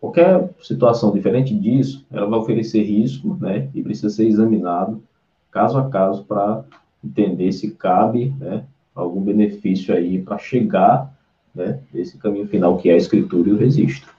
Qualquer 0.00 0.50
situação 0.60 1.12
diferente 1.12 1.54
disso, 1.54 2.04
ela 2.10 2.26
vai 2.26 2.38
oferecer 2.38 2.82
risco, 2.82 3.36
né? 3.40 3.68
E 3.74 3.82
precisa 3.82 4.10
ser 4.10 4.26
examinado 4.26 5.02
caso 5.50 5.78
a 5.78 5.88
caso 5.88 6.24
para 6.24 6.64
entender 7.02 7.52
se 7.52 7.70
cabe, 7.72 8.34
né? 8.38 8.64
algum 8.94 9.20
benefício 9.20 9.94
aí 9.94 10.22
para 10.22 10.38
chegar 10.38 11.12
né, 11.54 11.80
nesse 11.92 12.16
caminho 12.18 12.46
final 12.46 12.78
que 12.78 12.88
é 12.88 12.94
a 12.94 12.96
escritura 12.96 13.48
e 13.48 13.52
o 13.52 13.58
registro. 13.58 14.13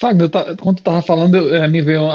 Fagner, 0.00 0.30
quando 0.30 0.76
tu 0.76 0.80
estava 0.80 1.02
falando, 1.02 1.54
é, 1.54 1.68
me 1.68 1.82
veio 1.82 2.08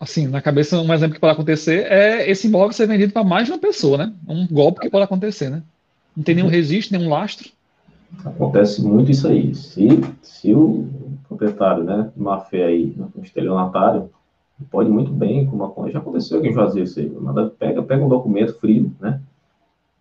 assim 0.00 0.26
na 0.26 0.40
cabeça 0.40 0.80
um 0.80 0.90
exemplo 0.90 1.14
que 1.14 1.20
pode 1.20 1.34
acontecer 1.34 1.84
é 1.92 2.30
esse 2.30 2.46
imóvel 2.46 2.72
ser 2.72 2.86
vendido 2.86 3.12
para 3.12 3.22
mais 3.22 3.44
de 3.44 3.52
uma 3.52 3.58
pessoa, 3.58 3.98
né? 3.98 4.14
Um 4.26 4.46
golpe 4.46 4.80
que 4.80 4.88
pode 4.88 5.04
acontecer, 5.04 5.50
né? 5.50 5.62
Não 6.16 6.24
tem 6.24 6.34
nenhum 6.34 6.46
uhum. 6.46 6.52
registro, 6.52 6.96
nenhum 6.96 7.10
lastro. 7.10 7.50
Acontece 8.24 8.82
muito 8.82 9.10
isso 9.10 9.28
aí. 9.28 9.54
Se, 9.54 9.86
se 10.22 10.54
o 10.54 10.88
proprietário, 11.28 11.84
né, 11.84 12.10
de 12.16 12.22
má 12.22 12.40
fé 12.40 12.64
aí, 12.64 12.96
um 13.14 13.22
estelionatário, 13.22 14.08
pode 14.70 14.88
muito 14.88 15.12
bem, 15.12 15.46
como 15.46 15.90
já 15.90 15.98
aconteceu 15.98 16.38
aqui 16.38 16.48
em 16.48 16.54
Juazeiro, 16.54 16.88
isso 16.88 17.00
aí, 17.00 17.12
pega, 17.58 17.82
pega 17.82 18.02
um 18.02 18.08
documento 18.08 18.54
frio, 18.54 18.92
né, 18.98 19.20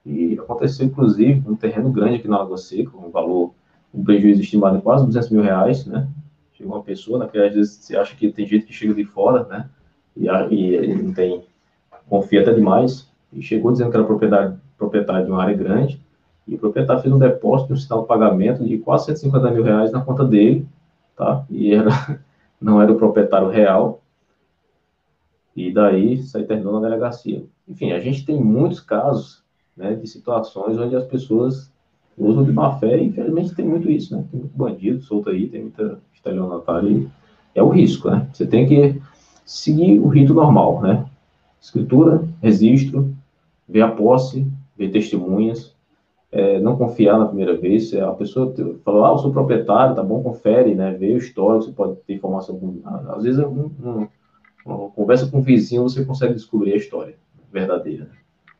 e 0.05 0.39
aconteceu, 0.39 0.85
inclusive, 0.85 1.43
um 1.45 1.55
terreno 1.55 1.91
grande 1.91 2.15
aqui 2.15 2.29
na 2.29 2.39
Lagoa 2.39 2.57
Seca, 2.57 2.97
um 2.97 3.11
valor, 3.11 3.53
um 3.93 4.03
prejuízo 4.03 4.41
estimado 4.41 4.77
em 4.77 4.81
quase 4.81 5.05
200 5.05 5.29
mil 5.29 5.41
reais, 5.41 5.85
né? 5.85 6.07
Chegou 6.59 6.75
uma 6.75 6.83
pessoa, 6.83 7.17
né, 7.17 7.27
que 7.31 7.37
às 7.37 7.53
vezes 7.53 7.71
você 7.75 7.95
acha 7.95 8.13
que 8.17 8.29
tem 8.29 8.45
gente 8.45 8.65
que 8.65 8.73
chega 8.73 8.93
de 8.93 9.05
fora, 9.05 9.45
né? 9.45 9.69
E, 10.13 10.25
e 10.25 10.75
ele 10.75 11.01
não 11.01 11.13
tem, 11.13 11.45
confia 12.09 12.41
até 12.41 12.53
demais, 12.53 13.09
e 13.31 13.41
chegou 13.41 13.71
dizendo 13.71 13.89
que 13.89 13.95
era 13.95 14.05
propriedade, 14.05 14.57
proprietário 14.77 15.25
de 15.25 15.31
uma 15.31 15.41
área 15.41 15.55
grande, 15.55 16.01
e 16.45 16.55
o 16.55 16.59
proprietário 16.59 17.01
fez 17.01 17.13
um 17.13 17.17
depósito, 17.17 17.71
um 17.71 17.77
sinal 17.77 18.01
de 18.01 18.09
pagamento 18.09 18.65
de 18.65 18.77
quase 18.77 19.05
150 19.05 19.51
mil 19.51 19.63
reais 19.63 19.89
na 19.93 20.01
conta 20.01 20.25
dele, 20.25 20.67
tá? 21.15 21.45
E 21.49 21.73
era, 21.73 22.19
não 22.59 22.81
era 22.81 22.91
o 22.91 22.97
proprietário 22.97 23.47
real, 23.47 24.01
e 25.55 25.71
daí 25.71 26.15
isso 26.15 26.37
aí 26.37 26.43
terminou 26.43 26.73
na 26.73 26.89
delegacia. 26.89 27.45
Enfim, 27.65 27.93
a 27.93 28.01
gente 28.01 28.25
tem 28.25 28.35
muitos 28.35 28.81
casos 28.81 29.41
né, 29.77 29.95
de 29.95 30.07
situações 30.07 30.77
onde 30.77 30.93
as 30.93 31.05
pessoas 31.05 31.71
usam 32.19 32.43
de 32.43 32.51
má 32.51 32.77
fé, 32.77 33.01
infelizmente 33.01 33.55
tem 33.55 33.65
muito 33.65 33.89
isso, 33.89 34.15
né? 34.15 34.23
Tem 34.29 34.39
muito 34.39 34.57
bandido 34.57 35.01
solto 35.01 35.29
aí, 35.29 35.47
tem 35.47 35.61
muita 35.61 35.99
estelionatária, 36.13 36.89
e 36.89 37.07
é 37.55 37.63
o 37.63 37.69
risco, 37.69 38.09
né? 38.09 38.27
Você 38.33 38.45
tem 38.45 38.67
que 38.67 39.01
seguir 39.45 39.99
o 39.99 40.07
rito 40.07 40.33
normal, 40.33 40.81
né? 40.81 41.05
escritura, 41.61 42.27
registro, 42.41 43.13
ver 43.67 43.81
a 43.81 43.91
posse, 43.91 44.47
ver 44.77 44.89
testemunhas, 44.91 45.75
é, 46.31 46.59
não 46.59 46.77
confiar 46.77 47.17
na 47.17 47.25
primeira 47.25 47.57
vez. 47.57 47.93
A 47.93 48.11
pessoa 48.13 48.53
falou, 48.83 49.05
ah, 49.05 49.09
eu 49.09 49.17
sou 49.17 49.31
proprietário, 49.31 49.95
tá 49.95 50.03
bom, 50.03 50.23
confere, 50.23 50.73
né? 50.73 50.93
Vê 50.93 51.13
o 51.13 51.17
histórico, 51.17 51.65
você 51.65 51.71
pode 51.71 51.95
ter 52.01 52.13
informação. 52.13 52.59
Às 53.09 53.23
vezes, 53.23 53.39
um, 53.43 53.71
um, 53.83 54.07
uma 54.65 54.89
conversa 54.89 55.27
com 55.27 55.39
um 55.39 55.41
vizinho, 55.41 55.83
você 55.83 56.05
consegue 56.05 56.33
descobrir 56.33 56.73
a 56.73 56.77
história 56.77 57.15
verdadeira. 57.51 58.09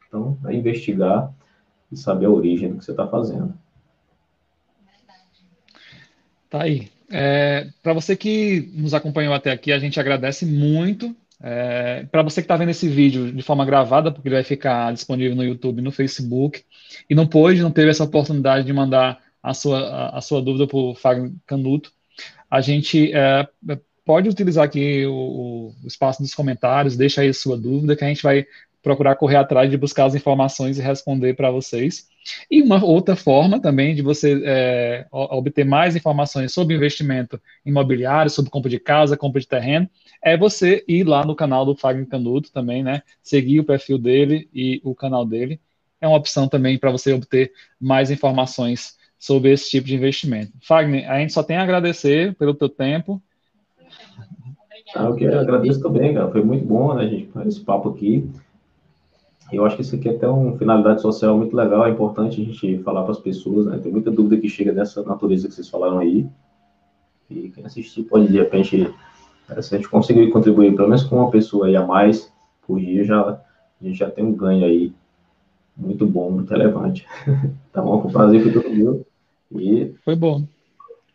Então, 0.07 0.37
é 0.45 0.53
investigar 0.53 1.31
e 1.91 1.97
saber 1.97 2.25
a 2.25 2.29
origem 2.29 2.69
do 2.69 2.77
que 2.77 2.85
você 2.85 2.91
está 2.91 3.07
fazendo. 3.07 3.53
Tá 6.49 6.63
aí. 6.63 6.89
É, 7.11 7.67
Para 7.81 7.93
você 7.93 8.15
que 8.15 8.71
nos 8.73 8.93
acompanhou 8.93 9.33
até 9.33 9.51
aqui, 9.51 9.71
a 9.71 9.79
gente 9.79 9.99
agradece 9.99 10.45
muito. 10.45 11.15
É, 11.41 12.05
Para 12.11 12.23
você 12.23 12.41
que 12.41 12.45
está 12.45 12.57
vendo 12.57 12.69
esse 12.69 12.87
vídeo 12.87 13.31
de 13.31 13.41
forma 13.41 13.65
gravada, 13.65 14.11
porque 14.11 14.27
ele 14.27 14.35
vai 14.35 14.43
ficar 14.43 14.93
disponível 14.93 15.35
no 15.35 15.43
YouTube 15.43 15.81
no 15.81 15.91
Facebook, 15.91 16.63
e 17.09 17.15
não 17.15 17.27
pôde, 17.27 17.61
não 17.61 17.71
teve 17.71 17.89
essa 17.89 18.03
oportunidade 18.03 18.65
de 18.65 18.73
mandar 18.73 19.19
a 19.41 19.53
sua, 19.53 19.79
a, 19.79 20.17
a 20.17 20.21
sua 20.21 20.41
dúvida 20.41 20.67
para 20.67 20.77
o 20.77 20.95
Fagner 20.95 21.31
Canuto, 21.45 21.91
a 22.49 22.61
gente 22.61 23.11
é, 23.13 23.47
pode 24.03 24.27
utilizar 24.27 24.65
aqui 24.65 25.05
o, 25.05 25.73
o, 25.83 25.87
espaço 25.87 26.21
dos 26.21 26.33
comentários, 26.33 26.97
deixa 26.97 27.21
aí 27.21 27.29
a 27.29 27.33
sua 27.33 27.57
dúvida, 27.57 27.95
que 27.95 28.03
a 28.03 28.07
gente 28.07 28.23
vai 28.23 28.45
procurar 28.81 29.15
correr 29.15 29.35
atrás 29.35 29.69
de 29.69 29.77
buscar 29.77 30.05
as 30.05 30.15
informações 30.15 30.77
e 30.77 30.81
responder 30.81 31.33
para 31.35 31.51
vocês. 31.51 32.07
E 32.49 32.61
uma 32.61 32.83
outra 32.83 33.15
forma 33.15 33.59
também 33.59 33.95
de 33.95 34.01
você 34.01 34.41
é, 34.45 35.05
obter 35.11 35.65
mais 35.65 35.95
informações 35.95 36.53
sobre 36.53 36.75
investimento 36.75 37.41
imobiliário, 37.65 38.29
sobre 38.29 38.51
compra 38.51 38.69
de 38.69 38.79
casa, 38.79 39.17
compra 39.17 39.41
de 39.41 39.47
terreno, 39.47 39.89
é 40.23 40.37
você 40.37 40.83
ir 40.87 41.03
lá 41.03 41.25
no 41.25 41.35
canal 41.35 41.65
do 41.65 41.75
Fagner 41.75 42.07
Canuto 42.07 42.51
também, 42.51 42.83
né? 42.83 43.01
Seguir 43.21 43.59
o 43.59 43.65
perfil 43.65 43.97
dele 43.97 44.49
e 44.53 44.81
o 44.83 44.95
canal 44.95 45.25
dele. 45.25 45.59
É 46.01 46.07
uma 46.07 46.17
opção 46.17 46.47
também 46.47 46.77
para 46.77 46.91
você 46.91 47.13
obter 47.13 47.51
mais 47.79 48.09
informações 48.09 48.97
sobre 49.17 49.51
esse 49.51 49.69
tipo 49.69 49.87
de 49.87 49.95
investimento. 49.95 50.53
Fagner, 50.61 51.09
a 51.11 51.19
gente 51.19 51.33
só 51.33 51.43
tem 51.43 51.57
a 51.57 51.63
agradecer 51.63 52.33
pelo 52.35 52.53
teu 52.53 52.69
tempo. 52.69 53.21
Ah, 54.95 55.05
eu 55.05 55.15
que 55.15 55.25
agradeço 55.25 55.81
também, 55.81 56.13
cara. 56.13 56.31
Foi 56.31 56.43
muito 56.43 56.65
bom, 56.65 56.93
né, 56.95 57.07
gente, 57.07 57.29
esse 57.45 57.59
papo 57.59 57.89
aqui. 57.89 58.27
Eu 59.51 59.65
acho 59.65 59.75
que 59.75 59.81
isso 59.81 59.95
aqui 59.95 60.09
é 60.09 60.15
até 60.15 60.27
uma 60.27 60.57
finalidade 60.57 61.01
social 61.01 61.37
muito 61.37 61.55
legal, 61.55 61.85
é 61.85 61.89
importante 61.89 62.41
a 62.41 62.45
gente 62.45 62.83
falar 62.83 63.03
para 63.03 63.11
as 63.11 63.19
pessoas, 63.19 63.65
né? 63.65 63.79
Tem 63.79 63.91
muita 63.91 64.11
dúvida 64.11 64.39
que 64.39 64.47
chega 64.47 64.71
dessa 64.71 65.01
natureza 65.03 65.47
que 65.47 65.53
vocês 65.53 65.69
falaram 65.69 65.99
aí. 65.99 66.27
E 67.29 67.49
quem 67.49 67.65
assistir 67.65 68.03
pode, 68.03 68.27
de 68.27 68.37
repente, 68.37 68.93
se 69.61 69.75
a 69.75 69.77
gente 69.77 69.89
conseguir 69.89 70.29
contribuir 70.29 70.75
pelo 70.75 70.87
menos 70.87 71.03
com 71.03 71.17
uma 71.17 71.31
pessoa 71.31 71.67
aí 71.67 71.75
a 71.75 71.85
mais 71.85 72.31
por 72.65 72.79
dia, 72.79 73.03
já, 73.03 73.21
a 73.21 73.41
gente 73.81 73.97
já 73.97 74.09
tem 74.09 74.23
um 74.23 74.33
ganho 74.33 74.65
aí 74.65 74.93
muito 75.75 76.05
bom, 76.05 76.29
muito 76.29 76.49
relevante. 76.49 77.07
tá 77.71 77.81
bom? 77.81 78.01
Foi 78.01 78.09
um 78.09 78.13
prazer 78.13 78.43
com 78.43 78.51
todo 78.51 78.69
mundo. 78.69 79.05
E 79.55 79.93
foi 80.03 80.15
bom. 80.15 80.43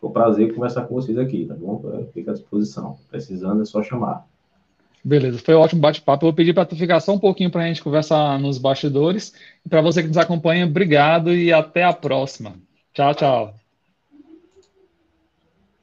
Foi 0.00 0.10
um 0.10 0.12
prazer 0.12 0.54
conversar 0.54 0.82
com 0.86 0.94
vocês 0.94 1.16
aqui, 1.18 1.46
tá 1.46 1.54
bom? 1.54 1.82
Fica 2.12 2.32
à 2.32 2.34
disposição. 2.34 2.96
Precisando 3.10 3.62
é 3.62 3.64
só 3.64 3.82
chamar. 3.82 4.26
Beleza, 5.04 5.38
foi 5.38 5.54
um 5.54 5.58
ótimo 5.60 5.80
bate-papo. 5.82 6.24
Eu 6.24 6.28
vou 6.30 6.34
pedir 6.34 6.54
para 6.54 6.64
tu 6.66 6.74
ficar 6.76 6.98
só 7.00 7.12
um 7.12 7.18
pouquinho 7.18 7.50
para 7.50 7.62
a 7.62 7.66
gente 7.66 7.82
conversar 7.82 8.38
nos 8.40 8.56
bastidores. 8.58 9.34
E 9.64 9.68
para 9.68 9.82
você 9.82 10.00
que 10.02 10.08
nos 10.08 10.16
acompanha, 10.16 10.64
obrigado 10.66 11.32
e 11.34 11.52
até 11.52 11.84
a 11.84 11.92
próxima. 11.92 12.56
Tchau, 12.92 13.14
tchau. 13.14 13.63